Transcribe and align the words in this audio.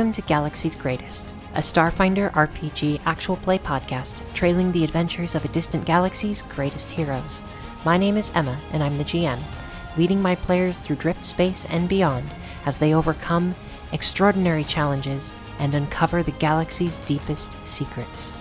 Welcome 0.00 0.14
to 0.14 0.22
Galaxy's 0.22 0.76
Greatest, 0.76 1.34
a 1.56 1.58
Starfinder 1.58 2.32
RPG 2.32 3.02
actual 3.04 3.36
play 3.36 3.58
podcast 3.58 4.18
trailing 4.32 4.72
the 4.72 4.82
adventures 4.82 5.34
of 5.34 5.44
a 5.44 5.48
distant 5.48 5.84
galaxy's 5.84 6.40
greatest 6.40 6.90
heroes. 6.90 7.42
My 7.84 7.98
name 7.98 8.16
is 8.16 8.32
Emma, 8.34 8.58
and 8.72 8.82
I'm 8.82 8.96
the 8.96 9.04
GM, 9.04 9.38
leading 9.98 10.22
my 10.22 10.36
players 10.36 10.78
through 10.78 10.96
drift 10.96 11.22
space 11.22 11.66
and 11.66 11.86
beyond 11.86 12.30
as 12.64 12.78
they 12.78 12.94
overcome 12.94 13.54
extraordinary 13.92 14.64
challenges 14.64 15.34
and 15.58 15.74
uncover 15.74 16.22
the 16.22 16.32
galaxy's 16.32 16.96
deepest 16.96 17.54
secrets. 17.66 18.39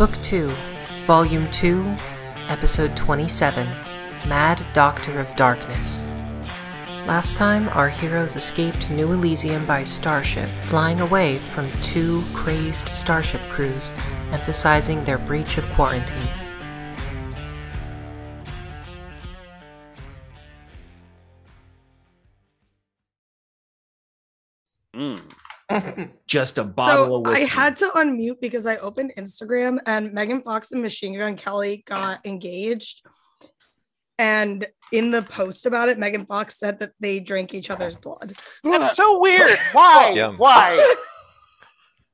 Book 0.00 0.16
2, 0.22 0.50
Volume 1.04 1.50
2, 1.50 1.94
Episode 2.48 2.96
27 2.96 3.66
Mad 4.26 4.66
Doctor 4.72 5.20
of 5.20 5.36
Darkness. 5.36 6.06
Last 7.06 7.36
time, 7.36 7.68
our 7.68 7.90
heroes 7.90 8.34
escaped 8.34 8.90
New 8.90 9.12
Elysium 9.12 9.66
by 9.66 9.82
starship, 9.82 10.48
flying 10.64 11.02
away 11.02 11.36
from 11.36 11.70
two 11.82 12.24
crazed 12.32 12.94
starship 12.94 13.42
crews, 13.50 13.92
emphasizing 14.30 15.04
their 15.04 15.18
breach 15.18 15.58
of 15.58 15.66
quarantine. 15.74 16.30
Hmm. 24.94 25.16
just 26.26 26.58
a 26.58 26.64
bottle 26.64 27.06
so 27.06 27.14
of 27.16 27.26
whiskey. 27.26 27.44
I 27.44 27.46
had 27.46 27.76
to 27.78 27.86
unmute 27.90 28.40
because 28.40 28.66
I 28.66 28.76
opened 28.76 29.12
Instagram 29.16 29.78
and 29.86 30.12
Megan 30.12 30.42
Fox 30.42 30.72
and 30.72 30.82
Machine 30.82 31.18
Gun 31.18 31.36
Kelly 31.36 31.82
got 31.86 32.24
engaged. 32.26 33.02
And 34.18 34.66
in 34.92 35.10
the 35.10 35.22
post 35.22 35.66
about 35.66 35.88
it, 35.88 35.98
Megan 35.98 36.26
Fox 36.26 36.58
said 36.58 36.78
that 36.80 36.92
they 37.00 37.20
drank 37.20 37.54
each 37.54 37.70
other's 37.70 37.96
blood. 38.04 38.34
That's 38.62 38.96
so 38.96 39.18
weird. 39.18 39.48
Why? 39.72 40.34
Why? 40.36 40.94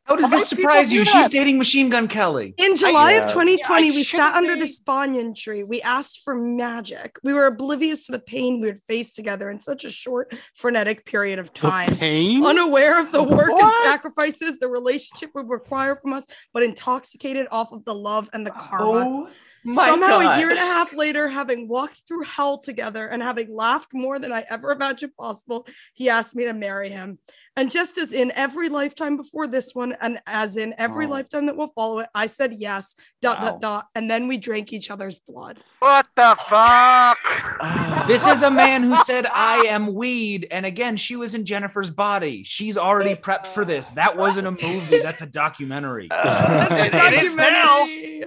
How 0.07 0.15
does 0.15 0.31
How 0.31 0.39
this 0.39 0.49
surprise 0.49 0.91
people 0.91 0.99
you? 0.99 1.05
do 1.05 1.11
She's 1.11 1.29
dating 1.29 1.59
Machine 1.59 1.89
Gun 1.91 2.07
Kelly. 2.07 2.55
In 2.59 2.77
July 2.77 3.13
yeah. 3.15 3.25
of 3.25 3.33
2020, 3.33 3.89
Yeah, 3.89 3.95
we 3.95 4.03
shouldn't 4.05 4.29
sat 4.29 4.37
under 4.37 4.55
be- 4.55 4.61
the 4.61 4.73
banyan 4.87 5.35
tree. 5.35 5.65
We 5.65 5.83
asked 5.83 6.21
for 6.25 6.35
magic. 6.37 7.17
We 7.25 7.33
were 7.33 7.47
oblivious 7.47 8.07
to 8.07 8.13
the 8.13 8.21
pain 8.21 8.61
we 8.61 8.69
would 8.69 8.81
face 8.87 9.13
together 9.13 9.51
in 9.51 9.61
such 9.61 9.85
a 9.85 9.91
short, 9.91 10.33
frenetic 10.55 11.05
period 11.07 11.41
of 11.41 11.53
time. 11.53 11.97
pain? 11.97 12.47
unaware 12.47 13.01
of 13.01 13.11
the 13.11 13.23
work 13.23 13.51
and 13.51 13.73
sacrifices 13.85 14.59
the 14.59 14.69
relationship 14.69 15.31
would 15.35 15.49
require 15.49 15.97
from 15.97 16.13
us, 16.13 16.25
but 16.55 16.63
intoxicated 16.63 17.49
off 17.51 17.73
of 17.73 17.85
the 17.85 17.95
love 17.95 18.29
and 18.33 18.47
the 18.47 18.53
karma. 18.53 19.27
Oh. 19.27 19.29
Somehow, 19.75 20.19
a 20.19 20.39
year 20.39 20.51
and 20.51 20.59
a 20.59 20.63
half 20.63 20.95
later, 20.95 21.29
having 21.29 21.69
walked 21.69 22.03
through 22.07 22.23
hell 22.23 22.59
together 22.59 23.07
and 23.09 23.23
having 23.23 23.55
laughed 23.55 23.91
more 23.93 24.19
than 24.19 24.33
I 24.33 24.45
ever 24.51 24.73
imagined 24.73 25.13
possible, 25.19 25.67
he 25.95 26.09
asked 26.09 26.35
me 26.35 26.45
to 26.45 26.53
marry 26.53 26.89
him. 26.89 27.19
And 27.59 27.71
just 27.71 27.97
as 27.99 28.13
in 28.13 28.31
every 28.33 28.69
lifetime 28.69 29.17
before 29.17 29.47
this 29.47 29.75
one, 29.75 29.97
and 30.01 30.19
as 30.27 30.57
in 30.59 30.75
every 30.79 31.07
Oh. 31.07 31.11
lifetime 31.11 31.47
that 31.47 31.57
will 31.57 31.73
follow 31.75 32.01
it, 32.01 32.09
I 32.15 32.27
said 32.27 32.53
yes, 32.53 32.95
dot, 33.23 33.39
Wow. 33.41 33.51
dot, 33.53 33.61
dot. 33.61 33.87
And 33.95 34.11
then 34.11 34.29
we 34.29 34.37
drank 34.37 34.73
each 34.75 34.91
other's 34.91 35.19
blood. 35.19 35.59
What 35.81 36.07
the 36.17 36.37
fuck? 36.47 37.19
This 38.07 38.25
is 38.27 38.43
a 38.43 38.51
man 38.51 38.85
who 38.85 38.95
said, 38.99 39.27
I 39.27 39.65
am 39.67 39.93
weed. 39.95 40.47
And 40.53 40.65
again, 40.65 40.97
she 40.97 41.17
was 41.17 41.35
in 41.35 41.45
Jennifer's 41.45 41.91
body. 41.91 42.45
She's 42.45 42.77
already 42.79 43.17
prepped 43.17 43.47
for 43.49 43.65
this. 43.65 43.89
That 43.91 44.17
wasn't 44.17 44.47
a 44.47 44.51
movie, 44.53 45.01
that's 45.03 45.23
a 45.23 45.27
documentary. 45.27 46.07
Uh, 46.13 46.69
That's 46.69 46.71
a 46.83 46.87
it- 46.87 46.95
it 47.15 47.25
is 47.25 47.35
now. 47.35 47.45
documentary. 47.81 48.25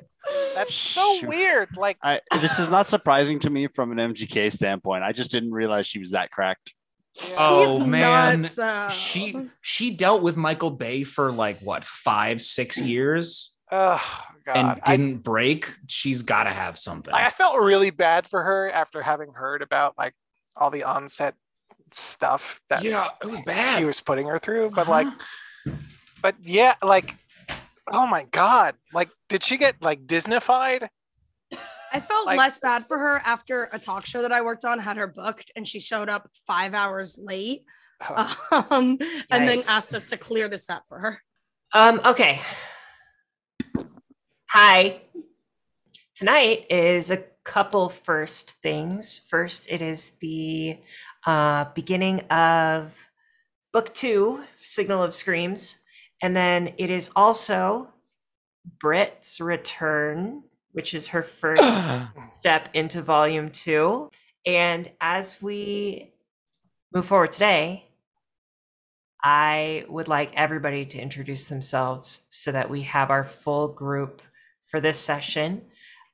That's 0.56 0.73
so 0.95 1.17
Shoot. 1.19 1.29
weird. 1.29 1.78
Like, 1.78 1.97
I, 2.03 2.22
this 2.41 2.59
is 2.59 2.69
not 2.69 2.88
surprising 2.88 3.40
to 3.40 3.50
me 3.50 3.67
from 3.67 3.91
an 3.91 4.13
MGK 4.13 4.51
standpoint. 4.51 5.03
I 5.03 5.12
just 5.12 5.31
didn't 5.31 5.51
realize 5.51 5.88
she 5.88 6.00
was 6.00 6.12
that 6.12 6.31
cracked. 6.31 6.73
yeah. 7.16 7.35
Oh, 7.38 7.79
She's 7.79 7.88
man. 7.88 8.41
nuts, 8.44 8.59
uh, 8.59 8.90
She 8.90 9.35
she 9.62 9.91
dealt 9.91 10.22
with 10.22 10.38
Michael 10.38 10.72
Bay 10.72 11.03
for 11.03 11.31
like 11.31 11.59
what 11.59 11.84
five, 11.85 12.41
six 12.41 12.79
years 12.79 13.51
oh 13.72 14.01
god. 14.45 14.56
and 14.56 14.81
didn't 14.85 15.17
break. 15.23 15.72
She's 15.88 16.22
gotta 16.22 16.51
have 16.51 16.78
something. 16.78 17.13
I 17.13 17.29
felt 17.29 17.59
really 17.59 17.90
bad 17.91 18.28
for 18.28 18.44
her 18.44 18.72
after 18.72 19.01
having 19.01 19.31
heard 19.34 19.61
about 19.61 19.97
like 19.97 20.13
all 20.56 20.69
the 20.69 20.84
onset 20.84 21.35
stuff 21.91 22.61
that 22.69 22.84
yeah, 22.84 23.07
it 23.23 23.28
was 23.28 23.40
bad. 23.41 23.79
he 23.79 23.85
was 23.85 24.00
putting 24.01 24.28
her 24.28 24.38
through. 24.40 24.69
But 24.72 24.88
like, 24.88 25.07
Uh-huh. 25.07 25.72
but 26.22 26.35
yeah, 26.44 26.75
like, 26.84 27.16
oh 27.91 28.06
my 28.07 28.23
god. 28.31 28.75
Like, 28.94 29.09
did 29.29 29.44
she 29.44 29.57
get 29.57 29.81
like 29.81 30.06
Disneyfied? 30.06 30.90
I 31.91 32.00
felt 32.00 32.25
Like- 32.28 32.38
less 32.38 32.59
bad 32.59 32.85
for 32.88 33.00
her 33.00 33.17
after 33.25 33.69
a 33.72 33.79
talk 33.79 34.06
show 34.06 34.22
that 34.22 34.31
I 34.31 34.41
worked 34.41 34.66
on 34.66 34.78
had 34.79 34.97
her 34.97 35.07
booked 35.07 35.51
and 35.56 35.67
she 35.67 35.79
showed 35.79 36.09
up 36.09 36.29
five 36.45 36.73
hours 36.73 37.17
late 37.17 37.63
Oh, 38.01 38.67
um, 38.69 38.97
and 39.29 39.47
then 39.47 39.62
asked 39.67 39.94
us 39.94 40.06
to 40.07 40.17
clear 40.17 40.47
the 40.47 40.57
set 40.57 40.88
for 40.88 41.00
her. 41.00 41.22
Um, 41.73 42.00
okay. 42.06 42.40
Hi. 44.51 45.01
Tonight 46.16 46.66
is 46.69 47.11
a 47.11 47.23
couple 47.44 47.90
first 47.90 48.51
things. 48.61 49.19
First, 49.29 49.69
it 49.69 49.81
is 49.81 50.11
the 50.22 50.78
uh, 51.25 51.66
beginning 51.75 52.22
of 52.31 52.97
book 53.73 53.94
two, 53.94 54.44
Signal 54.61 55.03
of 55.03 55.13
Screams. 55.13 55.79
And 56.22 56.35
then 56.35 56.73
it 56.78 56.90
is 56.90 57.09
also 57.16 57.90
Brit's 58.80 59.40
return, 59.40 60.44
which 60.72 60.94
is 60.94 61.09
her 61.09 61.24
first 61.24 61.88
step 62.28 62.69
into 62.74 63.02
volume 63.02 63.50
two. 63.50 64.09
And 64.46 64.90
as 65.02 65.41
we 65.41 66.13
move 66.94 67.06
forward 67.06 67.31
today, 67.31 67.85
I 69.24 69.84
would 69.90 70.08
like 70.08 70.34
everybody 70.35 70.85
to 70.85 71.00
introduce 71.00 71.46
themselves 71.46 72.22
so 72.29 72.52
that 72.52 72.69
we 72.69 72.84
have 72.84 73.12
our 73.12 73.24
full 73.24 73.68
group 73.68 74.22
for 74.63 74.79
this 74.79 75.00
session. 75.00 75.63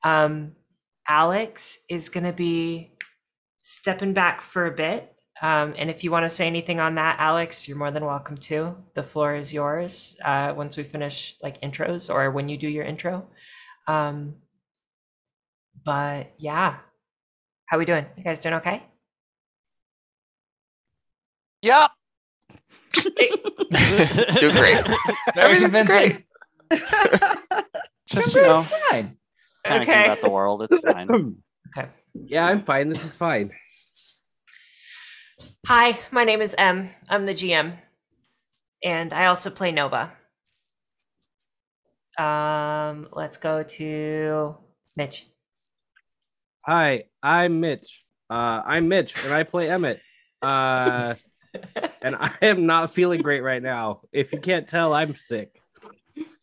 Um, 0.03 0.53
Alex 1.07 1.79
is 1.87 2.09
going 2.09 2.23
to 2.23 2.33
be 2.33 2.93
stepping 3.59 4.13
back 4.13 4.41
for 4.41 4.65
a 4.65 4.71
bit. 4.71 5.14
Um, 5.41 5.73
and 5.77 5.89
if 5.89 6.03
you 6.03 6.11
want 6.11 6.23
to 6.23 6.29
say 6.29 6.47
anything 6.47 6.79
on 6.79 6.95
that, 6.95 7.17
Alex, 7.19 7.67
you're 7.67 7.77
more 7.77 7.91
than 7.91 8.05
welcome 8.05 8.37
to. 8.37 8.75
The 8.93 9.03
floor 9.03 9.35
is 9.35 9.53
yours 9.53 10.15
uh, 10.23 10.53
once 10.55 10.77
we 10.77 10.83
finish 10.83 11.35
like 11.43 11.59
intros 11.61 12.13
or 12.13 12.31
when 12.31 12.47
you 12.47 12.57
do 12.57 12.69
your 12.69 12.85
intro. 12.85 13.27
Um, 13.87 14.35
but 15.83 16.33
yeah, 16.37 16.77
how 17.65 17.77
are 17.77 17.79
we 17.79 17.85
doing? 17.85 18.05
You 18.17 18.23
guys 18.23 18.39
doing 18.39 18.55
okay? 18.55 18.83
Yep. 21.61 21.91
Do 22.95 24.51
great. 24.51 24.85
Very 25.35 25.55
Everything's 25.57 25.71
convincing. 25.71 26.23
Just, 28.07 28.35
you 28.35 28.41
know, 28.41 28.55
It's 28.61 28.65
fine. 28.89 29.17
Okay. 29.67 30.05
about 30.05 30.21
the 30.21 30.29
world. 30.29 30.61
It's 30.63 30.79
fine. 30.79 31.37
Okay. 31.77 31.89
Yeah, 32.13 32.45
I'm 32.45 32.59
fine. 32.59 32.87
This 32.87 33.03
is 33.03 33.15
fine. 33.15 33.51
Hi, 35.67 35.99
my 36.11 36.23
name 36.23 36.41
is 36.41 36.55
M. 36.57 36.89
I'm 37.09 37.25
the 37.25 37.33
GM, 37.33 37.73
and 38.83 39.13
I 39.13 39.25
also 39.25 39.49
play 39.49 39.71
Nova. 39.71 40.11
Um, 42.17 43.09
let's 43.11 43.37
go 43.37 43.63
to 43.63 44.57
Mitch. 44.95 45.27
Hi, 46.61 47.05
I'm 47.21 47.59
Mitch. 47.59 48.03
Uh, 48.29 48.61
I'm 48.65 48.87
Mitch, 48.87 49.13
and 49.23 49.33
I 49.33 49.43
play 49.43 49.69
Emmett. 49.69 49.99
Uh, 50.41 51.15
and 52.01 52.15
I 52.15 52.31
am 52.41 52.65
not 52.65 52.93
feeling 52.93 53.21
great 53.21 53.41
right 53.41 53.61
now. 53.61 54.01
If 54.13 54.31
you 54.31 54.39
can't 54.39 54.67
tell, 54.67 54.93
I'm 54.93 55.15
sick. 55.15 55.59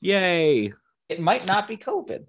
Yay! 0.01 0.73
It 1.09 1.21
might 1.21 1.47
not 1.47 1.67
be 1.67 1.77
COVID. 1.77 2.27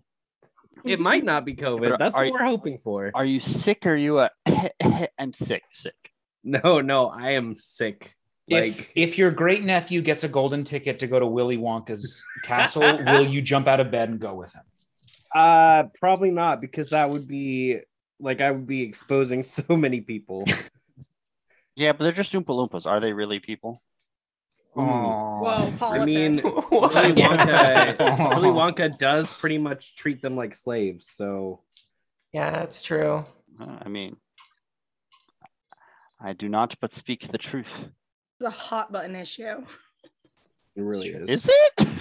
It 0.86 1.00
might 1.00 1.24
not 1.24 1.44
be 1.44 1.56
COVID. 1.56 1.98
That's 1.98 2.18
are 2.18 2.26
what 2.26 2.34
we're 2.34 2.46
hoping 2.46 2.78
for. 2.78 3.12
Are 3.14 3.26
you 3.26 3.40
sick 3.40 3.86
or 3.86 3.94
are 3.94 3.96
you 3.96 4.20
a 4.20 4.30
I'm 5.20 5.34
sick, 5.34 5.64
sick? 5.72 6.13
No, 6.44 6.82
no, 6.82 7.08
I 7.10 7.32
am 7.32 7.58
sick. 7.58 8.16
If 8.48 8.78
Like, 8.78 8.92
if 8.96 9.18
your 9.18 9.32
great 9.32 9.64
nephew 9.64 10.02
gets 10.02 10.26
a 10.26 10.28
golden 10.28 10.64
ticket 10.66 11.00
to 11.00 11.08
go 11.08 11.18
to 11.18 11.26
Willy 11.26 11.58
Wonka's 11.58 12.26
castle, 12.44 12.98
will 13.06 13.26
you 13.26 13.42
jump 13.42 13.68
out 13.68 13.80
of 13.80 13.90
bed 13.92 14.10
and 14.10 14.20
go 14.20 14.34
with 14.34 14.54
him? 14.54 14.64
uh, 15.34 15.84
probably 16.00 16.30
not 16.32 16.62
because 16.62 16.92
that 16.92 17.10
would 17.10 17.28
be 17.28 17.80
like 18.20 18.42
I 18.42 18.52
would 18.52 18.68
be 18.68 18.82
exposing 18.84 19.44
so 19.58 19.64
many 19.76 20.02
people. 20.02 20.46
Yeah, 21.76 21.94
but 21.94 22.04
they're 22.04 22.12
just 22.12 22.34
Oompa 22.34 22.46
Loompas. 22.46 22.86
Are 22.86 23.00
they 23.00 23.14
really 23.14 23.40
people? 23.40 23.82
Ooh. 24.78 24.82
Whoa, 24.82 25.74
politics. 25.78 26.02
I 26.02 26.06
mean, 26.06 26.36
Willy 26.44 27.14
Wonka, 27.22 28.36
Willy 28.36 28.50
Wonka 28.50 28.98
does 28.98 29.30
pretty 29.30 29.58
much 29.58 29.96
treat 29.96 30.22
them 30.22 30.36
like 30.36 30.56
slaves. 30.56 31.08
So 31.10 31.62
Yeah, 32.32 32.52
that's 32.52 32.82
true. 32.82 33.24
Uh, 33.60 33.78
I 33.82 33.90
mean, 33.90 34.18
I 36.24 36.34
do 36.34 36.48
not 36.48 36.76
but 36.80 36.94
speak 36.94 37.28
the 37.28 37.38
truth. 37.38 37.90
It's 38.40 38.48
a 38.48 38.50
hot 38.50 38.92
button 38.92 39.16
issue. 39.16 39.44
It 39.44 40.82
really 40.82 41.10
is. 41.10 41.30
Is 41.30 41.52
it? 41.52 41.88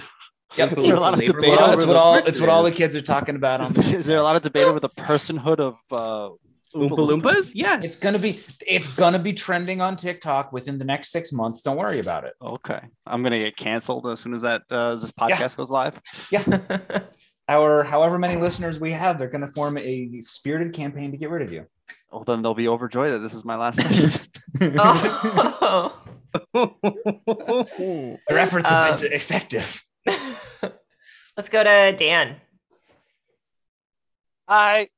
Yep. 0.55 0.77
Is 0.77 0.83
there 0.85 0.95
a 0.95 0.99
lot 0.99 1.15
of 1.15 1.19
debate 1.23 1.57
over 1.59 1.73
it's 1.73 1.85
what 1.85 1.95
all 1.95 2.15
it's 2.15 2.39
what 2.39 2.47
all 2.49 2.61
the 2.61 2.69
kids 2.71 2.95
are 2.95 3.01
talking 3.01 3.35
about 3.35 3.61
on 3.61 3.73
the 3.73 3.95
Is 3.95 4.05
there 4.05 4.19
a 4.19 4.21
lot 4.21 4.35
of 4.35 4.43
debate 4.43 4.65
over 4.67 4.79
the 4.79 4.89
personhood 4.89 5.59
of 5.59 5.79
uh, 5.91 6.29
Oompa 6.77 6.91
Loompas? 6.91 7.53
Yes. 7.55 7.83
It's 7.83 7.99
gonna 7.99 8.19
be 8.19 8.39
it's 8.67 8.87
gonna 8.95 9.17
be 9.17 9.33
trending 9.33 9.81
on 9.81 9.95
TikTok 9.95 10.53
within 10.53 10.77
the 10.77 10.85
next 10.85 11.09
six 11.09 11.31
months. 11.31 11.63
Don't 11.63 11.77
worry 11.77 11.97
about 11.97 12.25
it. 12.25 12.33
Okay, 12.39 12.79
I'm 13.07 13.23
gonna 13.23 13.39
get 13.39 13.55
canceled 13.57 14.05
as 14.05 14.19
soon 14.19 14.35
as 14.35 14.43
that 14.43 14.61
uh, 14.69 14.91
as 14.91 15.01
this 15.01 15.11
Yeah. 15.17 15.37
podcast 15.37 15.57
goes 15.57 15.71
live. 15.71 15.99
Yeah, 16.31 16.43
our 17.49 17.83
however 17.83 18.19
many 18.19 18.39
listeners 18.39 18.79
we 18.79 18.91
have, 18.91 19.17
they're 19.17 19.29
gonna 19.29 19.51
form 19.51 19.79
a 19.79 20.21
spirited 20.21 20.73
campaign 20.73 21.09
to 21.09 21.17
get 21.17 21.31
rid 21.31 21.41
of 21.41 21.51
you. 21.51 21.65
Well, 22.13 22.23
then 22.23 22.43
they'll 22.43 22.53
be 22.53 22.67
overjoyed 22.67 23.11
that 23.11 23.19
this 23.19 23.33
is 23.33 23.43
my 23.43 23.55
last 23.55 23.81
session. 23.81 24.11
oh. 24.77 25.99
Their 28.27 28.37
efforts 28.37 28.69
have 28.69 28.93
Um, 28.93 29.01
been 29.01 29.13
effective. 29.13 29.83
Let's 30.05 31.49
go 31.49 31.63
to 31.63 31.91
Dan. 31.97 32.35
Hi. 34.47 34.89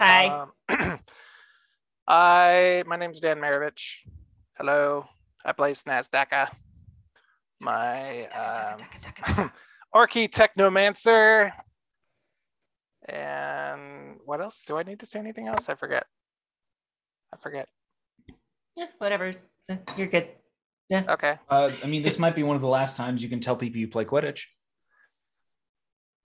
Hi. 0.00 0.26
Um, 0.28 0.52
I 2.08 2.84
my 2.86 2.96
name's 2.96 3.20
Dan 3.20 3.38
Maravich. 3.38 3.96
Hello. 4.56 5.04
I 5.44 5.52
play 5.52 5.72
Snazdaka. 5.72 6.48
My 7.60 8.24
um, 8.28 9.50
Orky 9.94 10.26
Technomancer. 10.26 11.52
And 13.06 14.16
what 14.24 14.40
else? 14.40 14.62
Do 14.66 14.78
I 14.78 14.84
need 14.84 15.00
to 15.00 15.06
say 15.06 15.18
anything 15.18 15.46
else? 15.46 15.68
I 15.68 15.74
forget. 15.74 16.06
I 17.32 17.36
forget. 17.38 17.68
Yeah, 18.76 18.86
whatever. 18.98 19.32
Uh, 19.68 19.76
You're 19.96 20.06
good. 20.06 20.28
Yeah. 20.88 21.04
Okay. 21.08 21.38
Uh, 21.48 21.70
I 21.82 21.86
mean, 21.86 22.02
this 22.02 22.18
might 22.18 22.34
be 22.34 22.42
one 22.42 22.56
of 22.56 22.62
the 22.62 22.68
last 22.68 22.96
times 22.96 23.22
you 23.22 23.28
can 23.28 23.40
tell 23.40 23.56
people 23.56 23.78
you 23.80 23.88
play 23.88 24.04
Quidditch. 24.04 24.42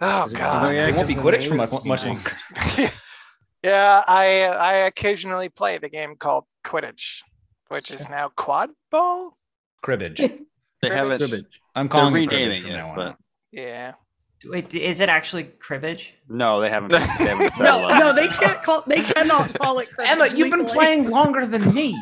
Oh 0.01 0.25
Is 0.25 0.33
it- 0.33 0.37
god. 0.37 0.75
yeah, 0.75 0.87
it 0.87 0.95
won't 0.95 1.07
be 1.07 1.15
Quidditch 1.15 1.47
for 1.47 1.55
much, 1.55 1.85
much 1.85 2.05
longer. 2.05 2.31
yeah, 3.63 4.03
I 4.07 4.43
I 4.43 4.73
occasionally 4.87 5.49
play 5.49 5.77
the 5.77 5.89
game 5.89 6.15
called 6.15 6.45
Quidditch, 6.65 7.21
which 7.69 7.91
is 7.91 8.09
now 8.09 8.29
Quad 8.35 8.71
Ball. 8.91 9.37
Cribbage. 9.83 10.17
they 10.81 10.89
haven't. 10.89 11.19
Cribbage. 11.19 11.61
I'm 11.75 11.87
They're 11.87 11.89
calling 12.01 12.15
it 12.15 12.19
renaming 12.31 12.47
cribbage 12.47 12.61
from 12.63 12.71
it, 12.71 12.73
now 12.75 12.89
on. 12.89 12.95
but 12.95 13.15
Yeah. 13.51 13.93
Wait, 14.43 14.73
is 14.75 14.99
it 14.99 15.09
actually 15.09 15.43
cribbage? 15.45 16.13
no, 16.27 16.59
they 16.61 16.69
haven't. 16.69 16.91
They 16.91 16.99
haven't 16.99 17.51
No, 17.59 17.79
what. 17.79 17.97
no, 17.99 18.13
they 18.13 18.27
can't 18.27 18.61
call. 18.61 18.83
They 18.85 19.01
cannot 19.01 19.57
call 19.59 19.79
it. 19.79 19.89
Cribbage. 19.89 20.11
Emma, 20.11 20.27
you've 20.27 20.49
been 20.51 20.59
legally. 20.59 20.73
playing 20.73 21.09
longer 21.09 21.45
than 21.45 21.73
me. 21.73 21.97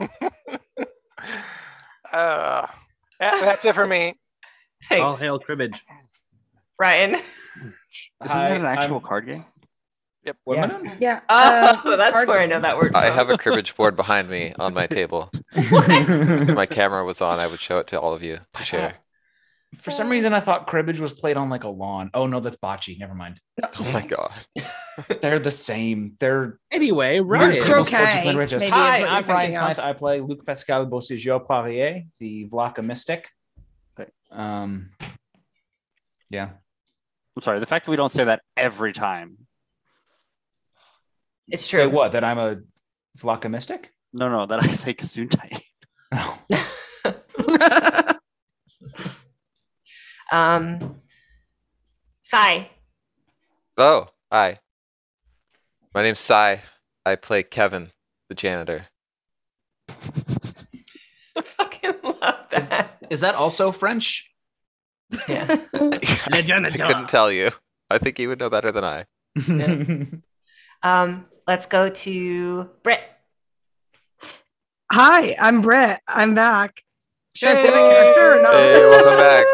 Uh, 2.12 2.66
yeah, 3.20 3.40
that's 3.40 3.64
it 3.64 3.74
for 3.74 3.86
me. 3.86 4.08
All 4.08 4.14
Thanks, 4.88 5.20
hail 5.20 5.38
cribbage. 5.38 5.80
Ryan. 6.78 7.14
Isn't 7.14 7.24
Hi, 8.22 8.48
that 8.48 8.56
an 8.60 8.66
actual 8.66 8.96
I'm- 8.96 9.04
card 9.06 9.26
game? 9.26 9.44
What 10.44 10.56
Yeah. 10.58 10.64
am 10.64 10.86
I? 10.86 10.96
Yeah. 11.00 11.20
Oh, 11.28 11.92
uh, 11.92 11.96
that's 11.96 12.16
hard 12.16 12.28
where 12.28 12.40
I 12.40 12.46
know 12.46 12.60
that 12.60 12.76
word. 12.76 12.94
I 12.94 13.06
from. 13.08 13.14
have 13.16 13.30
a 13.30 13.38
cribbage 13.38 13.74
board 13.74 13.96
behind 13.96 14.28
me 14.28 14.52
on 14.58 14.74
my 14.74 14.86
table. 14.88 15.30
If 15.54 16.54
my 16.54 16.66
camera 16.66 17.04
was 17.04 17.20
on, 17.20 17.38
I 17.38 17.46
would 17.46 17.58
show 17.60 17.78
it 17.78 17.86
to 17.88 18.00
all 18.00 18.12
of 18.12 18.22
you 18.22 18.38
to 18.54 18.64
share. 18.64 18.94
For 19.78 19.90
some 19.92 20.08
reason, 20.08 20.32
I 20.34 20.40
thought 20.40 20.66
cribbage 20.66 20.98
was 21.00 21.12
played 21.12 21.36
on 21.36 21.48
like 21.48 21.64
a 21.64 21.68
lawn. 21.68 22.10
Oh 22.12 22.26
no, 22.26 22.40
that's 22.40 22.56
bocce. 22.56 22.98
Never 22.98 23.14
mind. 23.14 23.40
Oh 23.78 23.90
my 23.92 24.04
god. 24.06 24.32
They're 25.20 25.38
the 25.38 25.50
same. 25.50 26.16
They're 26.18 26.58
Anyway, 26.70 27.20
weird 27.20 27.40
Ryan. 27.40 27.62
Croquet, 27.62 27.86
sports 27.96 28.14
you 28.14 28.22
play 28.22 28.34
with 28.36 28.52
us. 28.52 28.60
maybe 28.60 28.66
is 28.66 28.72
Hi, 28.72 28.96
I'm 29.04 29.06
Ryan 29.06 29.24
thinking 29.24 29.56
of. 29.56 29.74
Smythe. 29.74 29.78
I 29.78 29.92
play 29.92 30.20
Luc 30.20 30.44
Pascal 30.44 30.86
Beausejour 30.86 31.46
Poirier, 31.46 32.02
the 32.18 32.48
Vlaka 32.48 32.84
Mystic. 32.84 33.28
Okay. 33.98 34.10
Um, 34.32 34.90
yeah. 36.30 36.50
I'm 37.36 37.42
sorry. 37.42 37.60
The 37.60 37.66
fact 37.66 37.84
that 37.86 37.90
we 37.92 37.96
don't 37.96 38.12
say 38.12 38.24
that 38.24 38.42
every 38.56 38.92
time. 38.92 39.38
It's 41.48 41.64
Say 41.64 41.78
true. 41.84 41.88
what? 41.90 42.12
That 42.12 42.24
I'm 42.24 42.38
a 42.38 42.56
Vlaka 43.18 43.50
Mystic? 43.50 43.92
No, 44.12 44.28
no, 44.28 44.46
that 44.46 44.62
I 44.62 44.66
say 44.66 44.94
Gesundheit. 44.94 45.62
Oh. 46.12 46.38
Um, 50.30 50.96
Sai. 52.22 52.70
Oh, 53.76 54.08
hi. 54.30 54.58
My 55.94 56.02
name's 56.02 56.20
Sai. 56.20 56.62
I 57.04 57.16
play 57.16 57.42
Kevin, 57.42 57.90
the 58.28 58.34
janitor. 58.34 58.86
I 59.88 59.92
fucking 61.42 61.94
love 62.02 62.46
that. 62.50 62.98
Is 63.10 63.20
that 63.20 63.34
also 63.34 63.72
French? 63.72 64.26
Yeah. 65.26 65.44
I 65.74 66.42
couldn't 66.42 67.08
tell 67.08 67.32
you. 67.32 67.50
I 67.90 67.98
think 67.98 68.20
you 68.20 68.28
would 68.28 68.38
know 68.38 68.48
better 68.48 68.70
than 68.70 68.84
I. 68.84 69.06
Um, 70.84 71.26
let's 71.48 71.66
go 71.66 71.90
to 71.90 72.70
Britt. 72.84 73.00
Hi, 74.92 75.34
I'm 75.40 75.62
Britt. 75.62 75.98
I'm 76.06 76.36
back. 76.36 76.82
Should 77.34 77.48
I 77.48 77.54
say 77.56 77.70
my 77.70 77.76
character 77.76 78.38
or 78.38 78.42
not? 78.42 78.52
Hey, 78.54 78.88
welcome 78.88 79.16
back. 79.16 79.46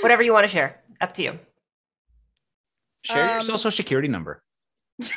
Whatever 0.00 0.22
you 0.22 0.32
want 0.32 0.44
to 0.44 0.48
share. 0.48 0.80
Up 1.00 1.12
to 1.14 1.22
you. 1.22 1.38
Share 3.02 3.26
your 3.30 3.38
Um, 3.40 3.44
social 3.46 3.70
security 3.70 4.08
number. 4.08 4.42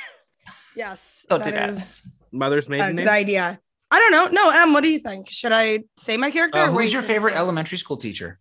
Yes. 0.74 1.26
Don't 1.28 1.44
do 1.44 1.52
that 1.52 1.54
that. 1.56 1.70
is 1.72 2.02
Mother's 2.32 2.68
a 2.68 2.70
maiden 2.72 2.96
good 2.96 3.10
idea. 3.10 3.60
I 3.92 4.00
don't 4.00 4.12
know. 4.14 4.28
No, 4.30 4.50
Em, 4.62 4.72
what 4.72 4.84
do 4.86 4.90
you 4.90 5.00
think? 5.00 5.30
Should 5.30 5.52
I 5.52 5.80
say 5.98 6.16
my 6.16 6.32
character? 6.32 6.58
Uh, 6.60 6.70
or 6.70 6.80
who's 6.82 6.94
your 6.94 7.02
for 7.02 7.06
it 7.06 7.08
to 7.10 7.14
favorite 7.14 7.32
go? 7.34 7.40
elementary 7.40 7.78
school 7.78 7.98
teacher? 7.98 8.40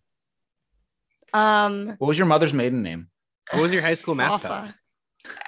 Um, 1.33 1.95
What 1.97 2.07
was 2.07 2.17
your 2.17 2.27
mother's 2.27 2.53
maiden 2.53 2.83
name? 2.83 3.07
What 3.51 3.63
was 3.63 3.73
your 3.73 3.81
high 3.81 3.95
school 3.95 4.15
mascot? 4.15 4.49
Alpha. 4.49 4.75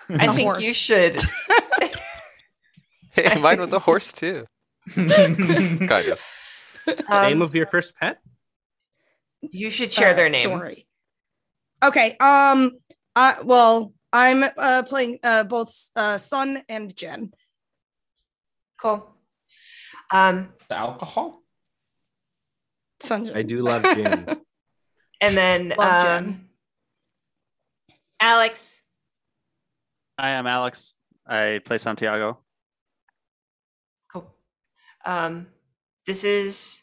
I 0.10 0.26
A 0.26 0.34
think 0.34 0.42
horse. 0.42 0.60
you 0.62 0.74
should. 0.74 1.22
Hey, 3.12 3.40
mine 3.40 3.60
was 3.60 3.72
a 3.72 3.80
horse 3.80 4.12
too. 4.12 4.46
Kind 4.96 5.40
of. 6.10 6.22
Name 6.88 7.06
Um, 7.10 7.42
of 7.44 7.54
your 7.56 7.68
first 7.68 7.94
pet? 7.96 8.18
You 9.52 9.70
should 9.70 9.92
share 9.92 10.12
Uh, 10.12 10.16
their 10.16 10.30
name. 10.30 10.50
Dory. 10.50 10.88
Okay. 11.84 12.16
Um. 12.20 12.72
I 13.16 13.42
well, 13.44 13.94
I'm 14.12 14.44
uh 14.58 14.84
playing 14.84 15.20
uh 15.24 15.44
both 15.44 15.74
uh 15.96 16.18
Sun 16.18 16.64
and 16.70 16.96
Jen. 16.96 17.32
Cool. 18.78 19.08
Um, 20.12 20.54
the 20.68 20.76
alcohol? 20.78 21.42
Sun. 23.00 23.26
Jen. 23.28 23.38
I 23.38 23.42
do 23.44 23.62
love 23.62 23.84
gin. 23.84 24.28
and 25.22 25.38
then 25.38 25.74
Love 25.78 26.02
Jen. 26.02 26.24
um, 26.26 26.50
Alex. 28.20 28.80
I 30.18 30.30
am 30.32 30.46
Alex. 30.48 30.96
I 31.26 31.62
play 31.66 31.78
Santiago. 31.78 32.40
Cool. 34.12 34.32
Um, 35.06 35.48
this 36.06 36.24
is 36.24 36.83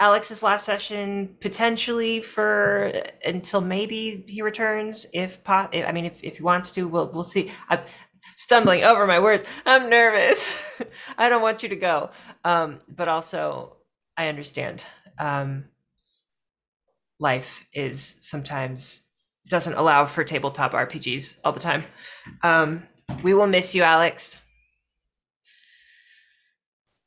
Alex's 0.00 0.42
last 0.42 0.66
session, 0.66 1.36
potentially 1.40 2.20
for 2.20 2.92
until 3.24 3.60
maybe 3.60 4.24
he 4.26 4.42
returns. 4.42 5.06
If 5.12 5.42
po- 5.44 5.68
I 5.72 5.92
mean, 5.92 6.04
if, 6.04 6.22
if 6.22 6.36
he 6.38 6.42
wants 6.42 6.72
to, 6.72 6.88
we'll 6.88 7.10
we'll 7.12 7.22
see. 7.22 7.52
I'm 7.68 7.80
stumbling 8.36 8.82
over 8.82 9.06
my 9.06 9.20
words. 9.20 9.44
I'm 9.64 9.88
nervous. 9.88 10.54
I 11.18 11.28
don't 11.28 11.42
want 11.42 11.62
you 11.62 11.68
to 11.68 11.76
go, 11.76 12.10
um, 12.44 12.80
but 12.88 13.08
also 13.08 13.76
I 14.16 14.28
understand. 14.28 14.84
Um, 15.18 15.66
life 17.20 17.64
is 17.72 18.16
sometimes 18.20 19.04
doesn't 19.48 19.74
allow 19.74 20.06
for 20.06 20.24
tabletop 20.24 20.72
RPGs 20.72 21.38
all 21.44 21.52
the 21.52 21.60
time. 21.60 21.84
Um, 22.42 22.84
we 23.22 23.34
will 23.34 23.46
miss 23.46 23.74
you, 23.74 23.82
Alex. 23.82 24.42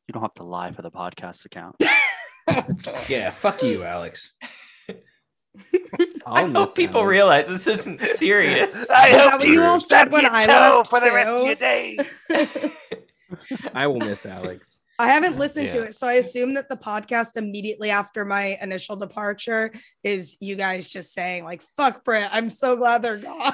You 0.08 0.14
don't 0.14 0.22
have 0.22 0.36
to 0.36 0.44
lie 0.44 0.72
for 0.72 0.82
the 0.82 0.92
podcast 0.92 1.46
account. 1.46 1.76
Yeah, 3.10 3.32
fuck 3.32 3.64
you, 3.64 3.84
Alex. 3.84 4.32
I 4.90 4.96
I'll 6.26 6.52
hope 6.52 6.70
miss 6.70 6.74
people 6.76 7.02
Alex. 7.02 7.10
realize 7.12 7.48
this 7.48 7.68
isn't 7.68 8.02
serious. 8.02 8.90
I 8.92 9.08
Is 9.10 9.14
that 9.16 9.32
hope 9.32 9.40
what 9.40 9.48
you 9.48 9.62
all 9.64 9.80
said 9.80 10.12
when 10.12 10.26
I 10.26 10.46
left, 10.46 10.90
for 10.90 11.00
the 11.00 11.12
rest 11.12 11.30
of 11.42 11.46
your 11.46 11.56
days. 11.56 12.00
I 13.74 13.88
will 13.88 14.00
miss 14.00 14.26
Alex. 14.26 14.80
I 15.00 15.10
haven't 15.10 15.38
listened 15.38 15.70
to 15.72 15.84
it, 15.84 15.94
so 15.94 16.08
I 16.08 16.14
assume 16.14 16.56
that 16.56 16.70
the 16.70 16.76
podcast 16.76 17.38
immediately 17.38 17.92
after 17.92 18.26
my 18.26 18.58
initial 18.62 18.96
departure 18.96 19.72
is 20.04 20.38
you 20.40 20.56
guys 20.56 20.90
just 20.90 21.14
saying 21.14 21.44
like 21.44 21.62
"fuck 21.62 22.04
Brit." 22.04 22.30
I'm 22.32 22.50
so 22.50 22.76
glad 22.76 23.02
they're 23.04 23.18
gone. 23.18 23.54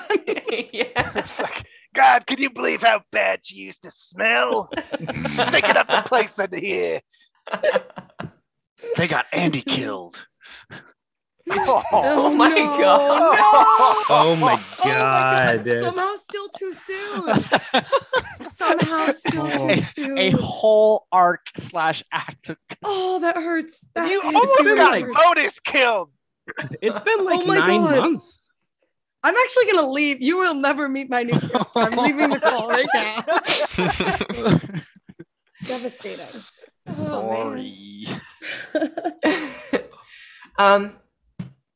yeah. 0.72 1.12
It's 1.16 1.40
like, 1.40 1.66
God, 1.94 2.26
can 2.26 2.40
you 2.42 2.50
believe 2.50 2.82
how 2.82 3.02
bad 3.12 3.46
she 3.46 3.58
used 3.58 3.84
to 3.84 3.92
smell? 3.92 4.70
Sticking 5.26 5.76
up 5.78 5.88
the 5.88 6.04
place 6.06 6.38
in 6.40 6.60
here. 6.60 7.02
They 8.98 9.08
got 9.08 9.26
Andy 9.34 9.62
killed. 9.62 10.26
Oh, 11.56 11.84
oh 11.92 12.34
my 12.34 12.48
no, 12.48 12.56
God. 12.56 13.20
no. 13.20 13.32
Oh 14.10 14.38
my 14.40 14.54
Oh 14.54 14.88
my 14.88 15.60
god. 15.62 15.70
Somehow 15.84 16.16
still 16.16 16.48
too 16.58 16.72
soon. 16.72 17.34
Somehow 18.50 19.08
still 19.12 19.48
too 19.50 19.82
soon. 19.82 20.18
a 20.18 20.30
whole 20.32 21.06
arc 21.12 21.42
slash 21.58 22.02
act. 22.14 22.48
of- 22.50 22.58
oh, 22.86 23.20
that 23.20 23.36
hurts. 23.36 23.86
That 23.94 24.10
You 24.10 24.22
hurts. 24.22 24.36
almost 24.38 24.64
been 24.64 24.76
got 24.76 24.92
like- 24.94 25.06
Otis 25.28 25.60
killed. 25.60 26.12
It's 26.82 27.02
been 27.02 27.20
oh, 27.20 27.24
like 27.26 27.40
Oh 27.42 27.46
my 27.46 27.58
nine 27.60 27.82
God. 27.82 27.98
months. 27.98 28.48
I'm 29.22 29.36
actually 29.36 29.66
gonna 29.74 29.90
leave. 29.90 30.22
You 30.22 30.38
will 30.38 30.56
never 30.56 30.88
meet 30.88 31.10
my 31.10 31.24
new 31.24 31.38
character. 31.38 31.66
I'm 31.76 31.98
leaving 31.98 32.30
the 32.30 32.40
call 32.40 32.70
right 32.70 32.88
now. 32.94 33.22
Devastating. 35.68 36.42
Oh. 36.88 36.92
Sorry. 36.92 38.08
um, 40.58 40.94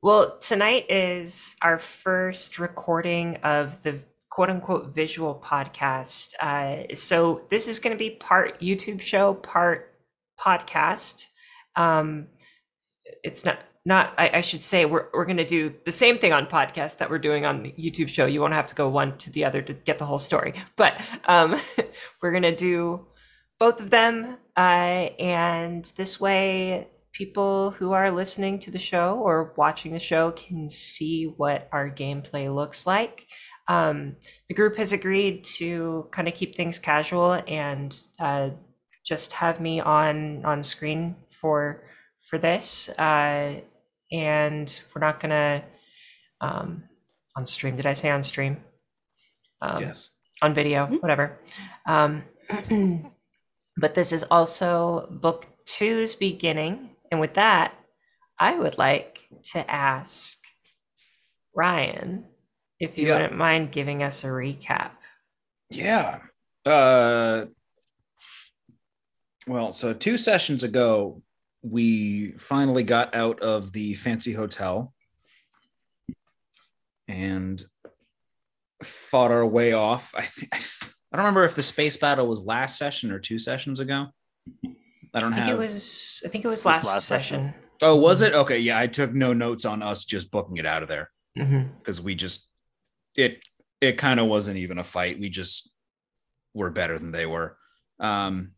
well, 0.02 0.38
tonight 0.40 0.86
is 0.90 1.56
our 1.62 1.78
first 1.78 2.60
recording 2.60 3.38
of 3.38 3.82
the 3.84 4.00
quote 4.30 4.50
unquote 4.50 4.94
visual 4.94 5.42
podcast. 5.44 6.34
Uh, 6.42 6.94
so 6.96 7.42
this 7.50 7.68
is 7.68 7.80
going 7.80 7.96
to 7.96 7.98
be 7.98 8.12
part 8.12 8.60
YouTube 8.60 9.02
show, 9.02 9.34
part 9.34 9.96
podcast. 10.40 11.28
Um, 11.76 12.28
it's 13.24 13.46
not 13.46 13.60
not 13.86 14.14
I, 14.18 14.30
I 14.36 14.42
should 14.42 14.62
say 14.62 14.86
we're 14.86 15.08
we're 15.14 15.26
going 15.26 15.38
to 15.38 15.46
do 15.46 15.74
the 15.86 15.92
same 15.92 16.18
thing 16.18 16.34
on 16.34 16.46
podcast 16.46 16.98
that 16.98 17.10
we're 17.10 17.20
doing 17.20 17.46
on 17.46 17.64
the 17.64 17.72
YouTube 17.72 18.10
show. 18.10 18.26
You 18.26 18.42
won't 18.42 18.54
have 18.54 18.68
to 18.68 18.76
go 18.76 18.90
one 18.90 19.18
to 19.20 19.32
the 19.32 19.46
other 19.46 19.62
to 19.62 19.74
get 19.74 19.98
the 19.98 20.06
whole 20.06 20.20
story, 20.20 20.54
but 20.76 21.00
um, 21.26 21.56
we're 22.22 22.32
going 22.32 22.44
to 22.44 22.56
do 22.56 23.08
both 23.60 23.82
of 23.82 23.90
them, 23.90 24.38
uh, 24.56 25.10
and 25.20 25.86
this 25.96 26.20
way 26.20 26.88
people 27.18 27.72
who 27.72 27.94
are 27.94 28.12
listening 28.12 28.60
to 28.60 28.70
the 28.70 28.78
show 28.78 29.18
or 29.18 29.54
watching 29.58 29.92
the 29.92 30.00
show 30.00 30.32
can 30.32 30.70
see 30.70 31.24
what 31.26 31.68
our 31.72 31.90
gameplay 31.90 32.54
looks 32.54 32.86
like. 32.86 33.26
Um, 33.68 34.18
the 34.48 34.54
group 34.54 34.78
has 34.78 34.94
agreed 34.94 35.44
to 35.56 36.08
kind 36.12 36.28
of 36.28 36.36
keep 36.36 36.56
things 36.56 36.78
casual 36.78 37.42
and 37.48 37.98
uh, 38.20 38.52
just 39.04 39.34
have 39.34 39.60
me 39.60 39.80
on 39.80 40.46
on 40.46 40.62
screen 40.62 41.16
for 41.42 41.84
for 42.30 42.38
this. 42.38 42.88
Uh, 42.90 43.62
and 44.12 44.82
we're 44.94 45.02
not 45.02 45.20
gonna 45.20 45.64
um, 46.40 46.84
on 47.36 47.48
stream. 47.48 47.76
Did 47.76 47.88
I 47.88 47.94
say 47.94 48.12
on 48.12 48.22
stream? 48.22 48.58
Um, 49.60 49.82
yes. 49.82 50.10
on 50.42 50.54
video, 50.54 50.86
whatever. 50.86 51.40
But 53.78 53.94
this 53.94 54.12
is 54.12 54.24
also 54.24 55.08
book 55.12 55.48
two's 55.66 56.16
beginning. 56.16 56.90
And 57.12 57.20
with 57.20 57.36
that, 57.36 57.74
I 58.40 58.58
would 58.58 58.78
like 58.78 59.28
to 59.54 59.70
ask 59.70 60.40
Ryan 61.56 62.26
if 62.80 62.98
you 62.98 63.08
Yeah. 63.08 63.14
wouldn't 63.16 63.38
mind 63.38 63.72
giving 63.72 64.04
us 64.04 64.24
a 64.24 64.28
recap. 64.28 64.92
Yeah. 65.70 66.20
Uh 66.66 67.46
well, 69.48 69.72
so 69.72 69.94
two 69.94 70.18
sessions 70.18 70.64
ago 70.64 71.22
we 71.62 72.32
finally 72.34 72.84
got 72.84 73.16
out 73.16 73.40
of 73.42 73.72
the 73.72 73.94
fancy 73.96 74.34
hotel 74.34 74.94
and 77.08 77.64
fought 78.84 79.32
our 79.32 79.46
way 79.46 79.74
off. 79.74 80.14
I 80.16 80.24
think 80.24 80.52
I 81.12 81.18
don't 81.18 81.26
remember 81.26 81.44
if 81.46 81.56
the 81.56 81.62
space 81.62 81.98
battle 81.98 82.28
was 82.28 82.42
last 82.42 82.78
session 82.78 83.12
or 83.12 83.20
two 83.20 83.40
sessions 83.40 83.80
ago. 83.80 84.08
I 85.14 85.20
don't 85.20 85.34
I 85.34 85.38
have 85.38 85.50
it 85.50 85.58
was. 85.58 86.22
I 86.26 86.28
think 86.28 86.44
it 86.46 86.48
was 86.48 86.60
was 86.60 86.66
last, 86.66 86.86
last 86.88 87.06
session. 87.08 87.54
Oh, 87.82 87.96
was 87.96 88.22
it? 88.22 88.34
Okay, 88.34 88.60
yeah, 88.60 88.80
I 88.80 88.88
took 88.88 89.14
no 89.14 89.34
notes 89.34 89.64
on 89.66 89.82
us 89.82 90.04
just 90.04 90.32
booking 90.32 90.58
it 90.58 90.66
out 90.66 90.82
of 90.84 90.90
there 90.90 91.12
Mhm. 91.38 91.78
because 91.78 92.02
we 92.02 92.16
just 92.16 92.48
it 93.16 93.44
it 93.80 93.94
kind 93.98 94.20
of 94.20 94.28
wasn't 94.28 94.58
even 94.58 94.80
a 94.80 94.84
fight. 94.84 95.20
We 95.20 95.30
just 95.30 95.72
were 96.54 96.72
better 96.72 96.98
than 97.00 97.12
they 97.12 97.26
were. 97.26 97.58
Um, 98.00 98.52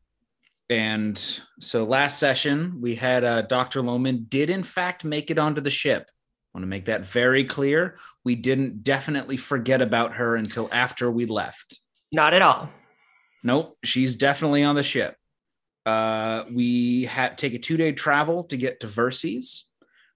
and 0.70 1.18
so 1.60 1.84
last 1.84 2.20
session 2.20 2.79
we 2.82 2.96
had 2.96 3.24
uh, 3.24 3.41
Dr. 3.44 3.82
Loman 3.82 4.25
did 4.29 4.50
in 4.50 4.63
fact 4.63 5.03
make 5.03 5.29
it 5.29 5.38
onto 5.38 5.62
the 5.62 5.70
ship. 5.70 6.08
I 6.10 6.58
want 6.58 6.63
to 6.63 6.68
make 6.68 6.86
that 6.86 7.06
very 7.06 7.44
clear. 7.44 7.98
We 8.24 8.36
didn't 8.36 8.84
definitely 8.84 9.38
forget 9.38 9.82
about 9.82 10.13
her 10.15 10.36
until 10.36 10.70
after 10.72 11.12
we 11.12 11.25
left. 11.25 11.79
Not 12.12 12.34
at 12.34 12.42
all. 12.42 12.70
Nope, 13.44 13.78
she's 13.84 14.16
definitely 14.16 14.63
on 14.63 14.75
the 14.75 14.84
ship. 14.84 15.16
Uh, 15.86 16.44
we 16.54 17.04
had 17.06 17.38
take 17.38 17.54
a 17.54 17.60
two 17.60 17.78
day 17.78 17.92
travel 17.92 18.44
to 18.46 18.58
get 18.58 18.80
to 18.82 18.88
Verces, 18.88 19.63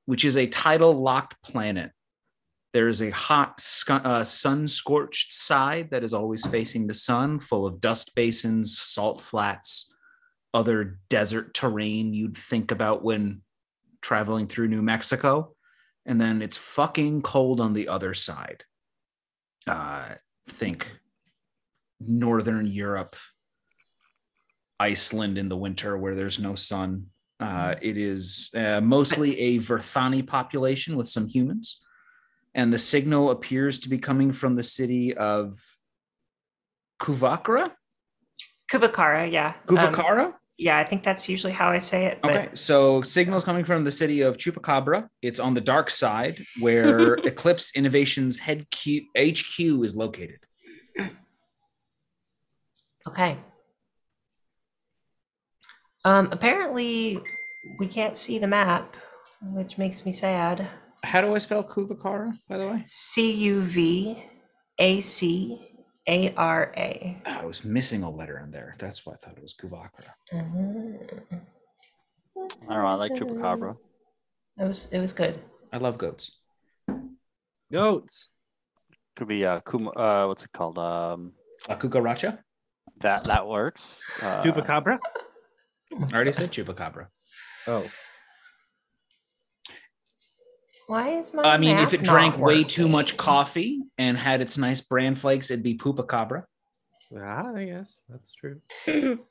which 0.05 0.25
is 0.25 0.37
a 0.37 0.47
tidal 0.47 0.93
locked 0.93 1.41
planet. 1.41 1.91
There 2.73 2.87
is 2.87 3.01
a 3.01 3.11
hot, 3.11 3.63
uh, 3.87 4.23
sun 4.23 4.67
scorched 4.67 5.31
side 5.31 5.91
that 5.91 6.03
is 6.03 6.13
always 6.13 6.45
facing 6.47 6.87
the 6.87 6.93
sun, 6.93 7.39
full 7.39 7.67
of 7.67 7.79
dust 7.79 8.15
basins, 8.15 8.79
salt 8.79 9.21
flats, 9.21 9.93
other 10.53 10.99
desert 11.09 11.53
terrain 11.53 12.13
you'd 12.13 12.37
think 12.37 12.71
about 12.71 13.03
when 13.03 13.41
traveling 14.01 14.47
through 14.47 14.69
New 14.69 14.81
Mexico. 14.81 15.55
And 16.05 16.19
then 16.19 16.41
it's 16.41 16.57
fucking 16.57 17.21
cold 17.21 17.61
on 17.61 17.73
the 17.73 17.87
other 17.87 18.13
side. 18.15 18.63
Uh, 19.67 20.15
think 20.49 20.91
Northern 22.07 22.65
Europe, 22.65 23.15
Iceland 24.79 25.37
in 25.37 25.49
the 25.49 25.57
winter 25.57 25.97
where 25.97 26.15
there's 26.15 26.39
no 26.39 26.55
sun. 26.55 27.07
Uh, 27.39 27.75
it 27.81 27.97
is 27.97 28.49
uh, 28.55 28.79
mostly 28.79 29.39
a 29.39 29.59
Verthani 29.59 30.25
population 30.25 30.95
with 30.95 31.09
some 31.09 31.27
humans. 31.27 31.81
And 32.55 32.71
the 32.71 32.77
signal 32.77 33.31
appears 33.31 33.79
to 33.79 33.89
be 33.89 33.97
coming 33.97 34.31
from 34.31 34.55
the 34.55 34.63
city 34.63 35.15
of 35.15 35.59
Cuvacara. 37.01 37.71
Cuvacara, 38.71 39.31
yeah. 39.31 39.55
Um, 39.67 39.75
Cuvacara? 39.75 40.33
yeah, 40.57 40.77
I 40.77 40.83
think 40.83 41.03
that's 41.03 41.27
usually 41.27 41.53
how 41.53 41.69
I 41.69 41.79
say 41.79 42.05
it. 42.05 42.19
But 42.21 42.31
Okay, 42.31 42.49
so 42.53 43.01
signals 43.01 43.43
coming 43.43 43.65
from 43.65 43.83
the 43.83 43.91
city 43.91 44.21
of 44.21 44.37
Chupacabra. 44.37 45.07
It's 45.21 45.39
on 45.39 45.53
the 45.53 45.61
dark 45.61 45.89
side 45.89 46.37
where 46.59 47.13
Eclipse 47.25 47.75
Innovations 47.75 48.39
head 48.39 48.69
Q- 48.71 49.07
HQ 49.17 49.83
is 49.83 49.95
located. 49.95 50.37
Okay. 53.07 53.37
Um, 56.05 56.29
apparently, 56.31 57.19
we 57.79 57.87
can't 57.87 58.17
see 58.17 58.39
the 58.39 58.47
map, 58.47 58.95
which 59.41 59.77
makes 59.77 60.05
me 60.05 60.11
sad. 60.11 60.67
How 61.03 61.21
do 61.21 61.33
I 61.35 61.37
spell 61.37 61.63
Cuvacara, 61.63 62.33
by 62.47 62.57
the 62.57 62.67
way? 62.67 62.83
C 62.85 63.31
U 63.33 63.61
V 63.61 64.23
A 64.79 64.99
C 65.01 65.69
A 66.07 66.33
R 66.35 66.73
A. 66.77 67.21
Oh, 67.25 67.47
was 67.47 67.63
missing 67.63 68.03
a 68.03 68.09
letter 68.09 68.39
in 68.39 68.51
there. 68.51 68.75
That's 68.79 69.05
why 69.05 69.13
I 69.13 69.15
thought 69.17 69.37
it 69.37 69.41
was 69.43 69.53
Kuvakara. 69.53 70.13
Mhm. 70.33 71.41
I 72.69 72.73
don't 72.73 72.83
know. 72.83 72.87
I 72.87 72.93
like 72.95 73.13
Chupacabra. 73.13 73.77
It 74.59 74.63
was 74.63 74.87
it 74.91 74.99
was 74.99 75.13
good. 75.13 75.41
I 75.71 75.77
love 75.77 75.97
goats. 75.97 76.39
Goats. 77.71 78.29
Could 79.15 79.27
be 79.27 79.45
uh, 79.45 79.59
Kum- 79.61 79.91
uh 79.95 80.27
what's 80.27 80.43
it 80.43 80.51
called? 80.51 80.77
Um, 80.77 81.33
A 81.69 81.75
kukaracha? 81.75 82.39
That 83.01 83.25
that 83.25 83.47
works. 83.47 84.01
Uh, 84.21 84.43
Chupacabra. 84.43 84.99
I 85.91 86.13
already 86.13 86.31
said 86.31 86.51
chupacabra. 86.51 87.07
Oh. 87.67 87.85
Why 90.87 91.09
is 91.11 91.33
my? 91.33 91.43
I 91.43 91.57
mean, 91.57 91.77
if 91.79 91.93
it 91.93 92.03
drank 92.03 92.37
not 92.37 92.45
way 92.45 92.63
too 92.63 92.87
much 92.87 93.15
coffee 93.15 93.81
and 93.97 94.17
had 94.17 94.41
its 94.41 94.57
nice 94.57 94.81
bran 94.81 95.15
flakes, 95.15 95.49
it'd 95.49 95.63
be 95.63 95.77
poopacabra. 95.77 96.43
Ah, 97.17 97.53
I 97.55 97.65
guess 97.65 97.99
that's 98.09 98.33
true. 98.33 98.59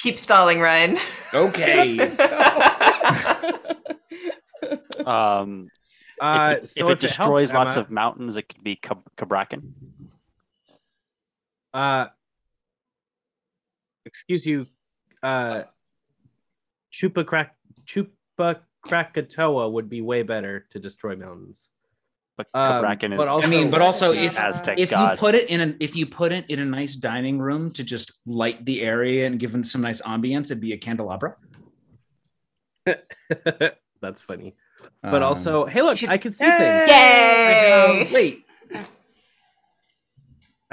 Keep 0.00 0.18
stalling, 0.18 0.60
Ryan. 0.60 0.98
Okay. 1.32 1.98
um, 5.06 5.68
Uh, 6.20 6.54
if 6.56 6.62
it, 6.62 6.68
so 6.68 6.74
if 6.74 6.82
it 6.82 6.86
helps, 6.86 7.00
destroys 7.00 7.52
lots 7.52 7.72
Emma, 7.72 7.80
of 7.80 7.90
mountains, 7.90 8.36
it 8.36 8.48
could 8.48 8.62
be 8.62 8.76
Kab- 8.76 9.02
Kabrakan. 9.16 9.72
Uh, 11.74 12.06
excuse 14.06 14.46
you, 14.46 14.64
uh, 15.22 15.62
Chupacrack 16.92 17.50
Chupacrakatoa 17.84 19.72
would 19.72 19.88
be 19.90 20.00
way 20.00 20.22
better 20.22 20.66
to 20.70 20.78
destroy 20.78 21.16
mountains. 21.16 21.68
But 22.36 22.46
Um, 22.54 22.84
Kabrakan 22.84 23.16
but 23.16 23.28
also- 23.28 23.46
I 23.46 23.50
mean, 23.50 23.70
but 23.70 23.80
also 23.80 24.12
if 24.12 24.36
Aztec 24.38 24.78
if 24.78 24.90
god. 24.90 25.12
you 25.12 25.18
put 25.18 25.34
it 25.34 25.48
in 25.50 25.60
an 25.60 25.76
if 25.80 25.94
you 25.96 26.04
put 26.06 26.32
it 26.32 26.48
in 26.48 26.58
a 26.58 26.64
nice 26.64 26.96
dining 26.96 27.38
room 27.38 27.70
to 27.72 27.84
just 27.84 28.20
light 28.26 28.64
the 28.64 28.82
area 28.82 29.26
and 29.26 29.38
give 29.38 29.52
them 29.52 29.62
some 29.64 29.80
nice 29.82 30.00
ambience, 30.02 30.46
it'd 30.46 30.60
be 30.60 30.72
a 30.72 30.76
candelabra. 30.78 31.36
That's 34.00 34.20
funny. 34.22 34.54
But 35.02 35.22
Um, 35.22 35.28
also, 35.28 35.64
hey, 35.66 35.82
look, 35.82 35.96
should- 35.96 36.08
I 36.10 36.18
can 36.18 36.32
see 36.32 36.44
things. 36.44 36.88
Yay! 36.90 38.10
wait, 38.12 38.44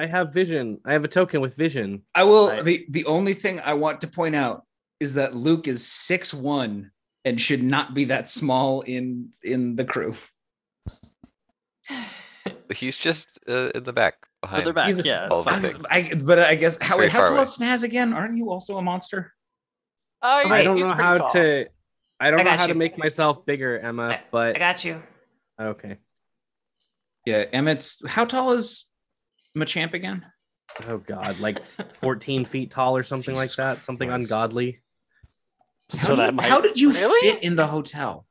I 0.01 0.08
have 0.08 0.34
vision. 0.34 0.79
I 0.86 0.93
have 0.93 1.03
a 1.03 1.08
token 1.08 1.41
with 1.41 1.55
vision. 1.55 2.01
I 2.15 2.24
will. 2.24 2.50
Right. 2.50 2.63
The 2.65 2.86
the 2.89 3.05
only 3.05 3.34
thing 3.34 3.60
I 3.60 3.74
want 3.74 4.01
to 4.01 4.08
point 4.08 4.36
out 4.36 4.63
is 5.00 5.13
that 5.13 5.36
Luke 5.36 5.67
is 5.67 5.88
six 5.88 6.34
one 6.34 6.91
and 7.24 7.39
should 7.39 7.62
not 7.62 7.93
be 7.93 8.05
that 8.05 8.27
small 8.27 8.81
in 8.81 9.29
in 9.43 9.75
the 9.75 9.86
crew. 9.86 10.15
He's 12.74 12.98
just 12.98 13.39
uh, 13.48 13.70
in 13.75 13.84
the 13.84 13.93
back. 13.93 14.15
behind. 14.41 14.63
Further 14.63 14.74
back, 14.74 14.86
He's- 14.88 15.05
yeah. 15.05 15.27
all 15.29 15.43
the 15.43 15.51
fine. 15.51 15.86
I, 15.91 16.13
but 16.24 16.39
I 16.39 16.55
guess 16.55 16.81
how, 16.81 16.98
Very 16.98 17.10
how 17.10 17.27
tall 17.27 17.39
is 17.41 17.58
Snaz 17.58 17.84
again? 17.84 18.13
Aren't 18.13 18.38
you 18.38 18.50
also 18.50 18.77
a 18.77 18.81
monster? 18.81 19.34
Uh, 20.22 20.43
I 20.46 20.63
don't 20.63 20.79
know 20.79 20.93
how 20.93 21.15
tall. 21.17 21.29
to. 21.34 21.67
I 22.20 22.29
don't 22.31 22.39
I 22.41 22.43
know 22.43 22.51
how 22.51 22.67
you. 22.67 22.74
to 22.74 22.79
make 22.79 22.98
myself 22.98 23.46
bigger, 23.46 23.77
Emma. 23.77 24.10
I 24.10 24.22
But 24.31 24.55
I 24.55 24.60
got 24.60 24.84
you. 24.86 25.01
okay. 25.60 25.98
Yeah, 27.25 27.46
Emmett's. 27.53 28.01
How 28.08 28.25
tall 28.25 28.53
is 28.53 28.88
Machamp 29.58 29.93
again? 29.93 30.25
Oh 30.88 30.98
God, 31.00 31.39
like 31.39 31.60
14 32.01 32.46
feet 32.46 32.72
tall 32.72 32.96
or 32.96 33.03
something 33.03 33.36
like 33.36 33.53
that. 33.55 33.79
Something 33.79 34.10
Christ. 34.10 34.31
ungodly. 34.31 34.79
So 35.89 36.10
how, 36.10 36.15
that 36.15 36.25
did, 36.27 36.36
might. 36.36 36.50
how 36.50 36.62
did 36.62 36.79
you 36.79 36.91
Really? 36.91 37.31
fit 37.31 37.43
in 37.43 37.55
the 37.55 37.67
hotel? 37.67 38.25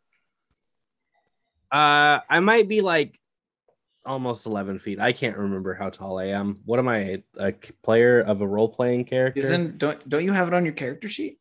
Uh, 1.72 2.18
I 2.28 2.40
might 2.40 2.68
be 2.68 2.80
like 2.80 3.18
almost 4.04 4.46
11 4.46 4.78
feet. 4.78 4.98
I 4.98 5.12
can't 5.12 5.36
remember 5.36 5.74
how 5.74 5.90
tall 5.90 6.18
I 6.18 6.28
am. 6.28 6.60
What 6.64 6.78
am 6.78 6.88
I? 6.88 7.22
A 7.38 7.52
player 7.84 8.20
of 8.20 8.40
a 8.40 8.46
role 8.48 8.68
playing 8.68 9.04
character? 9.04 9.40
Isn't 9.40 9.76
don't 9.78 10.08
don't 10.08 10.24
you 10.24 10.32
have 10.32 10.48
it 10.48 10.54
on 10.54 10.64
your 10.64 10.74
character 10.74 11.08
sheet? 11.08 11.38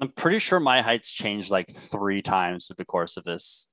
I'm 0.00 0.10
pretty 0.12 0.40
sure 0.40 0.60
my 0.60 0.82
height's 0.82 1.10
changed 1.10 1.50
like 1.50 1.70
three 1.70 2.20
times 2.20 2.66
through 2.66 2.76
the 2.78 2.84
course 2.84 3.16
of 3.16 3.24
this. 3.24 3.68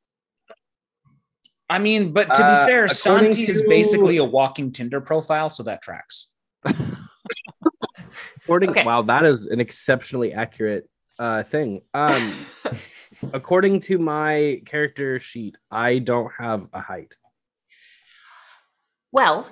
I 1.74 1.80
mean, 1.80 2.14
but 2.14 2.26
to 2.36 2.38
be 2.38 2.44
Uh, 2.44 2.66
fair, 2.68 2.86
according 2.86 3.34
Santi 3.34 3.48
is 3.50 3.64
basically 3.64 4.18
a 4.18 4.24
walking 4.24 4.72
Tinder 4.72 5.02
profile, 5.02 5.50
so 5.50 5.64
that 5.64 5.82
tracks. 5.82 6.32
According, 8.44 8.70
Okay. 8.70 8.84
wow, 8.86 9.02
that 9.02 9.26
is 9.26 9.48
an 9.48 9.60
exceptionally 9.60 10.34
accurate 10.34 10.88
uh, 11.18 11.42
thing. 11.42 11.82
Um, 11.96 12.46
according 13.34 13.80
to 13.82 13.98
my 13.98 14.62
character 14.68 15.20
sheet, 15.20 15.56
I 15.72 15.98
don't 15.98 16.32
have 16.38 16.68
a 16.74 16.80
height, 16.80 17.16
Well, 19.12 19.48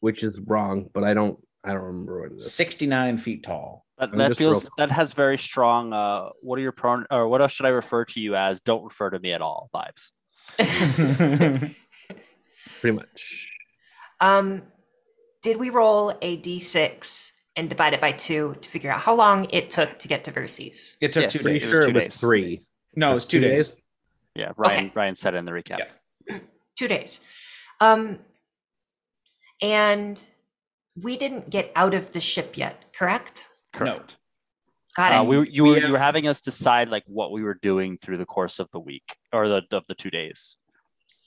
which 0.00 0.22
is 0.22 0.40
wrong. 0.40 0.88
But 0.94 1.04
I 1.04 1.12
don't, 1.12 1.38
I 1.62 1.74
don't 1.74 1.82
remember 1.82 2.22
what 2.22 2.32
it 2.32 2.36
is. 2.36 2.50
69 2.50 3.18
feet 3.18 3.42
tall. 3.42 3.84
That, 3.98 4.12
that 4.16 4.36
feels 4.38 4.64
real- 4.64 4.70
that 4.78 4.90
has 4.90 5.12
very 5.12 5.36
strong. 5.36 5.92
Uh, 5.92 6.30
what 6.42 6.58
are 6.58 6.62
your 6.62 6.72
pron 6.72 7.04
or 7.10 7.28
what 7.28 7.42
else 7.42 7.52
should 7.52 7.66
I 7.66 7.70
refer 7.70 8.06
to 8.06 8.20
you 8.20 8.36
as? 8.36 8.60
Don't 8.60 8.84
refer 8.84 9.10
to 9.10 9.18
me 9.18 9.32
at 9.32 9.42
all. 9.42 9.68
Vibes. 9.74 10.12
Pretty 12.80 12.96
much. 12.96 13.46
um, 14.20 14.62
did 15.42 15.56
we 15.58 15.70
roll 15.70 16.10
a 16.22 16.36
d6 16.38 17.32
and 17.56 17.68
divide 17.68 17.94
it 17.94 18.00
by 18.00 18.12
two 18.12 18.56
to 18.60 18.70
figure 18.70 18.90
out 18.90 19.00
how 19.00 19.14
long 19.14 19.46
it 19.50 19.70
took 19.70 19.98
to 19.98 20.08
get 20.08 20.24
to 20.24 20.32
Verces? 20.32 20.96
It 21.00 21.12
took 21.12 21.22
Yes. 21.24 21.32
two 21.32 21.38
Pretty 21.40 21.58
It 21.58 21.60
days. 21.60 21.70
was 21.70 21.70
sure 21.70 21.82
two 21.84 21.90
it 21.90 21.94
was 21.94 22.04
days. 22.04 22.16
three. 22.18 22.62
No, 22.94 23.10
it 23.12 23.14
was 23.14 23.26
two, 23.26 23.40
days. 23.40 23.74
Yeah, 24.34 24.52
Ryan. 24.56 24.86
Okay. 24.86 24.92
Ryan 24.94 25.14
said 25.14 25.34
it 25.34 25.38
in 25.38 25.44
the 25.44 25.52
recap. 25.52 25.78
Yeah. 26.28 26.38
Two 26.78 26.88
days. 26.88 27.24
Um, 27.80 28.18
and 29.62 30.22
we 31.00 31.16
didn't 31.16 31.50
get 31.50 31.72
out 31.76 31.94
of 31.94 32.12
the 32.12 32.20
ship 32.20 32.56
yet, 32.56 32.84
correct? 32.94 33.48
Correct. 33.72 34.16
Got 34.96 35.12
it. 35.12 35.16
Uh, 35.16 35.24
we 35.24 35.50
you 35.50 35.64
We 35.64 35.70
were 35.70 35.78
you 35.78 35.92
were 35.92 35.98
having 35.98 36.26
us 36.26 36.40
decide 36.40 36.88
like 36.88 37.04
what 37.06 37.30
we 37.30 37.42
were 37.42 37.58
doing 37.60 37.98
through 37.98 38.16
the 38.16 38.24
course 38.24 38.58
of 38.58 38.70
the 38.72 38.80
week 38.80 39.16
or 39.32 39.48
the 39.48 39.62
of 39.72 39.86
the 39.86 39.94
two 39.94 40.10
days. 40.10 40.56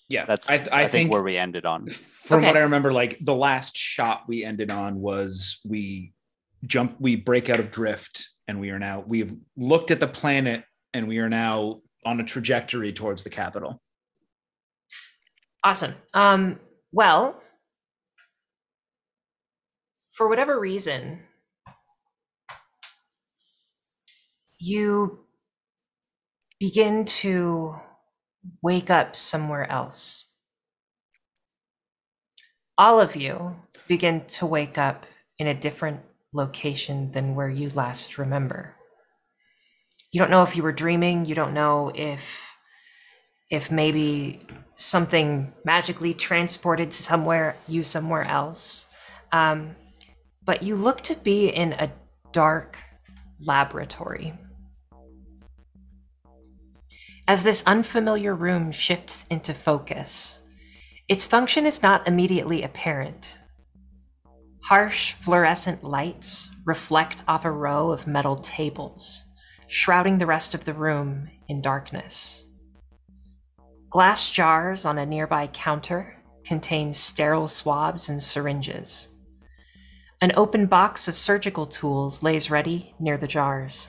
Yeah, 0.10 0.26
That's 0.26 0.50
I, 0.50 0.56
I, 0.56 0.58
I, 0.58 0.82
think, 0.82 0.92
think 0.92 1.12
where 1.12 1.22
we 1.22 1.38
ended 1.38 1.68
on. 1.68 1.88
from 1.88 2.40
Okay. 2.40 2.48
what 2.48 2.58
I 2.58 2.62
remember, 2.62 2.92
like 2.92 3.20
the 3.22 3.36
last 3.36 3.78
shot 3.78 4.24
we 4.28 4.44
ended 4.44 4.72
on 4.72 5.00
was 5.00 5.60
we 5.64 6.14
jump, 6.66 6.96
we 7.00 7.16
break 7.16 7.48
out 7.48 7.60
of 7.60 7.70
drift, 7.70 8.28
and 8.48 8.60
we 8.60 8.72
are 8.72 8.80
now 8.80 9.04
we've 9.06 9.36
looked 9.56 9.92
at 9.92 10.00
the 10.00 10.08
planet, 10.08 10.64
and 10.96 11.08
we 11.08 11.20
are 11.20 11.30
now 11.30 11.82
on 12.06 12.20
a 12.20 12.24
trajectory 12.24 12.92
towards 12.92 13.24
the 13.24 13.30
capital. 13.30 13.84
Awesome. 15.64 15.94
Um, 16.16 16.60
well, 16.92 17.40
for 20.12 20.28
whatever 20.28 20.60
reason, 20.60 21.20
you 24.60 25.20
begin 26.60 27.06
to 27.06 27.76
wake 28.62 28.90
up 28.90 29.16
somewhere 29.16 29.70
else. 29.72 30.26
All 32.78 33.00
of 33.00 33.16
you 33.16 33.56
begin 33.88 34.26
to 34.28 34.46
wake 34.46 34.78
up 34.78 35.06
in 35.38 35.48
a 35.48 35.54
different 35.54 36.02
location 36.34 37.12
than 37.12 37.36
where 37.36 37.50
you 37.50 37.70
last 37.70 38.18
remember. 38.18 38.76
You 40.12 40.20
don't 40.20 40.32
know 40.32 40.44
if 40.44 40.56
you 40.56 40.64
were 40.64 40.72
dreaming, 40.72 41.26
you 41.26 41.36
don't 41.36 41.54
know 41.54 41.92
if 41.96 42.50
if 43.50 43.72
maybe 43.72 44.46
something 44.76 45.52
magically 45.66 46.14
transported 46.14 46.94
somewhere 46.94 47.56
you 47.68 47.84
somewhere 47.84 48.24
else 48.24 48.88
um, 49.32 49.76
but 50.44 50.64
you 50.64 50.76
look 50.76 51.02
to 51.02 51.16
be 51.16 51.50
in 51.50 51.74
a 51.74 51.92
dark 52.32 52.78
laboratory 53.42 54.34
as 57.30 57.44
this 57.44 57.64
unfamiliar 57.66 58.36
room 58.36 58.72
shifts 58.72 59.26
into 59.30 59.54
focus 59.54 60.42
its 61.08 61.26
function 61.26 61.66
is 61.66 61.82
not 61.82 62.06
immediately 62.06 62.62
apparent 62.64 63.38
harsh 64.66 65.14
fluorescent 65.14 65.82
lights 65.82 66.50
reflect 66.66 67.24
off 67.30 67.46
a 67.46 67.52
row 67.52 67.92
of 67.92 68.06
metal 68.06 68.36
tables 68.36 69.24
shrouding 69.68 70.18
the 70.18 70.26
rest 70.26 70.54
of 70.54 70.66
the 70.66 70.74
room 70.74 71.30
in 71.48 71.62
darkness 71.62 72.46
Glass 73.90 74.30
jars 74.30 74.86
on 74.86 75.00
a 75.00 75.06
nearby 75.06 75.48
counter 75.48 76.16
contain 76.46 76.94
sterile 76.94 77.48
swabs 77.48 78.08
and 78.08 78.22
syringes. 78.22 79.10
An 80.22 80.32
open 80.36 80.68
box 80.68 81.08
of 81.08 81.18
surgical 81.18 81.66
tools 81.66 82.22
lays 82.22 82.52
ready 82.52 82.94
near 83.00 83.18
the 83.18 83.26
jars. 83.26 83.88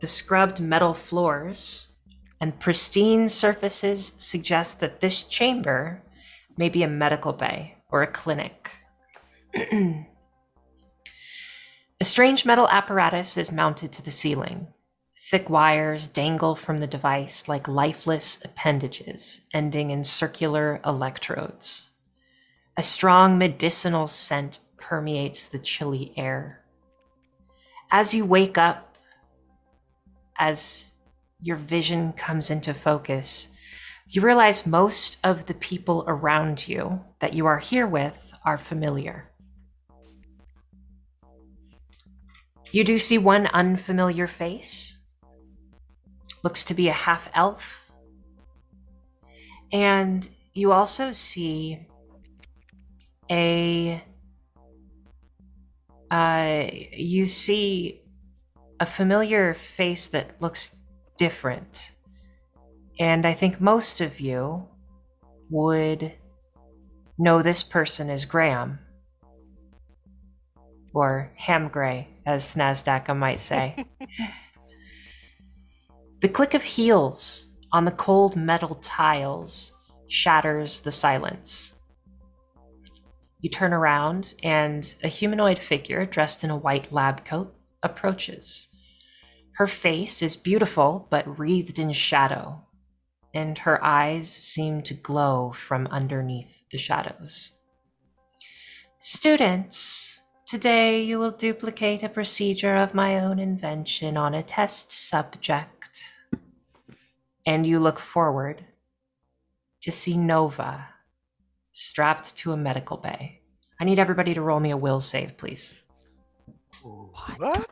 The 0.00 0.06
scrubbed 0.06 0.60
metal 0.60 0.94
floors 0.94 1.88
and 2.40 2.58
pristine 2.58 3.28
surfaces 3.28 4.14
suggest 4.16 4.80
that 4.80 5.00
this 5.00 5.24
chamber 5.24 6.02
may 6.56 6.70
be 6.70 6.82
a 6.82 6.88
medical 6.88 7.34
bay 7.34 7.76
or 7.90 8.02
a 8.02 8.06
clinic. 8.06 8.74
a 9.54 10.06
strange 12.02 12.46
metal 12.46 12.66
apparatus 12.68 13.36
is 13.36 13.52
mounted 13.52 13.92
to 13.92 14.02
the 14.02 14.10
ceiling. 14.10 14.68
Thick 15.30 15.50
wires 15.50 16.08
dangle 16.08 16.56
from 16.56 16.78
the 16.78 16.86
device 16.86 17.46
like 17.46 17.68
lifeless 17.68 18.42
appendages, 18.42 19.42
ending 19.52 19.90
in 19.90 20.02
circular 20.02 20.80
electrodes. 20.84 21.90
A 22.76 22.82
strong 22.82 23.36
medicinal 23.36 24.06
scent 24.06 24.60
permeates 24.78 25.46
the 25.46 25.58
chilly 25.58 26.14
air. 26.16 26.64
As 27.90 28.14
you 28.14 28.24
wake 28.24 28.56
up, 28.56 28.89
as 30.40 30.92
your 31.40 31.56
vision 31.56 32.12
comes 32.14 32.50
into 32.50 32.74
focus, 32.74 33.48
you 34.08 34.22
realize 34.22 34.66
most 34.66 35.18
of 35.22 35.46
the 35.46 35.54
people 35.54 36.02
around 36.08 36.66
you 36.66 37.04
that 37.20 37.34
you 37.34 37.46
are 37.46 37.58
here 37.58 37.86
with 37.86 38.32
are 38.44 38.58
familiar. 38.58 39.30
You 42.72 42.84
do 42.84 42.98
see 42.98 43.18
one 43.18 43.46
unfamiliar 43.48 44.26
face 44.26 44.98
looks 46.42 46.64
to 46.64 46.74
be 46.74 46.88
a 46.88 46.92
half 46.92 47.28
elf. 47.34 47.92
And 49.72 50.28
you 50.52 50.72
also 50.72 51.12
see 51.12 51.86
a 53.30 54.02
uh, 56.10 56.66
you 56.92 57.26
see 57.26 57.99
a 58.80 58.86
familiar 58.86 59.54
face 59.54 60.08
that 60.08 60.40
looks 60.40 60.76
different. 61.16 61.92
And 62.98 63.26
I 63.26 63.34
think 63.34 63.60
most 63.60 64.00
of 64.00 64.18
you 64.18 64.66
would 65.50 66.12
know 67.18 67.42
this 67.42 67.62
person 67.62 68.10
as 68.10 68.24
Graham. 68.24 68.80
Or 70.92 71.30
Ham 71.36 71.68
Gray, 71.68 72.08
as 72.26 72.44
Snazdaka 72.44 73.16
might 73.16 73.40
say. 73.40 73.84
The 76.20 76.28
click 76.28 76.52
of 76.52 76.62
heels 76.62 77.46
on 77.72 77.86
the 77.86 77.90
cold 77.92 78.36
metal 78.36 78.74
tiles 78.82 79.72
shatters 80.06 80.80
the 80.80 80.92
silence. 80.92 81.72
You 83.40 83.48
turn 83.48 83.72
around, 83.72 84.34
and 84.42 84.94
a 85.02 85.08
humanoid 85.08 85.58
figure 85.58 86.04
dressed 86.04 86.44
in 86.44 86.50
a 86.50 86.56
white 86.58 86.92
lab 86.92 87.24
coat 87.24 87.54
approaches. 87.82 88.68
Her 89.60 89.66
face 89.66 90.22
is 90.22 90.36
beautiful 90.36 91.06
but 91.10 91.38
wreathed 91.38 91.78
in 91.78 91.92
shadow, 91.92 92.62
and 93.34 93.58
her 93.58 93.84
eyes 93.84 94.32
seem 94.32 94.80
to 94.80 94.94
glow 94.94 95.52
from 95.52 95.86
underneath 95.88 96.62
the 96.70 96.78
shadows. 96.78 97.52
Students, 99.00 100.18
today 100.46 101.02
you 101.02 101.18
will 101.18 101.30
duplicate 101.30 102.02
a 102.02 102.08
procedure 102.08 102.74
of 102.74 102.94
my 102.94 103.20
own 103.20 103.38
invention 103.38 104.16
on 104.16 104.32
a 104.32 104.42
test 104.42 104.92
subject 104.92 106.14
and 107.44 107.66
you 107.66 107.80
look 107.80 107.98
forward 107.98 108.64
to 109.82 109.92
see 109.92 110.16
Nova 110.16 110.88
strapped 111.70 112.34
to 112.38 112.52
a 112.52 112.56
medical 112.56 112.96
bay. 112.96 113.42
I 113.78 113.84
need 113.84 113.98
everybody 113.98 114.32
to 114.32 114.40
roll 114.40 114.60
me 114.60 114.70
a 114.70 114.76
will 114.78 115.02
save, 115.02 115.36
please. 115.36 115.74
What? 117.36 117.68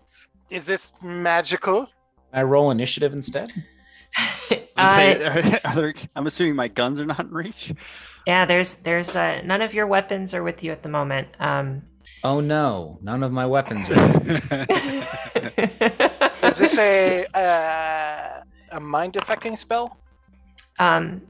Is 0.50 0.64
this 0.64 0.92
magical? 1.02 1.88
I 2.32 2.42
roll 2.42 2.70
initiative 2.70 3.12
instead. 3.12 3.52
Does 4.16 4.50
it 4.50 4.68
Uh, 4.76 4.94
say- 4.96 5.58
are 5.64 5.74
there- 5.74 5.94
I'm 6.16 6.26
assuming 6.26 6.54
my 6.56 6.68
guns 6.68 7.00
are 7.00 7.06
not 7.06 7.20
in 7.20 7.30
reach. 7.30 7.72
yeah, 8.26 8.44
there's 8.46 8.76
there's 8.76 9.14
uh, 9.16 9.42
none 9.44 9.60
of 9.62 9.74
your 9.74 9.86
weapons 9.86 10.32
are 10.34 10.42
with 10.42 10.62
you 10.64 10.72
at 10.72 10.82
the 10.82 10.88
moment. 10.88 11.28
Um, 11.40 11.82
Oh 12.24 12.40
no, 12.40 12.98
none 13.02 13.22
of 13.22 13.32
my 13.32 13.44
weapons 13.46 13.88
are. 13.90 14.20
Is 16.48 16.58
this 16.58 16.78
a 16.78 17.26
uh, 17.34 18.42
a 18.72 18.80
mind 18.80 19.16
affecting 19.16 19.56
spell? 19.56 19.96
um, 20.78 21.20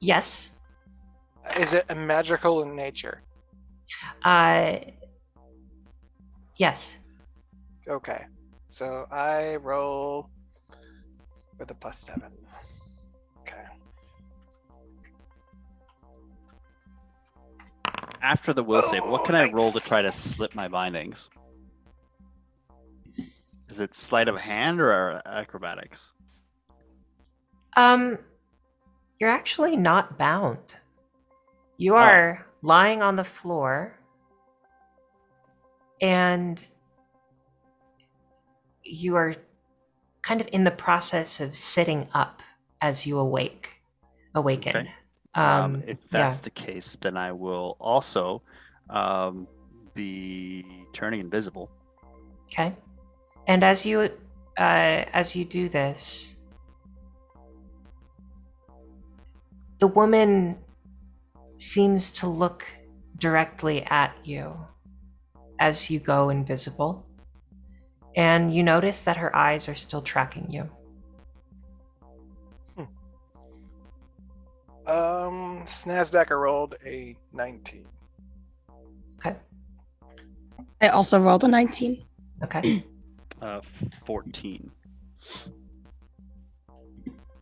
yes. 0.00 0.52
Is 1.58 1.74
it 1.74 1.84
a 1.88 1.94
magical 1.94 2.62
in 2.62 2.74
nature? 2.74 3.22
Uh, 4.24 4.78
yes. 6.56 6.98
Okay. 7.88 8.24
So 8.68 9.06
I 9.10 9.56
roll 9.56 10.28
with 11.58 11.70
a 11.70 11.74
plus 11.74 11.98
seven. 12.00 12.32
Okay. 13.40 13.64
After 18.20 18.52
the 18.52 18.62
will 18.62 18.82
save, 18.82 19.04
what 19.06 19.20
Oh, 19.22 19.24
can 19.24 19.34
I 19.34 19.50
roll 19.52 19.72
to 19.72 19.80
try 19.80 20.02
to 20.02 20.10
slip 20.10 20.54
my 20.54 20.68
bindings? 20.68 21.30
Is 23.68 23.80
it 23.80 23.94
sleight 23.94 24.28
of 24.28 24.38
hand 24.38 24.80
or 24.80 25.22
acrobatics? 25.26 26.12
Um, 27.76 28.18
you're 29.18 29.30
actually 29.30 29.76
not 29.76 30.18
bound. 30.18 30.74
You 31.76 31.94
Oh. 31.94 31.98
are 31.98 32.46
lying 32.62 33.02
on 33.02 33.16
the 33.16 33.24
floor, 33.24 33.98
and 36.00 36.66
you 38.82 39.16
are 39.16 39.34
kind 40.22 40.40
of 40.40 40.48
in 40.52 40.64
the 40.64 40.70
process 40.70 41.40
of 41.40 41.56
sitting 41.56 42.08
up 42.14 42.42
as 42.80 43.06
you 43.06 43.18
awake, 43.18 43.80
awaken. 44.34 44.76
Okay. 44.76 44.90
Um, 45.34 45.44
Um, 45.44 45.82
if 45.86 46.08
that's 46.08 46.38
yeah. 46.38 46.44
the 46.44 46.50
case, 46.50 46.96
then 46.96 47.16
I 47.16 47.32
will 47.32 47.76
also 47.78 48.42
um, 48.88 49.46
be 49.94 50.64
turning 50.92 51.20
invisible. 51.20 51.70
Okay. 52.52 52.74
And 53.46 53.62
as 53.62 53.84
you 53.84 54.10
uh, 54.58 55.04
as 55.12 55.36
you 55.36 55.44
do 55.44 55.68
this, 55.68 56.36
the 59.78 59.86
woman 59.86 60.58
seems 61.56 62.10
to 62.12 62.26
look 62.26 62.64
directly 63.18 63.82
at 63.84 64.16
you 64.24 64.56
as 65.58 65.90
you 65.90 65.98
go 66.00 66.30
invisible. 66.30 67.06
And 68.14 68.54
you 68.54 68.62
notice 68.62 69.02
that 69.02 69.16
her 69.18 69.34
eyes 69.36 69.68
are 69.68 69.74
still 69.74 70.02
tracking 70.02 70.50
you. 70.50 70.70
Um, 74.86 75.62
Snazdaka 75.64 76.30
rolled 76.30 76.76
a 76.86 77.16
19. 77.32 77.84
Okay. 79.18 79.36
I 80.80 80.88
also 80.88 81.20
rolled 81.20 81.42
a 81.44 81.48
19. 81.48 82.04
Okay. 82.44 82.84
Uh, 83.42 83.60
14. 83.60 84.70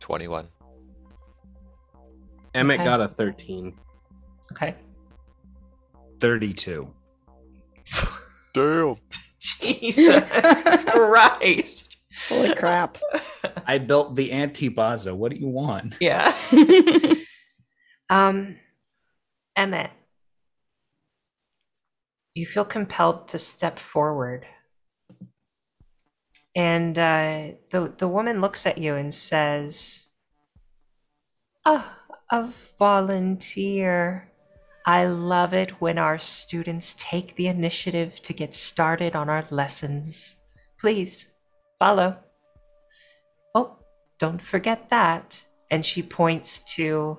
21. 0.01 0.47
Emmett 2.53 2.75
Okay. 2.75 2.83
got 2.83 2.99
a 2.99 3.07
13. 3.07 3.73
Okay. 4.51 4.75
Thirty-two. 6.19 6.93
Damn. 8.53 8.95
Jesus 9.39 10.63
Christ. 10.87 11.97
Holy 12.29 12.55
crap. 12.55 12.97
I 13.67 13.77
built 13.77 14.15
the 14.15 14.31
anti-baza. 14.31 15.13
What 15.13 15.31
do 15.31 15.37
you 15.37 15.47
want? 15.47 15.95
Yeah. 15.99 16.35
Um, 18.09 18.57
Emmett, 19.55 19.91
you 22.33 22.45
feel 22.45 22.65
compelled 22.65 23.27
to 23.29 23.39
step 23.39 23.79
forward, 23.79 24.45
and 26.55 26.97
uh, 26.99 27.47
the 27.71 27.93
the 27.97 28.07
woman 28.07 28.41
looks 28.41 28.67
at 28.67 28.77
you 28.77 28.95
and 28.95 29.11
says, 29.13 30.09
"Ah, 31.65 31.97
a 32.31 32.49
volunteer. 32.77 34.31
I 34.85 35.05
love 35.05 35.53
it 35.53 35.81
when 35.81 35.97
our 35.97 36.19
students 36.19 36.95
take 36.99 37.35
the 37.35 37.47
initiative 37.47 38.21
to 38.21 38.33
get 38.33 38.53
started 38.53 39.15
on 39.15 39.29
our 39.29 39.43
lessons. 39.49 40.37
Please 40.79 41.31
follow." 41.79 42.17
Oh, 43.55 43.77
don't 44.19 44.41
forget 44.41 44.89
that. 44.89 45.43
And 45.71 45.83
she 45.83 46.03
points 46.03 46.59
to 46.75 47.17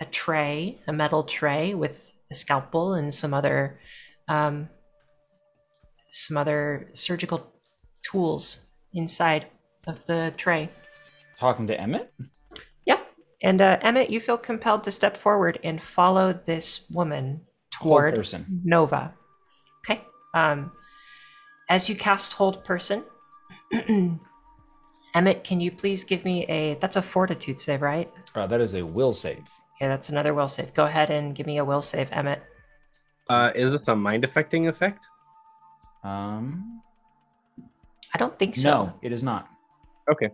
a 0.00 0.06
tray, 0.06 0.80
a 0.86 0.92
metal 0.92 1.24
tray 1.24 1.74
with 1.74 2.14
a 2.30 2.34
scalpel 2.34 2.94
and 2.94 3.12
some 3.12 3.34
other, 3.34 3.78
um, 4.28 4.70
some 6.10 6.36
other 6.36 6.88
surgical 6.94 7.52
tools 8.02 8.60
inside 8.94 9.46
of 9.86 10.04
the 10.06 10.32
tray. 10.36 10.70
Talking 11.38 11.66
to 11.66 11.78
Emmett? 11.78 12.12
Yep. 13.42 13.50
And 13.50 13.60
uh, 13.60 13.78
Emmett, 13.82 14.10
you 14.10 14.20
feel 14.20 14.38
compelled 14.38 14.84
to 14.84 14.90
step 14.90 15.16
forward 15.16 15.58
and 15.62 15.82
follow 15.82 16.32
this 16.32 16.86
woman 16.90 17.40
Hold 17.76 17.90
toward 17.90 18.14
person. 18.14 18.62
Nova. 18.64 19.14
Okay. 19.84 20.02
Um, 20.34 20.72
as 21.68 21.88
you 21.88 21.94
cast 21.94 22.32
Hold 22.34 22.64
Person, 22.64 23.04
Emmett, 25.14 25.44
can 25.44 25.60
you 25.60 25.70
please 25.70 26.04
give 26.04 26.24
me 26.24 26.44
a? 26.46 26.74
That's 26.74 26.96
a 26.96 27.02
Fortitude 27.02 27.60
save, 27.60 27.82
right? 27.82 28.10
Uh, 28.34 28.46
that 28.46 28.60
is 28.60 28.74
a 28.74 28.82
will 28.82 29.12
save. 29.12 29.44
Okay, 29.76 29.86
that's 29.86 30.08
another 30.08 30.34
will 30.34 30.48
save. 30.48 30.74
Go 30.74 30.84
ahead 30.84 31.10
and 31.10 31.34
give 31.34 31.46
me 31.46 31.58
a 31.58 31.64
will 31.64 31.82
save, 31.82 32.10
Emmett. 32.12 32.42
Uh, 33.28 33.50
is 33.54 33.72
this 33.72 33.86
a 33.88 33.94
mind 33.94 34.24
affecting 34.24 34.68
effect? 34.68 35.04
Um, 36.02 36.82
I 38.14 38.18
don't 38.18 38.38
think 38.38 38.56
so. 38.56 38.70
no, 38.70 38.94
it 39.02 39.12
is 39.12 39.22
not. 39.22 39.48
Okay. 40.10 40.30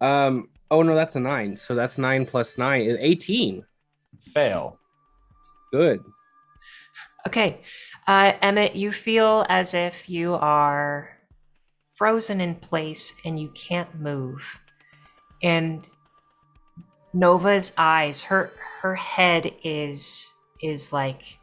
Um. 0.00 0.48
Oh 0.70 0.82
no, 0.82 0.94
that's 0.94 1.16
a 1.16 1.20
nine. 1.20 1.56
So 1.56 1.74
that's 1.74 1.98
nine 1.98 2.26
plus 2.26 2.56
nine 2.56 2.82
is 2.82 2.96
eighteen. 3.00 3.64
Fail. 4.20 4.78
Good. 5.72 6.00
Okay. 7.26 7.62
Uh, 8.06 8.32
Emmett, 8.42 8.74
you 8.74 8.92
feel 8.92 9.46
as 9.48 9.74
if 9.74 10.08
you 10.08 10.34
are 10.34 11.16
frozen 11.94 12.40
in 12.40 12.54
place 12.54 13.14
and 13.24 13.38
you 13.38 13.50
can't 13.50 13.94
move. 14.00 14.58
And 15.42 15.86
Nova's 17.12 17.72
eyes, 17.76 18.22
her 18.22 18.52
her 18.80 18.94
head 18.94 19.52
is 19.64 20.32
is 20.62 20.92
like 20.92 21.38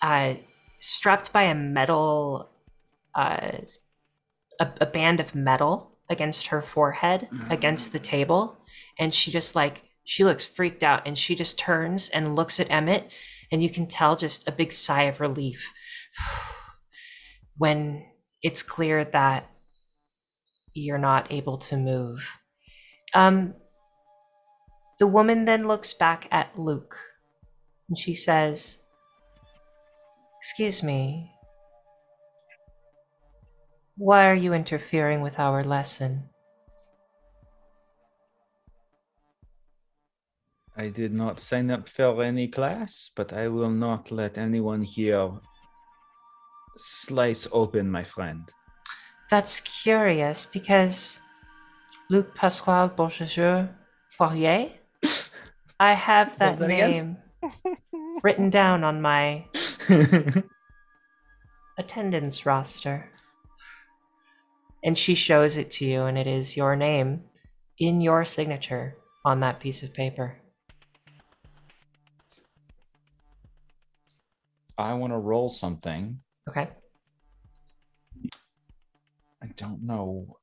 uh 0.00 0.34
strapped 0.78 1.32
by 1.32 1.42
a 1.44 1.54
metal 1.54 2.50
uh 3.14 3.52
a, 4.58 4.68
a 4.80 4.86
band 4.86 5.20
of 5.20 5.34
metal 5.34 5.91
against 6.08 6.48
her 6.48 6.60
forehead 6.60 7.28
against 7.50 7.92
the 7.92 7.98
table 7.98 8.58
and 8.98 9.14
she 9.14 9.30
just 9.30 9.54
like 9.54 9.82
she 10.04 10.24
looks 10.24 10.44
freaked 10.44 10.82
out 10.82 11.06
and 11.06 11.16
she 11.16 11.34
just 11.34 11.58
turns 11.58 12.08
and 12.10 12.36
looks 12.36 12.58
at 12.58 12.70
Emmett 12.70 13.12
and 13.50 13.62
you 13.62 13.70
can 13.70 13.86
tell 13.86 14.16
just 14.16 14.46
a 14.48 14.52
big 14.52 14.72
sigh 14.72 15.04
of 15.04 15.20
relief 15.20 15.72
when 17.56 18.04
it's 18.42 18.62
clear 18.62 19.04
that 19.04 19.48
you're 20.74 20.98
not 20.98 21.30
able 21.30 21.58
to 21.58 21.76
move. 21.76 22.26
Um, 23.14 23.54
the 24.98 25.06
woman 25.06 25.44
then 25.44 25.68
looks 25.68 25.92
back 25.92 26.26
at 26.30 26.58
Luke 26.58 26.98
and 27.88 27.98
she 27.98 28.14
says, 28.14 28.78
Excuse 30.38 30.82
me. 30.82 31.30
Why 34.02 34.26
are 34.28 34.34
you 34.34 34.52
interfering 34.52 35.20
with 35.20 35.38
our 35.38 35.62
lesson? 35.62 36.24
I 40.76 40.88
did 40.88 41.14
not 41.14 41.38
sign 41.38 41.70
up 41.70 41.88
for 41.88 42.20
any 42.20 42.48
class, 42.48 43.12
but 43.14 43.32
I 43.32 43.46
will 43.46 43.70
not 43.70 44.10
let 44.10 44.36
anyone 44.36 44.82
here 44.82 45.30
slice 46.76 47.46
open 47.52 47.92
my 47.92 48.02
friend. 48.02 48.42
That's 49.30 49.60
curious 49.60 50.46
because 50.46 51.20
Luc 52.10 52.34
Pasquale 52.34 52.90
Beaucheseur 52.96 53.68
Fourier, 54.18 54.72
I 55.78 55.94
have 55.94 56.36
that, 56.38 56.56
that 56.56 56.66
name 56.66 57.18
written 58.24 58.50
down 58.50 58.82
on 58.82 59.00
my 59.00 59.46
attendance 61.78 62.44
roster. 62.44 63.12
And 64.84 64.98
she 64.98 65.14
shows 65.14 65.56
it 65.56 65.70
to 65.72 65.86
you, 65.86 66.02
and 66.02 66.18
it 66.18 66.26
is 66.26 66.56
your 66.56 66.74
name 66.74 67.22
in 67.78 68.00
your 68.00 68.24
signature 68.24 68.96
on 69.24 69.40
that 69.40 69.60
piece 69.60 69.82
of 69.82 69.94
paper. 69.94 70.38
I 74.76 74.94
want 74.94 75.12
to 75.12 75.18
roll 75.18 75.48
something. 75.48 76.18
Okay. 76.48 76.68
I 79.42 79.46
don't 79.56 79.82
know. 79.82 80.38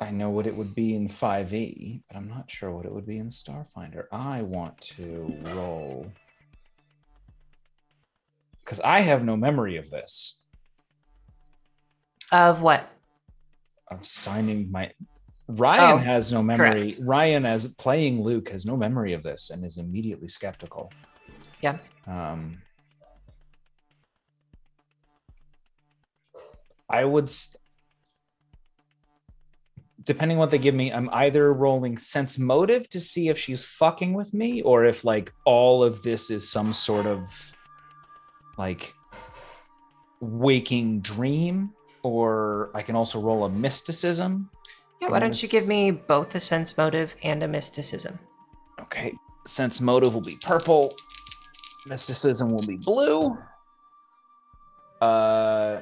I 0.00 0.10
know 0.10 0.30
what 0.30 0.46
it 0.46 0.54
would 0.54 0.74
be 0.74 0.94
in 0.94 1.08
5e, 1.08 2.02
but 2.08 2.16
I'm 2.16 2.28
not 2.28 2.50
sure 2.50 2.70
what 2.70 2.84
it 2.84 2.92
would 2.92 3.06
be 3.06 3.18
in 3.18 3.28
Starfinder. 3.28 4.04
I 4.12 4.42
want 4.42 4.78
to 4.96 5.34
roll. 5.54 6.10
Because 8.58 8.80
I 8.80 9.00
have 9.00 9.24
no 9.24 9.36
memory 9.36 9.76
of 9.76 9.88
this, 9.90 10.42
Of 12.32 12.62
what? 12.62 12.90
of 13.88 14.04
signing 14.04 14.70
my. 14.72 14.90
Ryan 15.48 15.94
Oh, 15.94 15.96
has 15.98 16.32
no 16.32 16.42
memory. 16.42 16.90
correct. 16.90 16.98
Ryan, 17.04 17.46
as 17.46 17.68
playing 17.68 18.20
Luke, 18.20 18.48
has 18.48 18.66
no 18.66 18.76
memory 18.76 19.12
of 19.12 19.22
this 19.22 19.50
and 19.50 19.64
is 19.64 19.76
immediately 19.78 20.26
skeptical. 20.28 20.90
Yeah. 21.62 21.78
Um, 22.08 22.58
I 26.90 27.04
would, 27.04 27.32
depending 30.02 30.38
what 30.38 30.50
they 30.50 30.58
give 30.58 30.74
me, 30.74 30.92
I'm 30.92 31.08
either 31.12 31.52
rolling 31.52 31.96
sense 31.96 32.38
motive 32.40 32.88
to 32.90 33.00
see 33.00 33.28
if 33.28 33.38
she's 33.38 33.64
fucking 33.64 34.14
with 34.14 34.34
me 34.34 34.62
or 34.62 34.84
if 34.84 35.04
like 35.04 35.32
all 35.44 35.82
of 35.84 36.02
this 36.02 36.30
is 36.30 36.48
some 36.50 36.72
sort 36.72 37.06
of 37.06 37.28
like 38.58 38.92
waking 40.20 41.00
dream, 41.00 41.70
or 42.06 42.70
I 42.74 42.82
can 42.82 42.96
also 42.96 43.20
roll 43.20 43.44
a 43.44 43.50
mysticism. 43.50 44.50
Yeah, 45.00 45.10
why 45.10 45.18
don't 45.18 45.42
you 45.42 45.48
give 45.48 45.66
me 45.66 45.90
both 45.90 46.34
a 46.34 46.40
sense 46.40 46.76
motive 46.76 47.16
and 47.22 47.42
a 47.42 47.48
mysticism? 47.48 48.18
Okay, 48.80 49.12
sense 49.46 49.80
motive 49.80 50.14
will 50.14 50.22
be 50.22 50.36
purple. 50.42 50.94
Mysticism 51.86 52.48
will 52.48 52.66
be 52.66 52.76
blue. 52.76 53.36
Uh, 55.00 55.80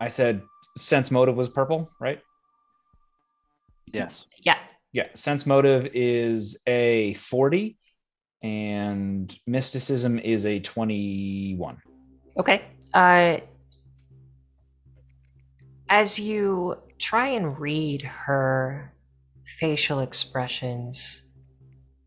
I 0.00 0.08
said 0.08 0.42
sense 0.76 1.10
motive 1.10 1.36
was 1.36 1.48
purple, 1.48 1.90
right? 2.00 2.20
Yes. 3.92 4.24
Yeah. 4.42 4.58
Yeah, 4.92 5.08
sense 5.14 5.46
motive 5.46 5.90
is 5.92 6.58
a 6.66 7.14
40 7.14 7.76
and 8.42 9.38
mysticism 9.46 10.18
is 10.18 10.46
a 10.46 10.60
21. 10.60 11.82
Okay. 12.38 12.62
Uh, 12.94 13.38
as 15.88 16.18
you 16.18 16.76
try 16.98 17.28
and 17.28 17.58
read 17.58 18.02
her 18.02 18.92
facial 19.58 20.00
expressions, 20.00 21.22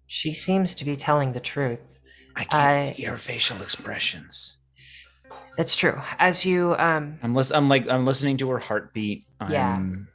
she 0.07 0.33
seems 0.33 0.75
to 0.75 0.85
be 0.85 0.95
telling 0.95 1.33
the 1.33 1.39
truth. 1.39 2.01
I 2.35 2.43
can't 2.43 2.77
I- 2.77 2.93
see 2.93 3.03
her 3.03 3.17
facial 3.17 3.61
expressions. 3.61 4.57
That's 5.57 5.75
true. 5.75 5.99
As 6.17 6.45
you 6.45 6.75
um 6.79 7.19
I'm 7.21 7.35
lis- 7.35 7.51
I'm 7.51 7.67
like 7.69 7.87
I'm 7.89 8.05
listening 8.05 8.37
to 8.37 8.49
her 8.49 8.59
heartbeat. 8.59 9.25
Yeah. 9.49 9.75
I'm 9.75 10.07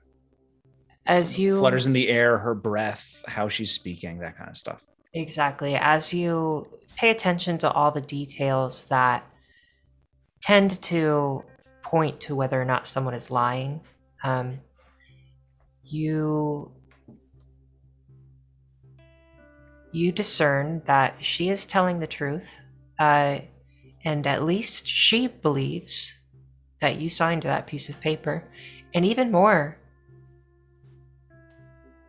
as 1.06 1.38
you 1.38 1.58
flutters 1.58 1.86
in 1.86 1.92
the 1.92 2.08
air, 2.08 2.38
her 2.38 2.54
breath, 2.54 3.22
how 3.28 3.48
she's 3.48 3.70
speaking, 3.70 4.20
that 4.20 4.38
kind 4.38 4.48
of 4.48 4.56
stuff. 4.56 4.84
Exactly. 5.12 5.76
As 5.76 6.14
you 6.14 6.66
pay 6.96 7.10
attention 7.10 7.58
to 7.58 7.70
all 7.70 7.90
the 7.90 8.00
details 8.00 8.84
that 8.86 9.24
tend 10.40 10.80
to 10.82 11.44
point 11.84 12.20
to 12.22 12.34
whether 12.34 12.60
or 12.60 12.64
not 12.64 12.88
someone 12.88 13.14
is 13.14 13.30
lying, 13.30 13.80
um, 14.24 14.60
you 15.84 16.72
you 19.92 20.10
discern 20.10 20.82
that 20.86 21.24
she 21.24 21.50
is 21.50 21.66
telling 21.66 22.00
the 22.00 22.06
truth, 22.06 22.48
uh, 22.98 23.38
and 24.04 24.26
at 24.26 24.42
least 24.42 24.88
she 24.88 25.28
believes 25.28 26.18
that 26.80 26.96
you 26.96 27.08
signed 27.08 27.44
that 27.44 27.68
piece 27.68 27.88
of 27.88 28.00
paper, 28.00 28.42
and 28.92 29.04
even 29.04 29.30
more, 29.30 29.78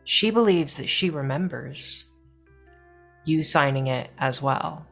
she 0.03 0.31
believes 0.31 0.77
that 0.77 0.89
she 0.89 1.09
remembers 1.09 2.05
you 3.23 3.43
signing 3.43 3.87
it 3.87 4.09
as 4.17 4.41
well. 4.41 4.85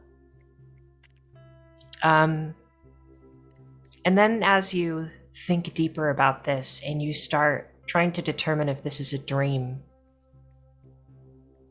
Um, 2.02 2.54
and 4.04 4.16
then 4.16 4.42
as 4.42 4.74
you 4.74 5.10
think 5.46 5.74
deeper 5.74 6.10
about 6.10 6.44
this 6.44 6.82
and 6.86 7.00
you 7.00 7.12
start 7.12 7.74
trying 7.86 8.12
to 8.12 8.22
determine 8.22 8.68
if 8.68 8.82
this 8.82 9.00
is 9.00 9.12
a 9.12 9.18
dream, 9.18 9.82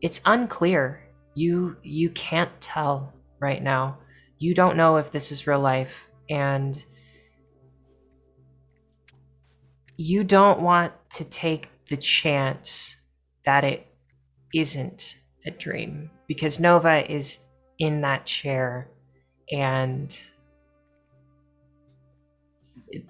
it's 0.02 0.22
unclear. 0.26 1.02
You 1.36 1.78
you 1.84 2.10
can't 2.10 2.52
tell 2.62 3.14
right 3.40 3.62
now. 3.62 3.98
You 4.38 4.54
don't 4.54 4.78
know 4.78 4.98
if 4.98 5.12
this 5.12 5.32
is 5.32 5.48
real 5.48 5.60
life 5.60 6.10
and 6.30 6.84
you 9.98 10.24
don't 10.24 10.62
want 10.62 10.94
to 11.12 11.24
take 11.24 11.70
the 11.88 11.98
chance 11.98 12.98
that 13.46 13.64
it 13.64 13.88
isn't 14.54 15.18
a 15.46 15.52
dream 15.52 16.10
because 16.28 16.60
Nova 16.60 17.10
is 17.12 17.40
in 17.80 18.02
that 18.02 18.26
chair 18.26 18.90
and 19.52 20.16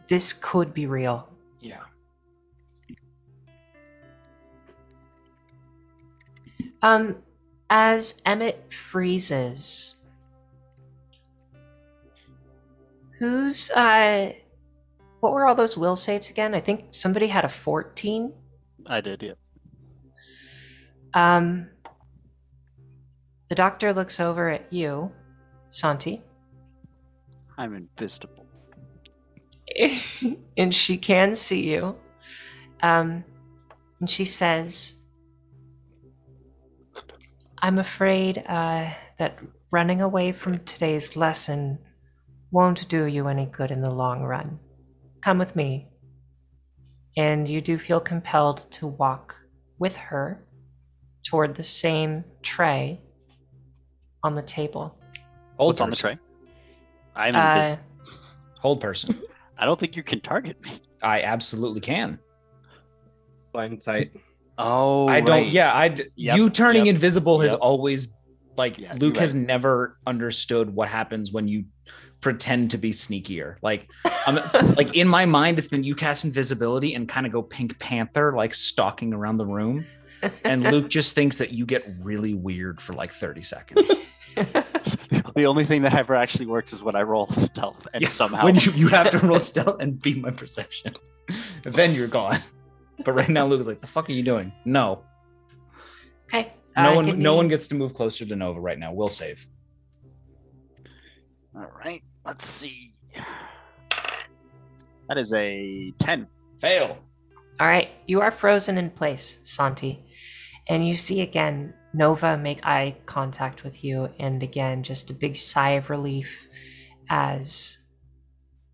this 0.08 0.34
could 0.34 0.74
be 0.74 0.86
real. 0.88 1.30
Yeah. 1.60 1.82
Um, 6.82 7.17
as 7.69 8.22
Emmett 8.26 8.74
freezes, 8.74 9.96
who's 13.19 13.72
uh, 13.72 14.34
what 15.22 15.32
were 15.32 15.48
all 15.48 15.56
those 15.56 15.78
will 15.78 15.96
saves 15.96 16.30
again? 16.30 16.54
I 16.54 16.60
think 16.60 16.88
somebody 16.91 17.28
had 17.28 17.46
a 17.46 17.50
fourteen. 17.50 18.34
I 18.86 19.00
did, 19.00 19.24
yeah. 19.24 19.34
Um, 21.13 21.69
the 23.48 23.56
doctor 23.56 23.93
looks 23.93 24.19
over 24.19 24.50
at 24.50 24.74
you, 24.74 25.12
Santi, 25.69 26.22
I'm 27.58 27.76
invisible. 27.76 28.43
and 30.58 30.73
she 30.73 30.97
can 30.97 31.36
see 31.36 31.69
you. 31.69 31.95
Um, 32.82 33.23
and 33.99 34.10
she 34.10 34.26
says, 34.26 34.95
I'm 37.62 37.80
afraid 37.80 38.43
uh, 38.47 38.89
that 39.19 39.39
running 39.71 40.02
away 40.02 40.32
from 40.32 40.60
today's 40.60 41.15
lesson 41.15 41.80
won't 42.52 42.88
do 42.89 43.06
you 43.06 43.28
any 43.28 43.45
good 43.45 43.71
in 43.71 43.82
the 43.82 43.89
long 43.89 44.21
run. 44.23 44.60
Come 45.21 45.39
with 45.39 45.56
me. 45.56 45.88
And 47.15 47.47
you 47.47 47.62
do 47.62 47.78
feel 47.78 47.99
compelled 47.99 48.69
to 48.71 48.88
walk 48.88 49.36
with 49.80 49.95
her 49.95 50.43
toward 51.23 51.56
the 51.56 51.63
same 51.63 52.26
tray 52.41 53.02
on 54.23 54.36
the 54.36 54.41
table. 54.41 54.97
Hold 55.58 55.69
What's 55.69 55.82
on 55.82 55.89
the 55.89 55.95
tray? 55.95 56.17
I'm 57.15 57.36
Uh, 57.36 57.78
invisible. 57.78 57.84
Hold 58.60 58.82
person. 58.82 59.21
I 59.63 59.65
don't 59.65 59.80
think 59.80 59.95
you 59.95 60.04
can 60.04 60.19
target 60.19 60.62
me. 60.62 60.82
I 61.02 61.21
absolutely 61.21 61.80
can. 61.80 62.19
Blind 63.54 63.82
sight. 63.82 64.12
Oh, 64.58 65.08
I 65.08 65.21
don't. 65.21 65.30
right. 65.30 65.49
Yeah, 65.49 65.73
I. 65.73 65.88
d- 65.88 66.04
Yep, 66.17 66.36
You 66.38 66.49
turning 66.49 66.86
yep, 66.88 66.95
invisible 66.95 67.39
has 67.39 67.52
yep. 67.54 67.60
always, 67.62 68.10
like, 68.58 68.78
Yeah, 68.78 68.91
Luke 68.99 69.13
you're 69.13 69.21
has 69.21 69.34
right. 69.34 69.45
never 69.45 69.97
understood 70.06 70.76
what 70.76 70.89
happens 70.89 71.32
when 71.32 71.47
you 71.47 71.63
pretend 72.19 72.71
to 72.71 72.78
be 72.78 72.91
sneakier. 72.91 73.56
Like, 73.62 73.88
I'm 74.28 74.36
like 74.76 74.95
in 74.97 75.08
my 75.08 75.26
mind, 75.26 75.58
it's 75.60 75.69
been 75.69 75.86
you 75.86 75.95
cast 75.95 76.26
invisibility 76.26 76.93
and 76.95 77.08
kind 77.08 77.26
of 77.26 77.32
go 77.32 77.41
Pink 77.41 77.80
Panther, 77.80 78.34
like 78.36 78.54
stalking 78.54 79.13
around 79.13 79.38
the 79.38 79.45
room, 79.45 79.86
and 80.43 80.63
Luke 80.63 80.89
just 80.97 81.15
thinks 81.15 81.38
that 81.38 81.52
you 81.54 81.65
get 81.65 81.89
really 82.02 82.34
weird 82.34 82.82
for 82.82 82.91
like 82.91 83.13
thirty 83.13 83.43
seconds. 83.43 83.89
the 85.36 85.46
only 85.46 85.65
thing 85.65 85.82
that 85.84 85.93
ever 85.93 86.15
actually 86.15 86.46
works 86.48 86.74
is 86.74 86.84
when 86.84 86.96
I 86.96 87.02
roll 87.02 87.28
stealth 87.32 87.88
and 87.93 88.02
Yeah, 88.02 88.10
somehow 88.10 88.46
when 88.46 88.56
you, 88.56 88.72
you 88.74 88.88
have 88.89 89.10
to 89.12 89.19
roll 89.19 89.39
stealth 89.39 89.80
and 89.80 90.02
beat 90.02 90.19
my 90.19 90.32
perception, 90.32 90.96
then 91.63 91.93
you're 91.93 92.08
gone. 92.08 92.39
But 93.04 93.13
right 93.13 93.28
now, 93.28 93.48
Luke 93.48 93.60
is 93.60 93.67
like, 93.67 93.82
"The 93.82 93.88
fuck 93.88 94.08
are 94.08 94.13
you 94.13 94.22
doing?" 94.22 94.54
No, 94.65 95.04
okay. 96.26 96.54
no 96.78 96.91
uh, 96.91 96.96
one, 96.96 97.06
give 97.06 97.17
no 97.17 97.32
me- 97.32 97.38
one 97.38 97.48
gets 97.48 97.67
to 97.69 97.76
move 97.76 97.96
closer 97.96 98.24
to 98.24 98.36
Nova 98.36 98.60
right 98.62 98.78
now. 98.78 98.93
We'll 98.93 99.08
save. 99.10 99.48
All 101.56 101.72
right, 101.84 102.04
let's 102.24 102.46
see. 102.46 102.93
That 105.10 105.17
is 105.17 105.34
a 105.34 105.91
10. 106.00 106.28
Fail. 106.62 106.98
All 107.60 107.67
right, 107.67 107.89
you 108.06 108.22
are 108.22 108.32
frozen 108.32 108.78
in 108.78 108.89
place, 108.91 109.39
Santi. 109.43 110.06
And 110.67 110.88
you 110.88 110.96
see 110.96 111.22
again 111.22 111.74
Nova 111.94 112.38
make 112.38 112.66
eye 112.66 112.96
contact 113.06 113.64
with 113.64 113.84
you, 113.84 114.10
and 114.20 114.42
again, 114.42 114.84
just 114.84 115.10
a 115.10 115.14
big 115.14 115.36
sigh 115.36 115.72
of 115.72 115.90
relief 115.90 116.48
as 117.10 117.78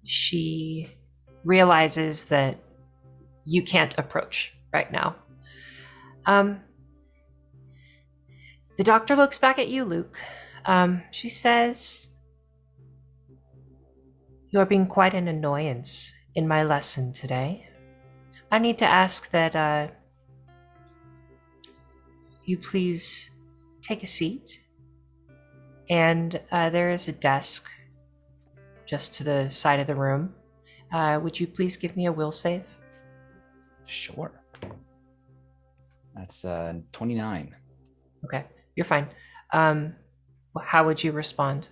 she 0.06 0.90
realizes 1.44 2.26
that 2.26 2.58
you 3.44 3.62
can't 3.62 3.94
approach 3.98 4.56
right 4.72 4.92
now. 4.92 5.16
Um, 6.26 6.62
the 8.78 8.84
doctor 8.84 9.16
looks 9.16 9.38
back 9.38 9.60
at 9.60 9.68
you, 9.68 9.84
Luke. 9.84 10.18
Um, 10.66 11.04
she 11.12 11.30
says, 11.30 12.08
You 14.50 14.60
are 14.60 14.66
being 14.66 14.88
quite 14.88 15.14
an 15.14 15.28
annoyance 15.28 16.14
in 16.36 16.48
my 16.48 16.64
lesson 16.64 17.12
today. 17.12 17.68
I 18.52 18.60
need 18.60 18.78
to 18.78 18.86
ask 18.86 19.32
that 19.32 19.56
uh, 19.56 19.90
you 22.50 22.58
please 22.58 23.30
take 23.82 24.02
a 24.04 24.08
seat. 24.08 24.60
And 25.90 26.40
uh, 26.52 26.70
there 26.72 26.90
is 26.90 27.08
a 27.08 27.12
desk 27.12 27.70
just 28.86 29.14
to 29.16 29.24
the 29.24 29.50
side 29.50 29.80
of 29.80 29.88
the 29.88 29.96
room. 29.96 30.34
Uh, 30.92 31.20
would 31.22 31.40
you 31.40 31.46
please 31.48 31.78
give 31.78 31.96
me 31.96 32.08
a 32.08 32.12
will 32.12 32.32
save? 32.32 32.64
Sure. 33.86 34.32
That's 36.16 36.44
uh 36.44 36.74
29. 36.92 37.56
Okay, 38.26 38.44
you're 38.76 38.86
fine. 38.86 39.08
Um, 39.54 39.94
how 40.62 40.86
would 40.86 41.02
you 41.04 41.12
respond? 41.12 41.70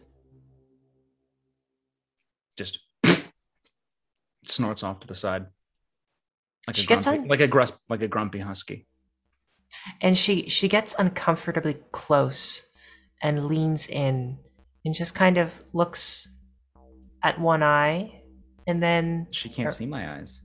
Just 2.55 2.79
snorts 4.45 4.83
off 4.83 4.99
to 5.01 5.07
the 5.07 5.15
side. 5.15 5.47
Like 6.67 6.75
She 6.75 6.83
a 6.85 6.87
gets 6.87 7.05
grumpy, 7.05 7.21
on- 7.23 7.27
like 7.27 7.41
a 7.41 7.67
like 7.89 8.01
a 8.01 8.07
grumpy 8.07 8.39
husky. 8.39 8.86
And 10.01 10.17
she 10.17 10.49
she 10.49 10.67
gets 10.67 10.95
uncomfortably 10.97 11.77
close 11.91 12.65
and 13.23 13.45
leans 13.47 13.87
in 13.87 14.37
and 14.85 14.93
just 14.93 15.15
kind 15.15 15.37
of 15.37 15.51
looks 15.73 16.27
at 17.23 17.39
one 17.39 17.63
eye 17.63 18.21
and 18.67 18.81
then 18.83 19.27
She 19.31 19.49
can't 19.49 19.69
Or- 19.69 19.71
see 19.71 19.85
my 19.85 20.17
eyes. 20.19 20.41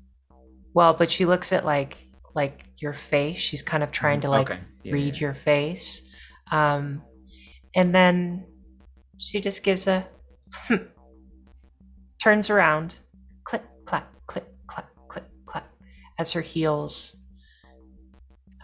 well, 0.74 0.94
but 0.94 1.10
she 1.10 1.24
looks 1.26 1.52
at 1.52 1.64
like 1.64 1.98
like 2.34 2.64
your 2.78 2.92
face. 2.94 3.38
She's 3.38 3.62
kind 3.62 3.82
of 3.82 3.90
trying 3.92 4.20
to 4.22 4.30
like 4.30 4.50
Okay. 4.50 4.60
Yeah, 4.84 4.92
read 4.94 5.14
yeah. 5.16 5.20
your 5.20 5.34
face. 5.34 6.02
Um 6.50 7.02
and 7.74 7.94
then 7.94 8.46
she 9.18 9.40
just 9.40 9.62
gives 9.64 9.86
a 9.86 10.06
turns 12.22 12.50
around, 12.50 12.98
click 13.44 13.62
clack 13.84 14.06
click 14.26 14.46
clack 14.66 14.86
click 15.08 15.24
clack 15.46 15.64
as 16.18 16.32
her 16.32 16.40
heels 16.42 17.16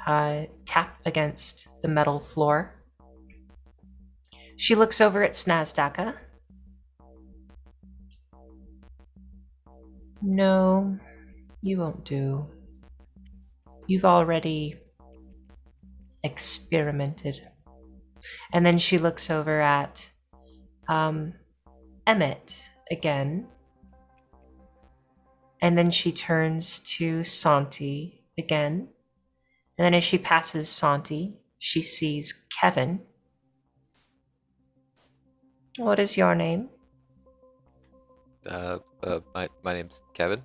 uh, 0.09 0.47
tap 0.65 0.99
against 1.05 1.69
the 1.83 1.89
metal 1.89 2.19
floor. 2.19 2.75
She 4.57 4.75
looks 4.75 5.03
over 5.03 5.23
at 5.23 5.33
Snazdaka. 5.33 6.15
No, 10.23 10.99
you 11.61 11.79
won't 11.79 12.05
do. 12.05 12.47
You've 13.87 14.07
already 14.07 14.77
experimented. 16.25 17.47
And 18.53 18.65
then 18.65 18.79
she 18.79 18.97
looks 18.97 19.31
over 19.31 19.61
at 19.61 20.11
um, 20.89 21.35
Emmett 22.07 22.71
again. 22.91 23.47
And 25.61 25.77
then 25.77 25.91
she 25.91 26.13
turns 26.13 26.81
to 26.97 27.23
Santi 27.25 28.25
again. 28.39 28.89
And 29.79 29.85
then 29.85 29.95
as 29.95 30.03
she 30.03 30.19
passes 30.19 30.69
Santi, 30.69 31.35
she 31.59 31.83
sees 31.83 32.45
Kevin. 32.61 33.01
What 35.77 36.01
is 36.01 36.17
your 36.17 36.35
name? 36.35 36.69
Uh, 38.45 38.79
uh, 39.05 39.21
my 39.35 39.49
my 39.63 39.75
name's 39.75 40.03
Kevin. 40.15 40.43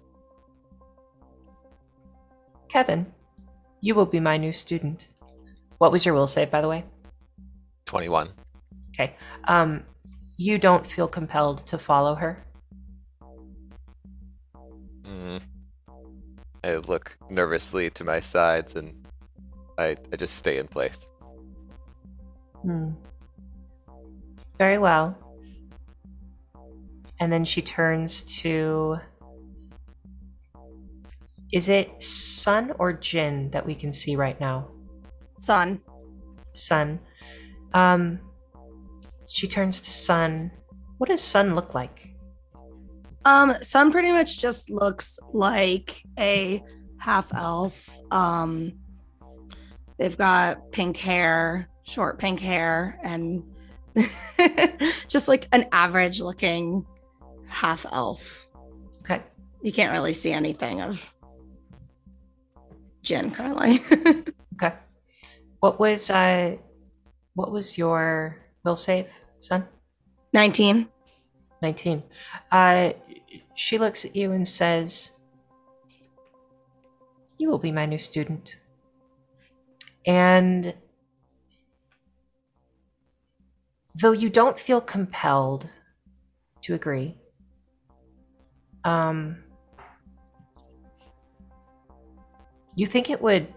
Kevin. 2.70 3.12
You 3.82 3.96
will 3.96 4.06
be 4.06 4.20
my 4.20 4.38
new 4.38 4.52
student. 4.52 5.08
What 5.80 5.92
was 5.92 6.06
your 6.06 6.14
will 6.14 6.28
save, 6.28 6.52
by 6.52 6.62
the 6.62 6.70
way? 6.70 6.86
Twenty-one. 7.86 8.30
Okay. 8.90 9.16
Um, 9.46 9.84
you 10.38 10.60
don't 10.60 10.86
feel 10.86 11.08
compelled 11.08 11.66
to 11.68 11.80
follow 11.80 12.14
her. 12.16 12.46
Mm. 15.04 15.42
I 16.64 16.76
look 16.78 17.18
nervously 17.30 17.90
to 17.92 18.04
my 18.04 18.20
sides 18.20 18.76
and 18.76 19.03
I 19.78 19.96
I 20.12 20.16
just 20.16 20.36
stay 20.36 20.58
in 20.58 20.68
place. 20.68 21.08
Hmm. 22.62 22.92
Very 24.58 24.78
well. 24.78 25.18
And 27.20 27.32
then 27.32 27.44
she 27.44 27.62
turns 27.62 28.24
to. 28.42 28.98
Is 31.52 31.70
it 31.70 32.02
Sun 32.02 32.74
or 32.80 32.94
Jin 32.94 33.52
that 33.52 33.66
we 33.66 33.76
can 33.76 33.94
see 33.94 34.16
right 34.16 34.40
now? 34.40 34.70
Sun. 35.40 35.82
Sun. 36.52 37.00
Um, 37.74 38.20
she 39.28 39.48
turns 39.48 39.82
to 39.82 39.92
Sun. 39.92 40.52
What 40.98 41.10
does 41.10 41.22
Sun 41.22 41.54
look 41.54 41.74
like? 41.74 42.16
Um, 43.26 43.56
Sun 43.62 43.92
pretty 43.92 44.12
much 44.12 44.40
just 44.40 44.70
looks 44.70 45.20
like 45.32 46.02
a 46.20 46.64
half 46.98 47.34
elf. 47.34 47.90
Um, 48.12 48.74
they've 50.04 50.18
got 50.18 50.70
pink 50.74 50.98
hair, 50.98 51.70
short 51.84 52.20
pink 52.20 52.42
hair, 52.42 53.00
and 53.04 53.42
just 55.08 55.30
like 55.30 55.48
an 55.54 55.66
average 55.72 56.20
looking 56.20 56.86
half 57.48 57.86
elf. 57.90 58.50
Okay. 59.00 59.22
You 59.62 59.72
can't 59.72 59.94
really 59.94 60.12
see 60.12 60.34
anything 60.34 60.82
of 60.82 61.16
Jin 63.02 63.32
currently. 63.32 63.80
Okay. 64.56 64.76
What 65.62 65.80
was 65.80 66.12
uh, 66.12 66.58
what 67.34 67.52
was 67.52 67.76
your 67.76 68.38
will 68.64 68.76
save, 68.76 69.08
son? 69.40 69.68
19. 70.32 70.88
19. 71.60 72.04
Uh, 72.52 72.92
she 73.56 73.80
looks 73.80 74.06
at 74.06 74.16
you 74.16 74.32
and 74.32 74.48
says, 74.48 75.10
You 77.40 77.50
will 77.50 77.58
be 77.58 77.72
my 77.72 77.88
new 77.88 77.98
student. 77.98 78.58
And 80.06 80.74
though 83.96 84.12
you 84.12 84.30
don't 84.30 84.60
feel 84.60 84.82
compelled 84.82 85.70
to 86.62 86.74
agree, 86.74 87.16
um, 88.84 89.38
you 92.76 92.86
think 92.86 93.10
it 93.10 93.22
would 93.22 93.48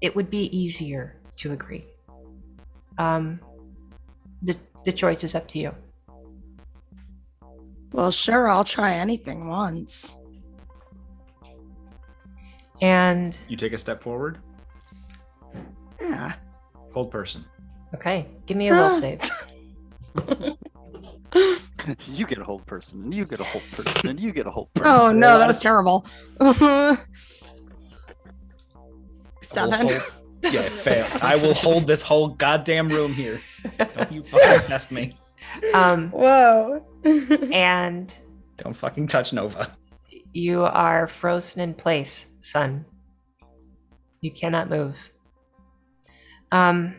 it 0.00 0.14
would 0.14 0.28
be 0.28 0.56
easier 0.56 1.16
to 1.36 1.52
agree. 1.52 1.84
Um, 2.98 3.40
the 4.42 4.56
the 4.84 4.92
choice 4.92 5.24
is 5.24 5.34
up 5.34 5.48
to 5.48 5.58
you. 5.58 5.74
Well, 7.92 8.10
sure, 8.10 8.48
I'll 8.48 8.64
try 8.64 8.94
anything 8.94 9.48
once. 9.48 10.16
And 12.82 13.38
You 13.48 13.56
take 13.56 13.72
a 13.72 13.78
step 13.78 14.02
forward. 14.02 14.38
Yeah. 16.00 16.34
Hold 16.92 17.10
person. 17.10 17.44
okay, 17.94 18.26
give 18.46 18.56
me 18.58 18.68
a 18.68 18.72
will 18.74 18.84
Ah. 18.84 18.88
save. 18.90 19.20
you 22.08 22.26
get 22.26 22.38
a 22.38 22.44
hold 22.44 22.66
person, 22.66 23.02
and 23.04 23.14
you 23.14 23.24
get 23.24 23.40
a 23.40 23.44
hold 23.44 23.62
person, 23.72 24.08
and 24.10 24.20
you 24.20 24.32
get 24.32 24.46
a 24.46 24.50
hold 24.50 24.72
person. 24.74 24.92
Oh 24.92 25.10
no, 25.12 25.38
that 25.38 25.46
was 25.46 25.58
terrible. 25.60 26.04
Seven. 29.42 29.88
hold- 29.88 30.02
Yeah, 30.50 30.60
fail. 30.84 31.06
I 31.22 31.36
will 31.36 31.54
hold 31.54 31.86
this 31.86 32.02
whole 32.02 32.28
goddamn 32.28 32.88
room 32.88 33.12
here. 33.14 33.40
Don't 33.94 34.10
you 34.12 34.22
fucking 34.24 34.66
test 34.66 34.90
me. 34.92 35.16
Um, 35.74 36.10
Whoa. 36.10 36.84
and 37.04 38.12
Don't 38.58 38.74
fucking 38.74 39.06
touch 39.06 39.32
Nova. 39.32 39.76
You 40.32 40.64
are 40.64 41.06
frozen 41.06 41.60
in 41.60 41.74
place, 41.74 42.28
son. 42.40 42.84
You 44.20 44.30
cannot 44.30 44.70
move. 44.70 45.12
Um, 46.50 46.96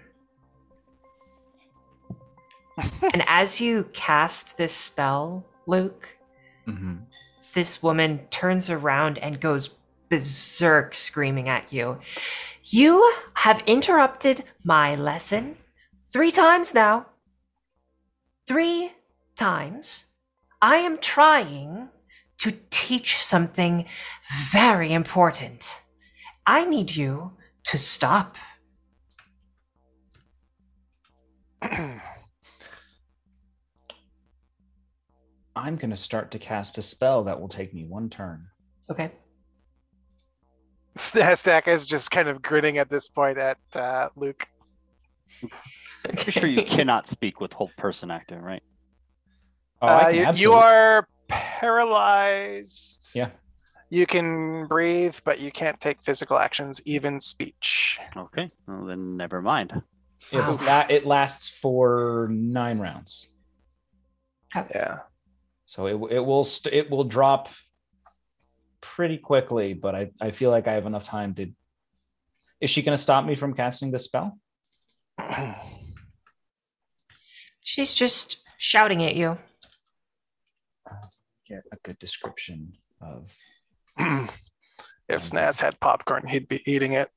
and 3.13 3.23
as 3.27 3.61
you 3.61 3.89
cast 3.93 4.57
this 4.57 4.73
spell, 4.73 5.45
Luke, 5.67 6.09
Mm-hmm. 6.67 6.95
this 7.53 7.84
woman 7.84 8.19
turns 8.29 8.69
around 8.69 9.17
and 9.17 9.38
goes 9.41 9.69
berserk 10.07 10.95
screaming 10.95 11.49
at 11.49 11.73
you. 11.73 11.99
You 12.63 13.13
have 13.34 13.61
interrupted 13.67 14.45
my 14.63 14.95
lesson 14.95 15.57
three 16.07 16.31
times 16.31 16.73
now. 16.73 17.07
Three 18.47 18.93
times. 19.36 20.05
I 20.61 20.77
am 20.77 20.97
trying 20.99 21.89
to 22.43 22.51
teach 22.69 23.23
something 23.23 23.85
very 24.51 24.91
important. 24.91 25.81
I 26.45 26.65
need 26.65 26.93
you 26.93 27.31
to 27.63 27.77
stop. 27.77 28.35
I'm 35.55 35.77
going 35.77 35.91
to 35.91 35.95
start 35.95 36.31
to 36.31 36.39
cast 36.39 36.77
a 36.77 36.81
spell 36.81 37.23
that 37.23 37.39
will 37.39 37.47
take 37.47 37.73
me 37.73 37.85
one 37.85 38.09
turn. 38.09 38.47
Okay. 38.89 39.13
Stack 40.97 41.69
is 41.69 41.85
just 41.85 42.11
kind 42.11 42.27
of 42.27 42.41
grinning 42.41 42.77
at 42.77 42.89
this 42.89 43.07
point 43.07 43.37
at 43.37 43.57
uh, 43.73 44.09
Luke. 44.17 44.45
Pretty 46.03 46.31
sure 46.31 46.49
you 46.49 46.63
cannot 46.67 47.07
speak 47.07 47.39
with 47.39 47.53
hold 47.53 47.71
person 47.77 48.11
active, 48.11 48.41
right? 48.41 48.63
Oh, 49.81 49.87
I 49.87 49.91
Uh, 49.91 50.11
can 50.11 50.35
you, 50.35 50.41
you 50.43 50.53
are 50.53 51.07
paralyzed. 51.28 53.09
Yeah. 53.15 53.30
You 53.89 54.05
can 54.07 54.65
breathe, 54.67 55.15
but 55.24 55.39
you 55.39 55.51
can't 55.51 55.80
take 55.80 56.01
physical 56.03 56.38
actions, 56.38 56.82
even 56.86 57.19
speech. 57.21 57.99
Okay, 58.17 58.49
well 58.67 58.86
then 58.86 59.17
never 59.17 59.41
mind. 59.41 59.82
It's 60.32 60.57
Wow. 60.61 60.65
la- 60.65 60.88
it 60.89 61.05
lasts 61.05 61.49
for 61.49 62.28
nine 62.32 62.80
rounds, 62.80 63.28
Yeah. 64.55 64.99
so 65.65 65.86
it 65.88 65.95
it 66.15 66.19
will 66.21 66.43
st- 66.43 66.74
it 66.74 66.89
will 66.89 67.03
drop 67.03 67.49
pretty 68.82 69.17
quickly. 69.19 69.74
But 69.74 69.93
I 69.95 70.11
I 70.21 70.32
feel 70.32 70.49
like 70.49 70.67
I 70.67 70.74
have 70.74 70.86
enough 70.88 71.03
time 71.03 71.36
to. 71.36 71.51
Is 72.61 72.69
she 72.71 72.82
going 72.82 72.95
to 72.97 73.01
stop 73.03 73.26
me 73.26 73.36
from 73.36 73.53
casting 73.53 73.91
the 73.91 73.99
spell? 73.99 74.39
She's 77.63 77.93
just 77.93 78.41
shouting 78.57 79.03
at 79.03 79.15
you. 79.15 79.38
Get 81.47 81.63
a 81.71 81.77
good 81.84 81.99
description 81.99 82.73
of. 83.01 83.31
if 83.97 85.21
Snaz 85.21 85.59
had 85.59 85.79
popcorn, 85.79 86.27
he'd 86.27 86.47
be 86.47 86.61
eating 86.65 86.93
it. 86.93 87.09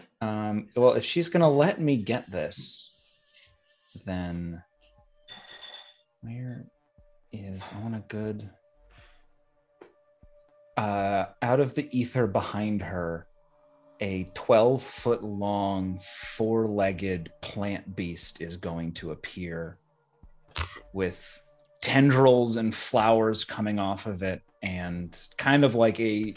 Um, 0.20 0.68
well, 0.74 0.94
if 0.94 1.04
she's 1.04 1.28
going 1.28 1.42
to 1.42 1.48
let 1.48 1.80
me 1.80 1.96
get 1.96 2.30
this, 2.30 2.90
then 4.04 4.62
where 6.22 6.66
is 7.32 7.62
I 7.74 7.80
want 7.80 7.94
a 7.94 8.02
good 8.08 8.48
uh 10.76 11.26
out 11.42 11.60
of 11.60 11.74
the 11.74 11.88
ether 11.96 12.26
behind 12.26 12.80
her 12.82 13.26
a 14.00 14.30
12 14.34 14.82
foot 14.82 15.24
long 15.24 16.00
four-legged 16.36 17.30
plant 17.40 17.96
beast 17.96 18.40
is 18.40 18.56
going 18.56 18.92
to 18.92 19.10
appear 19.10 19.78
with 20.92 21.40
tendrils 21.88 22.56
and 22.56 22.74
flowers 22.74 23.44
coming 23.44 23.78
off 23.78 24.06
of 24.06 24.22
it 24.22 24.42
and 24.62 25.16
kind 25.38 25.64
of 25.64 25.74
like 25.74 25.98
a 26.00 26.34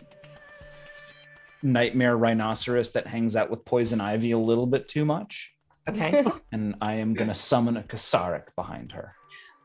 nightmare 1.61 2.15
rhinoceros 2.17 2.91
that 2.93 3.05
hangs 3.05 3.35
out 3.35 3.49
with 3.49 3.63
poison 3.65 3.99
ivy 3.99 4.31
a 4.31 4.37
little 4.37 4.65
bit 4.65 4.87
too 4.87 5.03
much 5.05 5.53
okay. 5.89 6.23
and 6.53 6.75
i 6.81 6.93
am 6.93 7.13
going 7.13 7.27
to 7.27 7.33
summon 7.35 7.75
a 7.77 7.83
kasaric 7.83 8.47
behind 8.55 8.91
her 8.91 9.13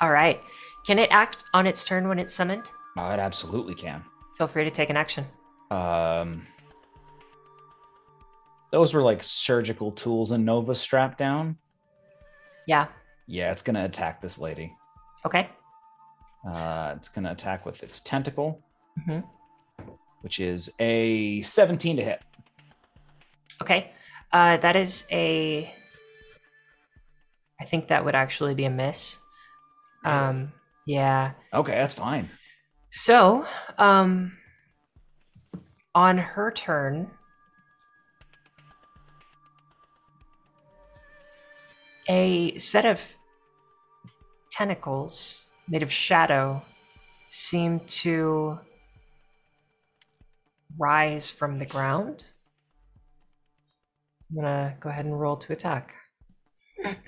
All 0.01 0.11
right. 0.11 0.41
Can 0.87 0.99
it 0.99 1.09
act 1.11 1.43
on 1.55 1.67
its 1.67 1.85
turn 1.85 2.07
when 2.09 2.19
it's 2.19 2.35
summoned? 2.35 2.65
oh, 2.99 3.11
it 3.11 3.19
absolutely 3.21 3.75
can 3.75 4.03
Feel 4.37 4.47
free 4.49 4.65
to 4.65 4.71
take 4.71 4.91
an 4.91 4.97
action. 4.97 5.25
um 5.71 6.47
those 8.73 8.93
were 8.93 9.03
like 9.03 9.23
surgical 9.23 9.93
tools 9.93 10.33
and 10.33 10.45
nova 10.45 10.75
strapped 10.75 11.19
down 11.19 11.57
Yeah. 12.67 12.87
yeah 13.27 13.53
it's 13.53 13.63
going 13.63 13.77
to 13.77 13.85
attack 13.85 14.21
this 14.21 14.39
lady 14.39 14.75
Okay. 15.25 15.49
Uh 16.49 16.95
it's 16.97 17.09
going 17.09 17.25
to 17.25 17.33
attack 17.33 17.67
with 17.67 17.83
its 17.83 18.01
tentacle 18.01 18.61
Mhm. 19.01 19.25
which 20.23 20.39
is 20.41 20.71
a 20.79 21.43
17 21.43 21.97
to 21.97 22.05
hit 22.05 22.23
Okay. 23.63 23.91
Uh, 24.33 24.59
that 24.59 24.77
is 24.77 25.07
a. 25.11 25.73
I 27.59 27.65
think 27.65 27.89
that 27.89 28.05
would 28.05 28.15
actually 28.15 28.55
be 28.55 28.67
a 28.67 28.71
miss. 28.71 29.19
Um, 30.05 30.53
yeah. 30.87 31.33
okay 31.55 31.73
that's 31.73 31.95
fine 31.95 32.29
So, 32.91 33.47
um, 33.79 34.37
on 35.95 36.19
her 36.19 36.51
turn, 36.51 37.11
a 42.09 42.57
set 42.59 42.85
of 42.85 43.01
tentacles 44.51 45.46
made 45.69 45.83
of 45.83 45.93
shadow 45.93 46.63
seem 47.29 47.81
to 47.81 48.59
rise 50.79 51.31
from 51.31 51.59
the 51.59 51.67
ground. 51.67 52.25
I'm 54.31 54.37
gonna 54.37 54.77
go 54.81 54.89
ahead 54.91 55.05
and 55.05 55.19
roll 55.19 55.37
to 55.37 55.53
attack. 55.53 55.95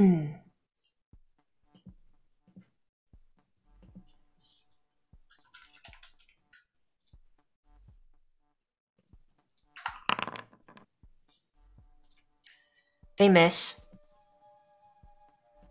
they 13.18 13.28
miss. 13.28 13.80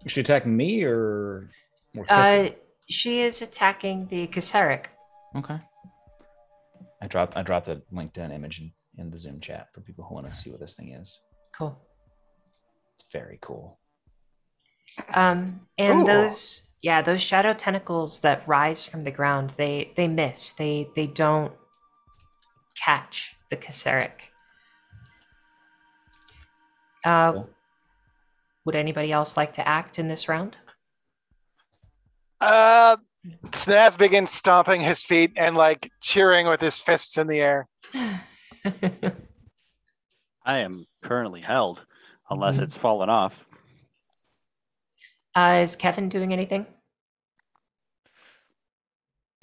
is 0.06 0.12
she 0.12 0.22
attacking 0.22 0.56
me 0.56 0.84
or 0.84 1.50
or 1.96 2.06
Uh? 2.10 2.50
She 2.90 3.22
is 3.22 3.42
attacking 3.42 4.08
the 4.08 4.28
Kasaric. 4.28 4.86
Okay. 5.36 5.60
I 7.02 7.08
dropped 7.08 7.38
I 7.38 7.44
dropped 7.44 7.68
a 7.68 7.82
LinkedIn 7.94 8.34
image 8.34 8.60
in, 8.60 8.72
in 8.98 9.12
the 9.12 9.20
Zoom 9.20 9.40
chat 9.40 9.68
for 9.74 9.82
people 9.82 10.06
who 10.06 10.16
want 10.16 10.32
to 10.32 10.38
see 10.38 10.50
what 10.50 10.60
this 10.60 10.76
thing 10.76 10.94
is. 10.94 11.20
Cool. 11.56 11.78
It's 12.96 13.06
very 13.12 13.38
cool. 13.42 13.80
Um, 15.14 15.62
and 15.78 16.02
Ooh. 16.02 16.06
those, 16.06 16.64
yeah, 16.82 17.02
those 17.02 17.22
shadow 17.22 17.54
tentacles 17.54 18.22
that 18.22 18.48
rise 18.48 18.88
from 18.88 19.02
the 19.02 19.12
ground, 19.12 19.52
they 19.52 19.92
they 19.96 20.08
miss. 20.08 20.52
They 20.54 20.88
they 20.96 21.08
don't 21.08 21.54
catch 22.84 23.36
the 23.50 23.58
Kasaric. 23.58 24.32
Uh, 27.06 27.32
Cool. 27.34 27.50
would 28.66 28.76
anybody 28.76 29.12
else 29.12 29.38
like 29.38 29.54
to 29.54 29.68
act 29.68 30.00
in 30.00 30.08
this 30.08 30.28
round? 30.28 30.58
Uh, 32.40 32.98
Snaz 33.48 33.98
begins 33.98 34.32
stomping 34.32 34.82
his 34.82 35.04
feet 35.04 35.32
and 35.36 35.56
like 35.56 35.90
cheering 36.02 36.48
with 36.48 36.62
his 36.62 36.80
fists 36.80 37.18
in 37.18 37.28
the 37.28 37.42
air. 37.42 37.68
I 40.46 40.60
am 40.60 40.86
currently 41.04 41.42
held, 41.42 41.84
unless 42.30 42.58
Mhm. 42.58 42.62
it's 42.64 42.78
fallen 42.78 43.10
off. 43.10 43.46
uh, 45.36 45.60
is 45.62 45.76
Kevin 45.76 46.10
doing 46.10 46.34
anything? 46.34 46.66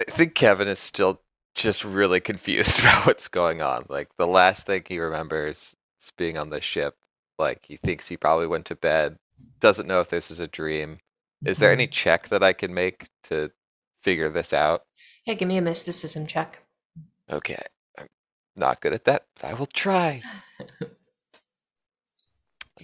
I 0.01 0.11
think 0.11 0.35
Kevin 0.35 0.67
is 0.67 0.79
still 0.79 1.21
just 1.53 1.85
really 1.85 2.19
confused 2.19 2.79
about 2.81 3.05
what's 3.05 3.27
going 3.29 3.61
on. 3.61 3.85
Like 3.89 4.09
the 4.17 4.27
last 4.27 4.65
thing 4.65 4.83
he 4.87 4.99
remembers 4.99 5.75
is 6.01 6.11
being 6.17 6.37
on 6.37 6.49
the 6.49 6.59
ship. 6.61 6.95
Like 7.39 7.65
he 7.65 7.77
thinks 7.77 8.07
he 8.07 8.17
probably 8.17 8.47
went 8.47 8.65
to 8.67 8.75
bed, 8.75 9.17
doesn't 9.59 9.87
know 9.87 9.99
if 10.01 10.09
this 10.09 10.31
is 10.31 10.39
a 10.39 10.47
dream. 10.47 10.99
Is 11.43 11.59
there 11.59 11.71
any 11.71 11.87
check 11.87 12.29
that 12.29 12.43
I 12.43 12.53
can 12.53 12.73
make 12.73 13.09
to 13.23 13.51
figure 14.01 14.29
this 14.29 14.53
out? 14.53 14.81
Yeah, 15.25 15.33
give 15.33 15.47
me 15.47 15.57
a 15.57 15.61
mysticism 15.61 16.27
check. 16.27 16.63
Okay, 17.31 17.61
I'm 17.97 18.07
not 18.55 18.81
good 18.81 18.93
at 18.93 19.05
that, 19.05 19.25
but 19.35 19.45
I 19.45 19.53
will 19.53 19.65
try. 19.65 20.21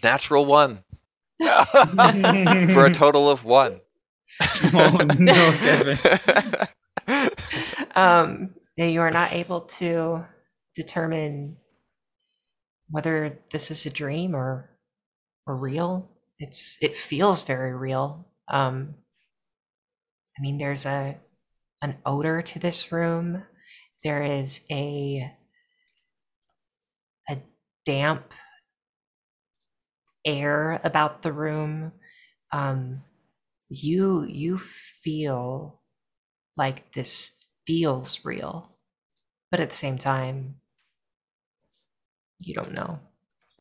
Natural 0.04 0.45
one 0.45 0.84
for 1.39 2.86
a 2.86 2.93
total 2.93 3.30
of 3.30 3.45
one. 3.45 3.82
oh 4.74 4.97
no, 5.18 5.34
Kevin. 5.60 5.97
um, 7.95 8.54
you 8.78 9.02
are 9.02 9.12
not 9.12 9.34
able 9.34 9.62
to 9.62 10.26
determine 10.74 11.58
whether 12.89 13.39
this 13.52 13.72
is 13.72 13.86
a 13.86 13.89
dream 13.89 14.36
or 14.36 14.70
or 15.45 15.56
real. 15.56 16.10
It's 16.39 16.78
it 16.82 16.95
feels 16.95 17.43
very 17.43 17.76
real. 17.76 18.28
Um, 18.52 18.95
I 20.38 20.41
mean, 20.41 20.58
there's 20.58 20.86
a 20.86 21.18
an 21.82 21.97
odor 22.06 22.41
to 22.41 22.60
this 22.60 22.91
room. 22.91 23.43
There 24.04 24.24
is 24.24 24.66
a 24.72 25.32
a 27.30 27.38
damp 27.86 28.34
air 30.26 30.80
about 30.84 31.22
the 31.22 31.34
room. 31.34 31.93
Um, 32.52 33.04
you 33.70 34.24
you 34.24 34.58
feel 34.58 35.82
like 36.58 36.93
this 36.93 37.32
feels 37.66 38.26
real, 38.26 38.78
but 39.49 39.60
at 39.60 39.70
the 39.70 39.76
same 39.76 39.97
time, 39.97 40.56
you 42.39 42.54
don't 42.54 42.74
know. 42.74 42.99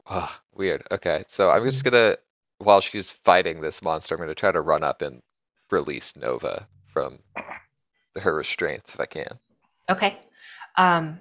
Oh, 0.07 0.41
weird. 0.53 0.83
Okay, 0.91 1.25
so 1.29 1.51
I'm 1.51 1.65
just 1.65 1.85
gonna, 1.85 2.17
while 2.61 2.81
she's 2.81 3.11
fighting 3.11 3.61
this 3.61 3.83
monster, 3.83 4.15
I'm 4.15 4.21
gonna 4.21 4.35
try 4.35 4.53
to 4.53 4.61
run 4.61 4.85
up 4.85 5.03
and 5.03 5.23
release 5.71 6.17
Nova 6.17 6.69
from 6.87 7.21
her 8.21 8.35
restraints 8.35 8.95
if 8.95 9.01
I 9.01 9.07
can. 9.07 9.39
Okay. 9.89 10.19
Um 10.77 11.21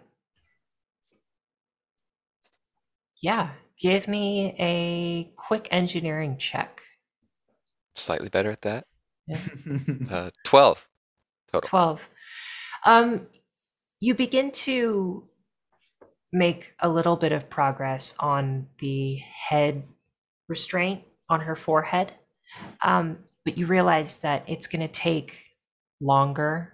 Yeah, 3.22 3.50
give 3.80 4.08
me 4.08 4.56
a 4.60 5.32
quick 5.36 5.68
engineering 5.72 6.38
check. 6.38 6.82
Slightly 7.96 8.30
better 8.30 8.52
at 8.52 8.62
that. 8.62 8.86
Uh, 10.10 10.32
12 10.44 10.88
total. 11.52 11.68
12. 11.68 12.10
Um, 12.86 13.28
you 14.00 14.16
begin 14.16 14.52
to 14.52 15.28
make 16.32 16.72
a 16.80 16.90
little 16.90 17.16
bit 17.16 17.32
of 17.32 17.50
progress 17.50 18.16
on 18.20 18.68
the 18.80 19.18
head 19.18 19.84
restraint 20.48 21.04
on 21.30 21.42
her 21.42 21.56
forehead. 21.56 22.14
Um, 22.84 23.20
but 23.46 23.58
you 23.58 23.66
realize 23.68 24.18
that 24.18 24.44
it's 24.48 24.68
going 24.68 24.82
to 24.82 24.88
take 24.88 25.44
longer 26.02 26.74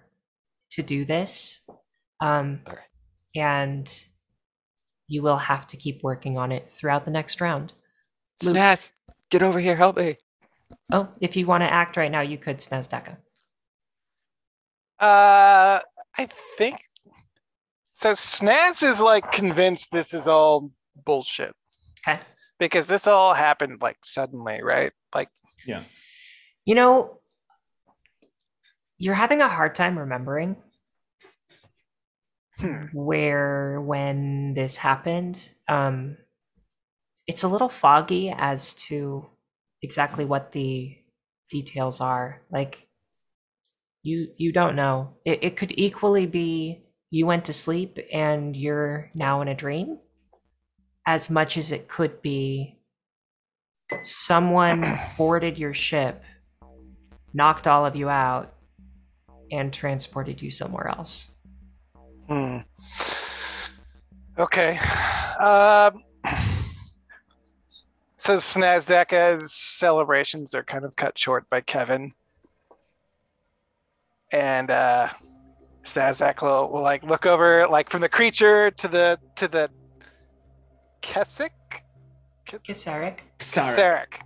to 0.70 0.82
do 0.82 1.04
this. 1.04 1.60
Um, 2.20 2.60
All 2.66 2.74
right. 2.74 2.82
And 3.34 4.06
you 5.08 5.22
will 5.22 5.36
have 5.36 5.66
to 5.68 5.76
keep 5.76 6.02
working 6.02 6.38
on 6.38 6.52
it 6.52 6.70
throughout 6.70 7.04
the 7.04 7.10
next 7.10 7.40
round. 7.40 7.72
Luke. 8.42 8.56
Snaz, 8.56 8.92
get 9.30 9.42
over 9.42 9.60
here, 9.60 9.76
help 9.76 9.96
me. 9.96 10.16
Oh, 10.90 11.08
if 11.20 11.36
you 11.36 11.46
want 11.46 11.62
to 11.62 11.72
act 11.72 11.96
right 11.96 12.10
now, 12.10 12.22
you 12.22 12.38
could 12.38 12.58
Snazdaka. 12.58 13.16
Uh, 14.98 15.80
I 16.18 16.28
think. 16.56 16.80
So 17.92 18.10
Snaz 18.10 18.86
is 18.86 19.00
like 19.00 19.30
convinced 19.32 19.90
this 19.90 20.12
is 20.12 20.28
all 20.28 20.70
bullshit 21.04 21.52
Okay. 22.06 22.20
Because 22.58 22.86
this 22.86 23.06
all 23.06 23.34
happened 23.34 23.80
like 23.80 23.98
suddenly, 24.04 24.62
right? 24.62 24.92
Like, 25.14 25.28
yeah. 25.66 25.82
You 26.64 26.74
know, 26.74 27.20
you're 28.98 29.14
having 29.14 29.40
a 29.40 29.48
hard 29.48 29.74
time 29.74 29.98
remembering 29.98 30.56
hmm, 32.58 32.86
where 32.92 33.80
when 33.80 34.54
this 34.54 34.76
happened. 34.76 35.50
Um, 35.68 36.16
it's 37.26 37.42
a 37.42 37.48
little 37.48 37.68
foggy 37.68 38.30
as 38.30 38.74
to 38.74 39.26
exactly 39.82 40.24
what 40.24 40.52
the 40.52 40.96
details 41.50 42.00
are. 42.00 42.42
Like 42.50 42.88
you 44.02 44.28
you 44.36 44.52
don't 44.52 44.76
know. 44.76 45.14
It, 45.24 45.42
it 45.42 45.56
could 45.56 45.72
equally 45.76 46.26
be 46.26 46.84
you 47.10 47.26
went 47.26 47.44
to 47.46 47.52
sleep 47.52 47.98
and 48.12 48.56
you're 48.56 49.10
now 49.14 49.40
in 49.40 49.48
a 49.48 49.54
dream, 49.54 49.98
as 51.06 51.30
much 51.30 51.56
as 51.56 51.70
it 51.70 51.88
could 51.88 52.20
be 52.20 52.76
someone 54.00 54.98
boarded 55.16 55.58
your 55.58 55.72
ship, 55.72 56.22
knocked 57.32 57.68
all 57.68 57.86
of 57.86 57.94
you 57.94 58.08
out, 58.08 58.52
and 59.52 59.72
transported 59.72 60.42
you 60.42 60.50
somewhere 60.50 60.88
else. 60.88 61.30
hmm. 62.28 62.58
Okay. 64.38 64.78
Um. 65.40 66.02
So 68.18 68.34
Snazdaka's 68.34 69.52
celebrations 69.52 70.52
are 70.52 70.64
kind 70.64 70.84
of 70.84 70.96
cut 70.96 71.16
short 71.16 71.48
by 71.48 71.60
Kevin. 71.60 72.12
And 74.32 74.68
uh 74.68 75.10
will, 75.94 76.68
will 76.68 76.82
like 76.82 77.04
look 77.04 77.24
over 77.24 77.68
like 77.68 77.88
from 77.88 78.00
the 78.00 78.08
creature 78.08 78.72
to 78.72 78.88
the 78.88 79.20
to 79.36 79.46
the 79.46 79.70
Keswick? 81.06 81.84
Kisaric. 82.46 83.20
Sorry. 83.40 83.76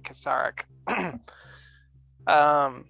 Kasarek. 0.03 0.65
Kasarek. 0.89 1.21
um 2.27 2.85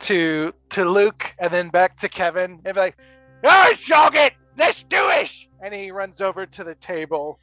to 0.00 0.52
to 0.70 0.84
Luke 0.84 1.34
and 1.38 1.52
then 1.52 1.68
back 1.68 1.96
to 1.98 2.08
Kevin 2.08 2.60
and 2.64 2.74
be 2.74 2.80
like, 2.80 2.96
Oh 3.44 3.72
Shogget, 3.74 4.32
let's 4.56 4.82
do 4.82 5.08
it! 5.10 5.32
And 5.62 5.72
he 5.72 5.92
runs 5.92 6.20
over 6.20 6.46
to 6.46 6.64
the 6.64 6.74
table 6.74 7.38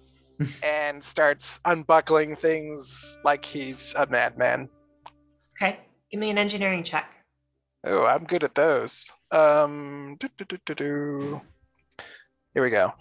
and 0.62 1.02
starts 1.02 1.60
unbuckling 1.64 2.34
things 2.36 3.18
like 3.24 3.44
he's 3.44 3.94
a 3.96 4.06
madman. 4.06 4.68
Okay, 5.56 5.78
give 6.10 6.20
me 6.20 6.30
an 6.30 6.38
engineering 6.38 6.82
check. 6.82 7.12
Oh, 7.84 8.04
I'm 8.04 8.24
good 8.24 8.42
at 8.42 8.56
those. 8.56 9.08
Um, 9.30 10.16
do, 10.18 10.28
do, 10.36 10.44
do, 10.44 10.58
do, 10.66 10.74
do. 10.74 11.40
Here 12.54 12.62
we 12.62 12.70
go. 12.70 12.92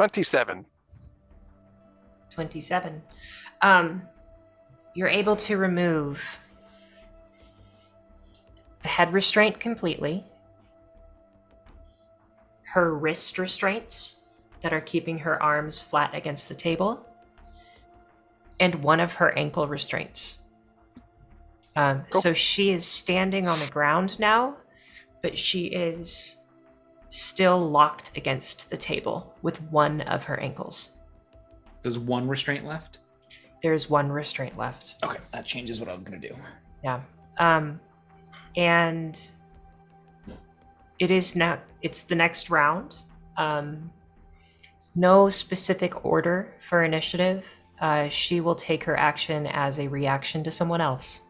27. 0.00 0.64
27. 2.30 3.02
Um, 3.60 4.00
you're 4.94 5.08
able 5.08 5.36
to 5.36 5.58
remove 5.58 6.38
the 8.80 8.88
head 8.88 9.12
restraint 9.12 9.60
completely, 9.60 10.24
her 12.62 12.94
wrist 12.94 13.36
restraints 13.36 14.16
that 14.62 14.72
are 14.72 14.80
keeping 14.80 15.18
her 15.18 15.42
arms 15.42 15.78
flat 15.78 16.14
against 16.14 16.48
the 16.48 16.54
table, 16.54 17.06
and 18.58 18.76
one 18.76 19.00
of 19.00 19.16
her 19.16 19.36
ankle 19.36 19.68
restraints. 19.68 20.38
Um, 21.76 22.04
Cool. 22.08 22.22
So 22.22 22.32
she 22.32 22.70
is 22.70 22.86
standing 22.86 23.48
on 23.48 23.60
the 23.60 23.66
ground 23.66 24.18
now, 24.18 24.56
but 25.20 25.36
she 25.38 25.66
is 25.66 26.38
still 27.10 27.60
locked 27.60 28.16
against 28.16 28.70
the 28.70 28.76
table 28.76 29.34
with 29.42 29.60
one 29.64 30.00
of 30.02 30.24
her 30.24 30.40
ankles. 30.40 30.90
There's 31.82 31.98
one 31.98 32.26
restraint 32.26 32.64
left. 32.64 33.00
There's 33.62 33.90
one 33.90 34.10
restraint 34.10 34.56
left. 34.56 34.96
Okay, 35.02 35.18
that 35.32 35.44
changes 35.44 35.80
what 35.80 35.88
I'm 35.88 36.02
gonna 36.02 36.18
do. 36.18 36.34
Yeah. 36.82 37.02
Um 37.38 37.80
and 38.56 39.20
it 40.98 41.10
is 41.10 41.36
now 41.36 41.58
it's 41.82 42.04
the 42.04 42.14
next 42.14 42.48
round. 42.48 42.94
Um 43.36 43.90
no 44.94 45.28
specific 45.28 46.04
order 46.04 46.54
for 46.68 46.84
initiative. 46.84 47.46
Uh, 47.80 48.08
she 48.08 48.40
will 48.40 48.54
take 48.54 48.84
her 48.84 48.96
action 48.96 49.46
as 49.46 49.78
a 49.78 49.88
reaction 49.88 50.44
to 50.44 50.50
someone 50.50 50.80
else. 50.80 51.22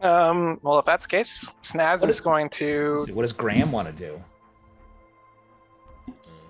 Um, 0.00 0.58
well, 0.62 0.78
if 0.78 0.84
that's 0.84 1.04
the 1.04 1.10
case, 1.10 1.52
Snaz 1.62 2.00
What 2.00 2.08
is 2.08 2.16
is- 2.16 2.20
going 2.20 2.48
to. 2.50 3.04
So 3.06 3.12
what 3.14 3.22
does 3.22 3.32
Graham 3.32 3.72
want 3.72 3.86
to 3.88 3.92
do? 3.92 4.22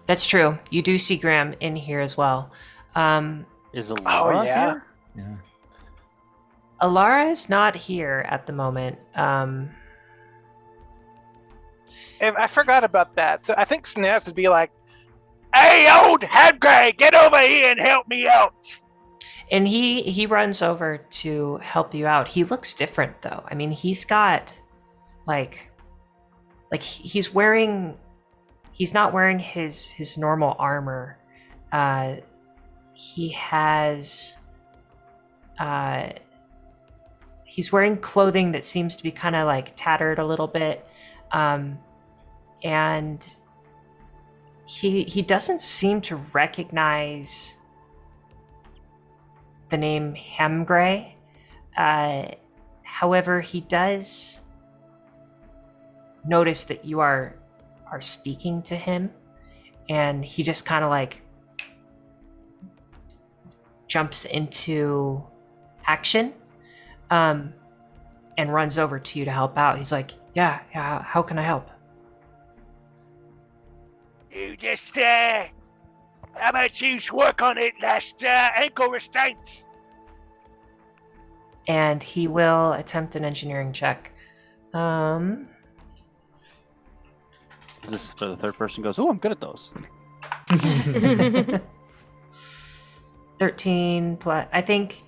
That's 0.07 0.26
true. 0.26 0.59
You 0.70 0.82
do 0.82 0.99
see 0.99 1.16
Graham 1.16 1.55
in 1.61 1.76
here 1.76 2.01
as 2.01 2.16
well. 2.16 2.51
Um, 2.94 3.44
Is 3.72 3.90
Alara 3.90 4.44
yeah. 4.46 4.70
here? 4.70 4.84
Yeah. 5.16 5.34
Alara 6.80 7.30
is 7.30 7.49
not 7.51 7.76
here 7.76 8.24
at 8.28 8.46
the 8.46 8.53
moment. 8.53 8.99
Um, 9.14 9.70
And 12.20 12.36
I 12.36 12.46
forgot 12.46 12.84
about 12.84 13.14
that. 13.16 13.44
So 13.46 13.55
I 13.57 13.64
think 13.64 13.84
Snaz 13.84 14.26
would 14.26 14.34
be 14.34 14.49
like, 14.49 14.70
Hey, 15.55 15.88
old 16.05 16.22
head 16.22 16.61
Headgray, 16.61 16.96
get 16.96 17.14
over 17.14 17.40
here 17.40 17.70
and 17.70 17.80
help 17.80 18.09
me 18.09 18.26
out. 18.28 18.55
And 19.51 19.66
he 19.66 20.03
he 20.03 20.26
runs 20.26 20.62
over 20.62 20.99
to 20.99 21.57
help 21.59 21.95
you 21.95 22.07
out. 22.07 22.29
He 22.29 22.45
looks 22.45 22.74
different 22.74 23.20
though. 23.22 23.45
I 23.49 23.55
mean 23.55 23.70
he's 23.70 24.05
got 24.05 24.59
like 25.26 25.70
like 26.70 26.83
he's 26.83 27.33
wearing 27.33 27.97
he's 28.72 28.95
not 28.95 29.12
wearing 29.12 29.39
his 29.39 29.89
his 29.89 30.18
normal 30.18 30.57
armor. 30.59 31.18
Uh 31.72 32.16
he 32.95 33.31
has 33.31 34.37
uh 35.59 36.09
he's 37.45 37.72
wearing 37.72 37.97
clothing 37.97 38.53
that 38.53 38.64
seems 38.64 38.97
to 38.97 39.03
be 39.03 39.11
kind 39.11 39.37
of 39.37 39.47
like 39.47 39.72
tattered 39.76 40.18
a 40.18 40.24
little 40.24 40.49
bit. 40.49 40.87
Um 41.33 41.79
and 42.64 43.37
he 44.66 45.05
he 45.05 45.22
doesn't 45.22 45.62
seem 45.62 46.01
to 46.03 46.16
recognize 46.33 47.58
the 49.69 49.77
name 49.77 50.14
Hamgray. 50.14 51.12
Uh, 51.77 52.27
however, 52.85 53.41
he 53.41 53.61
does 53.61 54.43
notice 56.25 56.64
that 56.64 56.85
you 56.85 57.01
are 57.01 57.37
are 57.91 58.01
speaking 58.01 58.61
to 58.62 58.77
him, 58.77 59.11
and 59.89 60.25
he 60.25 60.43
just 60.43 60.66
kind 60.66 60.85
of 60.85 60.91
like 60.91 61.23
jumps 63.87 64.25
into 64.27 65.23
action, 65.87 66.35
um, 67.11 67.55
and 68.37 68.53
runs 68.53 68.79
over 68.79 68.99
to 68.99 69.19
you 69.19 69.25
to 69.25 69.31
help 69.31 69.57
out. 69.57 69.79
He's 69.79 69.93
like, 69.93 70.11
"Yeah, 70.35 70.61
yeah. 70.75 71.03
How 71.03 71.23
can 71.23 71.39
I 71.39 71.43
help?" 71.43 71.71
You 74.31 74.57
just, 74.57 74.99
uh, 74.99 75.47
how 76.39 76.51
about 76.51 76.80
you 76.80 76.99
work 77.12 77.43
on 77.43 77.59
it 77.59 77.74
last 77.82 78.22
uh, 78.24 78.51
ankle 78.57 78.89
restraint? 78.89 79.64
And 81.66 82.03
he 82.03 82.28
will 82.28 82.72
attempt 82.72 83.14
an 83.14 83.24
engineering 83.24 83.72
check. 83.72 84.12
Um, 84.72 85.49
This 87.82 88.07
is 88.07 88.12
for 88.12 88.26
the 88.26 88.36
third 88.36 88.57
person 88.57 88.82
goes, 88.82 88.99
oh, 88.99 89.09
I'm 89.11 89.18
good 89.18 89.32
at 89.32 89.41
those. 89.41 89.74
13 93.39 94.16
plus 94.16 94.47
i 94.53 94.61
think 94.61 95.03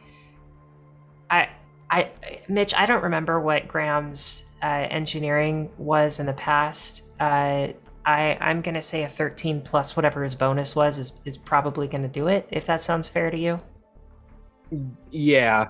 i 1.30 1.48
i 1.90 2.10
mitch 2.48 2.72
i 2.74 2.86
don't 2.86 3.02
remember 3.02 3.40
what 3.40 3.66
graham's 3.66 4.44
uh, 4.62 4.66
engineering 4.90 5.70
was 5.78 6.20
in 6.20 6.26
the 6.26 6.34
past 6.34 7.02
uh, 7.18 7.68
I 8.10 8.36
I'm 8.40 8.60
gonna 8.60 8.82
say 8.82 9.04
a 9.04 9.08
13 9.08 9.62
plus 9.62 9.94
whatever 9.94 10.22
his 10.22 10.34
bonus 10.34 10.74
was 10.74 10.98
is 10.98 11.12
is 11.24 11.36
probably 11.36 11.86
gonna 11.86 12.08
do 12.08 12.26
it. 12.26 12.48
If 12.50 12.66
that 12.66 12.82
sounds 12.82 13.08
fair 13.08 13.30
to 13.30 13.38
you. 13.38 13.60
Yeah. 15.10 15.68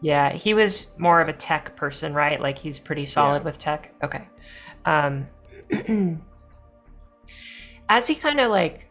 Yeah, 0.00 0.32
he 0.32 0.54
was 0.54 0.92
more 0.98 1.20
of 1.20 1.28
a 1.28 1.32
tech 1.32 1.74
person, 1.76 2.14
right? 2.14 2.40
Like 2.40 2.58
he's 2.58 2.78
pretty 2.78 3.06
solid 3.06 3.44
with 3.44 3.58
tech. 3.58 3.92
Okay. 4.02 4.28
Um 4.84 5.26
as 7.88 8.06
he 8.06 8.14
kind 8.14 8.40
of 8.40 8.50
like 8.50 8.90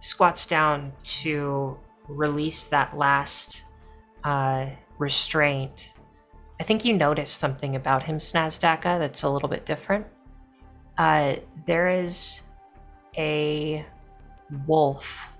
squats 0.00 0.46
down 0.46 0.92
to 1.02 1.76
release 2.08 2.64
that 2.64 2.96
last 2.96 3.64
uh 4.24 4.66
restraint, 4.98 5.92
I 6.58 6.64
think 6.64 6.84
you 6.86 6.94
notice 6.94 7.30
something 7.30 7.76
about 7.76 8.02
him, 8.02 8.18
Snazdaka, 8.18 8.98
that's 8.98 9.24
a 9.24 9.30
little 9.30 9.48
bit 9.48 9.66
different. 9.66 10.06
Uh 10.98 11.36
there 11.64 11.88
is 11.88 12.42
a 13.16 13.86
wolf 14.66 15.32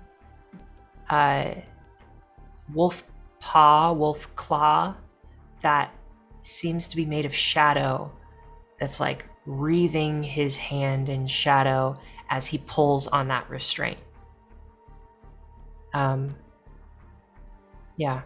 uh 1.09 1.53
wolf 2.73 3.03
paw, 3.39 3.91
wolf 3.91 4.33
claw 4.35 4.95
that 5.61 5.93
seems 6.41 6.87
to 6.87 6.95
be 6.95 7.05
made 7.05 7.25
of 7.25 7.35
shadow 7.35 8.11
that's 8.79 8.99
like 8.99 9.25
wreathing 9.45 10.23
his 10.23 10.57
hand 10.57 11.09
in 11.09 11.27
shadow 11.27 11.99
as 12.29 12.47
he 12.47 12.57
pulls 12.59 13.07
on 13.07 13.27
that 13.27 13.49
restraint. 13.49 13.99
Um 15.93 16.35
yeah. 17.97 18.21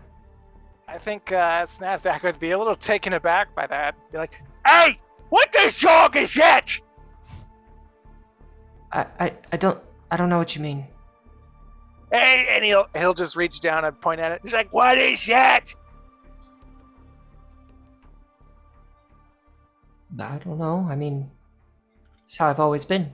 I 0.88 1.00
think 1.00 1.32
uh, 1.32 1.66
Snazdak 1.66 2.22
would 2.22 2.40
be 2.40 2.52
a 2.52 2.58
little 2.58 2.76
taken 2.76 3.14
aback 3.14 3.56
by 3.56 3.66
that. 3.66 3.96
Be 4.12 4.20
like, 4.20 4.40
"Hey, 4.68 5.00
what 5.30 5.52
the 5.52 5.72
shark 5.72 6.16
is 6.16 6.36
that?" 6.36 6.70
I, 8.94 9.06
I 9.20 9.34
I 9.52 9.58
don't 9.58 9.80
I 10.12 10.18
don't 10.18 10.30
know 10.30 10.38
what 10.38 10.56
you 10.56 10.62
mean. 10.62 10.88
Hey, 12.12 12.48
and 12.52 12.64
he'll 12.64 12.88
he'll 12.96 13.16
just 13.16 13.36
reach 13.36 13.60
down 13.60 13.84
and 13.86 14.00
point 14.00 14.22
at 14.22 14.32
it. 14.32 14.42
He's 14.44 14.54
like, 14.54 14.72
"What 14.72 15.00
is 15.00 15.26
that?" 15.26 15.66
I 20.20 20.38
don't 20.38 20.60
know. 20.60 20.88
I 20.90 20.96
mean 20.96 21.32
it's 22.24 22.38
how 22.38 22.50
I've 22.50 22.60
always 22.60 22.86
been. 22.86 23.12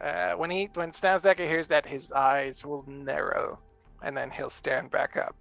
Uh, 0.00 0.32
when 0.34 0.50
he 0.50 0.68
when 0.74 0.90
Snazdaka 0.90 1.46
hears 1.46 1.66
that, 1.68 1.86
his 1.86 2.12
eyes 2.12 2.64
will 2.64 2.84
narrow, 2.86 3.58
and 4.02 4.16
then 4.16 4.30
he'll 4.30 4.50
stand 4.50 4.90
back 4.90 5.16
up. 5.16 5.36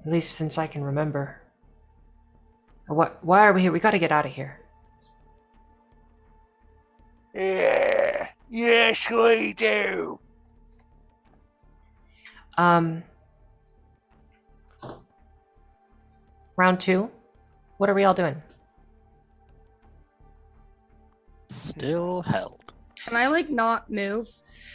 At 0.00 0.12
least 0.12 0.32
since 0.32 0.58
I 0.58 0.66
can 0.66 0.82
remember. 0.84 1.40
What 2.86 3.24
why 3.24 3.46
are 3.46 3.52
we 3.52 3.62
here? 3.62 3.72
We 3.72 3.80
gotta 3.80 3.98
get 3.98 4.12
out 4.12 4.26
of 4.26 4.32
here. 4.32 4.60
Yeah. 7.34 8.28
Yes, 8.50 9.10
we 9.10 9.52
do. 9.54 10.18
Um 12.56 13.02
round 16.56 16.78
two. 16.80 17.10
What 17.78 17.90
are 17.90 17.94
we 17.94 18.04
all 18.04 18.14
doing? 18.14 18.40
Still 21.48 22.22
held. 22.22 22.60
Can 23.04 23.16
I 23.16 23.26
like 23.26 23.50
not 23.50 23.90
move 23.90 24.28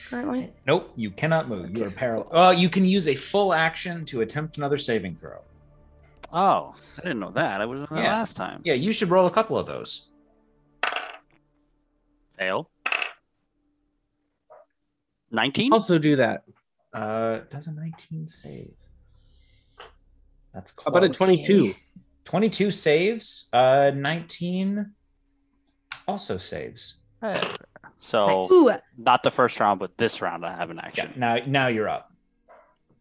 currently? 0.09 0.53
Nope, 0.67 0.91
you 0.95 1.09
cannot 1.11 1.47
move. 1.49 1.75
You 1.77 1.85
are 1.85 1.91
paralyzed. 1.91 2.31
Uh, 2.33 2.53
you 2.55 2.69
can 2.69 2.85
use 2.85 3.07
a 3.07 3.15
full 3.15 3.53
action 3.53 4.05
to 4.05 4.21
attempt 4.21 4.57
another 4.57 4.77
saving 4.77 5.15
throw. 5.15 5.39
Oh, 6.31 6.75
I 6.97 7.01
didn't 7.01 7.19
know 7.19 7.31
that. 7.31 7.59
I 7.61 7.65
would 7.65 7.79
have 7.79 7.89
done 7.89 7.97
that 7.97 8.03
Yeah. 8.03 8.11
last 8.17 8.35
time. 8.35 8.61
Yeah, 8.63 8.75
you 8.75 8.91
should 8.91 9.09
roll 9.09 9.25
a 9.25 9.31
couple 9.31 9.57
of 9.57 9.65
those. 9.65 10.08
Fail. 12.39 12.71
19? 15.31 15.73
Also 15.73 15.97
do 15.99 16.15
that. 16.15 16.43
Uh, 16.93 17.41
does 17.51 17.67
a 17.67 17.71
19 17.71 18.27
save? 18.27 18.71
That's 20.53 20.73
How 20.83 20.89
about 20.89 21.03
a 21.03 21.09
22? 21.09 21.75
22 22.23 22.71
saves. 22.71 23.49
Uh, 23.53 23.91
19 23.93 24.91
also 26.07 26.37
saves. 26.37 26.95
Hey. 27.21 27.39
So, 27.99 28.41
Nice. 28.41 28.51
Ooh, 28.51 28.71
not 28.97 29.21
the 29.23 29.29
first 29.31 29.59
round, 29.59 29.79
but 29.81 29.97
this 29.97 30.21
round 30.21 30.45
I 30.45 30.53
have 30.55 30.69
an 30.69 30.77
Yeah, 30.77 30.85
action. 30.85 31.13
now 31.17 31.37
now 31.45 31.67
you're 31.67 31.89
up. 31.89 32.09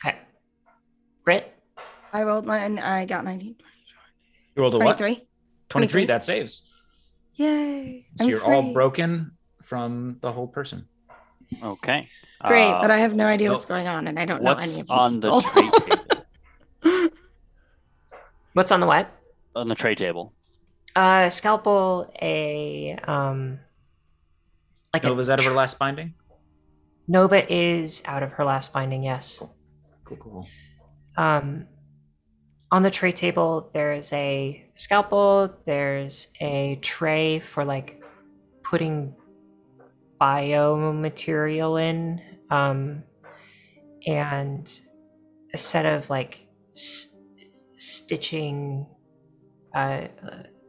Okay. 0.05 0.19
Grit? 1.25 1.55
I 2.13 2.25
rolled 2.25 2.45
mine. 2.45 2.79
I 2.81 3.05
got 3.07 3.25
19. 3.25 3.55
You 4.57 4.63
rolled 4.63 4.75
a 4.75 4.79
what? 4.79 4.99
23. 4.99 5.15
23. 5.15 5.27
23. 5.69 6.07
That 6.07 6.25
saves. 6.25 6.78
Yay. 7.39 8.07
So 8.19 8.25
I'm 8.25 8.31
you're 8.31 8.45
all 8.45 8.73
broken 8.75 9.33
from 9.63 10.19
the 10.21 10.31
hold 10.33 10.53
person. 10.53 10.87
Okay. 11.63 12.07
Great, 12.45 12.71
Uh, 12.73 12.81
but 12.83 12.91
I 12.91 12.99
have 12.99 13.15
no 13.15 13.27
idea 13.27 13.49
well, 13.49 13.55
what's 13.57 13.65
going 13.65 13.89
on, 13.89 14.07
and 14.07 14.19
I 14.19 14.27
don't 14.27 14.43
know 14.43 14.53
any 14.55 14.81
of 14.81 14.89
What's 14.89 14.91
on 14.91 15.21
the 15.21 15.31
people. 15.31 15.43
tray 15.43 15.71
table? 15.71 17.09
What's 18.53 18.73
on 18.73 18.81
the 18.81 18.87
what? 18.87 19.11
on 19.57 19.69
the 19.69 19.75
tray 19.75 19.95
table. 19.95 20.35
Uh 20.95 21.31
scalpel 21.31 22.13
a 22.23 22.97
um 23.05 23.59
like 24.93 25.05
a 25.05 25.09
Nova's 25.09 25.31
out 25.31 25.39
of 25.41 25.47
her 25.47 25.53
last 25.55 25.79
binding. 25.79 26.15
Nova 27.09 27.51
is 27.53 28.03
out 28.05 28.23
of 28.23 28.33
her 28.33 28.45
last 28.45 28.73
binding, 28.73 29.03
yes. 29.03 29.43
Cool, 30.05 30.17
cool. 30.19 30.49
Um, 31.17 31.67
on 32.71 32.83
the 32.83 32.91
tray 32.91 33.13
table, 33.13 33.71
there's 33.73 34.13
a 34.13 34.65
scalpel, 34.75 35.55
there's 35.65 36.29
a 36.41 36.79
tray 36.83 37.41
for 37.41 37.65
like 37.65 38.03
putting 38.63 39.15
biomaterial 40.21 41.81
in, 41.81 42.21
um, 42.51 43.03
and 44.07 44.81
a 45.55 45.59
set 45.59 45.87
of 45.87 46.11
like 46.11 46.47
s- 46.71 47.09
stitching, 47.77 48.87
uh, 49.75 50.03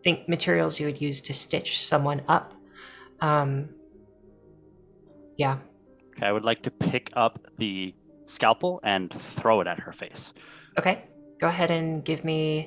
think 0.03 0.29
materials 0.29 0.79
you 0.79 0.85
would 0.85 1.01
use 1.01 1.19
to 1.21 1.33
stitch 1.33 1.83
someone 1.85 2.21
up. 2.29 2.53
Um, 3.19 3.69
yeah. 5.37 5.57
Okay, 6.15 6.25
I 6.25 6.31
would 6.31 6.45
like 6.45 6.61
to 6.63 6.71
pick 6.71 7.11
up 7.13 7.39
the 7.57 7.93
scalpel 8.27 8.79
and 8.83 9.11
throw 9.11 9.59
it 9.59 9.67
at 9.67 9.79
her 9.79 9.91
face. 9.91 10.33
Okay, 10.77 11.03
go 11.39 11.47
ahead 11.47 11.71
and 11.71 12.03
give 12.03 12.23
me 12.23 12.65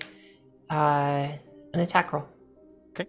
uh, 0.71 1.29
an 1.75 1.81
attack 1.81 2.13
roll. 2.13 2.27
Okay. 2.91 3.09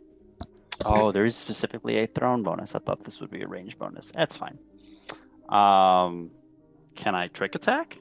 Oh, 0.85 1.11
there 1.11 1.25
is 1.25 1.35
specifically 1.35 1.99
a 1.99 2.07
thrown 2.07 2.43
bonus. 2.43 2.75
I 2.75 2.79
thought 2.79 3.03
this 3.03 3.21
would 3.21 3.31
be 3.31 3.41
a 3.41 3.47
range 3.47 3.77
bonus. 3.77 4.11
That's 4.11 4.35
fine. 4.37 4.59
Um, 5.49 6.31
can 6.95 7.15
I 7.15 7.27
trick 7.27 7.55
attack? 7.55 7.97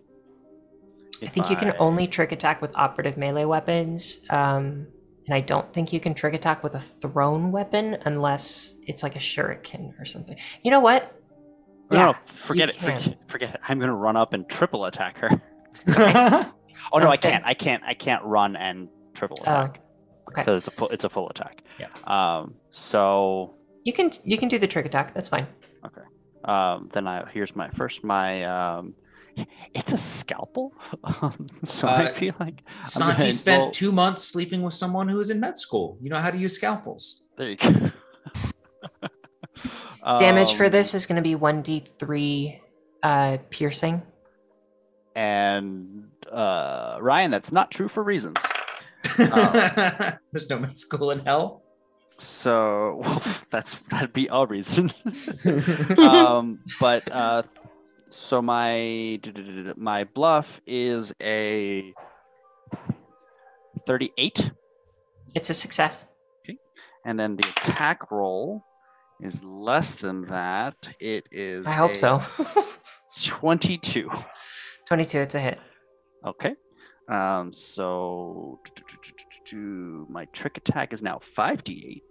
I 1.20 1.26
If 1.26 1.32
think 1.32 1.50
you 1.50 1.56
can 1.56 1.70
I- 1.70 1.76
only 1.76 2.06
trick 2.08 2.32
attack 2.32 2.60
with 2.60 2.76
operative 2.76 3.16
melee 3.16 3.44
weapons, 3.44 4.20
um, 4.30 4.86
and 5.26 5.34
I 5.34 5.40
don't 5.40 5.72
think 5.72 5.92
you 5.92 6.00
can 6.00 6.14
trick 6.14 6.34
attack 6.34 6.64
with 6.64 6.74
a 6.74 6.80
thrown 6.80 7.52
weapon 7.52 7.96
unless 8.04 8.74
it's 8.86 9.02
like 9.04 9.14
a 9.14 9.20
shuriken 9.20 9.98
or 10.00 10.04
something. 10.04 10.36
You 10.64 10.72
know 10.72 10.80
what? 10.80 11.16
No, 11.92 12.06
no, 12.06 12.12
forget 12.24 12.70
it. 12.70 12.76
can. 12.76 12.98
Forget, 12.98 13.28
forget 13.28 13.54
it. 13.54 13.60
I'm 13.68 13.78
gonna 13.78 13.94
run 13.94 14.16
up 14.16 14.32
and 14.32 14.48
triple 14.48 14.84
attack 14.86 15.18
her. 15.18 15.30
Uh, 15.96 16.44
Oh 16.92 16.98
no, 16.98 17.08
I 17.08 17.12
good. 17.16 17.22
can't. 17.30 17.44
I 17.46 17.54
can't. 17.54 17.82
I 17.84 17.94
can't 17.94 18.24
run 18.24 18.56
and 18.56 18.88
triple 19.14 19.38
Oh, 19.40 19.42
attack 19.44 19.80
okay. 20.28 20.40
because 20.42 20.58
it's 20.58 20.68
a 20.68 20.70
full. 20.70 20.88
It's 20.88 21.04
a 21.04 21.08
full 21.10 21.28
attack. 21.28 21.62
Yeah. 21.78 21.88
Um. 22.06 22.54
So 22.70 23.54
You 23.84 23.92
can 23.92 24.10
you 24.24 24.38
can 24.38 24.48
do 24.48 24.58
the 24.58 24.66
trick 24.68 24.86
attack. 24.86 25.14
That's 25.14 25.28
fine. 25.28 25.46
um. 26.44 26.88
Then 26.92 27.06
I 27.06 27.28
here's 27.30 27.54
my 27.56 27.68
first 27.70 28.02
my 28.04 28.44
um. 28.44 28.94
It's 29.74 29.92
a 29.92 29.98
scalpel. 29.98 30.72
Um, 31.04 31.46
so 31.64 31.88
I 31.88 32.06
Uh, 32.06 32.12
feel 32.12 32.34
like 32.38 32.62
Santi 32.84 33.18
gonna 33.18 33.32
spent 33.32 33.60
roll- 33.62 33.70
two 33.70 33.90
months 33.92 34.24
sleeping 34.24 34.62
with 34.62 34.74
someone 34.74 35.08
who 35.08 35.16
was 35.18 35.30
in 35.30 35.40
med 35.40 35.56
school. 35.58 35.96
You 36.02 36.10
know 36.10 36.18
how 36.20 36.30
to 36.30 36.36
use 36.38 36.54
scalpels. 36.54 37.24
There 37.38 37.48
you 37.50 37.56
go. 37.56 37.90
Damage 40.18 40.54
for 40.54 40.64
Um, 40.66 40.70
this 40.70 40.94
is 40.94 41.06
going 41.06 41.16
to 41.16 41.22
be 41.22 41.34
one 41.34 41.62
d 41.62 41.84
three 41.98 42.60
uh, 43.02 43.38
piercing. 43.50 44.02
and 45.14 46.08
uh, 46.32 46.98
Ryan, 47.00 47.30
that's 47.30 47.52
not 47.52 47.70
true 47.70 47.88
for 47.88 48.02
reasons. 48.02 48.38
Oh. 49.18 50.12
There's 50.32 50.48
no 50.48 50.58
med 50.58 50.78
school 50.78 51.10
in 51.10 51.20
hell. 51.20 51.62
So 52.18 52.98
well, 53.02 53.22
that's 53.50 53.76
that'd 53.90 54.12
be 54.12 54.28
a 54.30 54.46
reason. 54.46 54.92
um, 55.98 56.60
but 56.80 57.10
uh, 57.10 57.42
so 58.10 58.40
my 58.42 59.18
my 59.76 60.04
bluff 60.04 60.60
is 60.66 61.12
a 61.20 61.92
thirty-eight, 63.86 64.50
It's 65.34 65.50
a 65.50 65.54
success. 65.54 66.06
Okay. 66.44 66.58
and 67.04 67.18
then 67.18 67.36
the 67.36 67.48
attack 67.48 68.10
roll 68.10 68.62
is 69.20 69.42
less 69.42 69.96
than 69.96 70.26
that. 70.26 70.76
It 71.00 71.26
is. 71.32 71.66
I 71.66 71.72
hope 71.72 71.96
so. 71.96 72.22
Twenty-two. 73.24 74.10
Twenty 74.86 75.04
two. 75.04 75.20
It's 75.20 75.34
a 75.34 75.40
hit. 75.40 75.58
Okay. 76.26 76.54
Um, 77.08 77.52
so 77.52 78.60
my 80.08 80.24
trick 80.26 80.56
attack 80.56 80.92
is 80.92 81.02
now 81.02 81.18
5d8. 81.18 82.02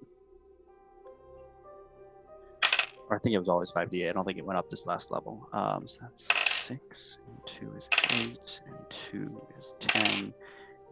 Or 3.10 3.16
I 3.16 3.20
think 3.20 3.34
it 3.34 3.40
was 3.40 3.50
always 3.50 3.72
5d8. 3.72 4.10
I 4.10 4.14
don't 4.14 4.26
think 4.26 4.38
it 4.38 4.46
went 4.46 4.60
up 4.60 4.70
this 4.70 4.86
last 4.86 5.12
level. 5.12 5.48
Um, 5.54 5.88
so 5.88 5.98
that's 6.02 6.28
6, 6.68 7.20
and 7.28 7.38
2 7.48 7.78
is 7.78 7.90
8, 8.22 8.62
and 8.68 8.90
2 8.90 9.42
is 9.58 9.76
10, 9.80 10.34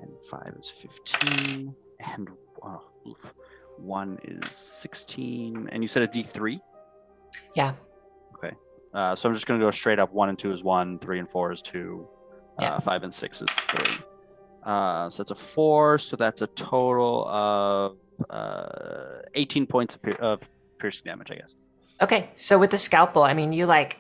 and 0.02 0.20
5 0.30 0.56
is 0.60 0.70
15, 0.70 1.76
and 2.16 2.30
oh, 2.64 2.82
oof, 3.08 3.34
1 3.78 4.20
is 4.24 4.52
16. 4.56 5.70
And 5.72 5.84
you 5.84 5.88
said 5.88 6.04
a 6.04 6.08
d3? 6.08 6.60
Yeah. 7.56 7.74
Okay. 8.36 8.56
Uh, 8.94 9.16
so 9.16 9.30
I'm 9.30 9.36
just 9.36 9.46
going 9.46 9.60
to 9.60 9.66
go 9.66 9.72
straight 9.72 10.00
up. 10.00 10.12
1 10.12 10.30
and 10.30 10.40
2 10.40 10.52
is 10.52 10.64
1, 10.64 11.00
3 11.00 11.20
and 11.20 11.30
4 11.30 11.52
is 11.52 11.62
2, 11.62 12.08
Yeah. 12.60 12.76
uh, 12.76 12.80
5 12.80 13.04
and 13.04 13.14
6 13.14 13.42
is 13.42 13.48
3. 13.50 13.86
Uh, 14.64 15.10
so 15.10 15.24
that's 15.24 15.32
a 15.32 15.36
4, 15.36 15.98
so 16.00 16.16
that's 16.16 16.42
a 16.42 16.48
total 16.48 17.28
of 17.28 17.98
uh, 18.30 19.20
18 19.36 19.66
points 19.66 19.96
of, 19.96 20.02
pier- 20.02 20.14
of 20.16 20.48
piercing 20.78 21.04
damage, 21.06 21.32
I 21.32 21.36
guess. 21.36 21.56
Okay, 22.02 22.30
so 22.36 22.58
with 22.60 22.72
the 22.72 22.78
scalpel, 22.78 23.24
I 23.24 23.34
mean, 23.34 23.52
you 23.54 23.66
like 23.66 24.00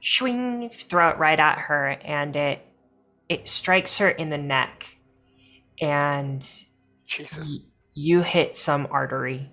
swing, 0.00 0.68
throw 0.70 1.10
it 1.10 1.18
right 1.18 1.38
at 1.38 1.58
her, 1.58 1.96
and 2.04 2.34
it 2.36 2.64
it 3.28 3.46
strikes 3.48 3.98
her 3.98 4.08
in 4.08 4.30
the 4.30 4.38
neck, 4.38 4.86
and 5.80 6.40
Jesus. 7.06 7.58
y- 7.60 7.64
you 7.94 8.22
hit 8.22 8.56
some 8.56 8.88
artery. 8.90 9.50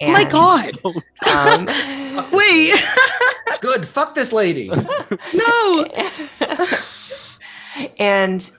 Oh 0.00 0.10
my 0.12 0.24
god. 0.24 0.78
Um, 1.28 1.66
Wait. 2.32 2.82
Good. 3.60 3.86
Fuck 3.86 4.14
this 4.14 4.32
lady. 4.32 4.68
no. 5.34 5.86
And 7.98 8.50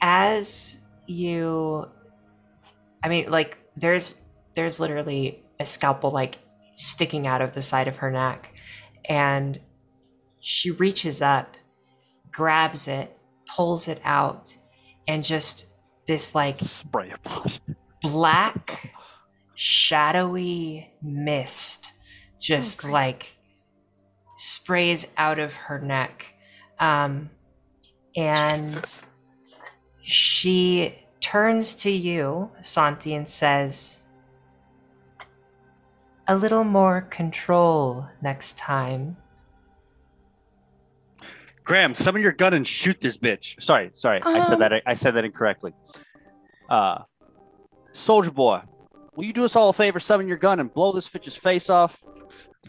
as 0.00 0.80
you 1.06 1.88
i 3.02 3.08
mean 3.08 3.30
like 3.30 3.58
there's 3.76 4.20
there's 4.54 4.80
literally 4.80 5.42
a 5.60 5.66
scalpel 5.66 6.10
like 6.10 6.38
sticking 6.74 7.26
out 7.26 7.40
of 7.40 7.52
the 7.52 7.62
side 7.62 7.88
of 7.88 7.96
her 7.98 8.10
neck 8.10 8.52
and 9.06 9.60
she 10.40 10.70
reaches 10.70 11.22
up 11.22 11.56
grabs 12.30 12.88
it 12.88 13.16
pulls 13.46 13.88
it 13.88 14.00
out 14.04 14.56
and 15.06 15.22
just 15.22 15.66
this 16.06 16.34
like 16.34 16.54
Spray 16.54 17.12
of 17.12 17.22
blood. 17.22 17.58
black 18.02 18.92
shadowy 19.54 20.90
mist 21.02 21.94
just 22.40 22.82
great. 22.82 22.92
like 22.92 23.36
sprays 24.36 25.06
out 25.16 25.38
of 25.38 25.52
her 25.54 25.78
neck 25.78 26.34
um 26.80 27.30
and 28.16 28.64
Jesus. 28.64 29.02
she 30.02 30.94
turns 31.20 31.74
to 31.74 31.90
you 31.90 32.50
santi 32.60 33.14
and 33.14 33.26
says 33.28 34.04
a 36.28 36.36
little 36.36 36.64
more 36.64 37.02
control 37.02 38.06
next 38.22 38.56
time 38.58 39.16
Graham, 41.64 41.94
summon 41.94 42.20
your 42.20 42.32
gun 42.32 42.52
and 42.52 42.66
shoot 42.66 43.00
this 43.00 43.16
bitch. 43.16 43.58
Sorry, 43.62 43.88
sorry. 43.94 44.20
I 44.22 44.44
said 44.44 44.52
Um. 44.54 44.58
that 44.60 44.82
I 44.84 44.92
said 44.92 45.12
that 45.14 45.24
incorrectly. 45.24 45.72
Uh 46.68 46.98
Soldier 47.92 48.30
boy, 48.32 48.60
will 49.16 49.24
you 49.24 49.32
do 49.32 49.46
us 49.46 49.56
all 49.56 49.70
a 49.70 49.72
favor, 49.72 49.98
summon 49.98 50.28
your 50.28 50.36
gun 50.36 50.60
and 50.60 50.72
blow 50.72 50.92
this 50.92 51.08
bitch's 51.08 51.36
face 51.36 51.70
off? 51.70 52.04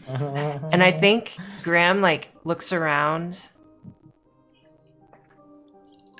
and 0.08 0.82
i 0.82 0.90
think 0.92 1.36
graham 1.62 2.00
like 2.02 2.30
looks 2.44 2.70
around 2.72 3.50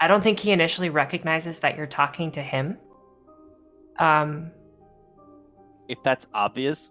i 0.01 0.07
don't 0.09 0.23
think 0.23 0.39
he 0.39 0.51
initially 0.53 0.91
recognizes 0.91 1.59
that 1.61 1.77
you're 1.77 1.87
talking 1.87 2.31
to 2.33 2.43
him 2.43 2.77
um 3.99 4.51
If 5.89 6.03
that's 6.03 6.27
obvious. 6.35 6.91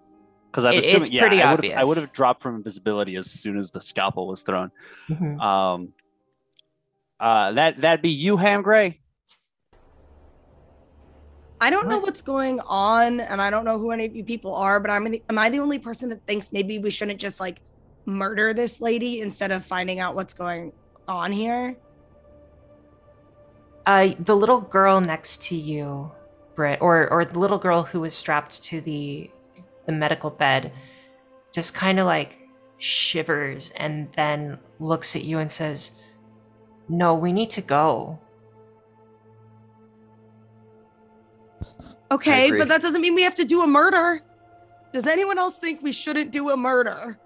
Because 0.49 0.63
I'm 0.65 0.73
It- 0.75 0.85
assuming 0.85 1.01
it's 1.01 1.09
yeah, 1.09 1.21
pretty 1.21 1.41
I 1.41 1.51
would've- 1.53 1.73
I 1.75 1.83
would 1.83 1.97
have 1.97 2.13
dropped 2.13 2.41
from 2.41 2.55
invisibility 2.55 3.17
as 3.17 3.29
soon 3.29 3.57
as 3.59 3.71
the 3.71 3.81
scalpel 3.81 4.25
was 4.27 4.41
thrown. 4.41 4.71
mhm. 5.09 5.39
Um 5.41 5.93
uh 7.19 7.51
that 7.51 7.81
that'd 7.81 8.01
be 8.01 8.09
you, 8.09 8.37
Ham 8.37 8.61
Gray. 8.61 9.01
I 11.61 11.69
don't 11.69 11.87
know 11.87 11.99
what's 11.99 12.21
going 12.21 12.59
on, 12.61 13.19
and 13.21 13.41
I 13.41 13.49
don't 13.49 13.63
know 13.65 13.77
who 13.79 13.91
any 13.91 14.05
of 14.05 14.15
you 14.15 14.23
people 14.23 14.53
are, 14.55 14.79
but 14.79 14.91
I'm 14.91 15.05
the, 15.05 15.23
am 15.29 15.37
I 15.37 15.49
the 15.49 15.59
only 15.59 15.79
person 15.79 16.09
that 16.09 16.25
thinks 16.27 16.51
maybe 16.51 16.79
we 16.79 16.89
shouldn't 16.91 17.19
just 17.19 17.39
like 17.39 17.61
murder 18.05 18.53
this 18.53 18.81
lady 18.81 19.21
instead 19.21 19.51
of 19.51 19.65
finding 19.65 19.99
out 19.99 20.15
what's 20.15 20.33
going 20.33 20.73
on 21.07 21.31
here? 21.31 21.75
Uh, 23.85 24.13
the 24.19 24.35
little 24.35 24.61
girl 24.61 24.99
next 24.99 25.43
to 25.43 25.55
you, 25.55 26.11
Britt, 26.55 26.81
or 26.81 27.07
or 27.09 27.23
the 27.25 27.37
little 27.37 27.57
girl 27.59 27.83
who 27.83 28.01
was 28.01 28.15
strapped 28.15 28.63
to 28.63 28.81
the 28.81 29.29
the 29.85 29.91
medical 29.91 30.29
bed, 30.29 30.71
just 31.51 31.75
kind 31.75 31.99
of 31.99 32.07
like 32.07 32.47
shivers 32.77 33.71
and 33.77 34.11
then 34.13 34.57
looks 34.79 35.15
at 35.15 35.23
you 35.23 35.37
and 35.37 35.51
says, 35.51 35.91
"No, 36.89 37.13
we 37.13 37.31
need 37.31 37.49
to 37.51 37.61
go." 37.61 38.19
Okay, 42.11 42.51
but 42.57 42.67
that 42.67 42.81
doesn't 42.81 43.01
mean 43.01 43.15
we 43.15 43.23
have 43.23 43.35
to 43.35 43.45
do 43.45 43.61
a 43.61 43.67
murder. 43.67 44.21
Does 44.93 45.07
anyone 45.07 45.37
else 45.37 45.57
think 45.57 45.81
we 45.81 45.91
shouldn't 45.91 46.31
do 46.31 46.49
a 46.49 46.57
murder? 46.57 47.19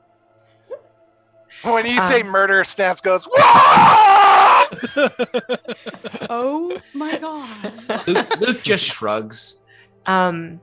When 1.64 1.86
you 1.86 2.02
say 2.02 2.22
Um, 2.22 2.28
murder, 2.28 2.64
Stance 2.64 3.02
goes, 3.02 3.26
"Whoa!" 3.26 4.26
Oh 6.32 6.80
my 6.94 7.18
god. 7.18 8.08
Luke, 8.08 8.40
Luke 8.40 8.62
just 8.62 8.86
shrugs. 8.86 9.60
Um, 10.06 10.60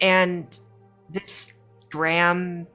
and 0.00 0.58
this 1.10 1.54
Graham, 1.90 2.66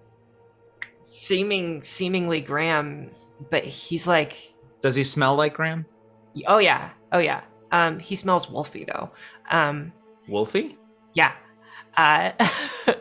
seeming 1.01 1.82
seemingly 1.82 2.41
Graham, 2.41 3.09
but 3.49 3.63
he's 3.63 4.07
like, 4.07 4.34
Does 4.82 4.95
he 4.95 5.03
smell 5.03 5.36
like 5.36 5.55
Graham? 5.55 5.86
oh 6.47 6.59
yeah, 6.59 6.91
oh 7.11 7.19
yeah. 7.19 7.41
Um, 7.71 7.99
he 7.99 8.15
smells 8.15 8.45
wolfy 8.47 8.86
though. 8.86 9.09
Um, 9.49 9.91
Wolfie? 10.27 10.77
yeah. 11.13 11.34
Uh, 11.97 12.32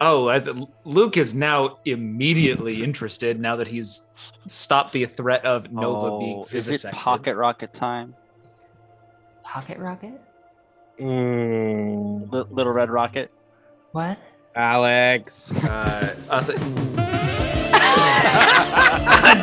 Oh, 0.00 0.28
as 0.28 0.48
Luke 0.84 1.16
is 1.16 1.34
now 1.34 1.78
immediately 1.84 2.82
interested 2.84 3.40
now 3.40 3.56
that 3.56 3.66
he's 3.68 4.08
stopped 4.46 4.92
the 4.92 5.04
threat 5.06 5.44
of 5.44 5.72
Nova 5.72 6.18
being 6.18 6.38
Oh, 6.38 6.46
is 6.52 6.68
it 6.68 6.84
pocket 6.92 7.34
rocket 7.36 7.72
time? 7.74 8.14
pocket 9.42 9.78
rocket. 9.78 10.20
Mm, 11.00 12.30
Li- 12.30 12.44
Little 12.50 12.72
red 12.72 12.90
rocket. 12.90 13.32
What? 13.92 14.18
Alex. 14.54 15.50
Uh, 15.52 16.14
also, 16.30 16.52
God 16.58 16.96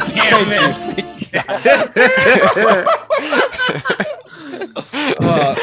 damn 0.07 0.51
it! 0.51 1.05
Uh, 5.19 5.55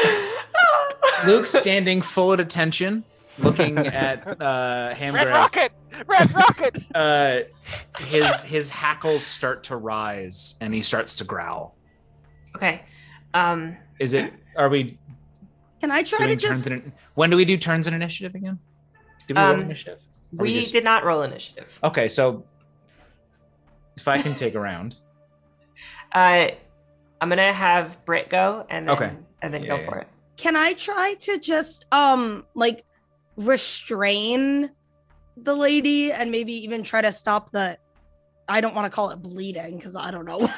Luke 1.25 1.47
standing 1.47 2.01
full 2.01 2.33
at 2.33 2.39
attention, 2.39 3.03
looking 3.39 3.77
at 4.05 4.41
uh, 4.41 4.95
Red 4.99 5.27
rocket, 5.27 5.71
red 6.07 6.33
rocket. 6.33 6.83
Uh, 6.95 7.39
his 7.99 8.43
his 8.43 8.69
hackles 8.69 9.23
start 9.25 9.63
to 9.63 9.75
rise, 9.75 10.55
and 10.61 10.73
he 10.73 10.81
starts 10.83 11.15
to 11.15 11.23
growl. 11.23 11.75
Okay. 12.55 12.83
Um, 13.33 13.75
Is 13.99 14.13
it? 14.13 14.31
Are 14.55 14.69
we 14.69 14.99
Can 15.81 15.89
I 15.89 16.03
try 16.03 16.27
to 16.27 16.35
just 16.35 16.67
in? 16.67 16.93
When 17.15 17.29
do 17.31 17.35
we 17.37 17.45
do 17.45 17.57
turns 17.57 17.87
in 17.87 17.93
initiative 17.95 18.35
again? 18.35 18.59
Did 19.27 19.37
we 19.37 19.43
roll 19.43 19.53
Um, 19.53 19.59
initiative? 19.61 19.99
Or 20.37 20.43
we 20.43 20.53
we 20.53 20.59
just- 20.61 20.73
did 20.73 20.83
not 20.83 21.03
roll 21.03 21.23
initiative. 21.23 21.79
Okay, 21.83 22.07
so 22.07 22.45
if 23.97 24.07
I 24.07 24.17
can 24.19 24.35
take 24.35 24.53
a 24.55 24.59
round. 24.59 24.97
Uh, 26.13 26.49
I'm 27.19 27.29
gonna 27.29 27.51
have 27.51 28.05
Britt 28.05 28.29
go 28.29 28.67
and 28.69 28.87
then 28.87 28.95
Okay. 28.95 29.11
and 29.41 29.51
then 29.51 29.63
Yeah, 29.63 29.67
go 29.69 29.75
yeah. 29.77 29.89
for 29.89 29.97
it. 29.97 30.07
can 30.37 30.55
I 30.55 30.73
try 30.73 31.15
to 31.21 31.39
just 31.39 31.87
um 31.91 32.45
like 32.53 32.85
restrain 33.37 34.69
the 35.37 35.55
lady 35.55 36.11
and 36.11 36.29
maybe 36.31 36.53
even 36.53 36.83
try 36.83 37.01
to 37.01 37.11
stop 37.11 37.51
the 37.51 37.77
I 38.49 38.59
don't 38.59 38.75
want 38.75 38.85
to 38.91 38.93
call 38.93 39.09
it 39.11 39.21
bleeding 39.21 39.77
because 39.77 39.95
I 39.95 40.11
don't 40.11 40.25
know 40.25 40.37
what 40.39 40.51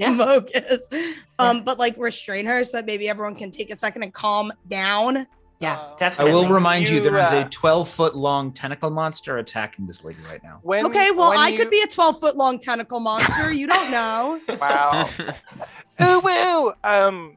Yeah. 0.00 0.14
smoke 0.14 0.48
is. 0.54 0.90
Um, 1.38 1.62
but 1.62 1.78
like 1.78 1.96
restrain 1.96 2.46
her 2.46 2.64
so 2.64 2.78
that 2.78 2.86
maybe 2.86 3.08
everyone 3.08 3.36
can 3.36 3.50
take 3.52 3.70
a 3.70 3.76
second 3.76 4.02
and 4.02 4.12
calm 4.12 4.52
down. 4.68 5.26
Yeah, 5.60 5.76
Uh, 5.78 5.94
I 6.00 6.14
I 6.18 6.24
will 6.24 6.48
remind 6.48 6.88
you, 6.88 6.96
You, 6.96 7.02
there 7.02 7.18
is 7.20 7.28
uh, 7.30 7.44
a 7.46 7.48
12 7.48 7.88
foot 7.88 8.16
long 8.16 8.52
tentacle 8.52 8.90
monster 8.90 9.38
attacking 9.38 9.86
this 9.86 10.02
lady 10.02 10.18
right 10.28 10.42
now. 10.42 10.58
When, 10.62 10.84
okay, 10.86 11.12
well 11.12 11.30
when 11.30 11.38
I 11.38 11.48
you- 11.50 11.58
could 11.58 11.70
be 11.70 11.80
a 11.82 11.86
12 11.86 12.18
foot 12.18 12.36
long 12.36 12.58
tentacle 12.58 12.98
monster. 12.98 13.52
You 13.52 13.68
don't 13.68 13.90
know. 13.92 14.40
Wow. 14.60 15.08
Ooh, 16.02 16.20
woo. 16.24 16.72
Um. 16.82 17.36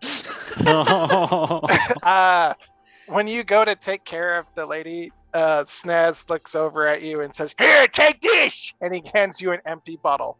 uh, 0.66 2.54
when 3.08 3.28
you 3.28 3.44
go 3.44 3.64
to 3.66 3.76
take 3.76 4.04
care 4.04 4.38
of 4.38 4.46
the 4.56 4.66
lady, 4.66 5.12
uh, 5.34 5.64
Snaz 5.64 6.30
looks 6.30 6.56
over 6.56 6.88
at 6.88 7.02
you 7.02 7.22
and 7.22 7.36
says, 7.36 7.54
"Here, 7.60 7.88
take 7.88 8.22
this," 8.22 8.74
and 8.82 8.94
he 8.96 9.04
hands 9.14 9.42
you 9.42 9.52
an 9.52 9.60
empty 9.66 9.98
bottle. 10.02 10.38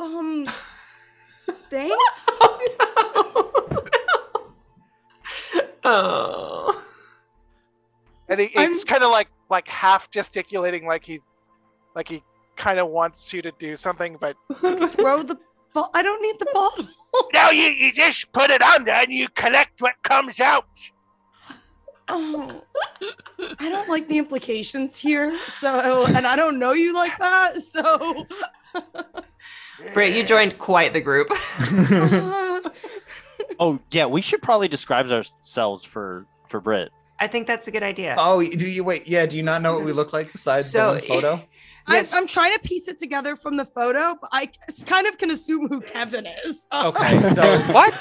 Um, 0.00 0.46
thanks. 1.70 2.26
Oh. 5.86 6.82
And 8.28 8.40
he, 8.40 8.56
I'm- 8.56 8.72
it's 8.72 8.84
kind 8.84 9.02
of 9.04 9.10
like 9.10 9.28
like 9.50 9.68
half 9.68 10.10
gesticulating, 10.10 10.86
like 10.86 11.04
he's 11.04 11.28
like 11.94 12.08
he 12.08 12.22
kind 12.56 12.78
of 12.78 12.88
wants 12.88 13.32
you 13.34 13.42
to 13.42 13.52
do 13.58 13.76
something, 13.76 14.16
but 14.18 14.34
Throw 14.60 15.22
the 15.22 15.38
ball. 15.74 15.90
I 15.92 16.02
don't 16.02 16.22
need 16.22 16.38
the 16.38 16.46
bottle. 16.54 16.86
No, 17.34 17.50
you, 17.50 17.64
you 17.64 17.92
just 17.92 18.32
put 18.32 18.50
it 18.50 18.62
under 18.62 18.92
and 18.92 19.12
you 19.12 19.28
collect 19.28 19.82
what 19.82 19.92
comes 20.02 20.40
out. 20.40 20.66
Oh, 22.08 22.62
I 23.58 23.68
don't 23.68 23.88
like 23.88 24.08
the 24.08 24.18
implications 24.18 24.98
here. 24.98 25.36
So, 25.48 26.06
and 26.06 26.26
I 26.26 26.36
don't 26.36 26.58
know 26.58 26.72
you 26.72 26.92
like 26.94 27.16
that. 27.18 27.60
So, 27.62 28.26
Britt, 29.94 30.14
you 30.14 30.22
joined 30.24 30.58
quite 30.58 30.92
the 30.92 31.00
group. 31.00 31.28
uh, 31.60 32.60
Oh 33.60 33.78
yeah, 33.90 34.06
we 34.06 34.20
should 34.20 34.42
probably 34.42 34.68
describe 34.68 35.08
ourselves 35.10 35.84
for 35.84 36.26
for 36.48 36.60
Brit. 36.60 36.90
I 37.20 37.26
think 37.28 37.46
that's 37.46 37.68
a 37.68 37.70
good 37.70 37.82
idea. 37.84 38.16
oh, 38.18 38.42
do 38.42 38.66
you 38.66 38.82
wait? 38.84 39.06
Yeah, 39.06 39.26
do 39.26 39.36
you 39.36 39.42
not 39.44 39.62
know 39.62 39.74
what 39.74 39.84
we 39.84 39.92
look 39.92 40.12
like 40.12 40.32
besides 40.32 40.70
So- 40.70 40.94
the 40.94 41.00
photo? 41.02 41.42
Yes. 41.88 42.14
I'm, 42.14 42.22
I'm 42.22 42.26
trying 42.26 42.54
to 42.54 42.60
piece 42.60 42.88
it 42.88 42.96
together 42.98 43.36
from 43.36 43.58
the 43.58 43.64
photo, 43.66 44.16
but 44.18 44.30
I 44.32 44.50
s- 44.68 44.82
kind 44.84 45.06
of 45.06 45.18
can 45.18 45.30
assume 45.30 45.68
who 45.68 45.82
Kevin 45.82 46.26
is. 46.44 46.66
Okay, 46.72 47.20
so 47.28 47.42
What? 47.74 47.92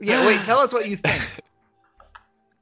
yeah, 0.00 0.24
wait. 0.24 0.44
Tell 0.44 0.60
us 0.60 0.72
what 0.72 0.88
you 0.88 0.94
think. 0.96 1.22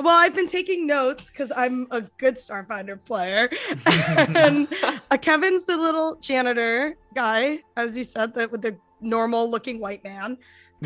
Well, 0.01 0.19
I've 0.19 0.35
been 0.35 0.47
taking 0.47 0.87
notes 0.87 1.29
because 1.29 1.53
I'm 1.55 1.87
a 1.91 2.01
good 2.01 2.37
Starfinder 2.37 3.05
player. 3.05 3.51
and 3.87 4.67
uh, 5.11 5.19
Kevin's 5.19 5.65
the 5.65 5.77
little 5.77 6.17
janitor 6.17 6.97
guy, 7.15 7.59
as 7.77 7.99
you 7.99 8.05
said, 8.05 8.33
that 8.35 8.51
with 8.51 8.63
the 8.63 8.79
normal 9.03 9.51
looking 9.51 9.79
white 9.79 10.03
man. 10.03 10.39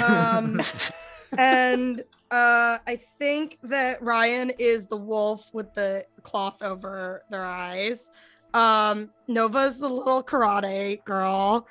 Um, 0.05 0.61
and 1.39 2.01
uh, 2.33 2.79
I 2.89 3.01
think 3.21 3.59
that 3.63 4.03
Ryan 4.03 4.51
is 4.59 4.87
the 4.87 4.97
wolf 4.97 5.49
with 5.53 5.73
the 5.75 6.05
cloth 6.23 6.61
over 6.61 7.23
their 7.31 7.45
eyes. 7.45 8.11
Um, 8.53 9.11
Nova's 9.29 9.79
the 9.79 9.89
little 9.89 10.25
karate 10.25 11.05
girl. 11.05 11.69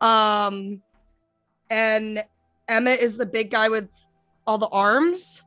Um, 0.00 0.80
and 1.70 2.22
Emmett 2.68 3.00
is 3.00 3.16
the 3.16 3.26
big 3.26 3.50
guy 3.50 3.68
with 3.68 3.88
all 4.46 4.58
the 4.58 4.68
arms. 4.68 5.42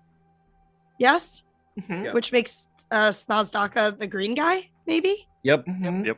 Yes, 1.00 1.44
Mhm, 1.80 2.06
Yeah. 2.06 2.14
which 2.14 2.32
makes 2.32 2.68
uh, 2.92 3.10
Snazdaka 3.10 4.00
the 4.00 4.08
green 4.08 4.34
guy, 4.34 4.70
maybe. 4.88 5.28
Yep. 5.44 5.66
mhm. 5.66 6.06
Yep. 6.06 6.18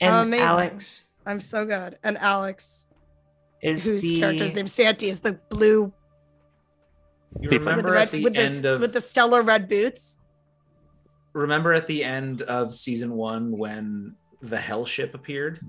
And 0.00 0.14
Amazing. 0.14 0.46
Alex 0.46 1.04
I'm 1.26 1.40
so 1.40 1.64
good. 1.66 1.98
And 2.02 2.16
Alex, 2.18 2.86
is 3.62 3.84
whose 3.86 4.02
the 4.02 4.20
character's 4.20 4.54
name 4.56 4.66
Santi, 4.66 5.08
is 5.10 5.20
the 5.20 5.34
blue 5.50 5.92
You 7.40 7.48
Thief. 7.50 7.60
with 7.60 7.66
remember 7.68 7.82
the 7.90 7.92
red 7.92 8.02
at 8.02 8.10
the 8.12 8.24
with 8.24 8.34
the 8.34 8.40
end 8.40 8.64
of 8.64 8.80
with 8.80 8.92
the 8.94 9.00
stellar 9.00 9.42
red 9.42 9.68
boots. 9.68 10.18
remember 11.34 11.72
at 11.74 11.86
the 11.86 12.02
end 12.02 12.42
of 12.42 12.74
season 12.74 13.12
one 13.14 13.52
when 13.56 14.14
the 14.40 14.56
hell 14.56 14.84
ship 14.86 15.14
appeared, 15.14 15.60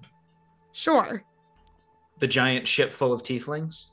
Sure. 0.72 1.24
the 2.20 2.28
giant 2.28 2.68
ship 2.68 2.92
full 2.92 3.12
of 3.12 3.22
tieflings. 3.24 3.88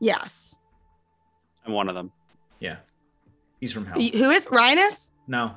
Yes. 0.00 0.58
I'm 1.64 1.72
one 1.72 1.88
of 1.88 1.94
them. 1.94 2.10
Yeah, 2.58 2.78
he's 3.62 3.72
from 3.72 3.86
hell. 3.86 3.96
Y- 3.96 4.10
Who 4.12 4.28
is 4.30 4.46
Rhinus? 4.48 5.12
No, 5.26 5.54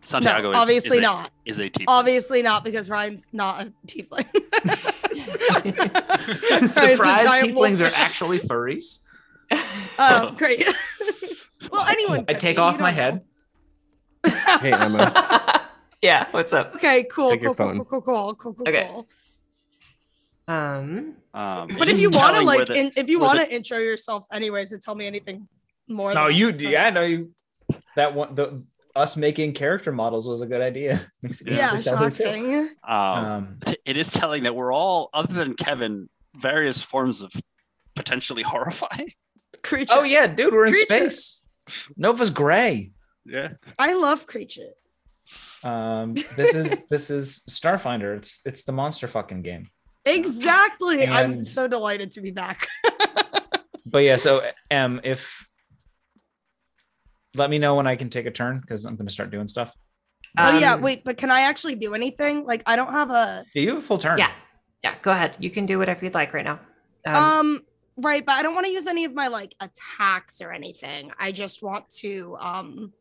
Santiago 0.00 0.50
no, 0.50 0.58
is 0.58 0.62
obviously 0.62 0.98
is 0.98 0.98
a, 0.98 1.02
not. 1.02 1.30
Is 1.44 1.60
a 1.60 1.68
team. 1.68 1.84
Obviously 1.86 2.42
not, 2.42 2.64
because 2.64 2.90
Ryan's 2.90 3.28
not 3.32 3.68
a 3.68 3.72
tiefling. 3.86 4.26
Surprise! 6.68 7.22
giant 7.22 7.54
wolf. 7.54 7.68
Tieflings 7.70 7.80
are 7.80 7.92
actually 7.96 8.38
furries. 8.40 9.00
Oh, 9.98 10.32
great. 10.36 10.66
well, 11.70 11.86
anyone. 11.86 12.24
I 12.28 12.34
take 12.34 12.56
be, 12.56 12.60
off 12.62 12.78
my 12.80 12.90
don't 12.90 12.94
head. 12.94 13.20
Hey 14.60 14.72
Emma. 14.72 15.68
yeah, 16.00 16.26
what's 16.30 16.52
up? 16.52 16.74
Okay, 16.76 17.04
cool, 17.04 17.36
cool, 17.36 17.54
cool, 17.54 17.64
cool, 17.74 17.84
cool, 17.84 18.00
cool, 18.02 18.34
cool, 18.34 18.54
cool, 18.54 18.68
Okay. 18.68 18.88
cool. 18.90 19.06
Um, 20.48 21.14
Um, 21.34 21.68
But 21.78 21.88
if 21.88 22.00
you 22.00 22.10
want 22.10 22.36
to 22.36 22.42
like, 22.42 22.66
the- 22.66 22.74
in, 22.74 22.92
if 22.96 23.08
you 23.08 23.18
where 23.18 23.28
want 23.28 23.38
the- 23.40 23.46
to 23.46 23.54
intro 23.54 23.78
yourself, 23.78 24.26
anyways, 24.32 24.72
and 24.72 24.82
tell 24.82 24.94
me 24.94 25.06
anything 25.06 25.48
more. 25.88 26.12
No, 26.14 26.28
than 26.28 26.36
you. 26.36 26.52
that. 26.52 26.60
Yeah, 26.62 26.90
no, 26.90 27.02
you. 27.02 27.30
That 27.96 28.14
one, 28.14 28.34
the 28.34 28.62
us 28.94 29.16
making 29.16 29.54
character 29.54 29.90
models 29.92 30.28
was 30.28 30.42
a 30.42 30.46
good 30.46 30.60
idea. 30.60 31.00
Makes 31.22 31.40
it 31.40 31.48
easier 31.48 31.62
Yeah, 31.62 31.70
to 31.76 31.82
tell 31.82 31.96
who's 31.96 32.18
who. 32.18 32.24
shocking. 32.24 32.68
um, 32.86 32.94
Um, 32.94 33.58
it 33.84 33.96
is 33.96 34.10
telling 34.10 34.42
that 34.44 34.54
we're 34.54 34.72
all, 34.72 35.08
other 35.14 35.32
than 35.32 35.54
Kevin, 35.54 36.08
various 36.36 36.82
forms 36.82 37.22
of 37.22 37.32
potentially 37.94 38.42
horrifying. 38.52 39.12
Creatures. 39.62 39.96
oh 39.96 40.02
yeah, 40.02 40.26
dude, 40.26 40.52
we're 40.52 40.66
in 40.66 40.72
Creatures. 40.72 40.88
space. 41.68 41.88
Nova's 41.96 42.30
gray. 42.30 42.90
Yeah. 43.24 43.52
I 43.78 43.94
love 43.94 44.26
creatures. 44.26 44.74
Um, 45.64 46.14
this 46.36 46.54
is 46.56 46.86
this 46.88 47.08
is 47.10 47.42
Starfinder. 47.48 48.16
It's 48.16 48.40
it's 48.44 48.64
the 48.64 48.72
monster 48.72 49.06
fucking 49.06 49.42
game. 49.42 49.70
Exactly. 50.04 51.06
I'm 51.06 51.44
so 51.44 51.68
delighted 51.68 52.10
to 52.12 52.20
be 52.20 52.32
back. 52.32 52.66
But 53.86 53.98
yeah, 54.04 54.16
so 54.16 54.42
M, 54.70 55.00
if 55.04 55.46
let 57.34 57.50
me 57.50 57.58
know 57.58 57.74
when 57.76 57.86
I 57.86 57.96
can 57.96 58.10
take 58.10 58.26
a 58.26 58.30
turn 58.30 58.60
because 58.60 58.84
I'm 58.84 58.96
gonna 58.96 59.10
start 59.10 59.30
doing 59.30 59.48
stuff. 59.48 59.74
oh 60.38 60.58
yeah, 60.58 60.74
um, 60.74 60.82
wait, 60.82 61.04
but 61.04 61.16
can 61.16 61.30
I 61.30 61.42
actually 61.42 61.74
do 61.74 61.94
anything? 61.94 62.44
Like 62.46 62.62
I 62.66 62.76
don't 62.76 62.92
have 62.92 63.10
a 63.10 63.44
Yeah, 63.54 63.62
you 63.62 63.68
have 63.70 63.78
a 63.78 63.82
full 63.82 63.98
turn. 63.98 64.18
Yeah, 64.18 64.30
yeah. 64.82 64.94
Go 65.02 65.10
ahead. 65.12 65.36
You 65.38 65.50
can 65.50 65.66
do 65.66 65.78
whatever 65.78 66.04
you'd 66.04 66.14
like 66.14 66.32
right 66.34 66.44
now. 66.44 66.60
Um, 67.06 67.14
um 67.16 67.60
right, 67.96 68.24
but 68.24 68.32
I 68.32 68.42
don't 68.42 68.54
want 68.54 68.66
to 68.66 68.72
use 68.72 68.86
any 68.86 69.04
of 69.04 69.14
my 69.14 69.28
like 69.28 69.54
attacks 69.60 70.40
or 70.40 70.52
anything. 70.52 71.10
I 71.18 71.32
just 71.32 71.62
want 71.62 71.88
to 72.00 72.36
um 72.40 72.92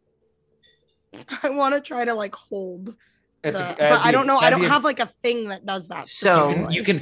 I 1.43 1.49
want 1.49 1.75
to 1.75 1.81
try 1.81 2.05
to 2.05 2.13
like 2.13 2.33
hold 2.35 2.95
It's 3.43 3.59
the- 3.59 3.65
a- 3.65 3.69
but 3.69 3.77
that'd 3.77 3.97
I 4.07 4.11
don't 4.11 4.27
know. 4.27 4.37
I 4.37 4.49
don't 4.49 4.61
be 4.61 4.65
a- 4.67 4.69
have 4.69 4.83
like 4.83 4.99
a 4.99 5.05
thing 5.05 5.49
that 5.49 5.65
does 5.65 5.89
that. 5.89 6.07
So- 6.07 6.49
You 6.49 6.55
can, 6.55 6.71
you 6.71 6.83
can 6.83 7.01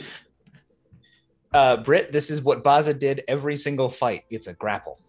uh 1.54 1.78
Britt, 1.78 2.12
this 2.12 2.30
is 2.30 2.42
what 2.42 2.64
Baza 2.64 2.94
did 2.94 3.24
every 3.28 3.56
single 3.56 3.90
fight. 3.90 4.24
It's 4.30 4.48
a 4.48 4.54
grapple. 4.54 5.00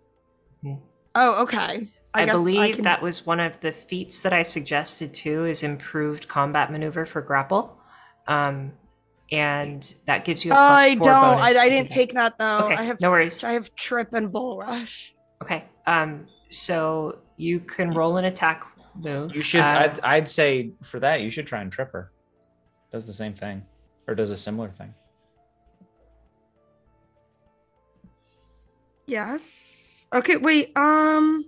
Oh, 1.14 1.42
okay. 1.42 1.88
I, 2.12 2.24
guess 2.24 2.34
believe 2.34 2.74
can- 2.76 2.84
that 2.84 3.02
was 3.02 3.24
one 3.24 3.40
of 3.40 3.61
the 3.61 3.72
feats 3.72 4.20
that 4.22 4.32
I 4.32 4.42
suggested 4.42 5.14
too 5.14 5.44
is 5.44 5.62
improved 5.62 6.26
combat 6.28 6.72
maneuver 6.72 7.04
for 7.04 7.20
grapple. 7.20 7.78
Um, 8.26 8.72
and 9.32 9.94
that 10.06 10.24
gives 10.24 10.44
you 10.44 10.50
a 10.50 10.54
plus 10.54 10.70
I 10.82 10.96
four 10.96 11.04
don't. 11.04 11.14
I, 11.14 11.34
bonus. 11.36 11.56
I 11.58 11.68
didn't 11.68 11.86
Okay. 11.90 11.94
take 11.94 12.14
that 12.14 12.36
though. 12.38 12.64
Okay, 12.64 12.74
I 12.74 12.82
have 12.82 13.00
no 13.00 13.11
worries. 13.11 13.44
I 13.44 13.52
have 13.52 13.72
trip 13.76 14.12
and 14.12 14.32
bull 14.32 14.58
rush. 14.58 15.14
Okay. 15.42 15.64
Um, 15.86 16.26
so 16.48 17.18
you 17.36 17.61
can 17.61 17.90
roll 17.92 18.16
an 18.16 18.24
attack 18.24 18.66
move. 18.96 19.34
You 19.34 19.42
should 19.42 19.61
Uh, 19.61 19.88
I'd, 19.94 20.00
I'd 20.00 20.28
say 20.28 20.72
for 20.82 20.98
that 21.00 21.20
you 21.20 21.30
should 21.30 21.46
try 21.46 21.61
and 21.62 21.70
trip 21.70 21.92
her. 21.92 22.11
Does 22.90 23.06
the 23.06 23.14
same 23.14 23.34
thing. 23.34 23.64
Or 24.08 24.16
does 24.16 24.32
a 24.32 24.36
similar 24.36 24.70
thing. 24.70 24.92
Yes. 29.06 30.06
Okay, 30.12 30.36
wait. 30.36 30.76
Um 30.76 31.44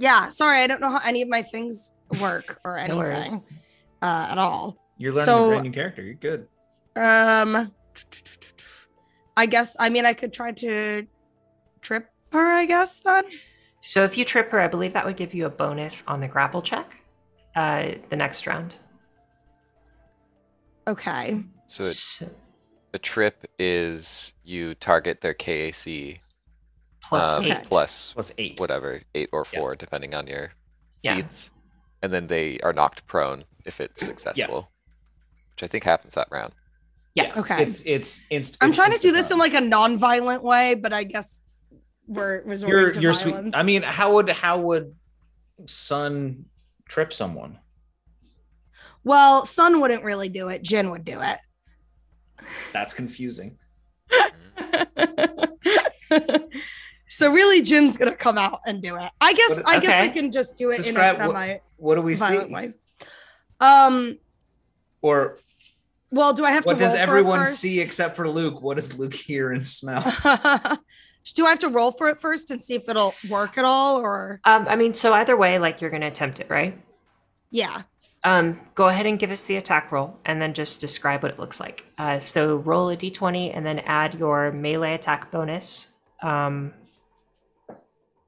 Yeah, 0.00 0.30
sorry, 0.30 0.62
I 0.62 0.66
don't 0.66 0.80
know 0.80 0.90
how 0.90 1.00
any 1.04 1.20
of 1.22 1.28
my 1.28 1.42
things 1.42 1.92
work 2.20 2.58
or 2.64 2.82
No 2.88 2.96
worries. 2.96 3.16
anything 3.18 3.44
uh 4.02 4.28
at 4.30 4.38
all. 4.38 4.76
You're 4.98 5.12
learning 5.12 5.26
So- 5.26 5.44
a 5.46 5.48
brand 5.50 5.62
new 5.64 5.72
character. 5.72 6.02
You're 6.02 6.14
good. 6.14 6.48
Um 6.96 7.70
I 9.36 9.46
guess 9.46 9.76
I 9.78 9.88
mean 9.90 10.06
I 10.06 10.14
could 10.14 10.32
try 10.32 10.52
to 10.52 11.06
trip 11.82 12.08
her, 12.32 12.52
I 12.52 12.64
guess 12.66 13.00
then. 13.00 13.24
So 13.82 14.04
if 14.04 14.16
you 14.18 14.24
trip 14.24 14.50
her, 14.50 14.60
I 14.60 14.68
believe 14.68 14.92
that 14.94 15.06
would 15.06 15.16
give 15.16 15.32
you 15.34 15.46
a 15.46 15.50
bonus 15.50 16.02
on 16.06 16.20
the 16.20 16.28
grapple 16.28 16.60
check. 16.62 16.96
Uh, 17.56 17.92
the 18.10 18.16
next 18.16 18.46
round. 18.46 18.74
Okay. 20.86 21.42
So 21.66 21.84
it, 21.84 21.94
So- 21.94 22.30
a 22.92 22.98
trip 22.98 23.46
is 23.58 24.34
you 24.44 24.74
target 24.74 25.20
their 25.20 25.34
KAC 25.34 26.20
plus 27.10 27.34
um, 27.34 27.44
eight. 27.44 27.64
plus 27.64 28.12
Plus 28.14 28.32
Eight. 28.38 28.58
whatever, 28.60 29.02
eight 29.14 29.28
or 29.32 29.44
Yeah. 29.52 29.60
four, 29.60 29.76
depending 29.76 30.14
on 30.14 30.26
your 30.26 30.52
Yeah. 31.02 31.16
feats. 31.16 31.50
And 32.02 32.12
then 32.12 32.26
they 32.28 32.58
are 32.60 32.72
knocked 32.72 33.06
prone 33.06 33.44
if 33.66 33.80
it's 33.80 34.04
successful, 34.06 34.70
which 35.50 35.62
I 35.62 35.66
think 35.66 35.84
happens 35.84 36.14
that 36.14 36.28
round. 36.30 36.54
Yeah. 37.14 37.34
Okay. 37.36 37.62
It's 37.62 37.82
it's 37.84 38.22
inst- 38.30 38.56
I'm 38.60 38.70
it's 38.70 38.78
trying 38.78 38.92
to 38.92 38.98
do 38.98 39.12
this 39.12 39.30
in 39.30 39.38
like 39.38 39.54
a 39.54 39.60
non-violent 39.60 40.42
way, 40.42 40.74
but 40.76 40.92
I 40.92 41.04
guess 41.04 41.40
we're 42.06 42.42
resorting 42.44 42.78
you're 42.80 42.92
to 42.92 43.00
you're 43.00 43.14
sweet. 43.14 43.34
violence. 43.34 43.54
I 43.56 43.62
mean, 43.64 43.82
how 43.82 44.14
would 44.14 44.28
how 44.30 44.60
would 44.60 44.94
Sun 45.66 46.46
trip 46.88 47.12
someone? 47.12 47.58
well, 49.04 49.44
Sun 49.44 49.80
wouldn't 49.80 50.04
really 50.04 50.28
do 50.28 50.48
it. 50.48 50.62
Jin 50.62 50.90
would 50.90 51.04
do 51.04 51.20
it. 51.20 51.38
That's 52.72 52.94
confusing. 52.94 53.58
so 57.10 57.30
really, 57.32 57.60
Jin's 57.60 57.96
gonna 57.96 58.14
come 58.14 58.38
out 58.38 58.60
and 58.66 58.80
do 58.80 58.96
it. 58.96 59.10
I 59.20 59.32
guess. 59.34 59.56
What- 59.56 59.68
I 59.68 59.78
guess 59.80 60.02
I 60.02 60.08
can 60.08 60.30
just 60.32 60.56
do 60.56 60.70
it 60.70 60.78
Describe 60.78 61.16
in 61.16 61.20
a 61.22 61.26
what- 61.28 61.36
semi 61.36 61.56
What 61.76 61.94
do 61.96 62.02
we 62.02 62.14
see? 62.14 62.20
violent 62.20 62.50
way. 62.50 62.72
Um. 63.60 64.18
Or 65.02 65.38
Well, 66.10 66.32
do 66.32 66.44
I 66.44 66.50
have 66.52 66.64
what 66.66 66.78
to? 66.78 66.84
What 66.84 66.90
does 66.90 66.92
roll 66.92 66.96
for 66.96 66.98
it 66.98 67.02
everyone 67.18 67.38
first? 67.40 67.60
see 67.60 67.80
except 67.80 68.16
for 68.16 68.28
Luke? 68.28 68.60
What 68.62 68.76
does 68.76 68.98
Luke 68.98 69.14
hear 69.14 69.52
and 69.52 69.66
smell? 69.66 70.02
Do 71.34 71.44
I 71.44 71.50
have 71.50 71.58
to 71.58 71.68
roll 71.68 71.92
for 71.92 72.08
it 72.08 72.18
first 72.18 72.50
and 72.50 72.60
see 72.60 72.74
if 72.74 72.88
it'll 72.88 73.14
work 73.28 73.58
at 73.58 73.64
all, 73.66 73.98
or 74.00 74.40
Um, 74.46 74.66
I 74.66 74.74
mean, 74.76 74.94
so 74.94 75.12
either 75.12 75.36
way, 75.36 75.58
like 75.58 75.80
you're 75.82 75.90
gonna 75.90 76.06
attempt 76.06 76.40
it, 76.40 76.48
right? 76.48 76.80
yeah? 77.50 77.82
Um, 78.24 78.60
go 78.74 78.88
ahead 78.88 79.04
and 79.06 79.18
give 79.18 79.30
us 79.30 79.44
the 79.44 79.56
attack 79.56 79.92
roll, 79.92 80.18
and 80.24 80.40
then 80.42 80.54
just 80.54 80.80
describe 80.80 81.22
what 81.22 81.32
it 81.32 81.38
looks 81.38 81.60
like. 81.60 81.84
Uh, 81.98 82.18
so 82.18 82.56
roll 82.56 82.88
a 82.90 82.96
d20, 82.96 83.50
and 83.54 83.64
then 83.66 83.80
add 83.80 84.14
your 84.18 84.50
melee 84.50 84.94
attack 84.94 85.30
bonus. 85.30 85.88
Um, 86.22 86.72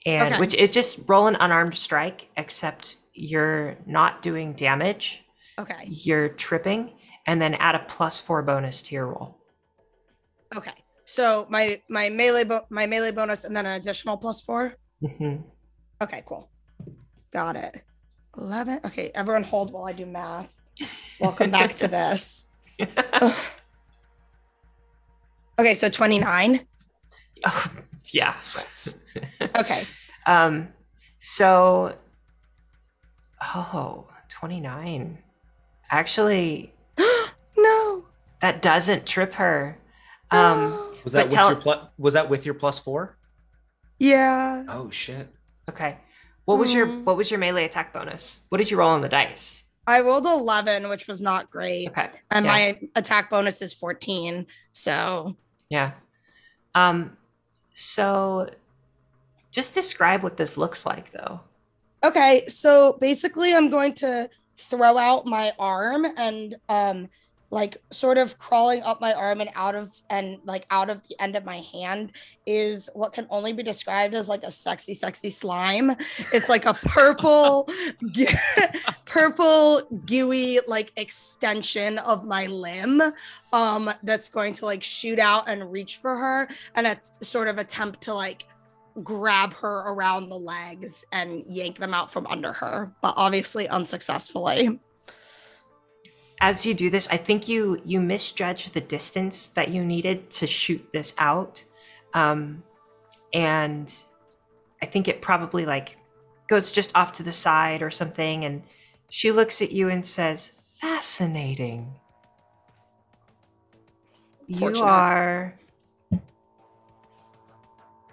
and 0.07 0.29
Okay. 0.33 0.41
which 0.41 0.55
it 0.55 0.73
just 0.73 1.01
roll 1.09 1.27
an 1.27 1.37
unarmed 1.41 1.75
strike, 1.77 2.29
except 2.37 2.97
you're 3.15 3.77
not 3.87 4.23
doing 4.23 4.53
damage. 4.55 5.25
Okay. 5.59 5.85
You're 5.87 6.29
tripping, 6.31 6.95
and 7.27 7.41
then 7.41 7.55
add 7.55 7.75
a 7.75 7.81
plus 7.81 8.21
four 8.21 8.43
bonus 8.43 8.83
to 8.83 8.95
your 8.95 9.07
roll. 9.07 9.39
Okay. 10.57 10.73
So 11.05 11.47
my 11.51 11.81
my 11.89 12.09
melee 12.09 12.45
bo- 12.45 12.67
my 12.71 12.87
melee 12.87 13.11
bonus 13.11 13.45
and 13.45 13.55
then 13.57 13.67
an 13.67 13.77
additional 13.77 14.17
plus 14.17 14.41
four. 14.41 14.75
Mhm. 15.03 15.45
Okay, 16.01 16.23
cool. 16.27 16.49
Got 17.33 17.57
it. 17.57 17.83
Eleven. 18.39 18.81
Okay, 18.85 19.11
everyone 19.15 19.43
hold 19.43 19.73
while 19.73 19.85
I 19.85 19.93
do 19.93 20.07
math. 20.07 20.49
Welcome 21.21 21.51
back 21.51 21.75
to 21.77 21.89
this. 21.99 22.47
Okay, 25.59 25.75
so 25.75 25.89
twenty 25.89 26.19
nine. 26.19 26.67
Yeah. 28.13 28.35
Okay. 29.59 29.85
Um, 30.25 30.69
so, 31.19 31.97
oh, 33.43 34.07
29. 34.29 35.19
Actually, 35.91 36.73
no. 37.59 38.05
that 38.41 38.63
doesn't 38.63 39.05
trip 39.05 39.35
her. 39.35 39.79
Um, 40.31 40.71
Was 41.05 41.13
that 41.15 41.25
with 41.25 41.33
tell- 41.35 41.51
your 41.51 41.61
plus? 41.61 41.87
Was 41.99 42.15
that 42.15 42.31
with 42.31 42.47
your 42.47 42.55
plus 42.55 42.79
four? 42.79 43.19
Yeah. 43.99 44.63
Oh 44.69 44.91
shit! 44.91 45.29
okay. 45.69 45.99
What 46.45 46.59
was 46.61 46.73
your 46.73 46.87
Mm. 46.87 47.03
what 47.05 47.17
was 47.17 47.31
your 47.33 47.39
melee 47.41 47.65
attack 47.65 47.93
bonus? 47.93 48.41
What 48.49 48.59
did 48.59 48.71
you 48.71 48.77
roll 48.77 48.91
on 48.91 49.01
the 49.01 49.09
dice? 49.09 49.65
I 49.89 50.01
rolled 50.03 50.25
eleven, 50.27 50.89
which 50.89 51.09
was 51.09 51.21
not 51.21 51.51
great, 51.51 51.89
Okay. 51.89 52.11
and 52.31 52.47
yeah. 52.47 52.53
my 52.53 52.81
attack 52.95 53.29
bonus 53.31 53.61
is 53.63 53.75
fourteen. 53.75 54.47
So 54.73 55.37
Yeah. 55.69 55.93
Um, 56.77 57.17
so 57.73 58.49
just 59.51 59.75
describe 59.75 60.23
what 60.23 60.37
this 60.37 60.57
looks 60.57 60.87
like 60.87 61.11
though. 61.11 61.41
Okay, 62.05 62.45
so 62.49 62.97
basically 63.01 63.55
I'm 63.55 63.71
going 63.71 63.95
to 63.97 64.29
throw 64.59 64.99
out 64.99 65.27
my 65.27 65.53
arm 65.59 66.07
and 66.17 66.57
um 66.69 67.09
like 67.53 67.77
sort 67.91 68.17
of 68.17 68.39
crawling 68.39 68.83
up 68.83 68.99
my 68.99 69.13
arm 69.13 69.43
and 69.43 69.51
out 69.55 69.75
of 69.75 69.93
and 70.09 70.39
like 70.45 70.67
out 70.71 70.89
of 70.89 71.07
the 71.09 71.23
end 71.23 71.37
of 71.37 71.45
my 71.45 71.59
hand 71.59 72.13
is 72.47 72.89
what 72.95 73.13
can 73.13 73.27
only 73.29 73.53
be 73.53 73.63
described 73.63 74.15
as 74.15 74.27
like 74.27 74.43
a 74.43 74.51
sexy 74.51 74.95
sexy 74.95 75.29
slime. 75.29 75.95
It's 76.33 76.49
like 76.49 76.65
a 76.65 76.73
purple 76.73 77.69
purple 79.05 79.83
gooey 80.07 80.61
like 80.67 80.93
extension 80.97 81.99
of 81.99 82.27
my 82.27 82.47
limb 82.47 83.03
um 83.53 83.93
that's 84.03 84.31
going 84.31 84.55
to 84.55 84.65
like 84.65 84.83
shoot 84.83 85.19
out 85.19 85.47
and 85.47 85.71
reach 85.71 85.99
for 85.99 86.17
her 86.17 86.49
and 86.75 86.87
it's 86.87 87.29
sort 87.29 87.49
of 87.49 87.59
attempt 87.59 88.01
to 88.01 88.15
like 88.15 88.45
grab 89.03 89.53
her 89.55 89.93
around 89.93 90.31
the 90.31 90.39
legs 90.39 91.05
and 91.13 91.43
yank 91.47 91.79
them 91.79 91.95
out 91.95 92.13
from 92.13 92.27
under 92.27 92.53
her, 92.53 92.93
but 93.01 93.15
obviously 93.17 93.67
unsuccessfully. 93.69 94.79
As 96.45 96.67
you 96.67 96.75
do 96.75 96.91
this, 96.91 97.07
I 97.09 97.19
think 97.19 97.47
you 97.47 97.81
you 97.85 98.01
misjudged 98.01 98.75
the 98.75 98.81
distance 98.81 99.47
that 99.49 99.69
you 99.69 99.85
needed 99.85 100.29
to 100.31 100.49
shoot 100.49 100.85
this 100.93 101.15
out. 101.17 101.65
Um, 102.15 102.65
and 103.33 103.95
I 104.83 104.87
think 104.87 105.07
it 105.07 105.23
probably 105.23 105.65
like 105.65 105.99
goes 106.49 106.73
just 106.73 106.91
off 106.97 107.13
to 107.13 107.23
the 107.23 107.31
side 107.31 107.81
or 107.81 107.93
something 107.93 108.45
and 108.45 108.65
she 109.09 109.31
looks 109.31 109.63
at 109.63 109.71
you 109.71 109.89
and 109.89 110.05
says, 110.05 110.55
"Fascinating. 110.81 111.95
You 114.49 114.75
are 114.83 115.55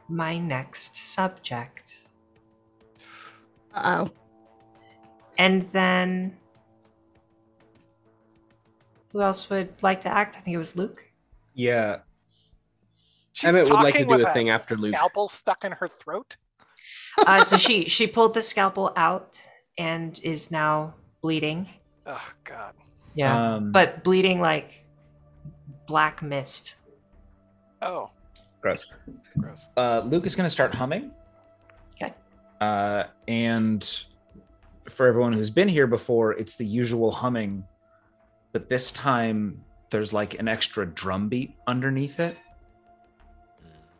my 0.07 0.37
next 0.37 0.95
subject." 0.95 2.03
Uh 3.73 4.05
oh. 4.05 4.11
And 5.39 5.63
then 5.71 6.37
who 9.11 9.21
else 9.21 9.49
would 9.49 9.69
like 9.81 10.01
to 10.01 10.09
act? 10.09 10.35
I 10.37 10.39
think 10.41 10.55
it 10.55 10.59
was 10.59 10.75
Luke. 10.75 11.03
Yeah. 11.53 11.99
She's 13.33 13.51
Emmett 13.53 13.69
would 13.69 13.73
like 13.81 13.93
to 13.95 14.03
do 14.03 14.09
with 14.09 14.21
a 14.21 14.33
thing 14.33 14.49
after 14.49 14.75
Luke. 14.75 14.93
Scalpel 14.93 15.27
stuck 15.29 15.63
in 15.63 15.71
her 15.71 15.87
throat. 15.87 16.37
Uh, 17.25 17.43
so 17.43 17.57
she 17.57 17.85
she 17.85 18.07
pulled 18.07 18.33
the 18.33 18.41
scalpel 18.41 18.91
out 18.95 19.41
and 19.77 20.19
is 20.23 20.51
now 20.51 20.93
bleeding. 21.21 21.67
Oh 22.05 22.31
God. 22.43 22.73
Yeah, 23.15 23.55
Um, 23.55 23.71
but 23.71 24.03
bleeding 24.03 24.39
like 24.41 24.85
black 25.87 26.21
mist. 26.21 26.75
Oh, 27.81 28.09
gross. 28.61 28.91
gross. 29.37 29.69
Uh, 29.75 30.01
Luke 30.05 30.25
is 30.25 30.35
going 30.35 30.45
to 30.45 30.49
start 30.49 30.73
humming. 30.73 31.11
Okay. 31.95 32.13
Uh, 32.61 33.05
and 33.27 34.03
for 34.89 35.07
everyone 35.07 35.33
who's 35.33 35.49
been 35.49 35.67
here 35.67 35.87
before, 35.87 36.33
it's 36.33 36.55
the 36.55 36.65
usual 36.65 37.11
humming, 37.11 37.63
but 38.51 38.69
this 38.69 38.91
time 38.91 39.63
there's 39.91 40.13
like 40.13 40.39
an 40.39 40.47
extra 40.47 40.85
drum 40.85 41.29
beat 41.29 41.55
underneath 41.67 42.19
it 42.19 42.37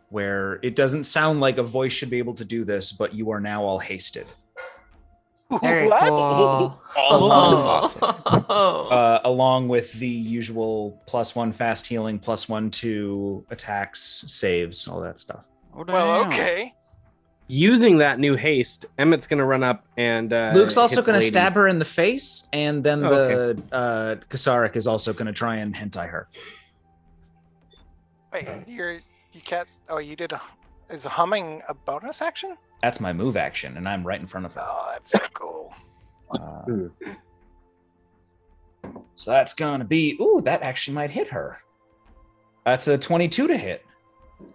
where 0.09 0.59
it 0.63 0.75
doesn't 0.75 1.03
sound 1.03 1.39
like 1.39 1.57
a 1.57 1.63
voice 1.63 1.93
should 1.93 2.09
be 2.09 2.17
able 2.17 2.33
to 2.33 2.45
do 2.45 2.63
this, 2.63 2.91
but 2.91 3.13
you 3.13 3.29
are 3.31 3.39
now 3.39 3.63
all 3.63 3.77
hasted. 3.79 4.25
Very 5.63 5.87
What? 5.87 6.07
cool. 6.09 6.81
Awesome. 6.97 8.15
Uh, 8.49 9.19
along 9.25 9.67
with 9.67 9.91
the 9.93 10.07
usual 10.07 10.99
plus 11.05 11.35
one 11.35 11.51
fast 11.51 11.85
healing, 11.85 12.17
plus 12.19 12.49
one 12.49 12.69
to 12.71 13.45
attacks, 13.51 14.23
saves, 14.27 14.87
all 14.87 14.99
that 15.01 15.19
stuff. 15.19 15.45
Oh, 15.75 15.83
Well, 15.87 16.25
okay. 16.25 16.73
Using 17.51 17.97
that 17.97 18.19
new 18.19 18.35
haste, 18.35 18.85
Emmett's 18.99 19.25
gonna 19.25 19.43
run 19.43 19.63
up 19.63 19.83
and 19.97 20.31
uh, 20.31 20.51
Luke's 20.53 20.77
also 20.77 21.01
going 21.01 21.19
to 21.19 21.25
stab 21.25 21.55
her 21.55 21.67
in 21.67 21.79
the 21.79 21.85
face, 21.85 22.47
and 22.53 22.83
then 22.83 23.03
Oh, 23.03 23.09
the 23.09 23.63
uh, 23.75 24.15
Kasarik 24.29 24.75
is 24.75 24.85
also 24.85 25.13
going 25.13 25.25
to 25.25 25.33
try 25.33 25.55
and 25.55 25.75
hentai 25.75 26.07
her. 26.07 26.27
Wait, 28.31 28.47
you're 28.67 28.99
you 29.33 29.41
can't. 29.43 29.67
Oh, 29.89 29.97
you 29.97 30.15
did 30.15 30.31
a. 30.31 30.41
Is 30.91 31.03
humming 31.03 31.61
a 31.67 31.73
bonus 31.73 32.21
action? 32.21 32.55
That's 32.83 32.99
my 32.99 33.13
move 33.13 33.35
action, 33.35 33.77
and 33.77 33.89
I'm 33.89 34.05
right 34.05 34.19
in 34.21 34.27
front 34.27 34.45
of 34.45 34.53
her. 34.53 34.61
Oh, 34.63 34.89
that's 34.93 35.11
so 35.11 35.19
cool. 35.33 35.73
Uh, 36.31 36.65
so 39.15 39.31
that's 39.31 39.55
going 39.55 39.79
to 39.79 39.85
be. 39.85 40.17
Ooh, 40.21 40.41
that 40.45 40.61
actually 40.61 40.93
might 40.93 41.09
hit 41.09 41.27
her. 41.29 41.57
That's 42.65 42.87
a 42.87 42.97
22 42.97 43.47
to 43.47 43.57
hit. 43.57 43.83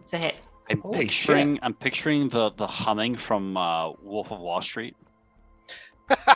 It's 0.00 0.12
a 0.12 0.18
hit. 0.18 0.36
I'm 0.70 0.80
Holy 0.80 0.98
picturing 0.98 1.54
shit. 1.54 1.64
I'm 1.64 1.74
picturing 1.74 2.28
the 2.28 2.50
the 2.50 2.66
humming 2.66 3.16
from 3.16 3.56
uh, 3.56 3.92
Wolf 4.02 4.32
of 4.32 4.40
Wall 4.40 4.60
Street. 4.60 4.96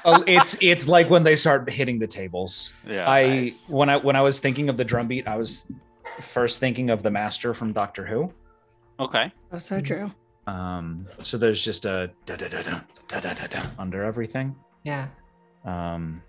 oh, 0.04 0.22
it's 0.26 0.56
it's 0.60 0.88
like 0.88 1.10
when 1.10 1.22
they 1.22 1.36
start 1.36 1.68
hitting 1.70 1.98
the 1.98 2.06
tables. 2.06 2.72
Yeah. 2.86 3.08
I 3.08 3.28
nice. 3.28 3.68
when 3.68 3.88
I 3.88 3.96
when 3.96 4.16
I 4.16 4.20
was 4.20 4.40
thinking 4.40 4.68
of 4.68 4.76
the 4.76 4.84
drum 4.84 5.08
beat, 5.08 5.26
I 5.26 5.36
was 5.36 5.70
first 6.20 6.60
thinking 6.60 6.90
of 6.90 7.02
the 7.02 7.10
master 7.10 7.54
from 7.54 7.72
Doctor 7.72 8.04
Who. 8.06 8.32
Okay. 9.00 9.32
Oh, 9.52 9.58
so 9.58 9.76
mm-hmm. 9.76 9.84
true. 9.84 10.12
Um. 10.46 11.06
So 11.22 11.38
there's 11.38 11.64
just 11.64 11.84
a 11.84 12.10
da 12.26 12.36
da 12.36 12.48
da 12.48 12.62
da 12.62 12.80
da 13.08 13.34
da 13.34 13.46
da 13.46 13.62
under 13.78 14.04
everything. 14.04 14.56
Yeah. 14.84 15.08
Um. 15.64 16.22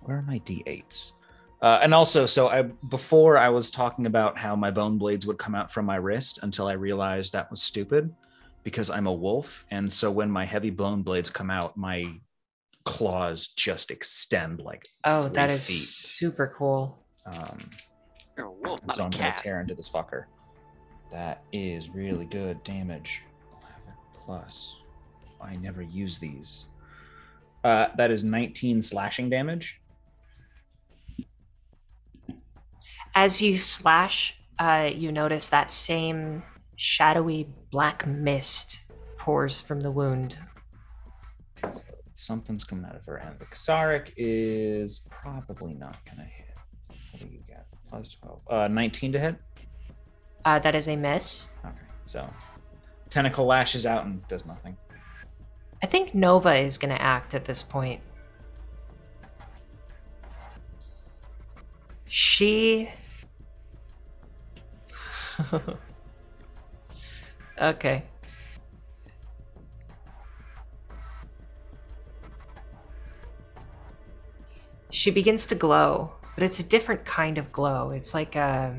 Where 0.00 0.18
are 0.18 0.22
my 0.22 0.38
d8s? 0.40 1.12
Uh, 1.62 1.78
and 1.82 1.94
also, 1.94 2.26
so 2.26 2.48
I 2.48 2.62
before 2.62 3.38
I 3.38 3.48
was 3.48 3.70
talking 3.70 4.06
about 4.06 4.36
how 4.36 4.54
my 4.54 4.70
bone 4.70 4.98
blades 4.98 5.26
would 5.26 5.38
come 5.38 5.54
out 5.54 5.70
from 5.72 5.86
my 5.86 5.96
wrist 5.96 6.40
until 6.42 6.66
I 6.68 6.72
realized 6.72 7.32
that 7.32 7.50
was 7.50 7.62
stupid 7.62 8.14
because 8.62 8.90
I'm 8.90 9.06
a 9.06 9.12
wolf, 9.12 9.64
and 9.70 9.90
so 9.92 10.10
when 10.10 10.30
my 10.30 10.44
heavy 10.44 10.70
bone 10.70 11.02
blades 11.02 11.30
come 11.30 11.50
out, 11.50 11.76
my 11.76 12.12
claws 12.84 13.48
just 13.48 13.90
extend 13.90 14.60
like 14.60 14.86
Oh, 15.04 15.24
three 15.24 15.32
that 15.32 15.50
is 15.50 15.66
feet. 15.66 15.74
super 15.74 16.52
cool. 16.56 16.98
Um, 17.26 17.56
You're 18.36 18.46
a 18.46 18.52
wolf, 18.52 18.84
not 18.86 18.94
so 18.94 19.04
I'm 19.04 19.10
gonna 19.10 19.24
cat. 19.24 19.38
tear 19.38 19.60
into 19.60 19.74
this 19.74 19.88
fucker. 19.88 20.24
That 21.10 21.42
is 21.52 21.88
really 21.88 22.26
good 22.26 22.62
damage. 22.64 23.22
11 23.52 23.98
plus. 24.24 24.76
I 25.40 25.56
never 25.56 25.80
use 25.82 26.18
these. 26.18 26.66
Uh, 27.64 27.88
that 27.96 28.10
is 28.10 28.24
19 28.24 28.82
slashing 28.82 29.30
damage. 29.30 29.80
As 33.16 33.40
you 33.40 33.56
slash, 33.56 34.36
uh, 34.58 34.90
you 34.94 35.10
notice 35.10 35.48
that 35.48 35.70
same 35.70 36.42
shadowy 36.76 37.48
black 37.70 38.06
mist 38.06 38.84
pours 39.16 39.62
from 39.62 39.80
the 39.80 39.90
wound. 39.90 40.36
So 41.62 41.82
something's 42.12 42.62
coming 42.62 42.84
out 42.84 42.94
of 42.94 43.06
her 43.06 43.16
hand. 43.16 43.36
The 43.38 43.46
Kasarik 43.46 44.12
is 44.18 45.00
probably 45.10 45.72
not 45.72 45.96
gonna 46.04 46.28
hit. 46.28 46.58
What 47.10 47.22
do 47.22 47.28
you 47.28 47.40
got? 47.48 47.64
Plus 47.88 48.16
12. 48.20 48.40
Uh, 48.48 48.68
19 48.68 49.12
to 49.12 49.18
hit. 49.18 49.36
Uh, 50.44 50.58
that 50.58 50.74
is 50.74 50.88
a 50.88 50.94
miss. 50.94 51.48
Okay, 51.64 51.74
so 52.04 52.28
tentacle 53.08 53.46
lashes 53.46 53.86
out 53.86 54.04
and 54.04 54.28
does 54.28 54.44
nothing. 54.44 54.76
I 55.82 55.86
think 55.86 56.14
Nova 56.14 56.54
is 56.54 56.76
going 56.76 56.94
to 56.94 57.00
act 57.00 57.34
at 57.34 57.46
this 57.46 57.62
point. 57.62 58.00
She. 62.06 62.90
okay. 67.60 68.04
She 74.90 75.10
begins 75.10 75.46
to 75.46 75.54
glow, 75.54 76.12
but 76.34 76.44
it's 76.44 76.60
a 76.60 76.64
different 76.64 77.04
kind 77.04 77.38
of 77.38 77.52
glow. 77.52 77.90
It's 77.90 78.14
like 78.14 78.34
a, 78.34 78.78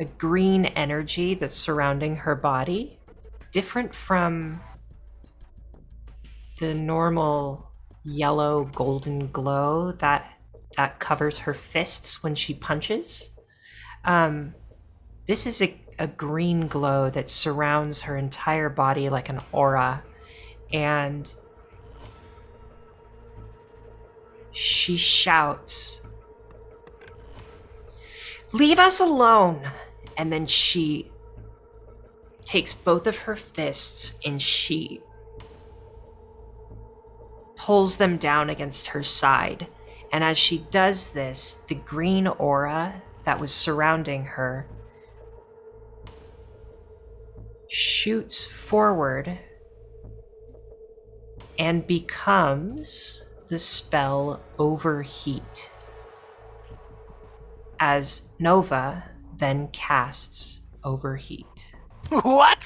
a 0.00 0.04
green 0.04 0.66
energy 0.66 1.34
that's 1.34 1.54
surrounding 1.54 2.16
her 2.16 2.34
body, 2.34 2.98
different 3.52 3.94
from 3.94 4.60
the 6.58 6.74
normal 6.74 7.70
yellow 8.04 8.64
golden 8.74 9.28
glow 9.30 9.92
that 9.92 10.30
that 10.76 10.98
covers 10.98 11.38
her 11.38 11.54
fists 11.54 12.22
when 12.22 12.34
she 12.34 12.52
punches. 12.52 13.30
Um, 14.04 14.54
this 15.26 15.46
is 15.46 15.62
a, 15.62 15.80
a 15.98 16.06
green 16.06 16.66
glow 16.68 17.08
that 17.10 17.30
surrounds 17.30 18.02
her 18.02 18.16
entire 18.16 18.68
body 18.68 19.08
like 19.08 19.28
an 19.28 19.40
aura, 19.52 20.02
and 20.72 21.32
she 24.50 24.96
shouts, 24.96 26.00
Leave 28.52 28.78
us 28.78 29.00
alone! 29.00 29.68
And 30.16 30.32
then 30.32 30.46
she 30.46 31.10
takes 32.44 32.72
both 32.72 33.06
of 33.06 33.16
her 33.18 33.34
fists 33.34 34.16
and 34.24 34.40
she 34.40 35.00
pulls 37.56 37.96
them 37.96 38.16
down 38.16 38.50
against 38.50 38.88
her 38.88 39.02
side. 39.02 39.66
And 40.12 40.22
as 40.22 40.38
she 40.38 40.58
does 40.70 41.08
this, 41.10 41.54
the 41.66 41.74
green 41.74 42.28
aura 42.28 43.02
that 43.24 43.40
was 43.40 43.52
surrounding 43.52 44.24
her 44.24 44.66
shoots 47.74 48.46
forward 48.46 49.36
and 51.58 51.84
becomes 51.88 53.24
the 53.48 53.58
spell 53.58 54.40
Overheat. 54.60 55.72
As 57.80 58.28
Nova 58.38 59.02
then 59.36 59.66
casts 59.72 60.60
Overheat. 60.84 61.74
what? 62.22 62.64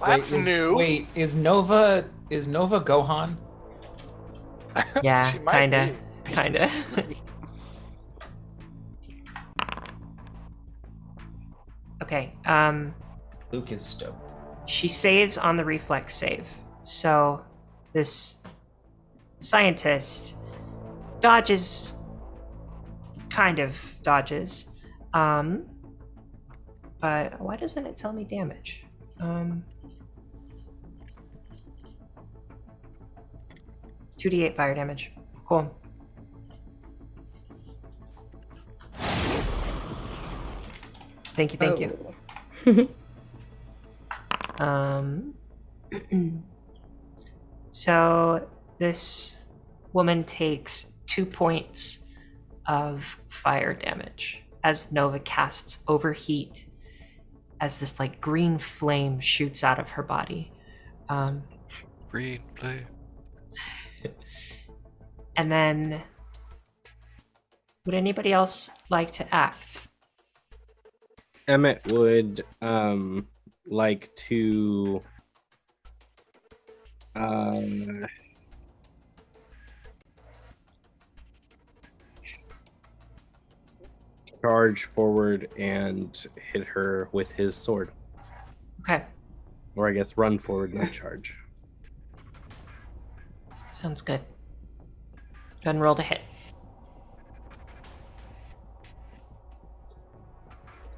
Wait, 0.00 0.06
That's 0.06 0.32
is, 0.32 0.44
new. 0.44 0.76
Wait, 0.76 1.06
is 1.14 1.36
Nova 1.36 2.06
is 2.28 2.48
Nova 2.48 2.80
Gohan? 2.80 3.36
Yeah, 5.00 5.30
kinda. 5.48 5.94
Kinda. 6.24 6.66
okay, 12.02 12.32
um, 12.46 12.94
Luke 13.52 13.72
is 13.72 13.84
stoked. 13.84 14.32
she 14.66 14.88
saves 14.88 15.38
on 15.38 15.56
the 15.56 15.64
reflex 15.64 16.14
save. 16.14 16.46
So 16.82 17.44
this 17.92 18.36
scientist 19.38 20.34
dodges 21.20 21.96
kind 23.30 23.58
of 23.58 23.74
dodges. 24.02 24.68
Um 25.14 25.66
but 27.00 27.40
why 27.40 27.56
doesn't 27.56 27.86
it 27.86 27.96
tell 27.96 28.12
me 28.12 28.24
damage? 28.24 28.84
Um 29.20 29.64
2d8 34.18 34.56
fire 34.56 34.74
damage. 34.74 35.12
Cool. 35.44 35.78
Thank 41.36 41.52
you, 41.52 41.58
thank 41.58 41.80
you. 41.80 42.88
Um, 44.58 45.34
so 47.70 48.48
this 48.78 49.38
woman 49.92 50.24
takes 50.24 50.92
two 51.06 51.26
points 51.26 52.00
of 52.66 53.04
fire 53.28 53.74
damage 53.74 54.42
as 54.64 54.90
Nova 54.92 55.18
casts 55.20 55.84
overheat 55.86 56.66
as 57.60 57.78
this 57.78 57.98
like 58.00 58.20
green 58.20 58.58
flame 58.58 59.20
shoots 59.20 59.62
out 59.62 59.78
of 59.78 59.90
her 59.90 60.02
body. 60.02 60.52
Um, 61.08 61.42
Green 62.10 62.40
flame. 62.58 62.86
and 65.36 65.50
then 65.50 66.02
would 67.84 67.94
anybody 67.94 68.32
else 68.32 68.70
like 68.90 69.10
to 69.12 69.34
act? 69.34 69.85
Emmett 71.48 71.80
would 71.92 72.44
um 72.60 73.26
like 73.68 74.14
to 74.16 75.02
uh, 77.14 77.60
charge 84.40 84.84
forward 84.84 85.48
and 85.58 86.26
hit 86.52 86.64
her 86.66 87.08
with 87.12 87.30
his 87.32 87.54
sword, 87.54 87.90
Okay, 88.80 89.04
or 89.74 89.88
I 89.88 89.92
guess 89.92 90.16
run 90.16 90.38
forward, 90.38 90.74
not 90.74 90.92
charge. 90.92 91.34
sounds 93.72 94.00
good. 94.00 94.20
Go 94.20 95.22
ahead 95.70 95.74
and 95.74 95.80
roll 95.82 95.94
to 95.96 96.02
hit. 96.02 96.20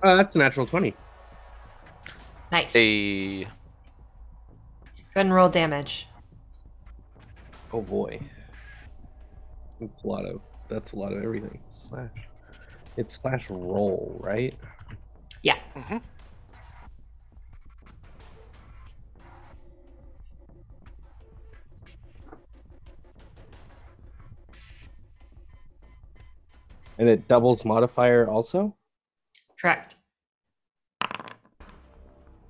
Uh, 0.02 0.16
that's 0.16 0.36
a 0.36 0.38
natural 0.38 0.66
twenty. 0.66 0.94
Nice. 2.52 2.72
Go 2.72 2.80
A 2.80 3.42
ahead 3.42 5.26
and 5.26 5.34
roll 5.34 5.48
damage. 5.48 6.06
Oh 7.72 7.82
boy, 7.82 8.20
that's 9.80 10.04
a 10.04 10.06
lot 10.06 10.24
of 10.24 10.40
that's 10.68 10.92
a 10.92 10.96
lot 10.96 11.12
of 11.12 11.22
everything. 11.22 11.60
Slash, 11.74 12.10
it's 12.96 13.14
slash 13.14 13.50
roll, 13.50 14.16
right? 14.20 14.54
Yeah. 15.42 15.58
Mhm. 15.74 16.00
And 26.98 27.08
it 27.08 27.28
doubles 27.28 27.64
modifier 27.64 28.26
also. 28.28 28.74
Correct. 29.60 29.96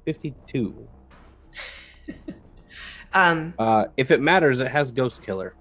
Fifty-two. 0.04 0.88
Um, 3.14 3.54
Uh, 3.58 3.86
if 3.96 4.10
it 4.10 4.20
matters, 4.20 4.60
it 4.60 4.70
has 4.70 4.90
Ghost 4.90 5.22
Killer. 5.22 5.54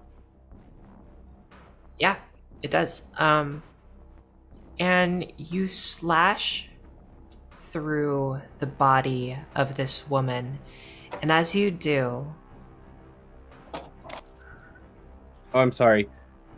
yeah, 1.98 2.16
it 2.62 2.70
does. 2.70 3.02
Um, 3.16 3.62
and 4.78 5.32
you 5.38 5.66
slash 5.66 6.68
through 7.50 8.42
the 8.58 8.66
body 8.66 9.38
of 9.54 9.76
this 9.76 10.08
woman, 10.10 10.58
and 11.22 11.32
as 11.32 11.54
you 11.54 11.70
do, 11.70 12.34
Oh, 13.74 13.80
I'm 15.60 15.72
sorry. 15.72 16.10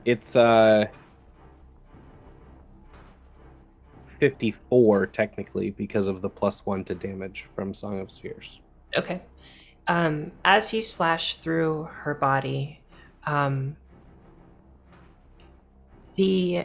It's 0.05 0.35
uh 0.35 0.87
54 4.21 5.07
technically 5.07 5.71
because 5.71 6.07
of 6.07 6.23
the 6.23 6.29
plus 6.29 6.65
1 6.65 6.85
to 6.85 6.95
damage 6.95 7.47
from 7.55 7.75
Song 7.75 8.01
of 8.01 8.11
Spheres. 8.11 8.61
Okay. 8.97 9.23
Um, 9.89 10.31
as 10.45 10.73
you 10.73 10.83
slash 10.83 11.37
through 11.37 11.89
her 11.91 12.15
body, 12.15 12.81
um, 13.27 13.77
the 16.17 16.65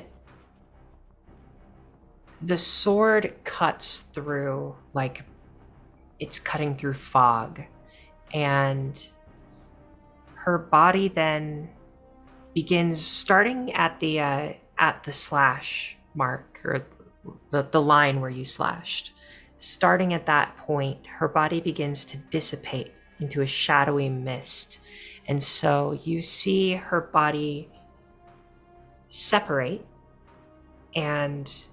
the 2.41 2.57
sword 2.57 3.33
cuts 3.43 4.01
through 4.01 4.75
like 4.93 5.23
it's 6.19 6.39
cutting 6.39 6.75
through 6.75 6.93
fog, 6.93 7.63
and 8.33 9.07
her 10.35 10.57
body 10.57 11.07
then 11.07 11.69
begins 12.53 13.01
starting 13.01 13.71
at 13.73 13.99
the 13.99 14.19
uh, 14.19 14.53
at 14.77 15.03
the 15.03 15.13
slash 15.13 15.97
mark 16.13 16.61
or 16.63 16.85
the 17.49 17.63
the 17.63 17.81
line 17.81 18.21
where 18.21 18.29
you 18.29 18.45
slashed. 18.45 19.13
Starting 19.57 20.13
at 20.13 20.25
that 20.25 20.57
point, 20.57 21.05
her 21.07 21.27
body 21.27 21.61
begins 21.61 22.05
to 22.05 22.17
dissipate 22.17 22.91
into 23.19 23.41
a 23.41 23.47
shadowy 23.47 24.09
mist. 24.09 24.79
And 25.27 25.41
so 25.41 25.97
you 26.03 26.21
see 26.21 26.73
her 26.73 27.01
body 27.01 27.69
separate 29.07 29.85
and 30.95 31.65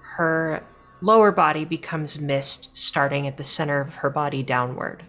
her 0.00 0.64
lower 1.00 1.32
body 1.32 1.64
becomes 1.64 2.20
mist 2.20 2.76
starting 2.76 3.26
at 3.26 3.36
the 3.36 3.44
center 3.44 3.80
of 3.80 3.96
her 3.96 4.10
body 4.10 4.42
downward. 4.42 5.04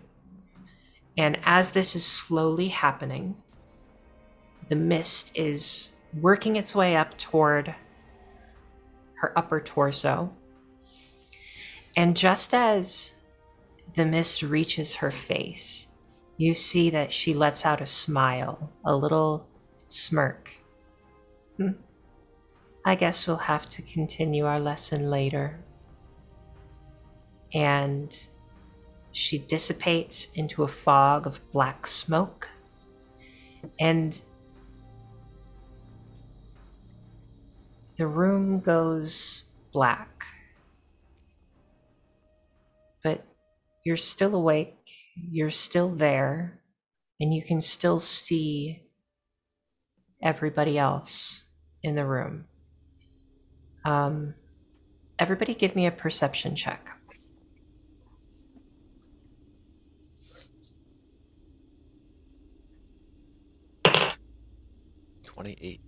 And 1.17 1.38
as 1.43 1.71
this 1.71 1.95
is 1.95 2.05
slowly 2.05 2.69
happening, 2.69 3.35
the 4.69 4.75
mist 4.75 5.31
is 5.35 5.93
working 6.19 6.56
its 6.56 6.76
way 6.76 6.95
up 6.95 7.18
toward 7.18 7.76
her 9.15 9.38
upper 9.38 9.60
torso. 9.60 10.34
And 11.95 12.15
just 12.18 12.53
as 12.53 13.14
the 13.95 14.06
mist 14.06 14.41
reaches 14.41 14.95
her 14.95 15.11
face, 15.11 15.88
you 16.38 16.53
see 16.53 16.90
that 16.90 17.14
she 17.14 17.34
lets 17.34 17.65
out 17.65 17.81
a 17.81 17.85
smile, 17.85 18.72
a 18.85 18.95
little 18.95 19.48
smirk. 19.88 20.52
Hmm. 21.57 21.73
I 22.85 22.95
guess 22.95 23.27
we'll 23.27 23.38
have 23.38 23.69
to 23.69 23.81
continue 23.81 24.45
our 24.45 24.60
lesson 24.60 25.10
later. 25.10 25.64
And 27.53 28.15
she 29.11 29.38
dissipates 29.38 30.27
into 30.34 30.64
a 30.64 30.68
fog 30.68 31.27
of 31.27 31.40
black 31.52 31.85
smoke. 31.85 32.49
And 33.80 34.19
the 37.98 38.07
room 38.07 38.60
goes 38.60 39.44
black. 39.72 40.26
But 43.03 43.26
you're 43.86 43.98
still 43.98 44.34
awake, 44.34 44.90
you're 45.15 45.52
still 45.52 45.90
there, 45.90 46.61
and 47.20 47.34
you 47.34 47.44
can 47.44 47.61
still 47.61 47.99
see 47.99 48.84
everybody 50.22 50.78
else 50.78 51.44
in 51.82 51.95
the 51.95 52.06
room. 52.06 52.45
Um, 53.86 54.36
everybody 55.20 55.53
give 55.53 55.76
me 55.76 55.86
a 55.86 55.91
perception 55.91 56.56
check. 56.56 56.90
Twenty-eight. 65.24 65.82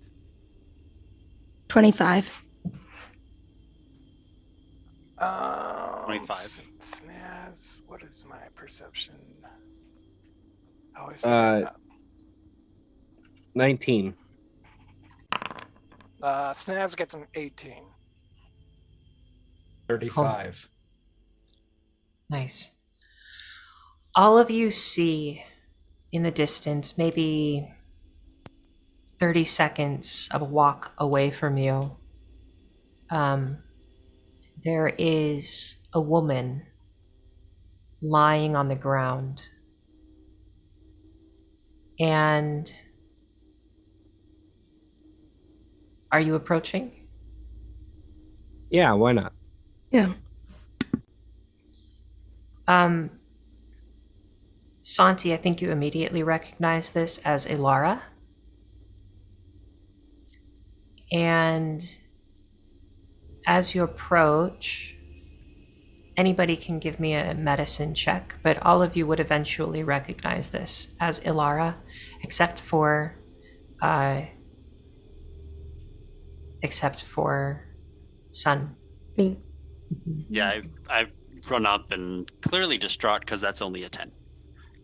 25. 1.76 2.32
Um, 5.18 6.06
25. 6.06 6.38
Snaz, 6.80 7.82
what 7.86 8.02
is 8.02 8.24
my 8.30 8.40
perception? 8.56 9.16
I 10.96 11.02
always 11.02 11.26
Uh, 11.26 11.58
forget 11.66 11.76
19. 13.56 14.16
uh, 16.24 16.54
Snaz 16.54 16.96
gets 16.96 17.14
an 17.14 17.28
18. 17.36 17.84
35. 19.90 20.70
Nice. 22.30 22.72
All 24.16 24.38
of 24.38 24.50
you 24.50 24.72
see 24.72 25.44
in 26.14 26.24
the 26.24 26.32
distance, 26.32 26.98
maybe 26.98 27.70
30 29.20 29.46
seconds 29.46 30.30
of 30.32 30.42
a 30.42 30.46
walk 30.46 30.94
away 30.98 31.32
from 31.32 31.58
you, 31.58 31.96
um, 33.10 33.58
there 34.64 34.88
is 34.98 35.78
a 35.94 36.02
woman 36.02 36.64
lying 38.02 38.56
on 38.56 38.68
the 38.68 38.76
ground. 38.76 39.50
And 42.00 42.72
are 46.12 46.20
you 46.20 46.36
approaching? 46.36 46.92
Yeah, 48.70 48.94
why 48.94 49.14
not? 49.14 49.34
Yeah. 49.92 50.14
Um, 52.68 53.12
Santi, 54.82 55.34
I 55.34 55.38
think 55.38 55.62
you 55.62 55.72
immediately 55.72 56.24
recognize 56.24 56.92
this 56.92 57.20
as 57.20 57.46
Ilara. 57.46 58.02
And 61.16 61.98
as 63.48 63.74
you 63.74 63.84
approach, 63.84 64.98
anybody 66.18 66.58
can 66.58 66.78
give 66.78 67.00
me 67.00 67.14
a 67.14 67.34
medicine 67.34 67.94
check, 67.94 68.36
but 68.44 68.62
all 68.66 68.84
of 68.84 68.98
you 68.98 69.08
would 69.08 69.22
eventually 69.22 69.82
recognize 69.82 70.50
this 70.50 70.94
as 71.00 71.22
Ilara, 71.22 71.76
except 72.22 72.60
for, 72.60 73.18
uh, 73.82 74.24
except 76.62 77.04
for 77.04 77.66
Sun. 78.32 78.76
Me. 79.16 79.38
Yeah, 80.30 80.50
I, 80.90 81.00
I 81.00 81.06
run 81.50 81.66
up 81.66 81.94
and 81.94 82.30
clearly 82.42 82.78
distraught 82.78 83.22
because 83.22 83.40
that's 83.40 83.62
only 83.62 83.86
a 83.86 83.90
10. 83.90 84.12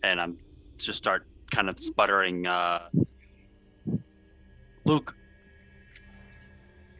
And 0.02 0.22
I'm 0.22 0.38
just 0.78 0.98
start 0.98 1.28
kind 1.54 1.70
of 1.70 1.78
sputtering, 1.78 2.48
uh, 2.48 2.88
Luke, 4.86 5.18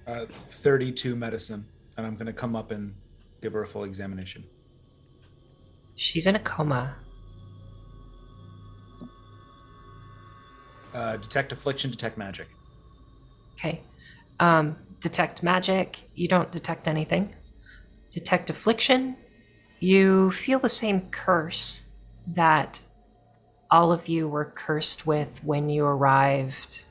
Uh, 0.08 0.26
32 0.48 1.16
medicine. 1.16 1.66
And 1.98 2.06
I'm 2.06 2.16
going 2.16 2.28
to 2.28 2.34
come 2.34 2.56
up 2.56 2.72
and 2.72 2.96
give 3.42 3.54
her 3.54 3.64
a 3.64 3.68
full 3.68 3.84
examination. 3.84 4.44
She's 5.96 6.26
in 6.26 6.36
a 6.36 6.40
coma. 6.40 6.96
Uh, 10.94 11.18
detect 11.18 11.52
affliction, 11.52 11.92
detect 11.92 12.18
magic. 12.18 12.48
Okay. 13.54 13.82
Um, 14.40 14.78
detect 15.00 15.44
magic, 15.44 16.10
you 16.16 16.28
don't 16.28 16.52
detect 16.52 16.88
anything. 16.88 17.36
Detect 18.10 18.50
affliction, 18.50 19.16
you 19.80 20.32
feel 20.32 20.60
the 20.60 20.70
same 20.70 21.10
curse 21.10 21.84
that 22.28 22.82
all 23.70 23.92
of 23.92 24.08
you 24.08 24.28
were 24.28 24.46
cursed 24.46 25.08
with 25.08 25.44
when 25.44 25.70
you 25.70 25.86
arrived 25.86 26.86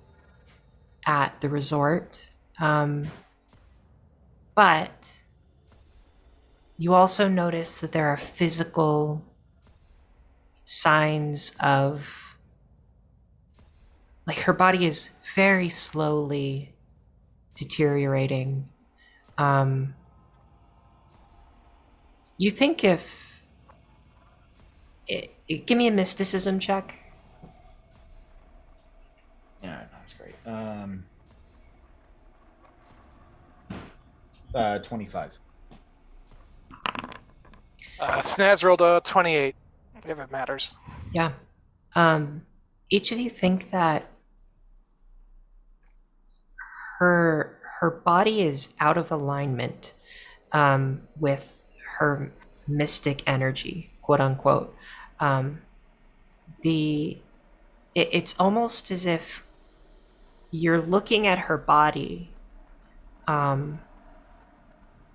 at 1.06 1.40
the 1.40 1.48
resort. 1.48 2.29
Um, 2.60 3.08
but 4.54 5.20
you 6.76 6.94
also 6.94 7.28
notice 7.28 7.78
that 7.80 7.92
there 7.92 8.08
are 8.08 8.16
physical 8.16 9.24
signs 10.64 11.52
of 11.60 12.36
like 14.26 14.38
her 14.40 14.52
body 14.52 14.86
is 14.86 15.10
very 15.34 15.68
slowly 15.68 16.74
deteriorating. 17.54 18.68
Um, 19.38 19.94
you 22.36 22.50
think 22.50 22.84
if 22.84 23.42
it, 25.08 25.34
it- 25.48 25.66
give 25.66 25.76
me 25.76 25.86
a 25.86 25.90
mysticism 25.90 26.58
check. 26.58 26.96
Yeah, 29.62 29.84
that's 29.92 30.14
great. 30.14 30.34
Um, 30.46 31.04
uh, 34.54 34.78
25. 34.78 35.38
Uh, 38.00 38.22
Snaz 38.22 38.64
rolled 38.64 38.80
a 38.80 39.00
28, 39.04 39.54
if 40.06 40.18
it 40.18 40.32
matters. 40.32 40.76
Yeah. 41.12 41.32
Um, 41.94 42.42
each 42.88 43.12
of 43.12 43.18
you 43.18 43.30
think 43.30 43.70
that 43.70 44.10
her 46.98 47.58
her 47.80 47.90
body 47.90 48.42
is 48.42 48.74
out 48.78 48.98
of 48.98 49.10
alignment 49.10 49.94
um, 50.52 51.02
with 51.18 51.66
her 51.98 52.30
mystic 52.68 53.22
energy, 53.26 53.90
quote 54.02 54.20
unquote. 54.20 54.74
Um, 55.18 55.62
the 56.60 57.18
it, 57.94 58.08
it's 58.12 58.38
almost 58.38 58.90
as 58.90 59.06
if 59.06 59.42
you're 60.50 60.80
looking 60.80 61.26
at 61.26 61.38
her 61.38 61.56
body, 61.56 62.30
um, 63.26 63.80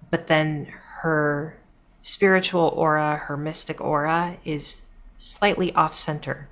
but 0.09 0.27
then 0.27 0.65
her 1.01 1.57
spiritual 1.99 2.73
aura, 2.75 3.17
her 3.17 3.37
mystic 3.37 3.81
aura, 3.81 4.37
is 4.45 4.83
slightly 5.17 5.73
off 5.73 5.93
center, 5.93 6.47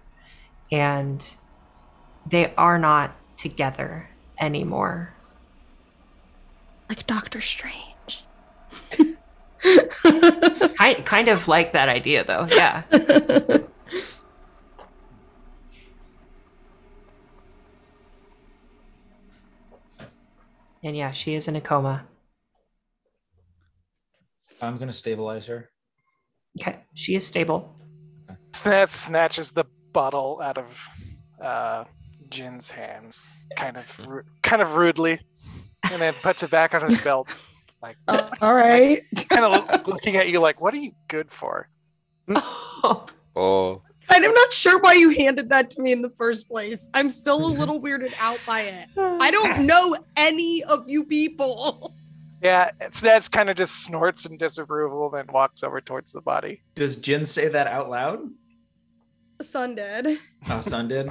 and 0.71 1.35
they 2.25 2.53
are 2.55 2.80
not 2.80 3.15
together 3.38 4.09
anymore. 4.39 5.13
Like 6.89 7.05
Doctor 7.07 7.41
Strange. 7.41 8.25
kind, 9.63 11.05
kind 11.05 11.27
of 11.30 11.47
like 11.47 11.71
that 11.73 11.88
idea 11.88 12.23
though 12.23 12.45
yeah 12.51 12.84
and 20.84 20.97
yeah 20.97 21.11
she 21.11 21.34
is 21.34 21.47
in 21.47 21.55
a 21.55 21.61
coma 21.61 22.03
I'm 24.64 24.77
going 24.77 24.88
to 24.88 24.94
stabilize 24.94 25.48
her. 25.48 25.69
okay 26.60 26.80
she 26.94 27.15
is 27.15 27.26
stable 27.26 27.76
Snaz 28.52 28.90
snatches 28.90 29.52
the 29.52 29.65
bottle 29.94 30.40
out 30.44 30.57
of 30.57 30.88
uh, 31.41 31.84
Jin's 32.30 32.69
hands, 32.72 33.48
kind 33.57 33.76
of 33.77 34.07
ru- 34.07 34.23
kind 34.44 34.61
of 34.61 34.76
rudely, 34.76 35.19
and 35.91 35.99
then 36.02 36.14
puts 36.22 36.44
it 36.44 36.52
back 36.52 36.73
on 36.76 36.81
his 36.84 37.02
belt. 37.03 37.27
Like, 37.81 37.98
Uh, 38.07 38.30
all 38.41 38.53
right. 38.53 39.02
kind 39.30 39.44
of 39.44 39.88
looking 39.88 40.15
at 40.18 40.30
you 40.30 40.40
like, 40.40 40.61
what 40.61 40.73
are 40.73 40.77
you 40.77 40.91
good 41.10 41.31
for? 41.31 41.68
Oh, 43.35 43.81
And 44.14 44.23
I'm 44.26 44.34
not 44.34 44.53
sure 44.53 44.80
why 44.80 44.94
you 44.94 45.10
handed 45.10 45.49
that 45.49 45.69
to 45.72 45.81
me 45.81 45.91
in 45.91 46.02
the 46.03 46.11
first 46.11 46.48
place. 46.48 46.90
I'm 46.94 47.10
still 47.10 47.48
a 47.48 47.52
little 47.57 47.81
weirded 47.81 48.14
out 48.19 48.40
by 48.45 48.61
it. 48.61 48.88
I 48.98 49.31
don't 49.31 49.65
know 49.65 49.95
any 50.15 50.64
of 50.64 50.88
you 50.88 51.03
people. 51.06 51.95
Yeah, 52.43 52.71
Snaz 52.91 53.31
kind 53.31 53.49
of 53.49 53.55
just 53.55 53.85
snorts 53.85 54.25
in 54.25 54.37
disapproval, 54.37 55.09
then 55.09 55.27
walks 55.31 55.63
over 55.63 55.79
towards 55.79 56.11
the 56.11 56.21
body. 56.21 56.61
Does 56.75 56.97
Jin 56.97 57.25
say 57.25 57.47
that 57.47 57.67
out 57.67 57.89
loud? 57.89 58.19
Sun 59.41 59.75
did. 59.75 60.19
Oh, 60.49 60.59
Sun 60.61 60.89
did. 60.89 61.09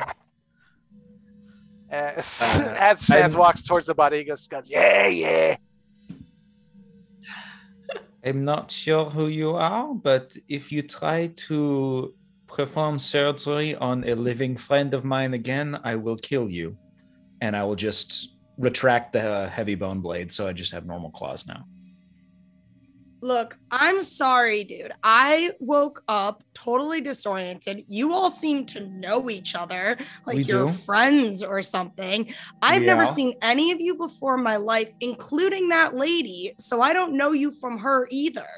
As, 1.91 2.41
Uh, 2.43 2.75
as 2.79 3.01
Snaz 3.01 3.31
I'm- 3.31 3.39
walks 3.39 3.63
towards 3.63 3.87
the 3.87 3.95
body, 3.95 4.19
he 4.19 4.25
goes, 4.25 4.47
goes, 4.47 4.69
yeah, 4.69 5.07
yeah. 5.07 5.57
I'm 8.25 8.45
not 8.45 8.71
sure 8.71 9.07
who 9.11 9.27
you 9.29 9.51
are, 9.57 9.95
but 9.95 10.37
if 10.49 10.71
you 10.71 10.83
try 10.83 11.29
to 11.49 12.15
perform 12.47 12.99
surgery 12.99 13.75
on 13.77 14.05
a 14.07 14.15
living 14.15 14.57
friend 14.57 14.93
of 14.95 15.05
mine 15.05 15.33
again, 15.35 15.81
I 15.83 15.97
will 15.97 16.17
kill 16.17 16.51
you. 16.51 16.77
And 17.41 17.57
I 17.57 17.65
will 17.65 17.75
just 17.75 18.35
retract 18.59 19.13
the 19.13 19.29
uh, 19.31 19.49
heavy 19.49 19.75
bone 19.75 20.01
blade, 20.01 20.31
so 20.33 20.47
I 20.47 20.53
just 20.53 20.73
have 20.73 20.87
normal 20.87 21.11
claws 21.11 21.47
now. 21.47 21.65
Look, 23.25 23.57
I'm 23.71 24.03
sorry, 24.03 24.65
dude. 24.65 24.91
I 25.05 25.53
woke 25.61 26.03
up 26.09 26.43
totally 26.55 27.01
disoriented. 27.01 27.85
You 27.87 28.13
all 28.13 28.31
seem 28.31 28.67
to 28.67 28.81
know 28.81 29.31
each 29.31 29.55
other, 29.55 29.97
like 30.27 30.39
We 30.39 30.43
you're 30.43 30.67
do. 30.67 30.73
friends 30.73 31.41
or 31.41 31.63
something. 31.63 32.35
I've 32.63 32.83
never 32.83 33.07
seen 33.07 33.35
any 33.41 33.71
of 33.71 33.81
you 33.81 33.95
before 33.95 34.35
in 34.35 34.43
my 34.43 34.57
life, 34.57 34.93
including 34.99 35.69
that 35.69 35.95
lady. 35.95 36.53
So 36.59 36.81
I 36.81 36.93
don't 36.93 37.17
know 37.17 37.31
you 37.31 37.53
from 37.53 37.79
her 37.79 38.09
either. 38.11 38.49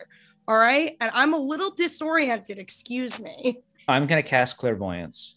All 0.48 0.56
right. 0.56 0.96
And 0.98 1.10
I'm 1.12 1.34
a 1.34 1.38
little 1.38 1.70
disoriented. 1.70 2.58
Excuse 2.58 3.20
me. 3.20 3.58
I'm 3.86 4.06
gonna 4.06 4.22
cast 4.22 4.56
clairvoyance. 4.56 5.34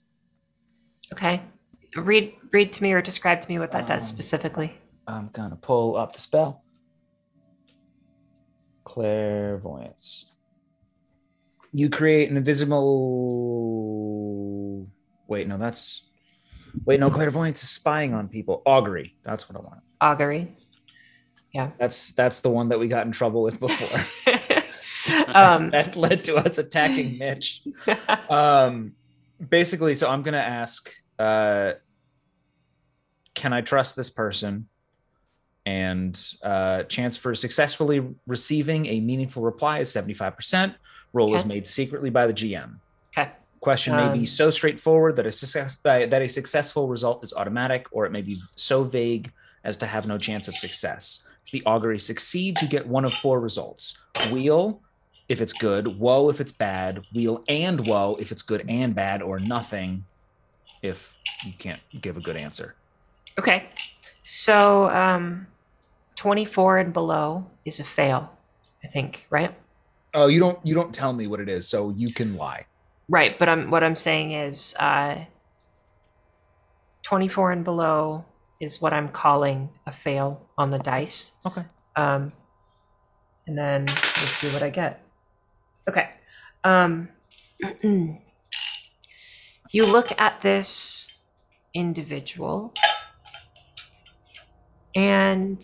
Okay. 1.12 1.42
Read 1.96 2.34
read 2.52 2.74
to 2.74 2.84
me 2.84 2.94
or 2.94 3.02
describe 3.02 3.42
to 3.42 3.50
me 3.50 3.60
what 3.60 3.72
that 3.72 3.88
does 3.88 4.04
Um, 4.10 4.16
specifically. 4.16 4.78
I'm 5.08 5.30
gonna 5.34 5.56
pull 5.56 5.96
up 5.96 6.14
the 6.14 6.20
spell. 6.20 6.64
Clairvoyance. 8.84 10.32
You 11.72 11.90
create 11.90 12.30
an 12.30 12.38
invisible. 12.38 12.86
Wait, 15.28 15.48
no, 15.48 15.58
that's. 15.58 16.04
Wait, 16.86 17.00
no, 17.00 17.10
clairvoyance 17.10 17.64
is 17.64 17.70
spying 17.70 18.14
on 18.14 18.28
people. 18.28 18.62
Augury. 18.66 19.16
That's 19.24 19.50
what 19.50 19.58
I 19.58 19.62
want. 19.62 19.80
Augury. 20.00 20.56
Yeah. 21.52 21.72
That's 21.80 22.12
that's 22.14 22.42
the 22.42 22.50
one 22.50 22.70
that 22.70 22.80
we 22.80 22.88
got 22.88 23.06
in 23.06 23.12
trouble 23.12 23.42
with 23.42 23.60
before. 23.60 24.00
um, 25.28 25.70
that 25.72 25.96
led 25.96 26.24
to 26.26 26.36
us 26.36 26.58
attacking 26.58 27.18
Mitch. 27.18 27.64
Um, 28.30 28.94
basically, 29.50 29.96
so 29.96 30.10
I'm 30.10 30.22
gonna 30.22 30.38
ask, 30.38 30.92
uh, 31.20 31.74
can 33.34 33.54
I 33.54 33.62
trust 33.62 33.96
this 33.96 34.10
person? 34.10 34.68
And 35.66 36.18
uh, 36.42 36.84
chance 36.84 37.18
for 37.18 37.36
successfully 37.36 38.02
receiving 38.26 38.86
a 38.86 39.00
meaningful 39.02 39.44
reply 39.44 39.80
is 39.80 39.90
75%. 39.90 40.74
Roll 41.14 41.36
is 41.36 41.46
made 41.46 41.68
secretly 41.68 42.10
by 42.10 42.26
the 42.28 42.34
GM. 42.34 42.76
okay. 43.18 43.32
Question 43.60 43.96
may 43.96 44.04
Um, 44.04 44.20
be 44.20 44.26
so 44.26 44.50
straightforward 44.50 45.16
that 45.18 45.26
a 45.26 45.32
success 45.32 45.78
that 45.78 46.10
that 46.12 46.22
a 46.22 46.30
successful 46.30 46.88
result 46.88 47.24
is 47.24 47.34
automatic, 47.34 47.88
or 47.92 48.06
it 48.06 48.12
may 48.12 48.22
be 48.22 48.38
so 48.56 48.84
vague 48.84 49.32
as 49.64 49.76
to 49.78 49.86
have 49.88 50.06
no 50.08 50.18
chance 50.18 50.48
of 50.48 50.56
success. 50.56 51.28
If 51.46 51.52
the 51.52 51.64
augury 51.66 52.00
succeeds, 52.00 52.62
you 52.62 52.68
get 52.68 52.88
one 52.88 53.04
of 53.04 53.14
four 53.14 53.40
results: 53.40 53.98
wheel 54.32 54.82
if 55.28 55.42
it's 55.42 55.54
good, 55.54 56.00
woe 56.00 56.30
if 56.30 56.40
it's 56.40 56.52
bad, 56.52 57.02
wheel 57.16 57.44
and 57.50 57.86
woe 57.88 58.16
if 58.20 58.32
it's 58.32 58.44
good 58.44 58.64
and 58.70 58.94
bad, 58.96 59.22
or 59.24 59.40
nothing 59.40 60.06
if 60.82 61.14
you 61.46 61.54
can't 61.54 61.82
give 62.02 62.18
a 62.18 62.22
good 62.22 62.38
answer. 62.38 62.76
Okay. 63.40 63.70
So 64.24 64.90
um 64.90 65.48
24 66.16 66.80
and 66.80 66.94
below 66.94 67.46
is 67.64 67.80
a 67.80 67.84
fail, 67.84 68.32
I 68.84 68.88
think, 68.88 69.26
right? 69.30 69.56
Oh, 70.14 70.28
you 70.28 70.40
don't 70.40 70.60
you 70.66 70.74
don't 70.74 70.94
tell 70.94 71.14
me 71.14 71.28
what 71.28 71.40
it 71.40 71.50
is, 71.50 71.68
so 71.68 71.92
you 71.92 72.14
can 72.14 72.36
lie. 72.36 72.66
Right, 73.10 73.38
but 73.38 73.48
I'm 73.48 73.70
what 73.70 73.84
I'm 73.84 73.96
saying 73.96 74.32
is 74.32 74.76
uh 74.80 75.26
24 77.04 77.52
and 77.52 77.64
below 77.64 78.26
is 78.60 78.82
what 78.82 78.92
I'm 78.92 79.10
calling 79.10 79.70
a 79.86 79.92
fail 79.92 80.46
on 80.58 80.72
the 80.72 80.80
dice. 80.80 81.34
Okay. 81.46 81.64
Um 81.96 82.34
and 83.46 83.58
then 83.58 83.86
we'll 83.86 84.28
see 84.28 84.50
what 84.50 84.64
I 84.64 84.70
get. 84.70 85.02
Okay. 85.88 86.10
Um 86.64 87.10
you 89.78 89.86
look 89.86 90.20
at 90.20 90.42
this 90.42 91.08
individual 91.76 92.74
and 94.96 95.64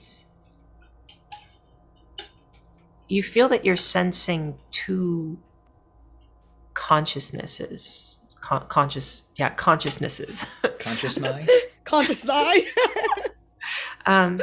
you 3.08 3.24
feel 3.24 3.50
that 3.50 3.66
you're 3.66 3.76
sensing 3.76 4.56
two 4.70 5.40
consciousnesses 6.76 8.20
con- 8.40 8.68
conscious 8.68 9.24
yeah 9.36 9.50
consciousnesses 9.50 10.46
Conscious 10.78 11.24
eye. 11.24 11.48
Conscious 11.84 12.24
eye. 12.30 12.68
um 14.06 14.40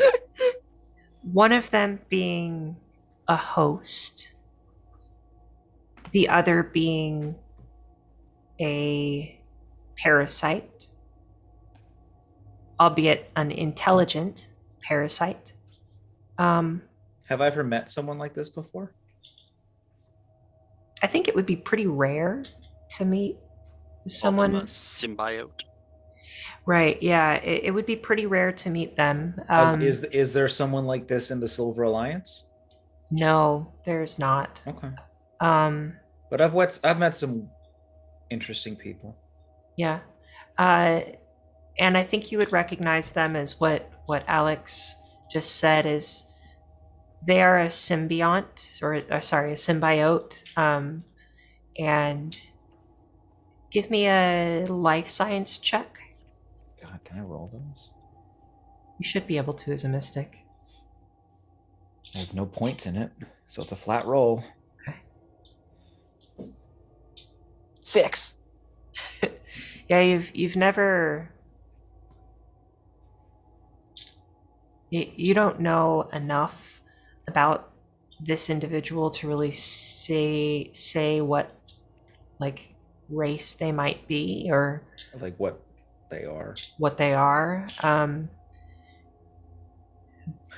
one 1.23 1.53
of 1.53 1.71
them 1.71 2.01
being 2.09 2.77
a 3.29 3.37
host 3.37 4.35
the 6.11 6.29
other 6.29 6.65
being 6.65 7.37
a 8.61 9.40
parasite 10.03 10.87
albeit 12.79 13.31
an 13.37 13.51
intelligent 13.51 14.49
parasite 14.83 15.53
um 16.39 16.83
Have 17.27 17.41
I 17.41 17.47
ever 17.49 17.63
met 17.63 17.91
someone 17.91 18.19
like 18.19 18.35
this 18.35 18.49
before? 18.49 18.93
I 21.03 21.07
think 21.07 21.29
it 21.29 21.35
would 21.35 21.47
be 21.47 21.57
pretty 21.57 21.87
rare 21.87 22.45
to 22.97 23.05
meet 23.05 23.37
someone. 24.07 24.55
a 24.57 24.63
symbiote. 24.63 25.63
Right? 26.67 27.03
Yeah, 27.03 27.35
it, 27.35 27.65
it 27.65 27.71
would 27.71 27.87
be 27.87 27.97
pretty 27.97 28.27
rare 28.27 28.53
to 28.53 28.71
meet 28.71 28.97
them. 28.97 29.35
Is- 29.39 29.69
Um, 29.69 29.83
is 29.83 30.05
is 30.05 30.33
there 30.33 30.49
someone 30.49 30.87
like 30.87 31.07
this 31.09 31.31
in 31.31 31.41
the 31.41 31.49
Silver 31.49 31.83
Alliance? 31.85 32.47
no, 33.11 33.73
there's 33.85 34.19
not. 34.19 34.63
Okay. 34.67 34.91
Um, 35.41 35.95
But 36.31 36.41
I've 36.41 36.55
met 36.55 36.79
I've 36.85 36.99
met 36.99 37.17
some 37.17 37.49
interesting 38.31 38.77
people. 38.77 39.17
Yeah, 39.81 40.01
uh, 40.59 41.01
and 41.79 41.97
I 41.97 42.05
think 42.05 42.31
you 42.31 42.37
would 42.37 42.53
recognize 42.53 43.13
them 43.13 43.35
as 43.35 43.59
what 43.59 43.91
what 44.05 44.25
Alex 44.29 44.95
just 45.33 45.57
said 45.57 45.87
is 45.87 46.25
they 47.27 47.41
are 47.41 47.59
a 47.59 47.69
symbiont 47.69 48.83
or 48.83 49.03
uh, 49.11 49.21
sorry 49.21 49.53
a 49.53 49.55
symbiote. 49.55 50.35
Um, 50.59 51.05
and 51.79 52.37
give 53.71 53.91
me 53.91 54.07
a 54.07 54.67
life 54.69 55.09
science 55.09 55.57
check. 55.59 55.99
God, 56.83 57.01
can 57.05 57.19
I 57.19 57.23
roll 57.23 57.49
those? 57.51 57.91
You 58.99 59.05
should 59.05 59.27
be 59.27 59.39
able 59.39 59.55
to 59.55 59.73
as 59.73 59.85
a 59.85 59.89
mystic. 59.89 60.41
I 62.15 62.19
have 62.19 62.35
no 62.35 62.45
points 62.45 62.85
in 62.85 62.97
it, 62.97 63.13
so 63.49 63.63
it's 63.63 63.73
a 63.73 63.77
flat 63.77 64.05
roll. 64.05 64.45
Okay. 64.83 64.99
Six. 67.81 68.37
yeah 69.91 70.01
you've 70.01 70.35
you've 70.37 70.57
never 70.57 71.29
you, 74.89 75.11
you 75.17 75.35
don't 75.35 75.59
know 75.61 76.09
enough 76.13 76.81
about 77.27 77.73
this 78.21 78.49
individual 78.49 79.11
to 79.11 79.27
really 79.27 79.51
say 79.51 80.71
say 80.73 81.21
what 81.21 81.51
like 82.39 82.75
race 83.09 83.55
they 83.55 83.73
might 83.73 84.07
be 84.07 84.49
or 84.51 84.83
Like 85.21 85.35
what 85.39 85.61
they 86.09 86.25
are. 86.25 86.55
what 86.79 86.97
they 86.97 87.13
are 87.13 87.67
um 87.83 88.29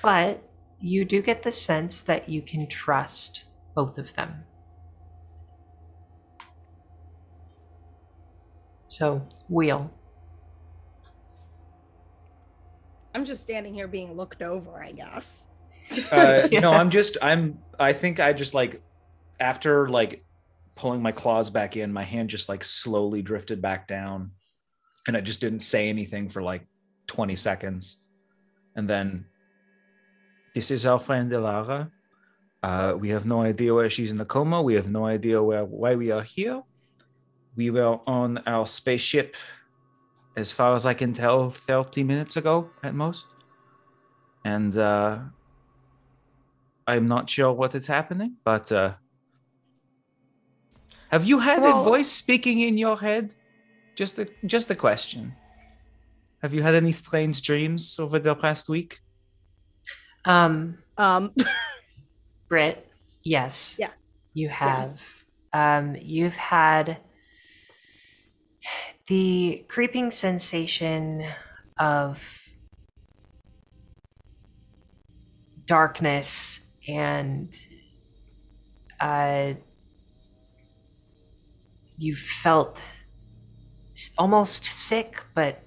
but 0.03 0.43
you 0.81 1.05
do 1.07 1.23
get 1.23 1.43
the 1.43 1.53
sense 1.53 2.03
that 2.03 2.29
you 2.29 2.43
can 2.43 2.67
trust 2.67 3.47
both 3.75 3.97
of 3.97 4.13
them 4.15 4.45
so 8.93 9.27
wheel 9.49 9.91
I'm 13.15 13.25
just 13.25 13.43
standing 13.43 13.75
here 13.75 13.89
being 13.89 14.15
looked 14.15 14.43
over, 14.43 14.83
I 14.83 14.93
guess. 14.93 15.49
Uh, 16.11 16.49
Yeah. 16.51 16.61
No, 16.61 16.73
I'm 16.73 16.91
just 16.91 17.19
I'm 17.21 17.59
I 17.79 17.93
think 17.93 18.21
I 18.21 18.33
just 18.33 18.55
like 18.55 18.83
after 19.39 19.89
like 19.89 20.25
pulling 20.77 21.03
my 21.03 21.13
claws 21.13 21.51
back 21.51 21.77
in, 21.77 21.93
my 21.93 22.05
hand 22.05 22.31
just 22.31 22.49
like 22.49 22.65
slowly 22.65 23.21
drifted 23.21 23.61
back 23.61 23.87
down, 23.87 24.31
and 25.07 25.17
I 25.17 25.21
just 25.21 25.41
didn't 25.41 25.61
say 25.61 25.89
anything 25.91 26.31
for 26.31 26.43
like 26.43 26.67
20 27.09 27.37
seconds, 27.37 28.03
and 28.77 28.89
then 28.89 29.27
This 30.55 30.71
is 30.71 30.87
our 30.87 31.01
friend 31.01 31.33
Elara. 31.33 31.91
Uh, 32.63 32.95
we 32.99 33.09
have 33.11 33.27
no 33.27 33.43
idea 33.43 33.75
where 33.75 33.91
she's 33.91 34.11
in 34.11 34.21
a 34.21 34.25
coma. 34.25 34.63
We 34.63 34.75
have 34.75 34.91
no 34.91 35.05
idea 35.07 35.43
where 35.43 35.65
why 35.65 35.97
we 35.97 36.11
are 36.11 36.23
here. 36.23 36.63
We 37.57 37.71
were 37.71 37.99
on 38.07 38.39
our 38.47 38.67
spaceship, 38.67 39.37
as 40.37 40.51
far 40.51 40.75
as 40.75 40.87
I 40.87 40.95
can 40.95 41.13
tell, 41.13 41.51
30 41.51 42.03
minutes 42.03 42.37
ago 42.37 42.71
at 42.83 42.95
most. 42.95 43.27
And 44.45 44.77
uh, 44.77 45.19
I'm 46.87 47.07
not 47.07 47.29
sure 47.29 47.53
what 47.53 47.75
is 47.75 47.87
happening, 47.87 48.37
but 48.45 48.73
uh, 48.73 48.95
have 51.11 51.25
you 51.25 51.39
had 51.39 51.63
Well- 51.63 51.81
a 51.81 51.85
voice 51.85 52.11
speaking 52.11 52.61
in 52.61 52.79
your 52.79 52.97
head? 52.99 53.35
Just 53.95 54.19
a 54.19 54.27
just 54.47 54.71
a 54.71 54.75
question. 54.75 55.35
Have 56.41 56.55
you 56.55 56.63
had 56.63 56.75
any 56.75 56.93
strange 56.93 57.43
dreams 57.43 57.97
over 57.99 58.19
the 58.19 58.35
past 58.35 58.69
week? 58.71 59.01
Um, 60.25 60.79
Um, 60.97 61.35
Brit, 62.49 62.89
yes. 63.23 63.77
Yeah. 63.79 63.91
You 64.33 64.49
have. 64.49 65.03
Um, 65.53 65.95
you've 66.01 66.35
had 66.35 66.99
the 69.07 69.65
creeping 69.69 70.11
sensation 70.11 71.25
of 71.79 72.49
darkness 75.67 76.61
and 76.89 77.57
uh, 79.01 79.55
you 81.99 82.15
felt 82.15 82.83
almost 84.19 84.65
sick, 84.65 85.25
but 85.35 85.63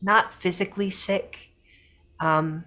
not 0.00 0.32
physically 0.32 0.90
sick. 0.90 1.50
Um, 2.20 2.64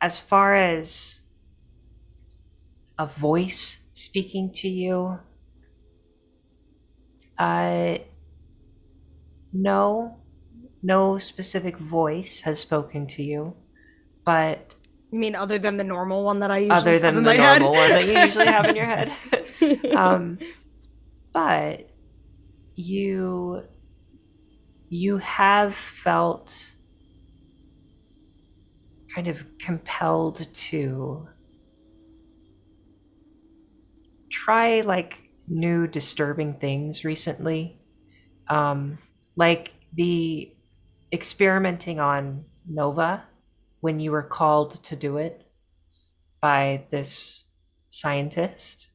as 0.00 0.20
far 0.20 0.54
as 0.54 1.20
a 2.98 3.06
voice 3.06 3.80
speaking 3.92 4.50
to 4.52 4.68
you, 4.68 5.18
uh, 7.38 7.98
no, 9.52 10.18
no 10.82 11.18
specific 11.18 11.76
voice 11.76 12.42
has 12.42 12.58
spoken 12.58 13.06
to 13.08 13.22
you, 13.22 13.54
but 14.24 14.74
you 15.10 15.18
mean 15.18 15.34
other 15.34 15.58
than 15.58 15.76
the 15.76 15.84
normal 15.84 16.24
one 16.24 16.40
that 16.40 16.50
I 16.50 16.58
usually 16.58 16.76
other 16.76 16.92
have 16.92 17.02
than 17.02 17.16
in 17.18 17.22
the 17.22 17.30
my 17.30 17.34
head? 17.36 17.62
normal 17.62 17.80
one 17.80 17.90
that 17.90 18.04
you 18.04 18.18
usually 18.18 18.46
have 18.46 18.66
in 18.66 18.76
your 18.76 18.86
head. 18.86 19.12
um, 19.96 20.38
but 21.32 21.90
you 22.74 23.62
you 24.88 25.18
have 25.18 25.74
felt 25.74 26.74
kind 29.14 29.28
of 29.28 29.44
compelled 29.58 30.52
to 30.52 31.28
try 34.30 34.80
like 34.80 35.23
new 35.48 35.86
disturbing 35.86 36.54
things 36.54 37.04
recently. 37.04 37.78
Um 38.48 38.98
like 39.36 39.74
the 39.92 40.52
experimenting 41.12 42.00
on 42.00 42.44
nova 42.66 43.24
when 43.80 44.00
you 44.00 44.10
were 44.10 44.22
called 44.22 44.82
to 44.84 44.96
do 44.96 45.18
it 45.18 45.46
by 46.40 46.84
this 46.90 47.44
scientist 47.88 48.88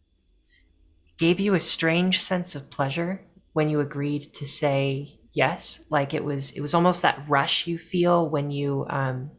gave 1.17 1.39
you 1.39 1.53
a 1.53 1.59
strange 1.59 2.21
sense 2.21 2.55
of 2.55 2.69
pleasure 2.69 3.21
when 3.53 3.69
you 3.69 3.79
agreed 3.79 4.33
to 4.33 4.47
say 4.47 5.19
yes. 5.33 5.85
Like 5.89 6.13
it 6.13 6.23
was 6.23 6.51
it 6.51 6.61
was 6.61 6.73
almost 6.73 7.01
that 7.01 7.23
rush 7.27 7.67
you 7.67 7.77
feel 7.77 8.27
when 8.29 8.51
you 8.51 8.85
um 8.89 9.31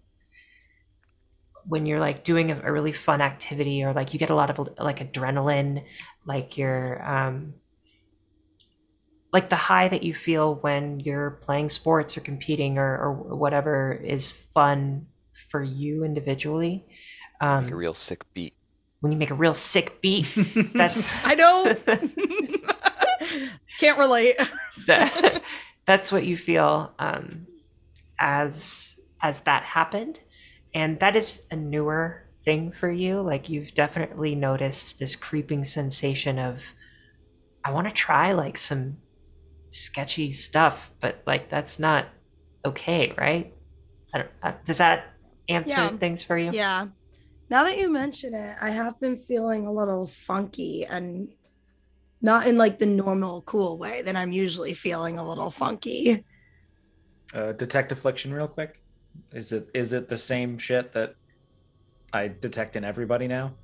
when 1.66 1.86
you're 1.86 2.00
like 2.00 2.24
doing 2.24 2.50
a, 2.50 2.60
a 2.64 2.72
really 2.72 2.92
fun 2.92 3.20
activity 3.20 3.82
or 3.84 3.92
like 3.92 4.12
you 4.12 4.18
get 4.18 4.30
a 4.30 4.34
lot 4.34 4.50
of 4.50 4.68
like 4.78 4.98
adrenaline 4.98 5.84
like 6.32 6.56
you're 6.58 6.92
um 7.16 7.54
like 9.32 9.48
the 9.48 9.56
high 9.70 9.88
that 9.88 10.02
you 10.02 10.12
feel 10.14 10.56
when 10.66 11.00
you're 11.00 11.30
playing 11.46 11.68
sports 11.70 12.16
or 12.16 12.20
competing 12.20 12.78
or, 12.78 12.90
or 13.04 13.12
whatever 13.44 13.92
is 13.92 14.30
fun 14.32 15.06
for 15.50 15.62
you 15.62 16.04
individually 16.04 16.84
um 17.40 17.64
Like 17.64 17.72
a 17.72 17.76
real 17.86 17.94
sick 17.94 18.22
beat. 18.34 18.54
when 19.00 19.12
you 19.12 19.18
make 19.18 19.30
a 19.30 19.34
real 19.44 19.54
sick 19.54 20.00
beat 20.02 20.26
that's 20.74 21.14
I 21.24 21.34
know. 21.34 21.64
Can't 23.80 23.98
relate. 23.98 24.36
that, 24.86 25.42
that's 25.86 26.12
what 26.12 26.24
you 26.24 26.36
feel 26.36 26.92
um, 26.98 27.46
as 28.18 28.98
as 29.22 29.40
that 29.48 29.62
happened 29.62 30.20
and 30.74 31.00
that 31.00 31.16
is 31.16 31.42
a 31.50 31.56
newer 31.56 32.26
thing 32.42 32.70
for 32.72 32.90
you 32.90 33.20
like 33.20 33.48
you've 33.50 33.74
definitely 33.74 34.34
noticed 34.34 34.98
this 34.98 35.14
creeping 35.16 35.62
sensation 35.62 36.38
of 36.38 36.62
i 37.64 37.70
want 37.70 37.86
to 37.86 37.92
try 37.92 38.32
like 38.32 38.56
some 38.56 38.96
sketchy 39.68 40.30
stuff 40.30 40.90
but 41.00 41.22
like 41.26 41.50
that's 41.50 41.78
not 41.78 42.08
okay 42.64 43.12
right 43.18 43.54
I 44.14 44.18
don't, 44.18 44.30
uh, 44.42 44.52
does 44.64 44.78
that 44.78 45.04
answer 45.48 45.72
Yeah. 45.72 45.96
things 45.98 46.22
for 46.22 46.36
you 46.36 46.52
Yeah. 46.52 46.88
Now 47.48 47.64
that 47.64 47.78
you 47.78 47.90
mention 47.90 48.34
it, 48.34 48.56
I 48.60 48.70
have 48.70 48.98
been 49.00 49.18
feeling 49.18 49.66
a 49.66 49.72
little 49.72 50.06
funky 50.06 50.84
and 50.84 51.28
not 52.22 52.46
in 52.46 52.56
like 52.56 52.78
the 52.78 52.86
normal 52.86 53.42
cool 53.42 53.78
way 53.78 54.02
that 54.02 54.16
I'm 54.16 54.32
usually 54.32 54.74
feeling 54.74 55.18
a 55.18 55.28
little 55.28 55.50
funky. 55.50 56.24
Uh, 57.34 57.52
detect 57.52 57.92
affliction 57.92 58.32
real 58.32 58.48
quick. 58.48 58.80
Is 59.32 59.52
it 59.52 59.68
is 59.74 59.92
it 59.92 60.08
the 60.08 60.16
same 60.16 60.58
shit 60.58 60.92
that 60.92 61.14
I 62.12 62.28
detect 62.28 62.76
in 62.76 62.84
everybody 62.84 63.28
now? 63.28 63.54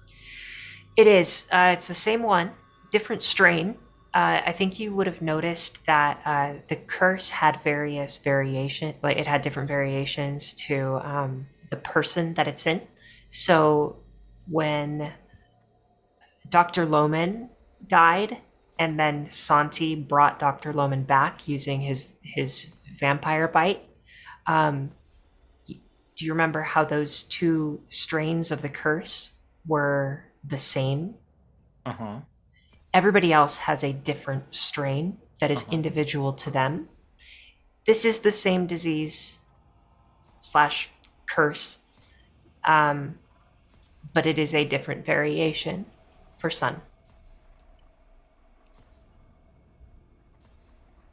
It 0.96 1.06
is. 1.06 1.46
Uh, 1.52 1.72
it's 1.74 1.88
the 1.88 1.94
same 1.94 2.22
one, 2.22 2.52
different 2.90 3.22
strain. 3.22 3.76
Uh, 4.14 4.40
I 4.46 4.52
think 4.52 4.80
you 4.80 4.94
would 4.94 5.06
have 5.06 5.20
noticed 5.20 5.84
that 5.84 6.20
uh, 6.24 6.54
the 6.68 6.76
curse 6.76 7.30
had 7.30 7.60
various 7.62 8.16
variation, 8.16 8.94
like 9.02 9.18
it 9.18 9.26
had 9.26 9.42
different 9.42 9.68
variations 9.68 10.54
to 10.54 11.00
um, 11.02 11.46
the 11.70 11.76
person 11.76 12.32
that 12.34 12.48
it's 12.48 12.66
in. 12.66 12.80
So 13.28 13.98
when 14.48 15.12
Dr. 16.48 16.86
Loman 16.86 17.50
died, 17.86 18.38
and 18.78 18.98
then 18.98 19.30
Santi 19.30 19.94
brought 19.94 20.38
Dr. 20.38 20.72
Loman 20.72 21.04
back 21.04 21.48
using 21.48 21.80
his 21.80 22.08
his 22.22 22.72
vampire 22.98 23.48
bite. 23.48 23.82
Um, 24.46 24.92
do 26.16 26.24
you 26.24 26.32
remember 26.32 26.62
how 26.62 26.84
those 26.84 27.24
two 27.24 27.80
strains 27.86 28.50
of 28.50 28.62
the 28.62 28.70
curse 28.70 29.34
were 29.66 30.24
the 30.42 30.56
same? 30.56 31.14
Uh 31.84 31.92
huh. 31.92 32.20
Everybody 32.94 33.32
else 33.32 33.58
has 33.58 33.84
a 33.84 33.92
different 33.92 34.54
strain 34.54 35.18
that 35.40 35.50
is 35.50 35.70
individual 35.70 36.32
to 36.32 36.50
them. 36.50 36.88
This 37.84 38.06
is 38.06 38.20
the 38.20 38.32
same 38.32 38.66
disease 38.66 39.38
slash 40.40 40.90
curse, 41.26 41.80
um, 42.64 43.18
but 44.14 44.24
it 44.26 44.38
is 44.38 44.54
a 44.54 44.64
different 44.64 45.04
variation 45.04 45.84
for 46.36 46.48
Sun. 46.48 46.80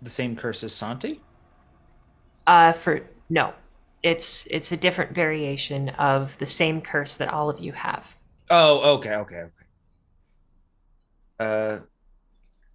The 0.02 0.10
same 0.10 0.36
curse 0.36 0.64
as 0.64 0.74
Santi. 0.74 1.22
Uh, 2.48 2.72
for 2.72 3.02
no, 3.30 3.54
it's 4.04 4.46
it's 4.52 4.72
a 4.72 4.78
different 4.78 5.16
variation 5.16 5.90
of 5.90 6.38
the 6.38 6.46
same 6.46 6.82
curse 6.82 7.16
that 7.16 7.30
all 7.30 7.50
of 7.50 7.60
you 7.60 7.72
have. 7.72 8.06
Oh, 8.50 8.96
okay, 8.96 9.16
okay, 9.16 9.44
okay. 9.48 9.66
Uh, 11.40 11.80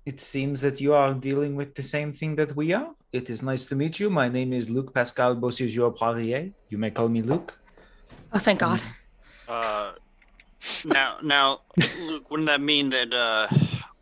it 0.06 0.20
seems 0.20 0.62
that 0.62 0.80
you 0.80 0.94
are 0.94 1.12
dealing 1.12 1.54
with 1.54 1.74
the 1.74 1.82
same 1.82 2.12
thing 2.12 2.34
that 2.36 2.56
we 2.56 2.72
are. 2.72 2.94
It 3.12 3.28
is 3.30 3.42
nice 3.42 3.66
to 3.66 3.76
meet 3.76 4.00
you. 4.00 4.08
My 4.10 4.28
name 4.28 4.52
is 4.52 4.68
Luc 4.70 4.94
Pascal 4.94 5.36
Beauséjour 5.36 5.94
Poirier. 5.94 6.50
You 6.70 6.78
may 6.78 6.90
call 6.90 7.08
me 7.08 7.22
Luc. 7.22 7.58
Oh, 8.32 8.38
thank 8.38 8.60
God. 8.60 8.82
Uh, 9.46 9.92
now, 10.84 11.16
now, 11.22 11.60
Luke, 12.00 12.30
wouldn't 12.30 12.48
that 12.48 12.60
mean 12.60 12.90
that 12.90 13.12
uh, 13.14 13.48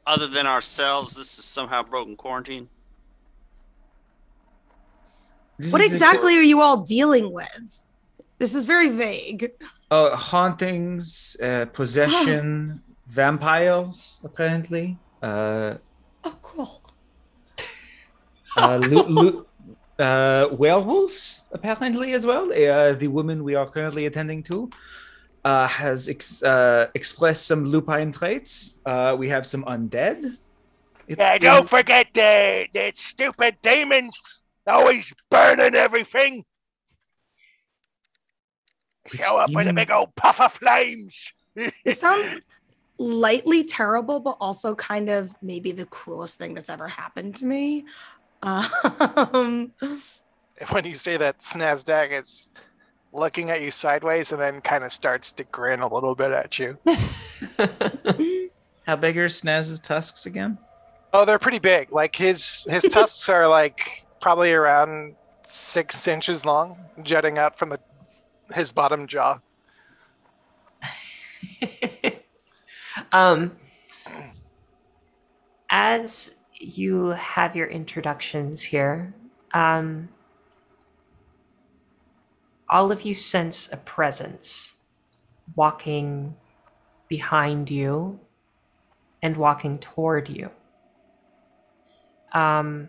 other 0.07 0.27
than 0.27 0.47
ourselves, 0.47 1.17
this 1.17 1.39
is 1.39 1.45
somehow 1.45 1.83
broken 1.83 2.17
quarantine? 2.17 2.69
This 5.59 5.73
What 5.73 5.81
is 5.81 5.89
the- 5.91 5.95
exactly 5.97 6.37
are 6.37 6.43
you 6.43 6.61
all 6.61 6.79
dealing 6.79 7.33
with? 7.33 7.81
This 8.39 8.55
is 8.55 8.65
very 8.65 8.89
vague. 8.91 9.51
Uh, 9.91 10.15
hauntings, 10.17 11.37
uh, 11.43 11.65
possession, 11.73 12.83
vampires, 13.09 14.19
apparently. 14.25 14.99
Uh, 15.23 15.75
Oh, 16.25 16.37
cool. 16.43 16.83
uh, 18.59 18.77
lu- 18.77 19.03
lu- 19.09 19.47
uh, 19.99 20.49
werewolves, 20.53 21.45
apparently, 21.53 22.13
as 22.13 22.27
well. 22.27 22.53
Uh, 22.53 22.93
the 22.93 23.07
woman 23.09 23.45
we 23.45 23.55
are 23.55 23.69
currently 23.69 24.07
attending 24.07 24.43
to 24.43 24.69
uh, 25.45 25.69
has 25.69 26.09
ex- 26.09 26.43
uh, 26.43 26.89
expressed 26.95 27.47
some 27.47 27.65
lupine 27.65 28.11
traits. 28.13 28.77
Uh, 28.85 29.15
we 29.19 29.29
have 29.29 29.47
some 29.47 29.65
undead. 29.65 30.37
It's 31.07 31.19
Yeah, 31.21 31.39
been- 31.39 31.43
don't 31.43 31.71
forget 31.71 32.09
the 32.13 32.67
the 32.75 32.91
stupid 32.95 33.57
demons 33.63 34.36
always 34.67 35.13
burning 35.31 35.75
everything. 35.75 36.45
Which 39.11 39.21
Show 39.21 39.37
up 39.37 39.51
with 39.53 39.69
a 39.69 39.73
big 39.73 39.91
old 39.91 40.15
puff 40.17 40.41
of 40.41 40.53
flames. 40.55 41.33
it 41.55 41.73
sounds 41.99 42.35
lightly 42.99 43.65
terrible, 43.65 44.21
but 44.21 44.37
also 44.41 44.75
kind 44.75 45.09
of 45.09 45.35
maybe 45.43 45.73
the 45.73 45.87
coolest 45.87 46.39
thing 46.39 46.55
that's 46.55 46.71
ever 46.71 46.89
happened 46.89 47.37
to 47.37 47.45
me. 47.45 47.85
Um, 48.43 49.73
when 50.71 50.85
you 50.85 50.95
say 50.95 51.17
that, 51.17 51.41
Snazdaka 51.41 52.23
is 52.23 52.53
looking 53.13 53.51
at 53.51 53.63
you 53.63 53.71
sideways 53.71 54.33
and 54.33 54.41
then 54.41 54.61
kind 54.61 54.85
of 54.85 54.93
starts 54.93 55.33
to 55.33 55.45
grin 55.45 55.81
a 55.81 55.93
little 55.93 56.15
bit 56.15 56.33
at 56.33 56.59
you. 56.59 56.79
How 58.87 58.97
big 58.97 59.19
are 59.19 59.27
Snaz's 59.27 59.81
tusks 59.81 60.27
again? 60.27 60.59
Oh, 61.13 61.25
they're 61.25 61.39
pretty 61.39 61.59
big. 61.59 61.93
Like 61.93 62.15
his 62.15 62.67
his 62.69 62.83
tusks 62.83 63.29
are 63.29 63.49
like 63.49 64.06
probably 64.21 64.53
around 64.53 65.15
six 65.45 66.07
inches 66.09 66.45
long, 66.45 66.77
jutting 67.03 67.39
out 67.39 67.59
from 67.59 67.71
the 67.71 67.81
his 68.55 68.71
bottom 68.73 69.07
jaw. 69.07 69.41
um, 73.13 73.57
as 75.71 76.35
you 76.59 77.09
have 77.09 77.57
your 77.57 77.67
introductions 77.67 78.63
here, 78.63 79.15
um, 79.53 80.09
all 82.69 82.91
of 82.93 83.03
you 83.03 83.15
sense 83.15 83.73
a 83.73 83.77
presence 83.77 84.75
walking 85.55 86.35
behind 87.09 87.71
you 87.71 88.19
and 89.23 89.37
walking 89.37 89.79
toward 89.79 90.29
you. 90.29 90.51
Um, 92.33 92.89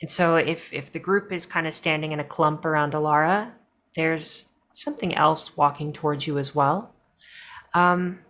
and 0.00 0.10
so 0.10 0.36
if 0.36 0.72
if 0.72 0.92
the 0.92 0.98
group 0.98 1.32
is 1.32 1.46
kind 1.46 1.66
of 1.66 1.74
standing 1.74 2.12
in 2.12 2.20
a 2.20 2.24
clump 2.24 2.64
around 2.64 2.92
Alara, 2.92 3.52
there's 3.94 4.48
something 4.72 5.14
else 5.14 5.56
walking 5.56 5.92
towards 5.92 6.26
you 6.26 6.38
as 6.38 6.54
well. 6.54 6.94
Um, 7.74 8.20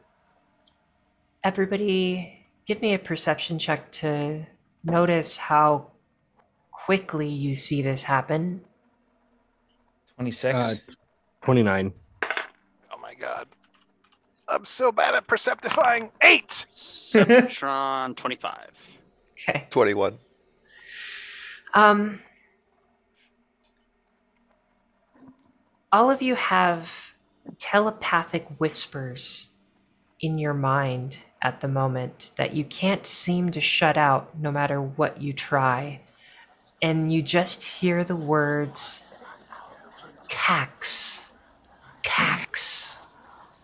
everybody, 1.43 2.47
give 2.67 2.81
me 2.81 2.95
a 2.95 2.99
perception 2.99 3.59
check 3.59 3.91
to 3.93 4.47
notice 4.85 5.37
how 5.37 5.91
quickly 6.71 7.29
you 7.29 7.57
see 7.57 7.83
this 7.83 8.05
happen. 8.05 8.63
26. 10.15 10.65
Uh, 10.65 10.75
29. 11.43 11.93
Oh 12.23 12.99
my 13.03 13.15
god. 13.15 13.49
I'm 14.49 14.65
so 14.65 14.93
bad 14.93 15.17
at 15.17 15.27
perceptifying. 15.27 16.11
Eight! 16.23 16.67
Septron 16.77 18.15
25. 18.15 18.99
Okay. 19.33 19.67
21. 19.71 20.19
Um, 21.77 22.21
all 25.93 26.11
of 26.11 26.23
you 26.23 26.35
have 26.35 27.13
telepathic 27.59 28.47
whispers 28.59 29.51
in 30.19 30.39
your 30.39 30.55
mind 30.55 31.19
at 31.43 31.61
the 31.61 31.69
moment 31.69 32.31
that 32.37 32.55
you 32.55 32.65
can't 32.65 33.07
seem 33.07 33.51
to 33.51 33.61
shut 33.61 33.99
out 33.99 34.39
no 34.39 34.51
matter 34.51 34.81
what 34.81 35.21
you 35.21 35.35
try. 35.35 36.01
And 36.81 37.13
you 37.13 37.21
just 37.21 37.63
hear 37.63 38.05
the 38.05 38.17
words 38.17 39.05
Cax, 40.31 41.29
Cax, 42.03 43.01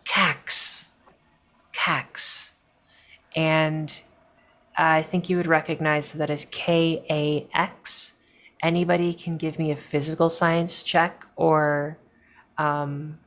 Cax, 0.04 0.84
Cax. 1.72 2.52
And 3.34 4.02
I 4.76 5.02
think 5.02 5.28
you 5.28 5.36
would 5.36 5.46
recognize 5.46 6.12
that 6.14 6.30
as 6.30 6.46
K 6.46 7.04
A 7.10 7.48
X. 7.54 8.14
Anybody 8.62 9.12
can 9.12 9.36
give 9.36 9.58
me 9.58 9.70
a 9.72 9.76
physical 9.76 10.30
science 10.30 10.84
check 10.84 11.26
or 11.36 11.98
um, 12.58 13.18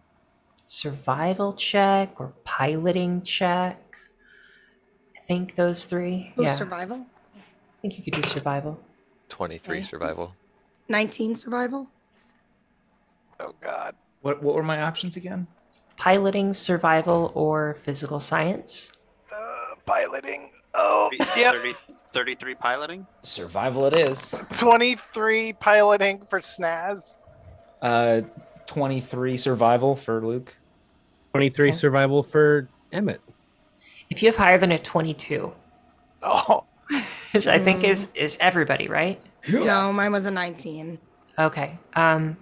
survival 0.65 1.53
check 1.53 2.19
or 2.21 2.33
piloting 2.45 3.21
check. 3.21 3.81
I 5.17 5.19
think 5.21 5.55
those 5.55 5.85
three. 5.85 6.33
oh, 6.37 6.43
yeah, 6.43 6.53
survival. 6.53 7.05
I 7.35 7.81
think 7.81 7.97
you 7.97 8.03
could 8.03 8.13
do 8.21 8.27
survival. 8.27 8.79
23 9.29 9.77
Okay. 9.77 9.83
survival. 9.83 10.35
19 10.87 11.35
survival. 11.35 11.89
Oh 13.39 13.53
god. 13.59 13.95
What 14.21 14.41
what 14.41 14.55
were 14.55 14.63
my 14.63 14.81
options 14.81 15.17
again? 15.17 15.47
Piloting, 15.97 16.53
survival, 16.53 17.31
or 17.35 17.75
physical 17.83 18.19
science. 18.19 18.91
Uh, 19.31 19.75
piloting. 19.85 20.51
Oh, 20.77 21.09
yep. 21.37 21.53
30, 21.55 21.73
33 21.73 22.55
piloting? 22.55 23.07
Survival 23.21 23.85
it 23.87 23.95
is. 23.97 24.33
23 24.57 25.53
piloting 25.53 26.25
for 26.29 26.39
Snaz. 26.39 27.17
Uh 27.81 28.21
23 28.67 29.37
survival 29.37 29.95
for 29.95 30.25
Luke. 30.25 30.55
23 31.33 31.69
Okay. 31.69 31.77
survival 31.77 32.23
for 32.23 32.67
Emmett. 32.91 33.21
If 34.09 34.21
you 34.23 34.29
have 34.29 34.35
higher 34.37 34.57
than 34.57 34.71
a 34.71 34.79
22, 34.79 35.53
Oh, 36.23 36.63
which 37.31 37.45
I 37.47 37.59
think 37.59 37.83
is 37.83 38.11
is 38.13 38.37
everybody, 38.41 38.87
right? 38.87 39.21
No, 39.51 39.93
mine 39.93 40.11
was 40.11 40.25
a 40.25 40.31
19. 40.31 40.97
Okay. 41.37 41.77
Um, 41.95 42.37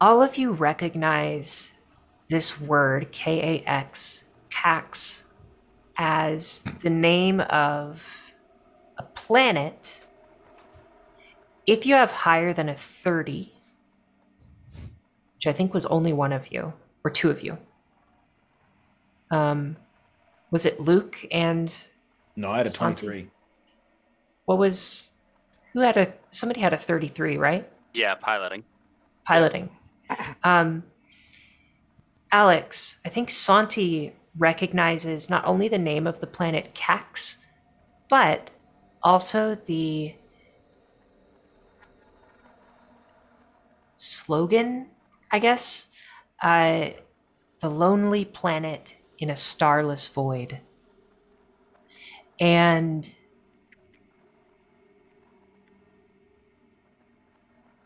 all 0.00 0.20
of 0.22 0.36
you 0.36 0.52
recognize 0.52 1.74
this 2.28 2.60
word, 2.60 3.10
K 3.12 3.62
A 3.64 3.68
X, 3.68 4.24
Cax, 4.50 5.23
as 5.96 6.62
the 6.80 6.90
name 6.90 7.40
of 7.40 8.02
a 8.98 9.02
planet. 9.02 10.00
If 11.66 11.86
you 11.86 11.94
have 11.94 12.10
higher 12.10 12.52
than 12.52 12.68
a 12.68 12.74
30, 12.74 13.52
which 15.34 15.46
I 15.46 15.52
think 15.52 15.72
was 15.72 15.86
only 15.86 16.12
one 16.12 16.32
of 16.32 16.52
you, 16.52 16.74
or 17.04 17.10
two 17.10 17.30
of 17.30 17.42
you, 17.42 17.58
um, 19.30 19.76
was 20.50 20.66
it 20.66 20.78
Luke 20.80 21.24
and 21.32 21.74
No, 22.36 22.50
I 22.50 22.58
had 22.58 22.66
a 22.66 22.70
Santi? 22.70 23.06
23. 23.06 23.30
what 24.44 24.58
was 24.58 25.10
who 25.72 25.80
had 25.80 25.96
a 25.96 26.12
somebody 26.30 26.60
had 26.60 26.72
a 26.72 26.76
33, 26.76 27.36
right? 27.36 27.68
Yeah, 27.94 28.14
piloting. 28.14 28.64
piloting. 29.24 29.70
Um, 30.44 30.84
Alex, 32.30 32.98
I 33.04 33.08
think 33.08 33.30
Santi 33.30 34.12
recognizes 34.36 35.30
not 35.30 35.44
only 35.44 35.68
the 35.68 35.78
name 35.78 36.06
of 36.06 36.20
the 36.20 36.26
planet 36.26 36.74
Cax, 36.74 37.38
but 38.08 38.50
also 39.02 39.54
the 39.54 40.14
slogan, 43.96 44.90
I 45.30 45.38
guess. 45.38 45.88
Uh, 46.42 46.90
the 47.60 47.70
lonely 47.70 48.24
planet 48.24 48.96
in 49.18 49.30
a 49.30 49.36
starless 49.36 50.08
void. 50.08 50.60
And 52.38 53.14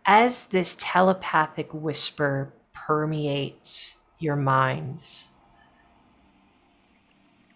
as 0.04 0.46
this 0.46 0.76
telepathic 0.80 1.72
whisper 1.72 2.52
permeates 2.72 3.96
your 4.18 4.36
minds, 4.36 5.30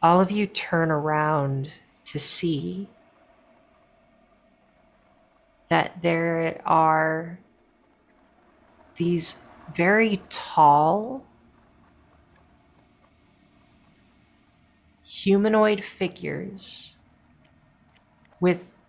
all 0.03 0.21
of 0.21 0.31
you 0.31 0.47
turn 0.47 0.91
around 0.91 1.71
to 2.05 2.19
see 2.19 2.89
that 5.69 6.03
there 6.03 6.61
are 6.67 7.39
these 8.97 9.39
very 9.73 10.21
tall 10.29 11.25
humanoid 15.05 15.83
figures 15.83 16.97
with 18.41 18.87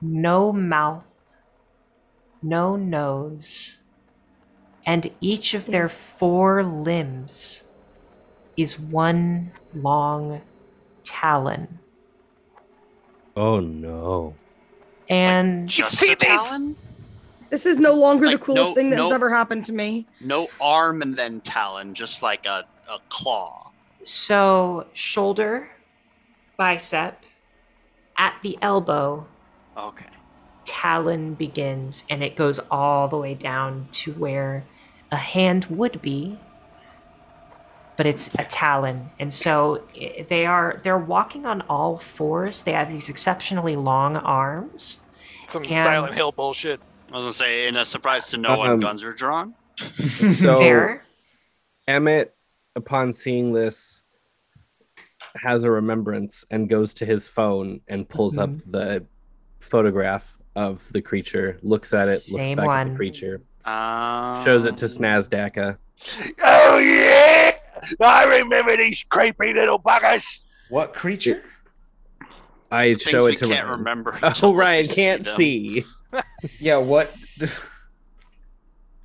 no 0.00 0.52
mouth 0.52 1.04
no 2.42 2.74
nose, 2.76 3.78
and 4.84 5.10
each 5.20 5.54
of 5.54 5.66
their 5.66 5.88
four 5.88 6.64
limbs 6.64 7.64
is 8.56 8.78
one 8.78 9.50
long 9.74 10.40
talon. 11.04 11.78
Oh 13.36 13.60
no. 13.60 14.34
And 15.08 15.68
Just 15.68 15.98
see 15.98 16.12
a 16.12 16.16
these? 16.16 16.28
talon? 16.28 16.76
This 17.50 17.66
is 17.66 17.78
no 17.78 17.92
longer 17.94 18.30
the 18.30 18.38
coolest 18.38 18.70
no- 18.70 18.74
thing 18.74 18.90
that 18.90 18.98
has 18.98 19.08
no- 19.10 19.14
ever 19.14 19.28
happened 19.30 19.66
to 19.66 19.72
me. 19.72 20.06
No 20.20 20.48
arm 20.60 21.02
and 21.02 21.16
then 21.16 21.40
talon, 21.42 21.92
just 21.94 22.22
like 22.22 22.46
a, 22.46 22.64
a 22.90 22.98
claw. 23.10 23.70
so, 24.04 24.86
shoulder, 24.94 25.68
bicep, 26.56 27.24
at 28.16 28.34
the 28.42 28.56
elbow, 28.62 29.26
Okay. 29.76 30.06
talon 30.64 31.34
begins, 31.34 32.04
and 32.10 32.22
it 32.22 32.36
goes 32.36 32.58
all 32.70 33.06
the 33.08 33.16
way 33.18 33.34
down 33.34 33.88
to 33.92 34.12
where 34.14 34.64
a 35.10 35.16
hand 35.16 35.66
would 35.66 36.00
be, 36.00 36.38
but 37.96 38.06
it's 38.06 38.32
a 38.34 38.44
talon. 38.44 39.10
And 39.18 39.32
so 39.32 39.82
they 40.28 40.46
are 40.46 40.80
they're 40.82 40.98
walking 40.98 41.46
on 41.46 41.62
all 41.68 41.98
fours. 41.98 42.62
They 42.62 42.72
have 42.72 42.90
these 42.90 43.08
exceptionally 43.08 43.76
long 43.76 44.16
arms. 44.16 45.00
some 45.48 45.64
And- 45.64 45.72
Silent 45.72 46.14
Hill 46.14 46.32
bullshit. 46.32 46.80
I 47.12 47.16
was 47.16 47.22
gonna 47.24 47.32
say, 47.34 47.66
in 47.68 47.76
a 47.76 47.84
surprise 47.84 48.30
to 48.30 48.38
no 48.38 48.56
one, 48.56 48.70
Um, 48.70 48.78
guns 48.80 49.04
are 49.04 49.12
drawn. 49.12 49.54
So 49.78 50.58
Fair. 50.58 51.04
Emmett 51.86 52.34
upon 52.74 53.12
seeing 53.12 53.52
this, 53.52 54.00
has 55.36 55.64
a 55.64 55.70
remembrance 55.70 56.44
and 56.50 56.68
goes 56.68 56.94
to 56.94 57.06
his 57.06 57.26
phone 57.28 57.80
and 57.88 58.08
pulls 58.08 58.38
up 58.38 58.50
Mhm. 58.50 58.70
the 58.70 59.04
photograph 59.60 60.36
of 60.56 60.82
the 60.92 61.00
creature, 61.02 61.58
looks 61.62 61.92
at 61.94 62.06
it, 62.08 62.18
Same 62.20 62.38
looks 62.40 62.48
back 62.56 62.58
at 62.58 62.66
one. 62.66 62.90
the 62.90 62.96
creature, 62.96 63.42
Um, 63.64 64.44
shows 64.44 64.66
it 64.66 64.76
to 64.78 64.86
Snazdaka. 64.86 65.76
Oh 66.42 66.78
yeah! 66.78 67.52
I 68.00 68.24
remember 68.24 68.76
these 68.76 69.04
creepy 69.08 69.52
little 69.54 69.78
buggers. 69.78 70.42
What 70.68 70.94
creature? 70.94 71.42
I 72.70 72.94
things 72.94 73.02
show 73.02 73.26
it 73.26 73.38
to 73.38 73.46
can't 73.48 73.66
Ryan. 73.66 73.78
remember. 73.78 74.18
Oh, 74.22 74.26
until 74.28 74.54
Ryan 74.54 74.84
can't 74.86 75.24
them. 75.24 75.36
see. 75.36 75.84
Yeah, 76.60 76.76
what? 76.76 77.14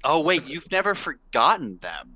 Oh 0.03 0.21
wait, 0.23 0.45
you've 0.47 0.69
never 0.71 0.93
forgotten 0.95 1.77
them. 1.77 2.15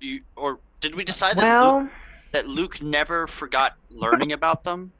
You 0.00 0.20
or 0.36 0.60
did 0.80 0.94
we 0.94 1.04
decide 1.04 1.36
that 1.36 1.62
Luke, 1.62 1.90
that 2.32 2.48
Luke 2.48 2.82
never 2.82 3.26
forgot 3.26 3.74
learning 3.90 4.32
about 4.32 4.64
them? 4.64 4.92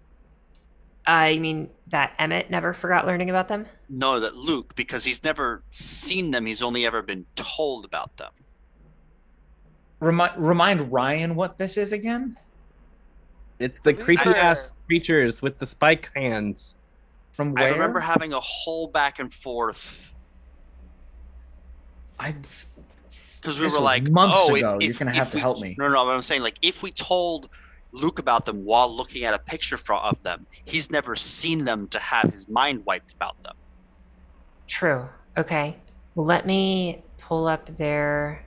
I 1.07 1.39
mean 1.39 1.71
that 1.89 2.15
Emmett 2.19 2.51
never 2.51 2.75
forgot 2.75 3.07
learning 3.07 3.31
about 3.31 3.49
them. 3.49 3.67
No, 3.89 4.19
that 4.21 4.37
Luke 4.37 4.75
because 4.77 5.05
he's 5.05 5.23
never 5.25 5.63
seen 5.71 6.31
them. 6.31 6.45
He's 6.47 6.63
only 6.63 6.85
ever 6.85 7.01
been 7.03 7.25
told 7.37 7.85
about 7.85 8.17
them. 8.17 8.33
Remind 10.01 10.33
remind 10.37 10.93
Ryan 10.93 11.35
what 11.35 11.59
this 11.59 11.77
is 11.77 11.93
again? 11.93 12.39
It's 13.59 13.81
the 13.81 13.95
creepy 13.95 14.31
ass 14.31 14.73
creatures 14.87 15.41
with 15.41 15.59
the 15.59 15.67
spike 15.67 16.11
hands. 16.15 16.75
From 17.33 17.53
where? 17.55 17.65
I 17.65 17.69
remember 17.71 18.01
having 18.01 18.33
a 18.33 18.41
whole 18.41 18.89
back 18.89 19.19
and 19.19 19.33
forth 19.33 20.15
I 22.19 22.35
because 23.41 23.61
we 23.61 23.69
were 23.69 23.79
like, 23.79 24.11
months 24.11 24.37
oh, 24.41 24.55
ago. 24.55 24.77
If, 24.77 24.83
You're 24.83 24.91
if- 24.91 24.99
gonna 24.99 25.15
have 25.15 25.31
to 25.31 25.37
we- 25.37 25.41
help 25.41 25.61
me. 25.61 25.77
No, 25.79 25.89
no, 25.89 26.05
but 26.05 26.11
I'm 26.15 26.23
saying 26.23 26.43
like 26.43 26.59
if 26.63 26.83
we 26.83 26.91
told 26.91 27.49
Luke 27.93 28.19
about 28.19 28.45
them 28.45 28.65
while 28.65 28.95
looking 28.95 29.25
at 29.25 29.35
a 29.35 29.39
picture 29.39 29.77
fro- 29.77 30.01
of 30.01 30.23
them, 30.23 30.47
he's 30.65 30.91
never 30.91 31.17
seen 31.17 31.65
them 31.65 31.89
to 31.89 31.99
have 31.99 32.33
his 32.33 32.49
mind 32.49 32.85
wiped 32.85 33.13
about 33.13 33.41
them. 33.43 33.55
True. 34.67 35.09
Okay. 35.37 35.77
Well, 36.15 36.27
let 36.27 36.47
me 36.47 37.03
pull 37.19 37.47
up 37.47 37.75
their. 37.77 38.46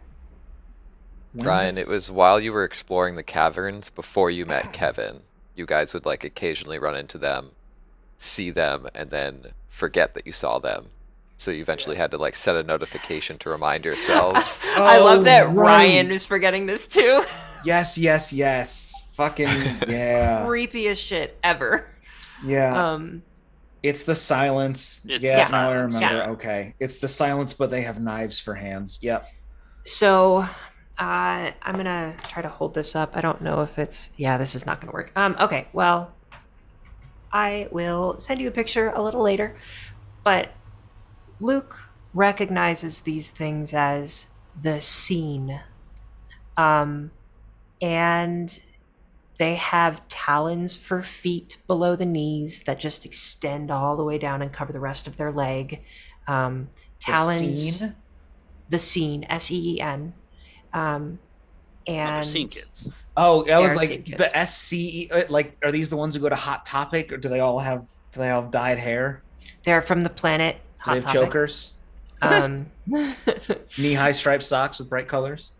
When 1.34 1.48
Ryan, 1.48 1.78
it 1.78 1.88
was 1.88 2.10
while 2.12 2.40
you 2.40 2.52
were 2.54 2.64
exploring 2.64 3.16
the 3.16 3.24
caverns 3.24 3.90
before 3.90 4.32
you 4.32 4.46
met 4.46 4.74
Kevin. 4.74 5.22
You 5.56 5.66
guys 5.66 5.94
would 5.94 6.06
like 6.06 6.24
occasionally 6.24 6.80
run 6.80 6.96
into 6.96 7.18
them, 7.18 7.52
see 8.18 8.50
them, 8.50 8.88
and 8.96 9.10
then 9.10 9.48
forget 9.68 10.14
that 10.14 10.26
you 10.26 10.32
saw 10.32 10.58
them. 10.60 10.88
So 11.38 11.52
you 11.52 11.62
eventually 11.62 11.96
had 11.98 12.12
to 12.12 12.18
like 12.18 12.36
set 12.36 12.56
a 12.56 12.64
notification 12.64 13.38
to 13.40 13.50
remind 13.50 13.86
yourselves. 13.86 14.64
I 14.76 14.98
love 15.00 15.20
Oh, 15.20 15.24
that 15.24 15.48
right. 15.48 15.56
Ryan 15.56 16.12
is 16.12 16.26
forgetting 16.26 16.66
this 16.66 16.88
too. 16.88 17.24
Yes, 17.66 17.98
yes, 17.98 18.32
yes. 18.32 18.94
Fucking 19.18 19.46
yeah, 19.90 20.46
Creepiest 20.46 20.96
shit 21.06 21.38
ever. 21.44 21.88
yeah. 22.46 22.94
Um. 22.94 23.22
it's 23.84 24.04
the 24.04 24.16
silence. 24.16 25.06
It's 25.10 25.22
yeah, 25.22 25.44
the 25.46 25.52
now 25.52 25.70
I 25.70 25.74
remember. 25.74 26.00
yeah. 26.00 26.30
Okay, 26.30 26.74
it's 26.80 27.00
the 27.00 27.10
silence, 27.10 27.54
but 27.54 27.70
they 27.70 27.82
have 27.82 28.00
knives 28.00 28.40
for 28.40 28.56
hands. 28.56 29.00
Yep. 29.02 29.28
So, 29.86 30.48
uh, 31.00 31.52
I'm 31.62 31.76
gonna 31.76 32.14
try 32.24 32.42
to 32.42 32.50
hold 32.50 32.74
this 32.74 32.96
up. 32.96 33.16
I 33.16 33.22
don't 33.22 33.42
know 33.42 33.62
if 33.62 33.80
it's. 33.80 34.12
Yeah, 34.18 34.38
this 34.38 34.54
is 34.56 34.66
not 34.66 34.82
gonna 34.82 34.92
work. 34.94 35.12
Um. 35.16 35.36
Okay. 35.40 35.68
Well, 35.74 36.14
I 37.32 37.68
will 37.72 38.20
send 38.20 38.42
you 38.42 38.48
a 38.48 38.52
picture 38.52 38.90
a 38.90 39.02
little 39.02 39.22
later, 39.22 39.56
but 40.24 40.52
Luke 41.40 41.80
recognizes 42.14 43.02
these 43.02 43.30
things 43.30 43.74
as 43.74 44.28
the 44.60 44.82
scene. 44.82 45.62
Um, 46.58 47.12
and 47.82 48.62
they 49.38 49.56
have 49.56 50.06
talons 50.10 50.76
for 50.76 51.02
feet 51.02 51.58
below 51.66 51.96
the 51.96 52.06
knees 52.06 52.64
that 52.64 52.78
just 52.80 53.06
extend 53.06 53.72
all 53.72 53.96
the 53.96 54.04
way 54.04 54.18
down 54.18 54.42
and 54.42 54.52
cover 54.52 54.74
the 54.74 54.82
rest 54.82 55.08
of 55.08 55.16
their 55.16 55.32
leg. 55.32 55.82
Um, 56.28 56.70
The 57.00 57.06
talons 57.14 57.80
scene? 57.80 57.96
the 58.68 58.80
scene 58.80 59.26
S 59.30 59.50
E 59.52 59.76
E 59.76 59.82
N, 59.82 60.14
um, 60.74 61.20
Oh, 61.88 61.92
they're 61.94 62.06
and 62.06 62.26
scene 62.28 62.48
kids. 62.50 62.90
Oh, 63.18 63.50
I 63.50 63.58
was 63.60 63.76
like 63.76 64.06
kids. 64.06 64.32
the 64.32 64.46
SC. 64.46 65.12
uh, 65.12 65.24
Like, 65.30 65.58
are 65.64 65.72
these 65.72 65.90
the 65.90 65.98
ones 65.98 66.14
who 66.16 66.22
go 66.22 66.30
to 66.30 66.36
Hot 66.36 66.64
Topic, 66.66 67.12
or 67.12 67.18
do 67.18 67.28
they 67.30 67.40
all 67.40 67.60
have? 67.60 67.88
Do 68.12 68.20
they 68.20 68.30
all 68.30 68.42
have 68.44 68.52
dyed 68.52 68.78
hair? 68.78 69.24
they're 69.64 69.82
from 69.82 70.02
the 70.04 70.10
planet 70.10 70.56
Do 70.86 70.92
they 70.92 70.96
have 70.96 71.04
Topic. 71.06 71.22
chokers? 71.22 71.74
Um, 72.22 72.68
Knee-high 73.78 74.12
striped 74.14 74.44
socks 74.44 74.80
with 74.80 74.90
bright 74.90 75.08
colors. 75.08 75.54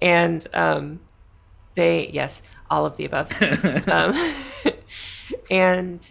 and 0.00 0.46
um, 0.54 1.00
they 1.74 2.08
yes, 2.12 2.42
all 2.70 2.84
of 2.86 2.96
the 2.96 3.04
above. 3.06 3.30
um, 3.88 4.14
and 5.50 6.10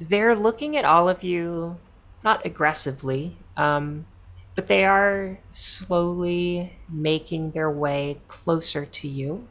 they're 0.00 0.34
looking 0.36 0.76
at 0.76 0.84
all 0.84 1.08
of 1.08 1.22
you, 1.22 1.76
not 2.24 2.44
aggressively, 2.46 3.36
um, 3.56 4.04
but 4.60 4.66
they 4.66 4.84
are 4.84 5.38
slowly 5.48 6.70
making 6.86 7.52
their 7.52 7.70
way 7.70 8.20
closer 8.28 8.84
to 8.84 9.08
you, 9.08 9.48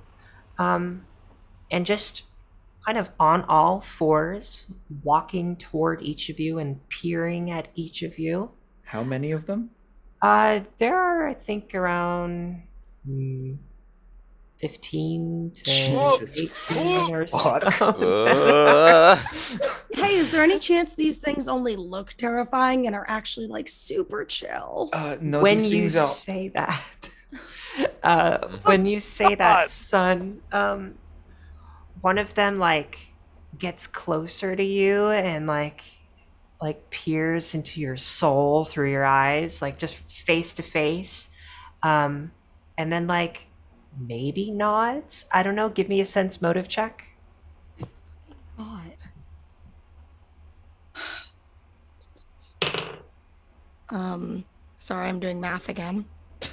um, 0.60 1.04
and 1.72 1.84
just 1.84 2.22
kind 2.86 2.96
of 2.96 3.10
on 3.20 3.42
all 3.46 3.82
fours, 3.82 4.68
walking 5.04 5.56
toward 5.56 6.00
each 6.04 6.30
of 6.30 6.40
you 6.40 6.60
and 6.60 6.88
peering 6.90 7.50
at 7.50 7.70
each 7.74 8.04
of 8.04 8.20
you. 8.20 8.52
How 8.84 9.04
many 9.04 9.32
of 9.32 9.48
them? 9.48 9.72
Uh, 10.22 10.60
there 10.78 10.96
are, 10.96 11.28
I 11.28 11.34
think, 11.34 11.74
around 11.74 12.62
15 14.60 15.52
to 15.56 15.64
Jesus 15.64 16.38
18 16.70 17.14
or 17.14 17.28
so. 17.28 17.38
Uh, 17.40 19.16
Hey, 19.94 20.16
is 20.16 20.32
there 20.32 20.44
any 20.44 20.60
chance 20.60 20.96
these 20.96 21.18
things 21.18 21.48
only 21.48 21.76
look 21.76 22.14
terrifying 22.14 22.88
and 22.88 22.96
are 22.96 23.06
actually 23.08 23.48
like 23.48 23.68
super 23.68 24.24
chill? 24.26 24.90
Uh, 24.94 25.18
no, 25.22 25.42
when 25.42 25.60
you 25.64 25.82
things 25.90 25.98
are- 25.98 26.06
say 26.08 26.50
that, 26.50 27.10
uh, 28.04 28.38
Mm-hmm. 28.40 28.56
when 28.64 28.86
you 28.86 29.00
say 29.00 29.36
that, 29.36 29.70
son, 29.70 30.42
um, 30.52 30.96
one 32.02 32.18
of 32.18 32.34
them 32.34 32.58
like 32.60 32.98
gets 33.58 33.88
closer 33.88 34.56
to 34.56 34.64
you 34.64 35.10
and 35.10 35.48
like 35.48 35.84
like 36.62 36.90
peers 36.90 37.56
into 37.56 37.80
your 37.80 37.96
soul 37.98 38.66
through 38.66 38.92
your 38.92 39.06
eyes, 39.06 39.62
like 39.62 39.78
just 39.80 39.96
face 39.98 40.54
to 40.56 40.64
face, 40.64 41.30
um, 41.84 42.32
and 42.78 42.92
then 42.92 43.08
like 43.08 43.49
maybe 44.00 44.52
nods. 44.52 45.28
I 45.32 45.44
don't 45.44 45.56
know. 45.56 45.70
Give 45.70 45.90
me 45.90 46.00
a 46.00 46.06
sense 46.06 46.42
motive 46.42 46.68
check. 46.68 47.08
God. 48.58 48.96
Um, 53.92 54.46
sorry, 54.78 55.10
I'm 55.10 55.20
doing 55.20 55.42
math 55.42 55.68
again. 55.68 56.06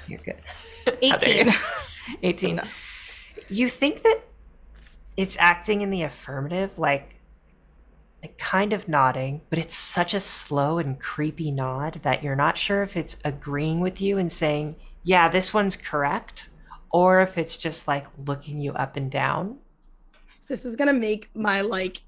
You're 0.09 0.21
good. 0.21 0.41
18. 1.03 1.51
18. 2.23 2.61
You 3.49 3.69
think 3.69 4.03
that 4.05 4.23
it's 5.19 5.37
acting 5.39 5.83
in 5.83 5.91
the 5.91 6.03
affirmative, 6.03 6.79
like, 6.79 7.17
like 8.23 8.39
kind 8.39 8.73
of 8.73 8.89
nodding, 8.89 9.43
but 9.51 9.59
it's 9.59 9.75
such 9.75 10.15
a 10.15 10.21
slow 10.21 10.79
and 10.79 10.99
creepy 10.99 11.51
nod 11.51 12.01
that 12.03 12.23
you're 12.23 12.37
not 12.37 12.57
sure 12.57 12.83
if 12.83 12.97
it's 12.97 13.19
agreeing 13.25 13.81
with 13.81 14.01
you 14.01 14.17
and 14.17 14.33
saying, 14.33 14.77
yeah, 15.05 15.29
this 15.29 15.53
one's 15.55 15.77
correct, 15.77 16.49
or 16.97 17.21
if 17.21 17.37
it's 17.37 17.59
just 17.59 17.87
like 17.87 18.07
looking 18.27 18.59
you 18.59 18.73
up 18.73 18.97
and 18.97 19.11
down. 19.11 19.59
This 20.49 20.65
is 20.65 20.77
gonna 20.77 20.95
make 20.95 21.29
my 21.35 21.61
like 21.61 22.01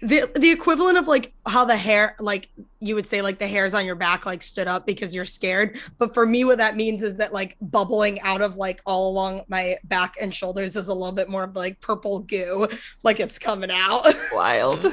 the 0.00 0.30
the 0.34 0.50
equivalent 0.50 0.96
of 0.96 1.06
like 1.06 1.34
how 1.46 1.66
the 1.66 1.76
hair 1.76 2.16
like 2.20 2.48
you 2.80 2.94
would 2.94 3.06
say 3.06 3.20
like 3.20 3.38
the 3.38 3.46
hairs 3.46 3.74
on 3.74 3.84
your 3.84 3.96
back 3.96 4.24
like 4.24 4.42
stood 4.42 4.66
up 4.66 4.86
because 4.86 5.14
you're 5.14 5.24
scared 5.24 5.78
but 5.98 6.12
for 6.12 6.26
me 6.26 6.44
what 6.44 6.58
that 6.58 6.76
means 6.76 7.02
is 7.02 7.16
that 7.16 7.32
like 7.32 7.56
bubbling 7.60 8.20
out 8.20 8.42
of 8.42 8.56
like 8.56 8.82
all 8.84 9.08
along 9.08 9.42
my 9.48 9.76
back 9.84 10.14
and 10.20 10.34
shoulders 10.34 10.76
is 10.76 10.88
a 10.88 10.94
little 10.94 11.12
bit 11.12 11.30
more 11.30 11.44
of 11.44 11.56
like 11.56 11.80
purple 11.80 12.18
goo 12.18 12.68
like 13.02 13.18
it's 13.20 13.38
coming 13.38 13.70
out 13.70 14.06
Wild. 14.32 14.86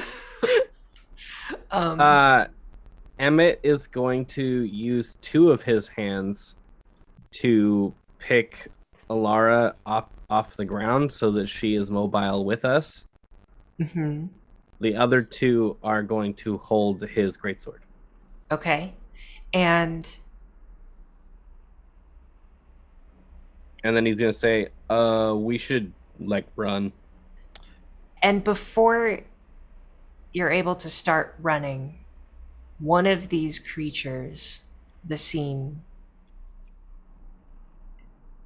um, 1.70 2.00
Uh, 2.00 2.46
Emmett 3.18 3.60
is 3.62 3.86
going 3.86 4.24
to 4.26 4.42
use 4.64 5.16
two 5.20 5.50
of 5.50 5.62
his 5.62 5.88
hands 5.88 6.54
to 7.32 7.92
pick 8.18 8.70
Alara 9.10 9.74
off 9.84 10.08
off 10.30 10.56
the 10.56 10.64
ground 10.64 11.12
so 11.12 11.30
that 11.32 11.48
she 11.48 11.74
is 11.74 11.90
mobile 11.90 12.44
with 12.44 12.64
us. 12.64 13.04
mhm. 13.80 14.28
The 14.80 14.96
other 14.96 15.22
two 15.22 15.76
are 15.82 16.02
going 16.02 16.34
to 16.34 16.58
hold 16.58 17.02
his 17.02 17.36
greatsword. 17.36 17.80
Okay. 18.50 18.94
And 19.52 20.08
And 23.84 23.96
then 23.96 24.06
he's 24.06 24.18
going 24.18 24.32
to 24.32 24.38
say, 24.38 24.68
uh, 24.88 25.34
we 25.36 25.58
should, 25.58 25.92
like, 26.20 26.46
run. 26.54 26.92
And 28.22 28.44
before 28.44 29.20
you're 30.32 30.50
able 30.50 30.76
to 30.76 30.88
start 30.88 31.34
running, 31.40 32.04
one 32.78 33.06
of 33.06 33.28
these 33.28 33.58
creatures, 33.58 34.62
the 35.04 35.16
scene, 35.16 35.82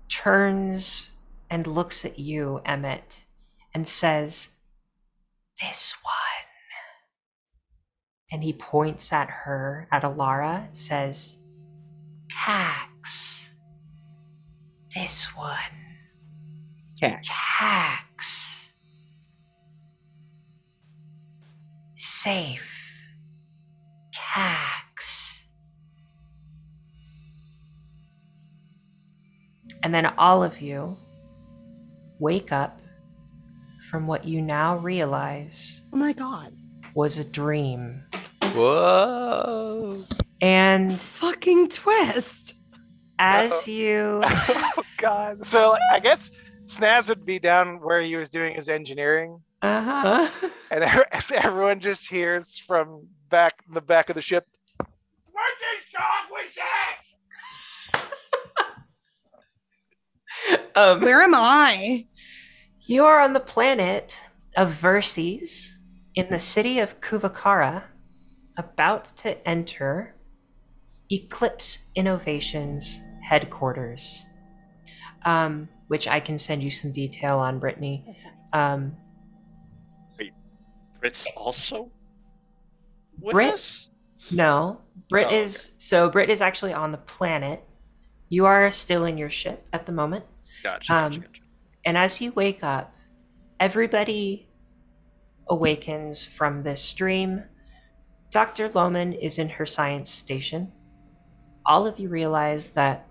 turns 0.08 1.10
and 1.50 1.66
looks 1.66 2.04
at 2.04 2.18
you, 2.18 2.60
Emmett, 2.64 3.24
and 3.74 3.86
says, 3.86 4.50
This 5.60 5.94
one. 6.02 6.12
And 8.32 8.42
he 8.42 8.52
points 8.52 9.12
at 9.12 9.30
her, 9.30 9.88
at 9.92 10.02
Alara, 10.02 10.66
and 10.66 10.76
says, 10.76 11.38
Cax. 12.28 13.50
This 14.94 15.36
one. 15.36 15.54
Cax. 17.00 17.26
Cax. 17.28 18.72
Safe. 21.94 23.02
Cax. 24.14 25.35
And 29.82 29.94
then 29.94 30.06
all 30.18 30.42
of 30.42 30.60
you 30.60 30.96
wake 32.18 32.50
up 32.52 32.80
from 33.90 34.06
what 34.06 34.24
you 34.24 34.42
now 34.42 34.76
realize 34.78 35.82
Oh 35.92 35.96
my 35.96 36.12
god. 36.12 36.52
was 36.94 37.18
a 37.18 37.24
dream. 37.24 38.02
Whoa. 38.54 40.04
And 40.40 40.92
Fucking 40.98 41.68
twist. 41.68 42.58
as 43.18 43.68
you 43.68 44.20
oh 44.24 44.82
god. 44.98 45.44
So 45.44 45.70
like, 45.72 45.80
I 45.92 46.00
guess 46.00 46.30
Snaz 46.66 47.08
would 47.08 47.24
be 47.24 47.38
down 47.38 47.80
where 47.80 48.00
he 48.02 48.16
was 48.16 48.28
doing 48.28 48.54
his 48.54 48.68
engineering, 48.68 49.40
uh-huh. 49.62 50.28
and 50.70 50.82
everyone 51.32 51.78
just 51.78 52.08
hears 52.10 52.58
from 52.58 53.06
back 53.30 53.62
the 53.72 53.80
back 53.80 54.08
of 54.10 54.16
the 54.16 54.22
ship. 54.22 54.44
What 54.78 55.52
the 55.60 55.96
song 55.96 56.26
was 56.32 56.50
that? 56.56 57.02
Um, 60.74 61.00
Where 61.00 61.22
am 61.22 61.34
I? 61.34 62.06
You 62.82 63.04
are 63.04 63.20
on 63.20 63.32
the 63.32 63.40
planet 63.40 64.16
of 64.56 64.70
Verces 64.72 65.78
in 66.14 66.28
the 66.30 66.38
city 66.38 66.78
of 66.78 67.00
Cuvacara, 67.00 67.84
about 68.56 69.04
to 69.18 69.46
enter 69.48 70.14
Eclipse 71.10 71.84
Innovations 71.94 73.00
headquarters, 73.22 74.24
um, 75.24 75.68
which 75.88 76.06
I 76.08 76.20
can 76.20 76.38
send 76.38 76.62
you 76.62 76.70
some 76.70 76.92
detail 76.92 77.38
on, 77.38 77.58
Brittany. 77.58 78.16
Um, 78.52 78.96
Brits 81.02 81.26
also 81.36 81.90
with 83.20 83.32
Brit? 83.34 83.54
us? 83.54 83.88
no, 84.32 84.80
Brit 85.10 85.24
Oh, 85.24 85.28
okay. 85.28 85.40
is 85.42 85.74
so 85.78 86.08
Brit 86.08 86.30
is 86.30 86.40
actually 86.42 86.72
on 86.72 86.90
the 86.92 86.98
planet. 86.98 87.62
You 88.28 88.46
are 88.46 88.70
still 88.70 89.04
in 89.04 89.18
your 89.18 89.30
ship 89.30 89.66
at 89.72 89.86
the 89.86 89.92
moment. 89.92 90.24
Gotcha, 90.62 90.92
gotcha, 90.92 90.94
Um, 90.94 91.20
gotcha. 91.22 91.40
And 91.84 91.96
as 91.96 92.20
you 92.20 92.32
wake 92.32 92.64
up, 92.64 92.94
everybody 93.60 94.48
awakens 95.48 96.26
from 96.26 96.62
this 96.62 96.92
dream. 96.92 97.44
Dr. 98.30 98.68
Lohman 98.68 99.16
is 99.18 99.38
in 99.38 99.48
her 99.50 99.66
science 99.66 100.10
station. 100.10 100.72
All 101.64 101.86
of 101.86 101.98
you 101.98 102.08
realize 102.08 102.70
that 102.70 103.06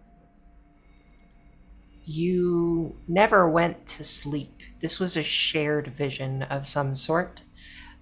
you 2.06 2.96
never 3.08 3.50
went 3.50 3.88
to 3.88 4.04
sleep. 4.04 4.62
This 4.80 5.00
was 5.00 5.18
a 5.18 5.24
shared 5.24 5.88
vision 5.88 6.44
of 6.44 6.68
some 6.68 6.96
sort. 6.96 7.42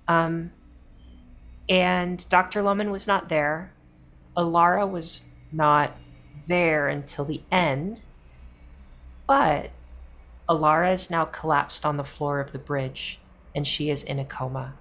Um, 0.07 0.51
and 1.69 2.27
Dr. 2.29 2.61
Lohman 2.61 2.91
was 2.91 3.07
not 3.07 3.29
there. 3.29 3.73
Alara 4.35 4.89
was 4.89 5.23
not 5.51 5.95
there 6.47 6.89
until 6.89 7.23
the 7.23 7.41
end. 7.51 8.01
But 9.27 9.71
Alara 10.49 10.93
is 10.93 11.09
now 11.09 11.25
collapsed 11.25 11.85
on 11.85 11.97
the 11.97 12.03
floor 12.03 12.39
of 12.39 12.51
the 12.51 12.59
bridge 12.59 13.19
and 13.55 13.67
she 13.67 13.89
is 13.89 14.03
in 14.03 14.19
a 14.19 14.25
coma. 14.25 14.75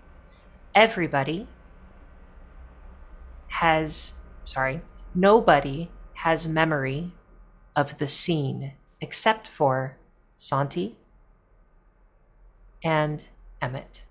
Everybody 0.75 1.47
has, 3.49 4.15
sorry, 4.45 4.81
nobody 5.15 5.91
has 6.15 6.49
memory 6.49 7.13
of 7.77 7.99
the 7.99 8.07
scene 8.07 8.73
except 9.01 9.49
for 9.49 9.97
Santi 10.35 10.97
and 12.83 13.25
Emmett. 13.61 14.05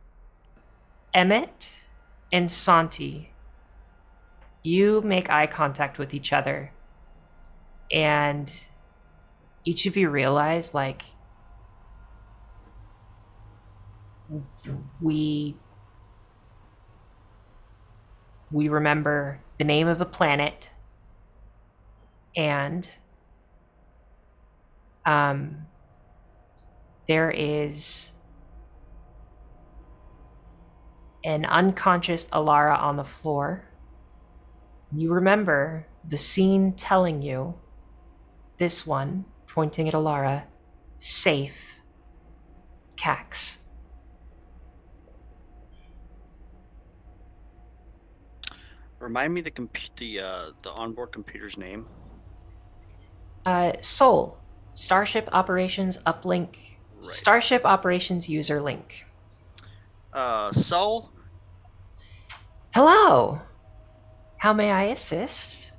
Emmett 1.14 1.88
and 2.32 2.50
Santi, 2.50 3.34
you 4.64 5.02
make 5.02 5.30
eye 5.30 5.48
contact 5.48 5.98
with 5.98 6.14
each 6.14 6.32
other 6.32 6.72
and 7.92 8.66
each 9.64 9.86
of 9.86 9.96
you 9.98 10.10
realize 10.10 10.74
like 10.74 11.04
we 15.02 15.56
we 18.52 18.70
remember 18.70 19.40
the 19.58 19.64
name 19.64 19.88
of 19.88 20.02
a 20.02 20.06
planet 20.06 20.70
and 22.36 22.88
um 25.06 25.66
there 27.08 27.32
is 27.32 28.14
an 31.24 31.46
unconscious 31.46 32.28
Alara 32.30 32.80
on 32.80 32.96
the 32.96 33.04
floor. 33.04 33.66
You 34.96 35.14
remember 35.14 35.88
the 36.08 36.18
scene 36.18 36.74
telling 36.74 37.22
you 37.22 37.56
this 38.58 38.86
one, 38.86 39.26
pointing 39.54 39.88
at 39.88 39.94
Alara, 39.94 40.44
safe. 40.98 41.78
Cax. 42.96 43.58
Remind 49.00 49.34
me 49.34 49.42
the 49.42 49.50
comp- 49.50 49.96
the 49.98 50.20
uh, 50.20 50.46
the 50.62 50.70
onboard 50.70 51.12
computer's 51.12 51.58
name. 51.58 51.88
Uh, 53.46 53.74
Soul. 53.82 54.38
Starship 54.74 55.28
Operations 55.34 55.98
Uplink. 56.06 56.78
Starship 57.00 57.66
Operations 57.66 58.30
User 58.30 58.62
Link. 58.62 59.06
Uh, 60.14 60.52
Soul. 60.52 61.12
Hello. 62.76 63.42
How 64.38 64.54
may 64.54 64.72
I 64.72 64.84
assist? 64.84 65.71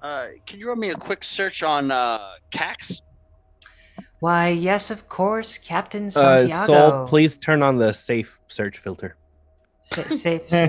Uh, 0.00 0.28
can 0.46 0.60
you 0.60 0.68
run 0.68 0.78
me 0.78 0.90
a 0.90 0.94
quick 0.94 1.24
search 1.24 1.62
on 1.62 1.90
uh, 1.90 2.18
Cax? 2.50 3.02
Why, 4.20 4.48
yes, 4.48 4.90
of 4.90 5.08
course, 5.08 5.58
Captain 5.58 6.06
Uh, 6.06 6.10
Santiago. 6.10 7.06
Please 7.08 7.36
turn 7.38 7.62
on 7.62 7.78
the 7.78 7.92
safe 7.92 8.38
search 8.48 8.78
filter. 8.78 9.16
Sa- 9.80 10.02
safe. 10.02 10.42
oh 10.52 10.68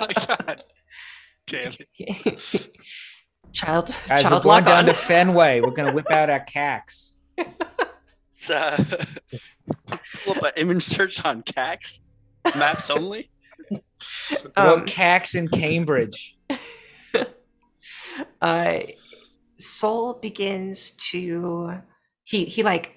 my 0.00 0.08
god! 0.26 0.64
Damn 1.46 1.72
it! 1.98 2.70
child, 3.52 3.86
Guys, 4.08 4.22
child 4.22 4.24
we're 4.24 4.30
going 4.40 4.44
lock 4.44 4.64
down 4.64 4.78
on. 4.80 4.84
to 4.86 4.94
Fenway. 4.94 5.60
We're 5.60 5.72
gonna 5.72 5.92
whip 5.92 6.10
out 6.10 6.30
our 6.30 6.40
cax. 6.44 7.16
It's 7.36 8.50
uh, 8.50 8.82
pull 10.24 10.36
up 10.36 10.42
an 10.44 10.52
image 10.56 10.82
search 10.82 11.24
on 11.24 11.42
Cax. 11.42 12.00
Maps 12.56 12.88
only. 12.88 13.29
Um, 14.56 14.86
cax 14.86 15.34
in 15.34 15.48
Cambridge. 15.48 16.36
uh, 18.40 18.78
Soul 19.58 20.14
begins 20.14 20.92
to 21.10 21.82
he 22.24 22.44
he 22.44 22.62
like 22.62 22.96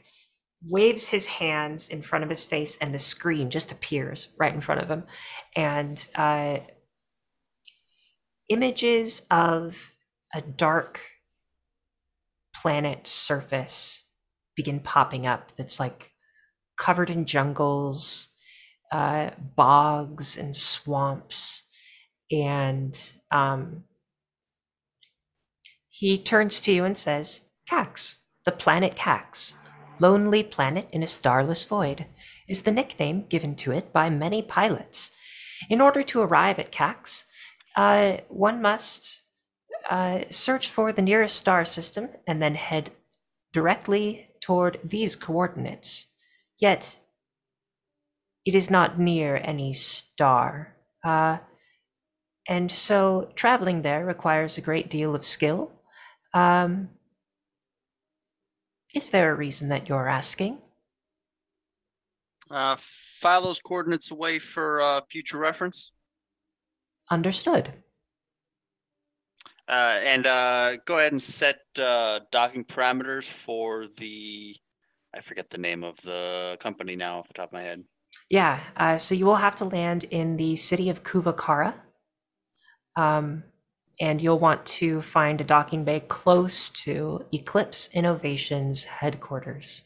waves 0.66 1.08
his 1.08 1.26
hands 1.26 1.90
in 1.90 2.02
front 2.02 2.24
of 2.24 2.30
his 2.30 2.44
face, 2.44 2.78
and 2.78 2.94
the 2.94 3.00
screen 3.00 3.50
just 3.50 3.72
appears 3.72 4.30
right 4.38 4.54
in 4.54 4.62
front 4.62 4.82
of 4.82 4.90
him, 4.90 5.04
and 5.56 6.08
uh, 6.16 6.60
images 8.50 9.26
of 9.30 9.94
a 10.34 10.42
dark 10.42 11.02
planet 12.56 13.08
surface 13.08 14.06
begin 14.56 14.80
popping 14.80 15.26
up. 15.26 15.52
That's 15.56 15.80
like 15.80 16.12
covered 16.78 17.10
in 17.10 17.26
jungles, 17.26 18.33
uh, 18.94 19.32
bogs, 19.56 20.38
and 20.38 20.56
swamps, 20.56 21.64
and 22.32 23.14
um, 23.32 23.86
he 25.90 26.16
turns 26.18 26.62
to 26.62 26.72
you 26.72 26.86
and 26.86 26.96
says, 26.96 27.42
Cax, 27.68 28.18
the 28.46 28.52
planet 28.52 28.96
Cax, 28.96 29.56
lonely 30.00 30.44
planet 30.44 30.88
in 30.92 31.02
a 31.02 31.08
starless 31.08 31.64
void, 31.64 32.06
is 32.48 32.62
the 32.62 32.72
nickname 32.72 33.26
given 33.28 33.56
to 33.56 33.72
it 33.72 33.92
by 33.92 34.12
many 34.12 34.44
pilots. 34.44 35.12
In 35.72 35.82
order 35.82 36.04
to 36.04 36.22
arrive 36.22 36.60
at 36.60 36.72
Cax, 36.72 37.24
uh, 37.76 38.18
one 38.28 38.62
must 38.62 39.24
uh, 39.90 40.20
search 40.30 40.70
for 40.70 40.92
the 40.94 41.02
nearest 41.02 41.36
star 41.36 41.66
system 41.66 42.10
and 42.28 42.42
then 42.42 42.54
head 42.54 42.92
directly 43.54 44.28
toward 44.40 44.80
these 44.84 45.16
coordinates. 45.16 46.10
Yet, 46.60 47.00
it 48.46 48.56
is 48.56 48.70
not 48.70 49.00
near 49.00 49.40
any 49.44 49.74
star. 49.74 50.76
Uh, 51.04 51.38
and 52.48 52.72
so 52.72 53.32
traveling 53.36 53.82
there 53.82 54.06
requires 54.06 54.58
a 54.58 54.62
great 54.62 54.90
deal 54.90 55.16
of 55.16 55.24
skill. 55.24 55.72
Um, 56.34 56.90
Is 58.94 59.10
there 59.10 59.32
a 59.32 59.36
reason 59.36 59.70
that 59.70 59.90
you're 59.90 60.08
asking? 60.08 60.60
Uh, 62.52 62.76
file 62.78 63.42
those 63.42 63.60
coordinates 63.60 64.12
away 64.12 64.40
for 64.40 64.82
uh, 64.82 65.02
future 65.10 65.38
reference. 65.38 65.92
Understood. 67.10 67.74
Uh, 69.68 70.00
and 70.04 70.28
uh, 70.28 70.78
go 70.86 71.00
ahead 71.00 71.14
and 71.14 71.22
set 71.22 71.60
uh, 71.80 72.20
docking 72.32 72.66
parameters 72.66 73.24
for 73.24 73.88
the. 73.98 74.56
I 75.16 75.22
forget 75.22 75.50
the 75.50 75.58
name 75.58 75.84
of 75.84 76.00
the 76.02 76.58
company 76.60 76.96
now 76.96 77.20
off 77.20 77.28
the 77.28 77.34
top 77.34 77.50
of 77.50 77.54
my 77.54 77.62
head. 77.62 77.84
Yeah, 78.30 78.64
uh, 78.78 78.98
so 78.98 79.16
you 79.16 79.26
will 79.26 79.36
have 79.36 79.56
to 79.56 79.66
land 79.66 80.06
in 80.06 80.38
the 80.38 80.56
city 80.56 80.90
of 80.90 81.04
Cuvacara. 81.04 81.76
Um, 82.96 83.44
and 84.00 84.22
you'll 84.22 84.40
want 84.40 84.66
to 84.66 85.02
find 85.02 85.40
a 85.40 85.44
docking 85.44 85.84
bay 85.84 86.00
close 86.00 86.70
to 86.70 87.26
Eclipse 87.32 87.90
Innovations 87.94 88.84
headquarters. 88.86 89.84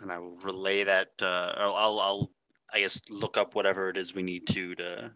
And 0.00 0.10
I 0.10 0.18
will 0.18 0.36
relay 0.44 0.84
that. 0.84 1.10
Uh, 1.20 1.52
I'll, 1.56 1.74
I'll, 1.74 2.00
I'll, 2.00 2.30
I 2.72 2.80
guess, 2.80 3.00
look 3.10 3.36
up 3.36 3.54
whatever 3.54 3.90
it 3.90 3.96
is 3.96 4.14
we 4.14 4.22
need 4.22 4.46
to 4.48 4.74
to 4.76 5.12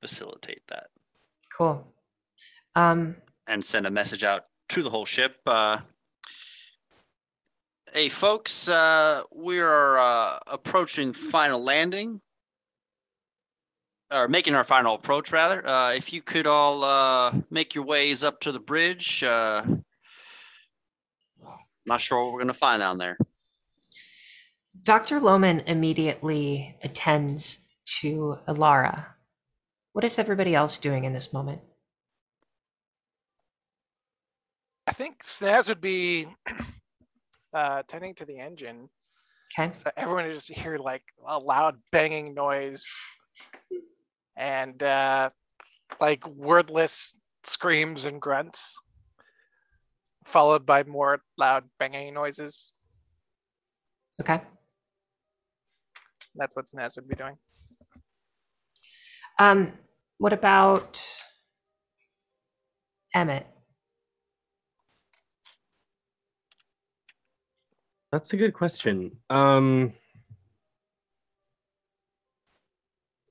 facilitate 0.00 0.62
that 0.68 0.88
Cool. 1.50 1.86
Um, 2.74 3.16
and 3.46 3.64
send 3.64 3.86
a 3.86 3.90
message 3.90 4.24
out 4.24 4.44
to 4.70 4.82
the 4.82 4.90
whole 4.90 5.04
ship. 5.04 5.36
Uh, 5.46 5.78
hey, 7.92 8.08
folks, 8.08 8.68
uh, 8.68 9.22
we 9.34 9.58
are 9.60 9.98
uh, 9.98 10.38
approaching 10.46 11.12
final 11.12 11.62
landing, 11.62 12.20
or 14.10 14.28
making 14.28 14.54
our 14.54 14.64
final 14.64 14.94
approach, 14.94 15.32
rather. 15.32 15.66
Uh, 15.66 15.92
if 15.92 16.12
you 16.12 16.22
could 16.22 16.46
all 16.46 16.84
uh, 16.84 17.32
make 17.50 17.74
your 17.74 17.84
ways 17.84 18.22
up 18.24 18.40
to 18.40 18.52
the 18.52 18.60
bridge. 18.60 19.22
Uh, 19.22 19.64
not 21.86 22.00
sure 22.00 22.22
what 22.22 22.32
we're 22.32 22.40
going 22.40 22.48
to 22.48 22.54
find 22.54 22.80
down 22.80 22.98
there. 22.98 23.18
Dr. 24.82 25.20
Lohman 25.20 25.62
immediately 25.66 26.76
attends 26.82 27.60
to 28.00 28.38
Alara. 28.46 29.06
What 29.92 30.04
is 30.04 30.18
everybody 30.18 30.54
else 30.54 30.78
doing 30.78 31.04
in 31.04 31.12
this 31.12 31.32
moment? 31.32 31.60
I 34.86 34.92
think 34.92 35.22
Snaz 35.22 35.68
would 35.68 35.80
be 35.80 36.26
uh, 37.54 37.82
tending 37.86 38.14
to 38.16 38.24
the 38.24 38.38
engine. 38.38 38.88
Okay. 39.58 39.72
So 39.72 39.90
everyone 39.96 40.26
would 40.26 40.34
just 40.34 40.52
hear 40.52 40.76
like 40.76 41.02
a 41.26 41.38
loud 41.38 41.76
banging 41.90 42.34
noise 42.34 42.86
and 44.36 44.80
uh, 44.82 45.30
like 46.00 46.26
wordless 46.28 47.18
screams 47.44 48.06
and 48.06 48.20
grunts, 48.20 48.78
followed 50.24 50.64
by 50.64 50.84
more 50.84 51.20
loud 51.36 51.64
banging 51.78 52.14
noises. 52.14 52.72
Okay. 54.20 54.40
That's 56.36 56.54
what 56.54 56.66
Snaz 56.66 56.96
would 56.96 57.08
be 57.08 57.16
doing. 57.16 57.36
Um, 59.38 59.72
what 60.18 60.32
about 60.32 61.00
Emmett? 63.14 63.46
That's 68.12 68.32
a 68.32 68.36
good 68.36 68.54
question. 68.54 69.12
Um, 69.30 69.92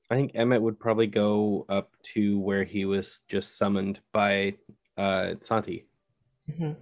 I 0.10 0.16
think 0.16 0.32
Emmett 0.36 0.62
would 0.62 0.80
probably 0.80 1.08
go 1.08 1.66
up 1.70 1.92
to 2.14 2.40
where 2.40 2.64
he 2.64 2.86
was 2.86 3.22
just 3.28 3.58
summoned 3.58 4.00
by 4.14 4.56
uh, 4.98 5.36
Santi. 5.42 5.86
Mhm. 6.50 6.76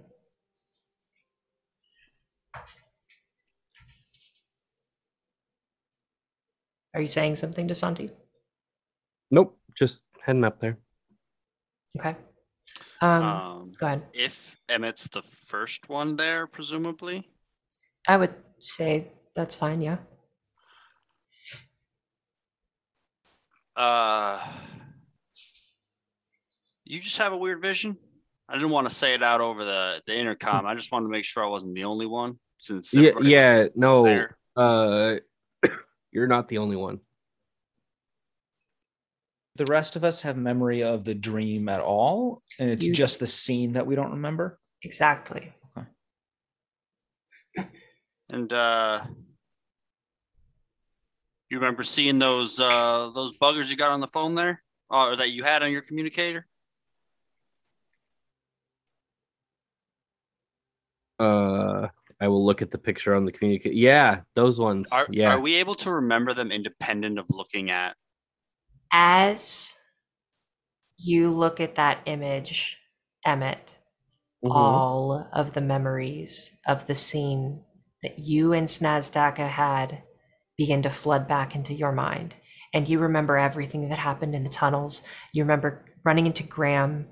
Are 6.94 7.00
you 7.00 7.08
saying 7.08 7.36
something 7.36 7.68
to 7.68 7.74
Santi? 7.74 8.10
Nope, 9.30 9.58
just 9.76 10.02
heading 10.22 10.44
up 10.44 10.60
there. 10.60 10.78
Okay. 11.98 12.16
Um, 13.00 13.22
Um, 13.22 13.70
go 13.78 13.86
ahead. 13.86 14.02
If 14.12 14.60
Emmett's 14.68 15.08
the 15.08 15.22
first 15.22 15.88
one 15.88 16.16
there, 16.16 16.46
presumably. 16.46 17.28
I 18.08 18.16
would 18.16 18.34
say 18.58 19.12
that's 19.34 19.54
fine. 19.54 19.80
Yeah. 19.82 19.98
Uh, 23.76 24.42
you 26.84 26.98
just 27.00 27.18
have 27.18 27.32
a 27.32 27.36
weird 27.36 27.62
vision. 27.62 27.96
I 28.48 28.54
didn't 28.54 28.70
want 28.70 28.88
to 28.88 28.94
say 28.94 29.14
it 29.14 29.22
out 29.22 29.40
over 29.40 29.62
the 29.64 30.02
the 30.06 30.16
intercom. 30.16 30.66
I 30.66 30.74
just 30.74 30.90
wanted 30.90 31.04
to 31.06 31.10
make 31.10 31.24
sure 31.24 31.44
I 31.44 31.48
wasn't 31.48 31.74
the 31.74 31.84
only 31.84 32.06
one, 32.06 32.38
since 32.56 32.92
Yeah, 32.94 33.10
yeah, 33.20 33.66
no, 33.76 34.04
there. 34.04 34.38
uh, 34.56 35.16
you're 36.10 36.26
not 36.26 36.48
the 36.48 36.58
only 36.58 36.76
one. 36.76 37.00
The 39.56 39.66
rest 39.66 39.96
of 39.96 40.04
us 40.04 40.22
have 40.22 40.36
memory 40.36 40.82
of 40.82 41.04
the 41.04 41.14
dream 41.14 41.68
at 41.68 41.80
all, 41.80 42.40
and 42.58 42.70
it's 42.70 42.86
You- 42.86 42.94
just 42.94 43.20
the 43.20 43.26
scene 43.26 43.74
that 43.74 43.86
we 43.86 43.94
don't 43.94 44.12
remember. 44.12 44.58
Exactly. 44.82 45.52
And 48.30 48.52
uh, 48.52 49.04
you 51.48 51.58
remember 51.58 51.82
seeing 51.82 52.18
those 52.18 52.60
uh 52.60 53.10
those 53.14 53.36
buggers 53.38 53.70
you 53.70 53.76
got 53.76 53.92
on 53.92 54.00
the 54.00 54.06
phone 54.06 54.34
there, 54.34 54.62
or 54.90 55.16
that 55.16 55.30
you 55.30 55.44
had 55.44 55.62
on 55.62 55.72
your 55.72 55.82
communicator? 55.82 56.46
Uh, 61.18 61.88
I 62.20 62.28
will 62.28 62.44
look 62.44 62.62
at 62.62 62.70
the 62.70 62.78
picture 62.78 63.14
on 63.14 63.24
the 63.24 63.32
communicator. 63.32 63.74
Yeah, 63.74 64.20
those 64.34 64.60
ones. 64.60 64.90
Are 64.92 65.06
yeah. 65.10 65.32
are 65.32 65.40
we 65.40 65.56
able 65.56 65.74
to 65.76 65.92
remember 65.92 66.34
them 66.34 66.52
independent 66.52 67.18
of 67.18 67.26
looking 67.30 67.70
at? 67.70 67.96
As 68.92 69.76
you 70.98 71.30
look 71.30 71.60
at 71.60 71.76
that 71.76 72.00
image, 72.06 72.78
Emmett, 73.24 73.78
Mhm. 74.44 74.54
all 74.54 75.28
of 75.32 75.52
the 75.52 75.60
memories 75.60 76.58
of 76.66 76.86
the 76.86 76.94
scene 76.94 77.64
that 78.02 78.18
you 78.18 78.52
and 78.52 78.68
Snazdaka 78.68 79.48
had 79.48 80.02
begin 80.56 80.82
to 80.82 80.90
flood 80.90 81.26
back 81.26 81.54
into 81.54 81.72
your 81.72 81.92
mind. 81.92 82.34
And 82.74 82.88
you 82.88 82.98
remember 82.98 83.36
everything 83.36 83.88
that 83.88 83.98
happened 83.98 84.34
in 84.34 84.44
the 84.44 84.50
tunnels. 84.50 85.02
You 85.32 85.42
remember 85.42 85.84
running 86.04 86.26
into 86.26 86.42
Graham, 86.42 87.06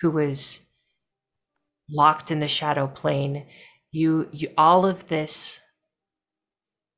who 0.00 0.10
was 0.10 0.62
locked 1.90 2.30
in 2.30 2.38
the 2.38 2.48
shadow 2.48 2.86
plane. 2.86 3.46
You, 3.90 4.28
you 4.32 4.48
all 4.56 4.86
of 4.86 5.08
this 5.08 5.60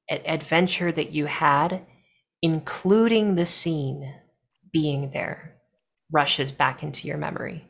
adventure 0.08 0.92
that 0.92 1.10
you 1.10 1.26
had, 1.26 1.84
including 2.42 3.34
the 3.34 3.46
scene 3.46 4.14
being 4.72 5.10
there, 5.10 5.56
rushes 6.12 6.52
back 6.52 6.82
into 6.82 7.08
your 7.08 7.16
memory. 7.16 7.68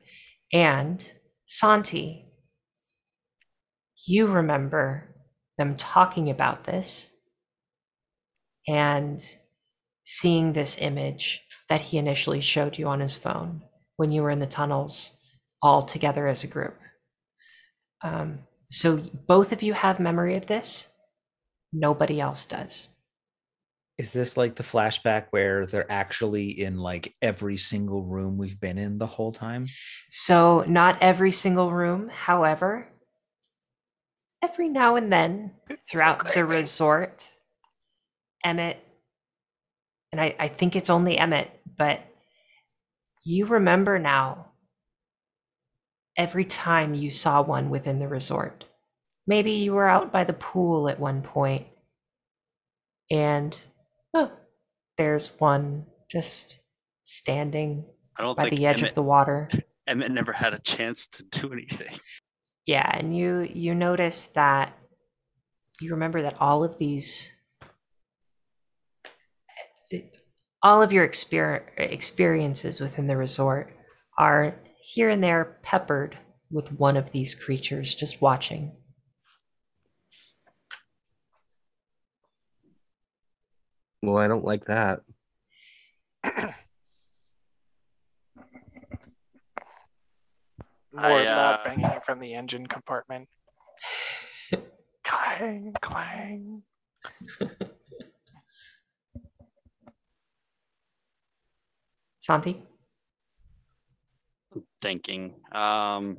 And 0.52 1.12
Santi, 1.46 2.26
you 4.06 4.26
remember 4.26 5.13
them 5.58 5.76
talking 5.76 6.30
about 6.30 6.64
this 6.64 7.10
and 8.66 9.20
seeing 10.04 10.52
this 10.52 10.78
image 10.80 11.42
that 11.68 11.80
he 11.80 11.98
initially 11.98 12.40
showed 12.40 12.78
you 12.78 12.86
on 12.86 13.00
his 13.00 13.16
phone 13.16 13.62
when 13.96 14.10
you 14.10 14.22
were 14.22 14.30
in 14.30 14.38
the 14.38 14.46
tunnels 14.46 15.16
all 15.62 15.82
together 15.82 16.26
as 16.26 16.44
a 16.44 16.48
group. 16.48 16.76
Um, 18.02 18.40
so 18.70 18.96
both 19.26 19.52
of 19.52 19.62
you 19.62 19.72
have 19.72 19.98
memory 19.98 20.36
of 20.36 20.46
this. 20.46 20.88
Nobody 21.72 22.20
else 22.20 22.44
does. 22.44 22.88
Is 23.96 24.12
this 24.12 24.36
like 24.36 24.56
the 24.56 24.64
flashback 24.64 25.26
where 25.30 25.66
they're 25.66 25.90
actually 25.90 26.48
in 26.60 26.78
like 26.78 27.14
every 27.22 27.56
single 27.56 28.02
room 28.02 28.36
we've 28.36 28.58
been 28.58 28.76
in 28.76 28.98
the 28.98 29.06
whole 29.06 29.30
time? 29.30 29.66
So, 30.10 30.64
not 30.66 30.98
every 31.00 31.30
single 31.30 31.70
room, 31.70 32.08
however, 32.08 32.88
every 34.44 34.68
now 34.68 34.96
and 34.96 35.10
then 35.12 35.52
throughout 35.90 36.34
the 36.34 36.44
resort, 36.44 37.32
Emmett, 38.44 38.78
and 40.12 40.20
I, 40.20 40.36
I 40.38 40.48
think 40.48 40.76
it's 40.76 40.90
only 40.90 41.16
Emmett, 41.16 41.50
but 41.78 42.00
you 43.24 43.46
remember 43.46 43.98
now 43.98 44.52
every 46.16 46.44
time 46.44 46.94
you 46.94 47.10
saw 47.10 47.42
one 47.42 47.70
within 47.70 47.98
the 47.98 48.06
resort. 48.06 48.64
Maybe 49.26 49.52
you 49.52 49.72
were 49.72 49.88
out 49.88 50.12
by 50.12 50.24
the 50.24 50.34
pool 50.34 50.88
at 50.88 51.00
one 51.00 51.22
point 51.22 51.66
and 53.10 53.58
oh, 54.12 54.30
there's 54.98 55.28
one 55.38 55.86
just 56.10 56.60
standing 57.02 57.84
I 58.16 58.22
don't 58.22 58.36
by 58.36 58.44
think 58.44 58.56
the 58.56 58.66
edge 58.66 58.78
Emmett, 58.78 58.90
of 58.90 58.94
the 58.94 59.02
water. 59.02 59.48
Emmett 59.86 60.12
never 60.12 60.32
had 60.32 60.52
a 60.52 60.58
chance 60.58 61.06
to 61.08 61.22
do 61.24 61.52
anything. 61.52 61.94
Yeah, 62.66 62.88
and 62.92 63.16
you 63.16 63.42
you 63.42 63.74
notice 63.74 64.26
that 64.28 64.72
you 65.80 65.90
remember 65.90 66.22
that 66.22 66.40
all 66.40 66.64
of 66.64 66.78
these 66.78 67.32
all 70.62 70.80
of 70.80 70.92
your 70.92 71.06
exper- 71.06 71.62
experiences 71.76 72.80
within 72.80 73.06
the 73.06 73.16
resort 73.16 73.76
are 74.18 74.54
here 74.80 75.10
and 75.10 75.22
there 75.22 75.58
peppered 75.62 76.16
with 76.50 76.72
one 76.72 76.96
of 76.96 77.10
these 77.10 77.34
creatures 77.34 77.94
just 77.94 78.22
watching. 78.22 78.72
Well, 84.02 84.18
I 84.18 84.28
don't 84.28 84.44
like 84.44 84.66
that. 84.66 85.00
More 90.94 91.06
I, 91.06 91.24
loud 91.24 91.60
uh, 91.60 91.64
banging 91.64 92.00
from 92.04 92.20
the 92.20 92.34
engine 92.34 92.68
compartment. 92.68 93.28
clang, 95.04 95.74
clang. 95.80 96.62
Santi? 102.20 102.62
Thinking. 104.80 105.34
Um, 105.50 106.16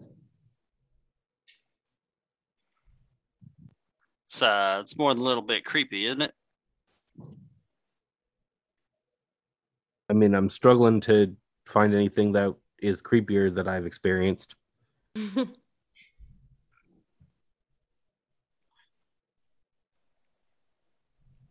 it's 4.25 4.41
uh, 4.41 4.79
it's 4.81 4.97
more 4.97 5.13
than 5.13 5.21
a 5.21 5.25
little 5.25 5.41
bit 5.41 5.63
creepy, 5.63 6.05
isn't 6.05 6.21
it? 6.21 6.33
I 10.09 10.13
mean, 10.13 10.35
I'm 10.35 10.49
struggling 10.49 10.99
to 11.01 11.33
find 11.65 11.95
anything 11.95 12.33
that 12.33 12.53
is 12.79 13.01
creepier 13.01 13.55
that 13.55 13.69
I've 13.69 13.85
experienced. 13.85 14.55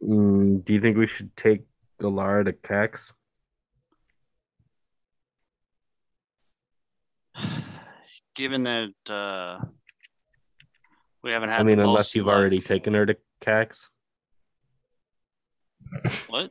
Mm, 0.03 0.65
do 0.65 0.73
you 0.75 0.81
think 0.81 0.97
we 0.99 1.07
should 1.07 1.35
take 1.37 1.63
Alara 2.03 2.45
to 2.45 2.53
Cax? 2.53 3.13
Given 8.35 8.65
that 8.65 8.93
uh, 9.09 9.65
we 11.23 11.33
haven't 11.33 11.49
had. 11.49 11.61
I 11.61 11.63
mean, 11.63 11.79
unless 11.81 12.15
you've 12.15 12.27
luck- 12.27 12.37
already 12.37 12.61
taken 12.61 12.93
her 12.95 13.07
to 13.07 13.17
Cax. 13.41 13.87
What? 16.29 16.51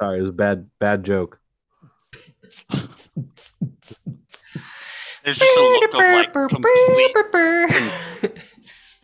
Sorry, 0.00 0.18
it 0.18 0.22
was 0.22 0.30
a 0.30 0.32
bad, 0.32 0.70
bad 0.80 1.04
joke. 1.04 1.38
There's 5.24 5.38
just 5.38 5.56
a 5.56 5.60
look 5.60 5.94
of 5.94 6.00
like 6.00 6.32
complete. 6.32 7.14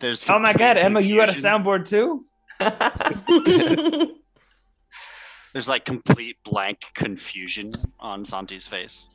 There's 0.00 0.28
Oh 0.28 0.38
my 0.38 0.52
god, 0.52 0.76
complete 0.76 0.84
Emma, 0.84 1.00
you 1.00 1.16
got 1.16 1.28
a 1.28 1.32
soundboard 1.32 1.88
too? 1.88 2.24
There's 5.52 5.68
like 5.68 5.84
complete 5.84 6.36
blank 6.44 6.80
confusion 6.94 7.72
on 7.98 8.24
Santi's 8.24 8.66
face. 8.66 9.08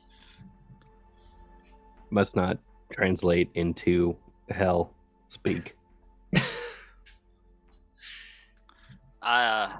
Must 2.10 2.36
not 2.36 2.58
translate 2.92 3.50
into 3.54 4.16
hell 4.50 4.94
speak. 5.28 5.76
I, 9.22 9.44
uh, 9.46 9.72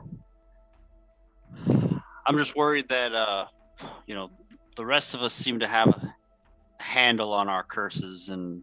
I'm 2.27 2.39
just 2.39 2.57
worried 2.57 2.89
that 2.89 3.15
uh, 3.15 3.47
you 4.07 4.15
know, 4.15 4.31
the 4.77 4.85
rest 4.85 5.15
of 5.15 5.23
us 5.23 5.33
seem 5.33 5.61
to 5.61 5.67
have 5.67 5.89
a 5.89 6.15
handle 6.83 7.33
on 7.33 7.49
our 7.49 7.63
curses, 7.63 8.29
and 8.29 8.63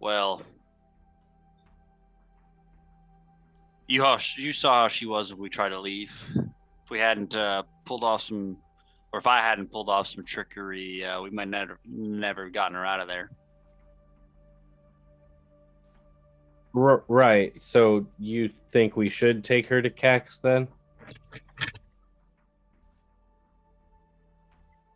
well, 0.00 0.42
you 3.86 4.04
you 4.36 4.52
saw 4.52 4.82
how 4.82 4.88
she 4.88 5.06
was 5.06 5.32
when 5.32 5.42
we 5.42 5.48
tried 5.48 5.70
to 5.70 5.80
leave. 5.80 6.12
If 6.84 6.90
we 6.90 6.98
hadn't 6.98 7.36
uh, 7.36 7.62
pulled 7.84 8.04
off 8.04 8.22
some, 8.22 8.58
or 9.12 9.18
if 9.18 9.26
I 9.26 9.40
hadn't 9.40 9.70
pulled 9.70 9.88
off 9.88 10.06
some 10.06 10.24
trickery, 10.24 11.04
uh, 11.04 11.22
we 11.22 11.30
might 11.30 11.48
never 11.48 11.78
never 11.86 12.48
gotten 12.50 12.74
her 12.74 12.84
out 12.84 13.00
of 13.00 13.08
there. 13.08 13.30
R- 16.74 17.04
right. 17.08 17.52
So 17.62 18.06
you 18.18 18.50
think 18.72 18.96
we 18.96 19.08
should 19.08 19.44
take 19.44 19.66
her 19.68 19.80
to 19.80 19.90
Cax 19.90 20.40
then? 20.40 20.66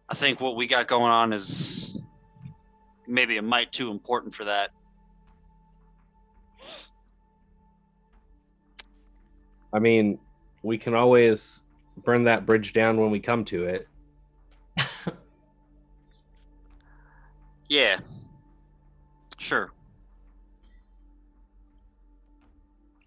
I 0.09 0.14
think 0.14 0.40
what 0.40 0.56
we 0.56 0.66
got 0.66 0.86
going 0.89 1.12
on 1.12 1.32
is 1.32 2.01
maybe 3.06 3.36
a 3.36 3.43
mite 3.43 3.72
too 3.72 3.90
important 3.90 4.35
for 4.35 4.44
that. 4.44 4.70
I 9.72 9.78
mean, 9.78 10.18
we 10.62 10.78
can 10.78 10.94
always 10.94 11.60
burn 12.05 12.24
that 12.24 12.47
bridge 12.47 12.72
down 12.72 12.98
when 12.98 13.10
we 13.10 13.20
come 13.20 13.44
to 13.47 13.62
it. 13.64 13.89
Yeah. 17.68 17.98
Sure. 19.36 19.70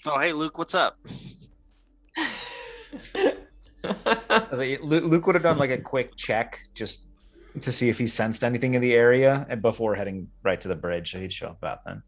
Oh, 0.06 0.20
hey, 0.20 0.34
Luke, 0.34 0.58
what's 0.58 0.76
up? 0.76 1.00
Like, 3.84 4.80
Luke 4.82 5.26
would 5.28 5.36
have 5.36 5.44
done 5.44 5.58
like 5.58 5.72
a 5.72 5.78
quick 5.78 6.16
check 6.16 6.60
just 6.74 7.10
to 7.60 7.72
see 7.72 7.90
if 7.90 7.98
he 7.98 8.08
sensed 8.08 8.44
anything 8.44 8.74
in 8.74 8.82
the 8.82 8.94
area 8.94 9.46
and 9.50 9.62
before 9.62 9.96
heading 9.96 10.30
right 10.44 10.60
to 10.62 10.68
the 10.68 10.76
bridge. 10.76 11.12
So 11.12 11.20
he'd 11.20 11.34
show 11.34 11.48
up 11.48 11.58
about 11.58 11.84
then. 11.86 12.04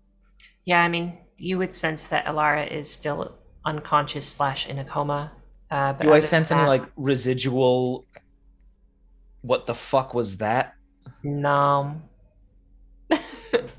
Yeah, 0.65 0.81
I 0.81 0.87
mean, 0.87 1.17
you 1.37 1.57
would 1.57 1.73
sense 1.73 2.07
that 2.07 2.25
Alara 2.25 2.67
is 2.67 2.89
still 2.89 3.35
unconscious 3.65 4.27
slash 4.27 4.67
in 4.67 4.79
a 4.79 4.85
coma. 4.85 5.31
Uh, 5.69 5.93
but 5.93 6.03
Do 6.03 6.13
I 6.13 6.19
sense 6.19 6.49
than 6.49 6.59
any 6.59 6.67
like 6.67 6.85
residual? 6.95 8.05
What 9.41 9.65
the 9.65 9.75
fuck 9.75 10.13
was 10.13 10.37
that? 10.37 10.73
No. 11.23 12.01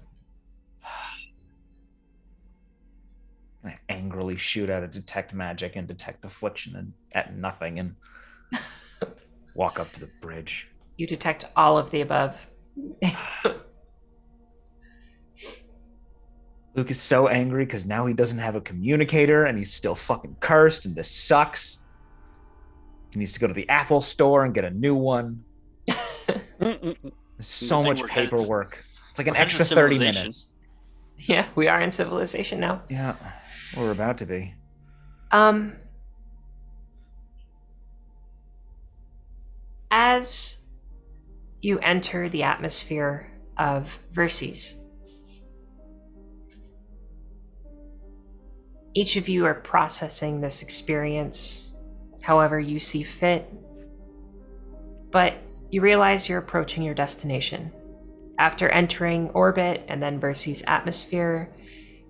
angrily 4.15 4.37
shoot 4.37 4.71
at 4.71 4.85
a 4.85 4.87
detect 4.87 5.35
magic 5.35 5.75
and 5.75 5.89
detect 5.89 6.25
affliction 6.25 6.77
and 6.77 6.93
at 7.13 7.37
nothing 7.37 7.81
and 7.81 7.97
walk 9.55 9.81
up 9.81 9.91
to 9.93 9.99
the 9.99 10.09
bridge. 10.21 10.69
You 10.97 11.09
detect 11.09 11.47
all 11.57 11.77
of 11.77 11.91
the 11.91 12.01
above. 12.01 12.47
Luke 16.77 16.91
is 16.93 17.01
so 17.01 17.27
angry 17.27 17.65
because 17.65 17.87
now 17.87 18.07
he 18.07 18.15
doesn't 18.15 18.39
have 18.39 18.55
a 18.55 18.61
communicator 18.61 19.47
and 19.47 19.59
he's 19.59 19.73
still 19.73 19.97
fucking 19.97 20.37
cursed 20.39 20.87
and 20.87 20.95
this 20.95 21.11
sucks. 21.11 21.81
He 23.13 23.19
needs 23.19 23.33
to 23.33 23.41
go 23.41 23.49
to 23.49 23.55
the 23.55 23.69
Apple 23.69 24.01
store 24.01 24.45
and 24.45 24.55
get 24.55 24.65
a 24.65 24.71
new 24.71 24.95
one. 24.95 25.43
There's 26.61 26.97
so 27.41 27.83
much 27.83 28.01
we're 28.01 28.07
to- 28.07 28.15
paperwork. 28.15 28.85
It's 29.11 29.19
like 29.19 29.27
an 29.27 29.35
we're 29.35 29.39
headed 29.39 29.55
to 29.57 29.61
extra 29.61 29.77
30 29.77 29.99
minutes. 29.99 30.47
Yeah, 31.17 31.47
we 31.55 31.67
are 31.69 31.81
in 31.81 31.91
civilization 31.93 32.61
now. 32.61 32.83
Yeah, 32.89 33.15
we're 33.77 33.91
about 33.91 34.19
to 34.19 34.27
be. 34.27 34.55
Um, 35.31 35.77
as 39.91 40.59
you 41.61 41.79
enter 41.79 42.29
the 42.29 42.43
atmosphere 42.43 43.31
of 43.57 43.99
Verces, 44.13 44.75
each 48.95 49.17
of 49.17 49.29
you 49.29 49.45
are 49.45 49.55
processing 49.55 50.41
this 50.41 50.63
experience 50.63 51.73
however 52.23 52.59
you 52.59 52.79
see 52.79 53.03
fit, 53.03 53.53
but 55.11 55.37
you 55.71 55.81
realize 55.81 56.29
you're 56.29 56.39
approaching 56.39 56.83
your 56.83 56.95
destination. 56.95 57.73
After 58.39 58.69
entering 58.69 59.31
orbit 59.31 59.85
and 59.89 60.03
then 60.03 60.21
Verces' 60.21 60.63
atmosphere, 60.67 61.51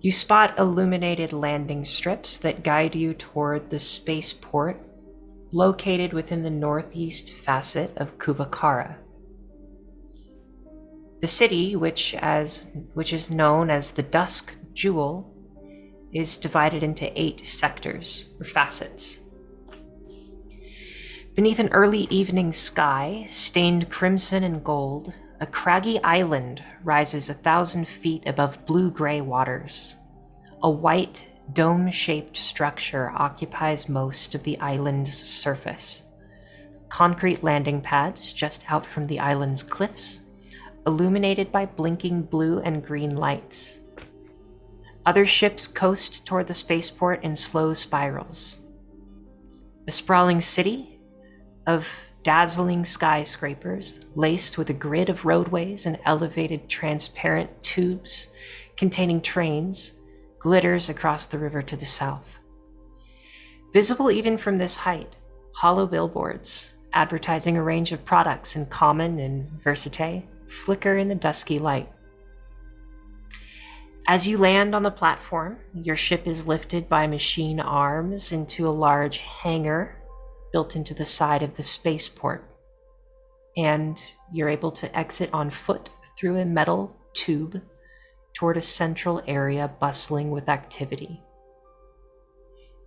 you 0.05 0.11
spot 0.11 0.59
illuminated 0.59 1.33
landing 1.33 1.83
strips 1.83 2.37
that 2.37 2.63
guide 2.63 2.93
you 2.93 3.11
toward 3.15 3.71
the 3.71 3.79
spaceport 3.79 4.79
located 5.51 6.13
within 6.13 6.43
the 6.43 6.49
northeast 6.51 7.33
facet 7.33 7.91
of 7.97 8.19
Cuvacara. 8.19 8.97
The 11.21 11.25
city, 11.25 11.75
which 11.75 12.13
as 12.13 12.67
which 12.93 13.13
is 13.13 13.31
known 13.31 13.71
as 13.71 13.89
the 13.89 14.03
Dusk 14.03 14.55
Jewel, 14.73 15.33
is 16.13 16.37
divided 16.37 16.83
into 16.83 17.11
eight 17.19 17.43
sectors 17.43 18.29
or 18.39 18.45
facets. 18.45 19.21
Beneath 21.33 21.57
an 21.57 21.69
early 21.69 22.01
evening 22.11 22.51
sky, 22.51 23.25
stained 23.27 23.89
crimson 23.89 24.43
and 24.43 24.63
gold, 24.63 25.15
a 25.39 25.45
craggy 25.45 26.01
island 26.01 26.63
rises 26.83 27.29
a 27.29 27.33
thousand 27.33 27.87
feet 27.87 28.27
above 28.27 28.65
blue 28.65 28.89
gray 28.89 29.19
waters. 29.21 29.97
A 30.63 30.69
white, 30.69 31.27
dome 31.51 31.91
shaped 31.91 32.37
structure 32.37 33.11
occupies 33.15 33.89
most 33.89 34.33
of 34.33 34.43
the 34.43 34.57
island's 34.59 35.15
surface. 35.15 36.03
Concrete 36.87 37.43
landing 37.43 37.81
pads 37.81 38.33
just 38.33 38.71
out 38.71 38.85
from 38.85 39.07
the 39.07 39.19
island's 39.19 39.61
cliffs, 39.61 40.21
illuminated 40.87 41.51
by 41.51 41.65
blinking 41.65 42.21
blue 42.21 42.59
and 42.59 42.83
green 42.83 43.15
lights. 43.15 43.81
Other 45.05 45.25
ships 45.25 45.67
coast 45.67 46.25
toward 46.25 46.47
the 46.47 46.53
spaceport 46.53 47.23
in 47.23 47.35
slow 47.35 47.73
spirals. 47.73 48.61
A 49.87 49.91
sprawling 49.91 50.41
city 50.41 50.99
of 51.67 51.87
dazzling 52.25 52.83
skyscrapers 52.83 54.07
laced 54.15 54.57
with 54.57 54.71
a 54.71 54.73
grid 54.73 55.11
of 55.11 55.25
roadways 55.25 55.85
and 55.85 55.99
elevated 56.05 56.67
transparent 56.67 57.51
tubes 57.61 58.29
containing 58.75 59.21
trains 59.21 59.93
glitters 60.39 60.89
across 60.89 61.27
the 61.27 61.37
river 61.37 61.61
to 61.61 61.77
the 61.77 61.85
south. 61.85 62.39
Visible 63.73 64.09
even 64.09 64.39
from 64.39 64.57
this 64.57 64.75
height, 64.75 65.15
hollow 65.53 65.85
billboards 65.85 66.73
advertising 66.93 67.57
a 67.57 67.63
range 67.63 67.91
of 67.91 68.03
products 68.03 68.55
in 68.55 68.65
common 68.65 69.19
and 69.19 69.47
Vercite 69.61 70.23
flicker 70.47 70.97
in 70.97 71.07
the 71.07 71.13
dusky 71.13 71.59
light. 71.59 71.91
As 74.07 74.25
you 74.25 74.39
land 74.39 74.73
on 74.73 74.81
the 74.81 74.89
platform, 74.89 75.59
your 75.75 75.95
ship 75.95 76.25
is 76.25 76.47
lifted 76.47 76.89
by 76.89 77.05
machine 77.05 77.59
arms 77.59 78.31
into 78.31 78.67
a 78.67 78.69
large 78.69 79.19
hangar 79.19 80.01
built 80.55 80.77
into 80.77 80.93
the 80.93 81.03
side 81.03 81.43
of 81.43 81.53
the 81.55 81.61
spaceport. 81.61 82.49
And 83.57 84.01
you're 84.31 84.47
able 84.47 84.71
to 84.71 84.97
exit 84.97 85.29
on 85.33 85.49
foot 85.49 85.89
through 86.17 86.37
a 86.37 86.45
metal 86.45 86.95
tube 87.11 87.61
toward 88.31 88.55
a 88.55 88.61
central 88.61 89.21
area 89.27 89.69
bustling 89.81 90.31
with 90.31 90.47
activity. 90.47 91.21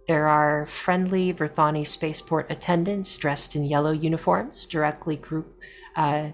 There 0.06 0.28
are 0.28 0.64
friendly 0.64 1.34
Verthani 1.34 1.86
spaceport 1.86 2.50
attendants 2.50 3.18
dressed 3.18 3.54
in 3.54 3.64
yellow 3.64 3.92
uniforms, 3.92 4.64
directly 4.64 5.16
group, 5.16 5.60
uh, 5.94 6.28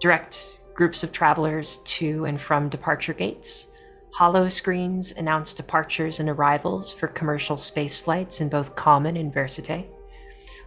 direct 0.00 0.58
groups 0.74 1.04
of 1.04 1.12
travelers 1.12 1.78
to 1.98 2.24
and 2.24 2.40
from 2.40 2.68
departure 2.68 3.14
gates. 3.14 3.68
Hollow 4.14 4.48
screens 4.48 5.12
announce 5.12 5.54
departures 5.54 6.18
and 6.18 6.28
arrivals 6.28 6.92
for 6.92 7.06
commercial 7.06 7.56
space 7.56 7.96
flights 7.96 8.40
in 8.40 8.48
both 8.48 8.74
Common 8.74 9.16
and 9.16 9.32
Vercite, 9.32 9.86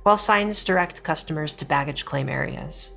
while 0.04 0.18
signs 0.18 0.64
direct 0.64 1.04
customers 1.04 1.54
to 1.56 1.66
baggage 1.66 2.06
claim 2.06 2.30
areas. 2.30 2.94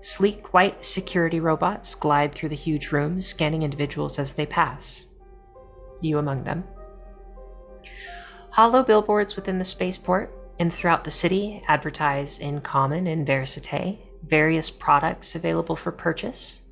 Sleek 0.00 0.52
white 0.54 0.84
security 0.84 1.40
robots 1.40 1.94
glide 1.94 2.34
through 2.34 2.48
the 2.50 2.54
huge 2.54 2.92
rooms, 2.92 3.26
scanning 3.26 3.62
individuals 3.62 4.18
as 4.18 4.34
they 4.34 4.46
pass. 4.46 5.08
You 6.00 6.18
among 6.18 6.44
them. 6.44 6.64
Hollow 8.50 8.82
billboards 8.82 9.36
within 9.36 9.58
the 9.58 9.64
spaceport 9.64 10.32
and 10.58 10.72
throughout 10.72 11.04
the 11.04 11.10
city 11.10 11.62
advertise 11.68 12.38
in 12.38 12.60
Common 12.60 13.06
and 13.06 13.26
Vercite 13.26 13.98
various 14.26 14.70
products 14.70 15.34
available 15.34 15.76
for 15.76 15.92
purchase. 15.92 16.62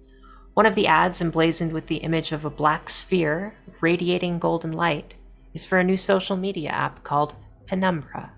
One 0.54 0.66
of 0.66 0.74
the 0.74 0.86
ads, 0.86 1.20
emblazoned 1.20 1.72
with 1.72 1.86
the 1.86 1.96
image 1.96 2.32
of 2.32 2.44
a 2.44 2.50
black 2.50 2.88
sphere 2.88 3.54
radiating 3.80 4.38
golden 4.38 4.72
light, 4.72 5.14
is 5.52 5.64
for 5.64 5.78
a 5.78 5.84
new 5.84 5.96
social 5.96 6.36
media 6.36 6.70
app 6.70 7.04
called 7.04 7.34
Penumbra. 7.66 8.32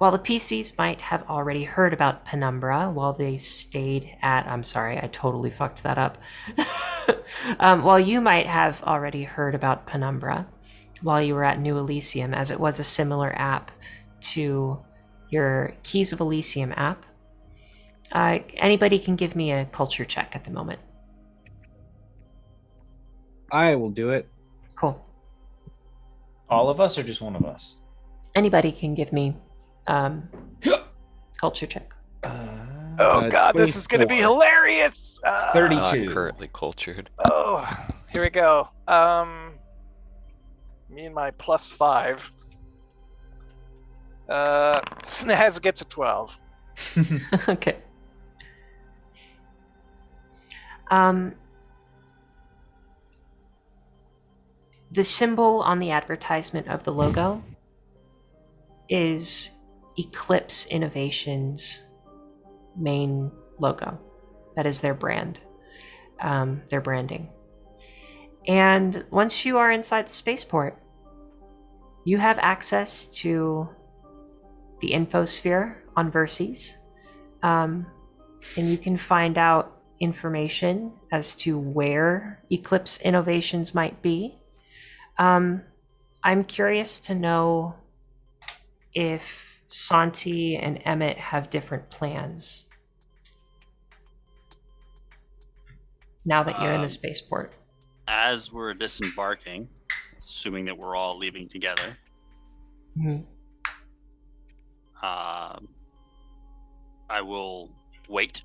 While 0.00 0.12
the 0.12 0.18
PCs 0.18 0.78
might 0.78 0.98
have 1.02 1.28
already 1.28 1.64
heard 1.64 1.92
about 1.92 2.24
Penumbra 2.24 2.90
while 2.90 3.12
they 3.12 3.36
stayed 3.36 4.16
at, 4.22 4.46
I'm 4.46 4.64
sorry, 4.64 4.96
I 4.96 5.10
totally 5.12 5.50
fucked 5.50 5.82
that 5.82 5.98
up. 5.98 6.16
um, 7.60 7.82
while 7.82 8.00
you 8.00 8.22
might 8.22 8.46
have 8.46 8.82
already 8.84 9.24
heard 9.24 9.54
about 9.54 9.86
Penumbra 9.86 10.48
while 11.02 11.20
you 11.20 11.34
were 11.34 11.44
at 11.44 11.60
New 11.60 11.76
Elysium, 11.76 12.32
as 12.32 12.50
it 12.50 12.58
was 12.58 12.80
a 12.80 12.82
similar 12.82 13.30
app 13.38 13.72
to 14.32 14.82
your 15.28 15.74
Keys 15.82 16.14
of 16.14 16.20
Elysium 16.20 16.72
app, 16.78 17.04
uh, 18.12 18.38
anybody 18.54 18.98
can 18.98 19.16
give 19.16 19.36
me 19.36 19.52
a 19.52 19.66
culture 19.66 20.06
check 20.06 20.34
at 20.34 20.44
the 20.44 20.50
moment. 20.50 20.80
I 23.52 23.74
will 23.74 23.90
do 23.90 24.08
it. 24.08 24.30
Cool. 24.74 25.04
All 26.48 26.70
of 26.70 26.80
us 26.80 26.96
or 26.96 27.02
just 27.02 27.20
one 27.20 27.36
of 27.36 27.44
us? 27.44 27.76
Anybody 28.34 28.72
can 28.72 28.94
give 28.94 29.12
me 29.12 29.36
um, 29.90 30.28
culture 31.36 31.66
check. 31.66 31.92
Oh 32.24 32.28
Uh, 32.98 33.28
god, 33.28 33.54
this 33.56 33.76
is 33.76 33.86
gonna 33.86 34.06
be 34.06 34.16
hilarious. 34.16 35.20
Uh, 35.24 35.52
32. 35.52 35.76
Not 36.04 36.14
currently 36.14 36.48
cultured. 36.52 37.10
Oh, 37.18 37.66
here 38.10 38.22
we 38.22 38.30
go. 38.30 38.68
Um, 38.86 39.52
me 40.88 41.06
and 41.06 41.14
my 41.14 41.30
plus 41.32 41.72
five. 41.72 42.30
Uh, 44.28 44.80
Snaz 45.02 45.60
gets 45.60 45.80
a 45.80 45.84
twelve. 45.86 46.38
okay. 47.48 47.78
Um, 50.90 51.34
the 54.90 55.04
symbol 55.04 55.62
on 55.62 55.78
the 55.78 55.90
advertisement 55.90 56.68
of 56.68 56.82
the 56.84 56.92
logo 56.92 57.42
is 58.88 59.50
Eclipse 59.98 60.66
Innovations 60.66 61.84
main 62.76 63.30
logo. 63.58 63.98
That 64.56 64.66
is 64.66 64.80
their 64.80 64.94
brand, 64.94 65.40
um, 66.20 66.62
their 66.70 66.80
branding. 66.80 67.28
And 68.46 69.04
once 69.10 69.44
you 69.44 69.58
are 69.58 69.70
inside 69.70 70.06
the 70.06 70.12
spaceport, 70.12 70.78
you 72.04 72.18
have 72.18 72.38
access 72.38 73.06
to 73.06 73.68
the 74.80 74.90
infosphere 74.90 75.76
on 75.96 76.10
Verces. 76.10 76.76
Um, 77.42 77.86
and 78.56 78.70
you 78.70 78.78
can 78.78 78.96
find 78.96 79.36
out 79.36 79.80
information 80.00 80.92
as 81.12 81.36
to 81.36 81.58
where 81.58 82.42
Eclipse 82.50 83.00
innovations 83.02 83.74
might 83.74 84.00
be. 84.00 84.40
Um, 85.18 85.62
I'm 86.24 86.44
curious 86.44 87.00
to 87.00 87.14
know 87.14 87.74
if 88.94 89.49
Santi 89.74 90.56
and 90.56 90.82
Emmett 90.84 91.16
have 91.16 91.48
different 91.48 91.88
plans 91.90 92.66
now 96.24 96.42
that 96.42 96.60
you're 96.60 96.72
in 96.72 96.80
the 96.80 96.86
Um, 96.86 96.88
spaceport. 96.88 97.54
As 98.08 98.52
we're 98.52 98.74
disembarking, 98.74 99.68
assuming 100.20 100.64
that 100.64 100.76
we're 100.76 100.96
all 100.96 101.16
leaving 101.16 101.48
together, 101.48 101.96
Mhm. 102.98 103.24
um, 105.02 105.68
I 107.08 107.20
will 107.22 107.70
wait 108.08 108.42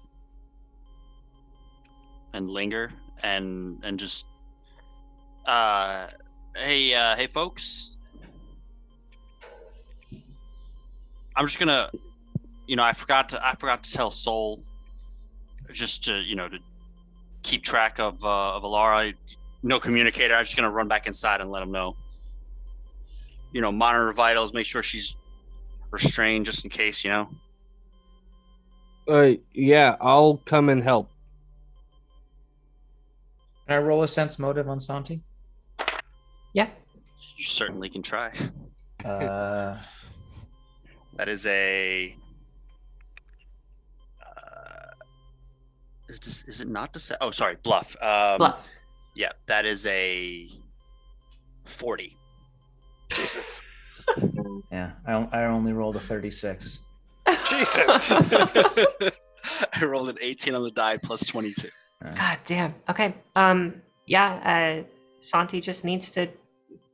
and 2.33 2.49
linger 2.51 2.93
and 3.23 3.83
and 3.83 3.97
just 3.99 4.27
uh 5.47 6.07
hey 6.55 6.93
uh 6.93 7.15
hey 7.15 7.25
folks 7.27 7.97
i'm 11.35 11.45
just 11.45 11.59
gonna 11.59 11.89
you 12.67 12.75
know 12.75 12.83
i 12.83 12.93
forgot 12.93 13.29
to 13.29 13.45
i 13.45 13.53
forgot 13.55 13.83
to 13.83 13.91
tell 13.91 14.09
soul 14.11 14.61
just 15.71 16.03
to 16.05 16.17
you 16.21 16.35
know 16.35 16.47
to 16.47 16.57
keep 17.43 17.63
track 17.63 17.99
of 17.99 18.23
uh 18.23 18.55
of 18.55 18.63
alara 18.63 19.13
no 19.63 19.79
communicator 19.79 20.33
i'm 20.35 20.43
just 20.43 20.55
gonna 20.55 20.69
run 20.69 20.87
back 20.87 21.07
inside 21.07 21.41
and 21.41 21.51
let 21.51 21.61
him 21.61 21.71
know 21.71 21.95
you 23.51 23.61
know 23.61 23.71
monitor 23.71 24.11
vitals 24.11 24.53
make 24.53 24.65
sure 24.65 24.81
she's 24.83 25.15
restrained 25.91 26.45
just 26.45 26.63
in 26.63 26.69
case 26.69 27.03
you 27.03 27.09
know 27.09 27.29
Uh, 29.07 29.33
yeah, 29.53 29.95
I'll 30.01 30.37
come 30.45 30.67
and 30.69 30.81
help. 30.81 31.07
Can 33.67 33.75
I 33.75 33.77
roll 33.77 34.01
a 34.01 34.07
sense 34.07 34.39
motive 34.39 34.67
on 34.67 34.79
Santi? 34.79 35.21
Yeah. 36.53 36.69
you 37.37 37.45
certainly 37.45 37.87
can 37.89 38.01
try 38.01 38.31
Uh, 39.05 39.77
That 41.15 41.29
is 41.29 41.45
a. 41.45 42.15
Uh, 44.21 44.91
is 46.09 46.19
this? 46.19 46.43
Is 46.47 46.61
it 46.61 46.67
not 46.67 46.93
dece- 46.93 47.15
Oh, 47.21 47.31
sorry, 47.31 47.57
bluff. 47.63 47.95
Um, 48.01 48.37
Bluff. 48.39 48.67
Yeah, 49.15 49.31
that 49.47 49.65
is 49.65 49.85
a 49.85 50.49
forty. 51.63 52.17
Jesus. 53.13 53.61
yeah, 54.71 54.91
I, 55.07 55.13
I 55.13 55.45
only 55.45 55.71
rolled 55.71 55.95
a 55.95 55.99
36. 55.99 56.81
Jesus. 57.49 58.11
I 58.11 59.85
rolled 59.85 60.09
an 60.09 60.17
eighteen 60.21 60.53
on 60.53 60.63
the 60.63 60.71
die 60.71 60.97
plus 60.97 61.25
twenty-two. 61.25 61.69
God 62.15 62.39
damn. 62.45 62.75
Okay. 62.89 63.15
Um. 63.35 63.81
Yeah. 64.05 64.83
Uh. 64.83 64.87
Santi 65.21 65.59
just 65.61 65.85
needs 65.85 66.11
to 66.11 66.27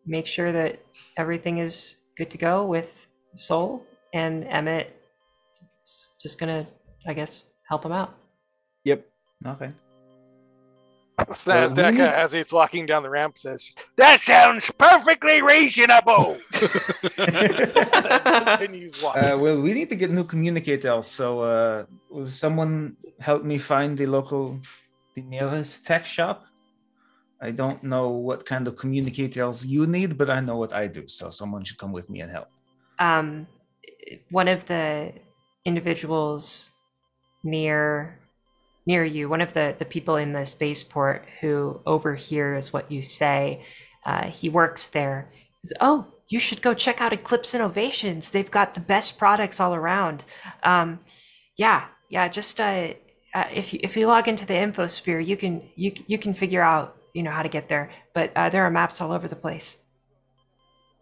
make 0.06 0.26
sure 0.28 0.52
that 0.54 0.80
everything 1.18 1.58
is 1.58 1.98
good 2.16 2.30
to 2.32 2.38
go 2.38 2.66
with 2.66 3.08
Soul 3.36 3.84
and 4.14 4.46
Emmett. 4.46 4.96
is 5.84 6.12
Just 6.22 6.40
gonna, 6.40 6.68
I 7.08 7.14
guess, 7.14 7.50
help 7.68 7.86
him 7.86 7.92
out. 7.92 8.16
Yep. 8.84 9.06
Okay. 9.48 9.72
Snazdaka, 11.20 12.12
as 12.14 12.32
he's 12.32 12.52
walking 12.52 12.86
down 12.88 13.04
the 13.04 13.10
ramp, 13.10 13.38
says, 13.38 13.70
That 13.98 14.20
sounds 14.22 14.72
perfectly 14.78 15.42
reasonable. 15.42 16.38
continues 17.16 19.02
walking. 19.04 19.24
Uh, 19.24 19.38
well, 19.38 19.62
we 19.62 19.74
need 19.74 19.90
to 19.90 19.96
get 19.96 20.10
new 20.12 20.24
communicators. 20.24 21.08
So, 21.08 21.42
uh, 21.42 21.86
will 22.10 22.28
someone 22.28 22.98
help 23.20 23.44
me 23.44 23.58
find 23.60 23.98
the 23.98 24.08
local, 24.08 24.60
the 25.16 25.22
nearest 25.22 25.86
tech 25.86 26.06
shop? 26.06 26.46
I 27.40 27.52
don't 27.52 27.84
know 27.84 28.10
what 28.10 28.46
kind 28.46 28.68
of 28.68 28.76
communicators 28.78 29.66
you 29.66 29.86
need, 29.88 30.18
but 30.18 30.30
I 30.30 30.40
know 30.40 30.58
what 30.58 30.74
I 30.74 30.88
do. 30.88 31.08
So, 31.08 31.30
someone 31.30 31.64
should 31.64 31.78
come 31.78 31.92
with 31.92 32.10
me 32.10 32.22
and 32.22 32.32
help. 32.32 32.48
um, 33.00 33.48
one 34.30 34.48
of 34.48 34.66
the 34.66 35.14
individuals 35.66 36.72
near 37.44 38.18
near 38.88 39.06
you, 39.06 39.30
one 39.30 39.42
of 39.42 39.54
the 39.54 39.76
the 39.78 39.86
people 39.86 40.16
in 40.16 40.34
the 40.34 40.46
spaceport 40.46 41.26
who 41.40 41.80
overhears 41.86 42.74
what 42.74 42.92
you 42.92 43.02
say, 43.02 43.64
uh, 44.06 44.26
he 44.26 44.50
works 44.50 44.88
there. 44.88 45.30
He 45.34 45.68
says, 45.68 45.78
"Oh, 45.80 46.08
you 46.32 46.40
should 46.40 46.62
go 46.62 46.74
check 46.74 47.02
out 47.02 47.12
Eclipse 47.12 47.54
Innovations. 47.54 48.30
They've 48.30 48.50
got 48.50 48.74
the 48.74 48.80
best 48.80 49.18
products 49.18 49.60
all 49.60 49.76
around. 49.76 50.24
Um, 50.64 51.02
yeah, 51.58 51.88
yeah. 52.10 52.30
Just 52.30 52.60
uh, 52.60 52.94
uh, 53.34 53.46
if 53.54 53.74
you 53.74 53.80
if 53.84 53.98
you 53.98 54.08
log 54.08 54.30
into 54.30 54.46
the 54.46 54.54
InfoSphere, 54.54 55.26
you 55.26 55.36
can 55.36 55.62
you 55.76 55.92
you 56.08 56.18
can 56.18 56.34
figure 56.34 56.62
out 56.62 56.96
you 57.14 57.22
know 57.22 57.32
how 57.32 57.44
to 57.44 57.50
get 57.50 57.68
there. 57.68 57.92
But 58.14 58.32
uh, 58.36 58.50
there 58.50 58.64
are 58.64 58.72
maps 58.72 59.02
all 59.02 59.12
over 59.12 59.28
the 59.28 59.36
place. 59.36 59.78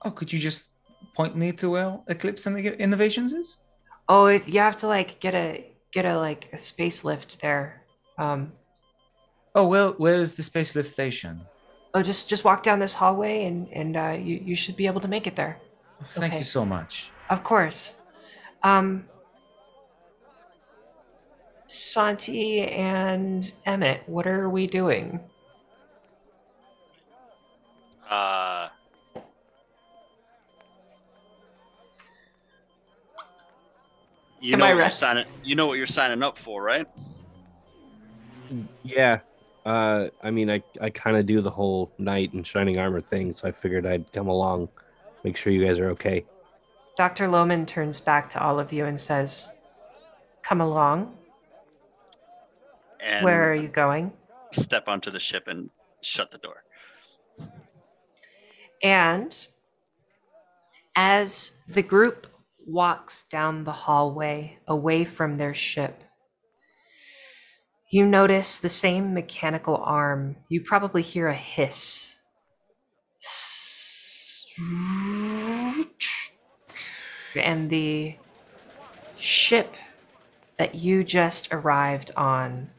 Oh, 0.03 0.09
could 0.09 0.33
you 0.33 0.39
just 0.39 0.69
point 1.15 1.35
me 1.35 1.51
to 1.53 1.69
where 1.69 1.99
Eclipse 2.07 2.45
and 2.45 2.55
the 2.55 2.79
Innovations 2.81 3.33
is? 3.33 3.57
Oh, 4.07 4.27
it, 4.27 4.47
you 4.47 4.59
have 4.59 4.77
to 4.77 4.87
like 4.87 5.19
get 5.19 5.35
a 5.35 5.69
get 5.91 6.05
a 6.05 6.17
like 6.17 6.49
a 6.53 6.57
space 6.57 7.03
lift 7.03 7.41
there. 7.41 7.83
Um, 8.17 8.53
oh 9.53 9.67
well, 9.67 9.93
where's 9.97 10.33
the 10.33 10.43
space 10.43 10.75
lift 10.75 10.93
station? 10.93 11.41
Oh, 11.93 12.01
just 12.01 12.29
just 12.29 12.43
walk 12.43 12.63
down 12.63 12.79
this 12.79 12.93
hallway 12.93 13.45
and 13.45 13.67
and 13.71 13.97
uh, 13.97 14.17
you 14.19 14.41
you 14.43 14.55
should 14.55 14.75
be 14.75 14.87
able 14.87 15.01
to 15.01 15.07
make 15.07 15.27
it 15.27 15.35
there. 15.35 15.59
Thank 16.11 16.33
okay. 16.33 16.37
you 16.39 16.43
so 16.43 16.65
much. 16.65 17.11
Of 17.29 17.43
course. 17.43 17.97
Um, 18.63 19.05
Santi 21.65 22.61
and 22.61 23.51
Emmett, 23.65 24.03
what 24.07 24.25
are 24.25 24.49
we 24.49 24.65
doing? 24.67 25.19
Uh. 28.09 28.69
You 34.41 34.53
Am 34.53 34.59
know 34.59 34.65
I 34.65 34.69
what 34.69 34.75
you're 34.75 34.83
right? 34.83 34.93
signing. 34.93 35.25
You 35.43 35.55
know 35.55 35.67
what 35.67 35.77
you're 35.77 35.87
signing 35.87 36.23
up 36.23 36.37
for, 36.37 36.63
right? 36.63 36.87
Yeah. 38.83 39.19
Uh, 39.65 40.07
I 40.23 40.31
mean, 40.31 40.49
I 40.49 40.63
I 40.81 40.89
kind 40.89 41.17
of 41.17 41.25
do 41.25 41.41
the 41.41 41.51
whole 41.51 41.91
knight 41.97 42.33
and 42.33 42.45
shining 42.47 42.77
armor 42.77 43.01
thing, 43.01 43.33
so 43.33 43.47
I 43.47 43.51
figured 43.51 43.85
I'd 43.85 44.11
come 44.13 44.27
along, 44.27 44.69
make 45.23 45.37
sure 45.37 45.51
you 45.51 45.65
guys 45.65 45.77
are 45.77 45.89
okay. 45.91 46.25
Dr. 46.95 47.27
Lohman 47.27 47.67
turns 47.67 47.99
back 48.01 48.29
to 48.31 48.41
all 48.43 48.59
of 48.59 48.71
you 48.73 48.85
and 48.85 48.99
says, 48.99 49.49
"Come 50.41 50.61
along. 50.61 51.17
And 52.99 53.23
Where 53.23 53.51
are 53.51 53.55
you 53.55 53.67
going?" 53.67 54.13
Step 54.51 54.87
onto 54.87 55.11
the 55.11 55.19
ship 55.19 55.47
and 55.47 55.69
shut 56.01 56.31
the 56.31 56.37
door. 56.37 56.63
And 58.81 59.35
as 60.95 61.57
the 61.67 61.81
group 61.83 62.27
walks 62.69 63.23
down 63.23 63.63
the 63.63 63.71
hallway 63.71 64.57
away 64.67 65.03
from 65.03 65.37
their 65.37 65.53
ship, 65.53 66.03
you 67.89 68.05
notice 68.05 68.59
the 68.59 68.69
same 68.69 69.13
mechanical 69.13 69.77
arm. 69.77 70.35
You 70.47 70.61
probably 70.61 71.01
hear 71.01 71.27
a 71.27 71.33
hiss. 71.33 72.19
And 77.35 77.69
the 77.69 78.15
ship 79.17 79.75
that 80.57 80.75
you 80.75 81.03
just 81.03 81.51
arrived 81.51 82.11
on, 82.15 82.69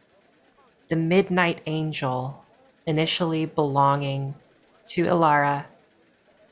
the 0.89 0.97
Midnight 0.97 1.61
Angel, 1.67 2.45
initially 2.87 3.47
belonging 3.47 4.35
to 4.89 5.07
Alara, 5.07 5.67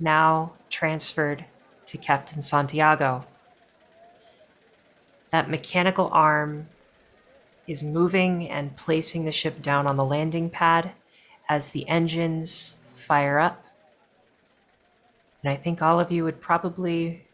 now 0.01 0.55
transferred 0.69 1.45
to 1.89 1.97
Captain 1.97 2.43
Santiago. 2.43 3.25
That 5.31 5.49
mechanical 5.49 6.11
arm 6.13 6.69
is 7.67 7.83
moving 7.83 8.49
and 8.49 8.77
placing 8.77 9.25
the 9.25 9.33
ship 9.33 9.63
down 9.63 9.87
on 9.87 9.97
the 9.97 10.05
landing 10.05 10.51
pad 10.51 10.93
as 11.49 11.71
the 11.71 11.89
engines 11.89 12.77
fire 12.95 13.39
up. 13.39 13.65
And 15.43 15.51
I 15.51 15.57
think 15.57 15.81
all 15.81 15.99
of 15.99 16.13
you 16.13 16.25
would 16.25 16.43
probably 16.43 17.25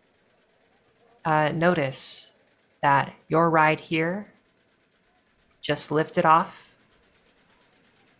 uh, 1.24 1.50
notice 1.52 2.32
that 2.80 3.12
your 3.28 3.50
ride 3.50 3.80
here 3.80 4.28
just 5.60 5.90
lifted 5.90 6.24
off 6.24 6.76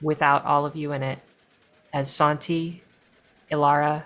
without 0.03 0.45
all 0.45 0.67
of 0.67 0.75
you 0.75 0.91
in 0.91 1.03
it, 1.05 1.21
as 1.93 2.11
Santi, 2.11 2.83
Alara, 3.53 4.05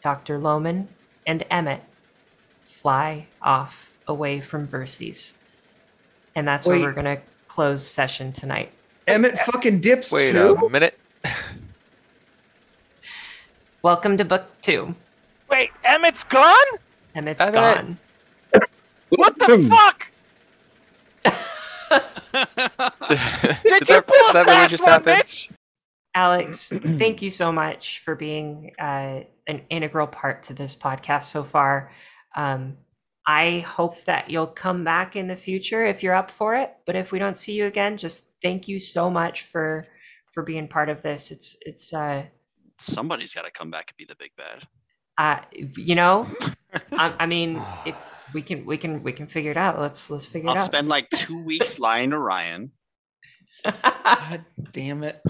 Dr. 0.00 0.38
Lohman, 0.38 0.86
and 1.26 1.44
Emmett 1.50 1.82
fly 2.62 3.26
off 3.42 3.90
away 4.06 4.40
from 4.40 4.66
Verces. 4.66 5.34
And 6.34 6.46
that's 6.46 6.66
where 6.66 6.76
Wait. 6.76 6.82
we're 6.84 6.92
going 6.92 7.16
to 7.16 7.20
close 7.48 7.86
session 7.86 8.32
tonight. 8.32 8.70
Emmett 9.06 9.38
fucking 9.40 9.80
dips 9.80 10.12
Wait 10.12 10.32
too. 10.32 10.54
a 10.54 10.70
minute. 10.70 10.98
Welcome 13.82 14.16
to 14.16 14.24
book 14.24 14.44
two. 14.60 14.94
Wait, 15.50 15.70
Emmett's 15.84 16.24
gone? 16.24 16.66
Emmett's 17.14 17.42
Emmett. 17.42 17.54
gone. 17.54 17.98
What 19.10 19.38
the 19.38 19.68
fuck? 19.70 20.06
Did 23.62 23.88
you 23.88 23.94
that- 23.94 24.06
pull 24.06 24.30
a 24.30 24.32
that 24.32 24.46
really 24.46 24.46
fast 24.46 24.70
just 24.70 24.82
one, 24.82 24.92
happened? 24.92 25.18
Mitch? 25.18 25.50
Alex, 26.16 26.68
thank 26.74 27.20
you 27.20 27.28
so 27.30 27.52
much 27.52 28.00
for 28.00 28.14
being 28.16 28.72
uh, 28.78 29.20
an 29.46 29.60
integral 29.68 30.06
part 30.06 30.44
to 30.44 30.54
this 30.54 30.74
podcast 30.74 31.24
so 31.24 31.44
far. 31.44 31.92
Um, 32.34 32.78
I 33.26 33.58
hope 33.60 34.02
that 34.04 34.30
you'll 34.30 34.46
come 34.46 34.82
back 34.82 35.14
in 35.14 35.26
the 35.26 35.36
future 35.36 35.84
if 35.84 36.02
you're 36.02 36.14
up 36.14 36.30
for 36.30 36.56
it. 36.56 36.72
But 36.86 36.96
if 36.96 37.12
we 37.12 37.18
don't 37.18 37.36
see 37.36 37.52
you 37.52 37.66
again, 37.66 37.98
just 37.98 38.40
thank 38.40 38.66
you 38.66 38.78
so 38.78 39.10
much 39.10 39.42
for 39.42 39.86
for 40.32 40.42
being 40.42 40.68
part 40.68 40.88
of 40.88 41.02
this. 41.02 41.30
It's 41.30 41.56
it's 41.60 41.92
uh, 41.92 42.24
Somebody's 42.78 43.34
got 43.34 43.44
to 43.44 43.50
come 43.50 43.70
back 43.70 43.90
and 43.90 43.96
be 43.96 44.04
the 44.04 44.16
big 44.16 44.30
bad. 44.36 44.64
uh 45.18 45.42
you 45.76 45.94
know, 45.94 46.28
I, 46.92 47.14
I 47.20 47.26
mean, 47.26 47.62
if 47.84 47.94
we 48.32 48.40
can 48.40 48.64
we 48.64 48.78
can 48.78 49.02
we 49.02 49.12
can 49.12 49.26
figure 49.26 49.50
it 49.50 49.56
out. 49.58 49.78
Let's 49.78 50.10
let's 50.10 50.24
figure 50.24 50.48
I'll 50.48 50.54
it 50.54 50.58
out. 50.58 50.62
I'll 50.62 50.66
spend 50.66 50.88
like 50.88 51.10
two 51.10 51.44
weeks 51.44 51.78
lying 51.88 52.10
to 52.10 52.18
Ryan. 52.18 52.70
God 53.64 54.44
damn 54.72 55.02
it! 55.02 55.20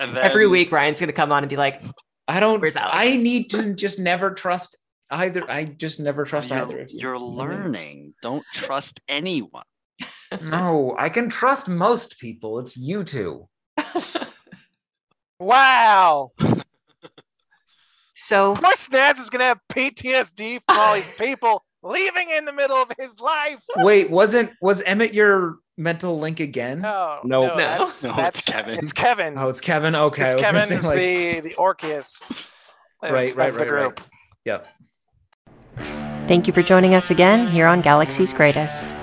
And 0.00 0.16
then 0.16 0.24
Every 0.24 0.46
week, 0.46 0.72
Ryan's 0.72 1.00
gonna 1.00 1.12
come 1.12 1.32
on 1.32 1.42
and 1.42 1.50
be 1.50 1.56
like, 1.56 1.82
I 2.28 2.40
don't. 2.40 2.60
Where's 2.60 2.76
Alex? 2.76 3.08
I 3.08 3.16
need 3.16 3.50
to 3.50 3.74
just 3.74 3.98
never 3.98 4.30
trust 4.30 4.76
either. 5.10 5.48
I 5.50 5.64
just 5.64 6.00
never 6.00 6.24
trust 6.24 6.50
you're, 6.50 6.60
either 6.60 6.80
of 6.80 6.90
you. 6.90 6.98
you're 7.00 7.16
mm-hmm. 7.16 7.38
learning. 7.38 8.14
Don't 8.22 8.44
trust 8.52 9.00
anyone. 9.08 9.64
No, 10.42 10.96
I 10.98 11.10
can 11.10 11.28
trust 11.28 11.68
most 11.68 12.18
people. 12.18 12.58
It's 12.58 12.76
you 12.76 13.04
two. 13.04 13.48
Wow. 15.40 16.32
so 18.14 18.52
Of 18.52 18.62
course, 18.62 18.88
Snaz 18.88 19.18
is 19.18 19.30
gonna 19.30 19.44
have 19.44 19.60
PTSD 19.70 20.60
from 20.66 20.78
all 20.78 20.94
these 20.94 21.16
people 21.16 21.62
leaving 21.82 22.30
in 22.30 22.44
the 22.44 22.52
middle 22.52 22.76
of 22.76 22.90
his 22.98 23.20
life. 23.20 23.62
Wait, 23.76 24.10
wasn't 24.10 24.52
was 24.62 24.82
Emmett 24.82 25.12
your 25.12 25.58
mental 25.76 26.18
link 26.18 26.40
again? 26.40 26.80
No, 26.80 27.20
no, 27.24 27.46
No. 27.46 27.56
that's, 27.56 28.02
No, 28.04 28.14
it's 28.18 28.42
Kevin. 28.42 28.78
It's 28.78 28.92
Kevin. 28.92 29.36
Oh, 29.38 29.48
it's 29.48 29.60
Kevin. 29.60 29.94
Okay, 29.94 30.24
I 30.24 30.32
It's 30.32 30.42
Kevin 30.42 30.60
say, 30.62 30.76
is 30.76 30.86
like- 30.86 30.96
the 30.98 31.40
the 31.40 31.54
Orcus. 31.56 32.20
of- 32.30 32.50
Right, 33.12 33.34
right, 33.36 33.52
the 33.52 33.58
right, 33.60 33.70
right. 33.70 33.94
group. 33.96 34.00
Yep. 34.46 34.66
Thank 36.26 36.46
you 36.46 36.52
for 36.54 36.62
joining 36.62 36.94
us 36.94 37.10
again 37.10 37.46
here 37.46 37.66
on 37.66 37.82
Galaxy's 37.82 38.32
Greatest. 38.32 38.96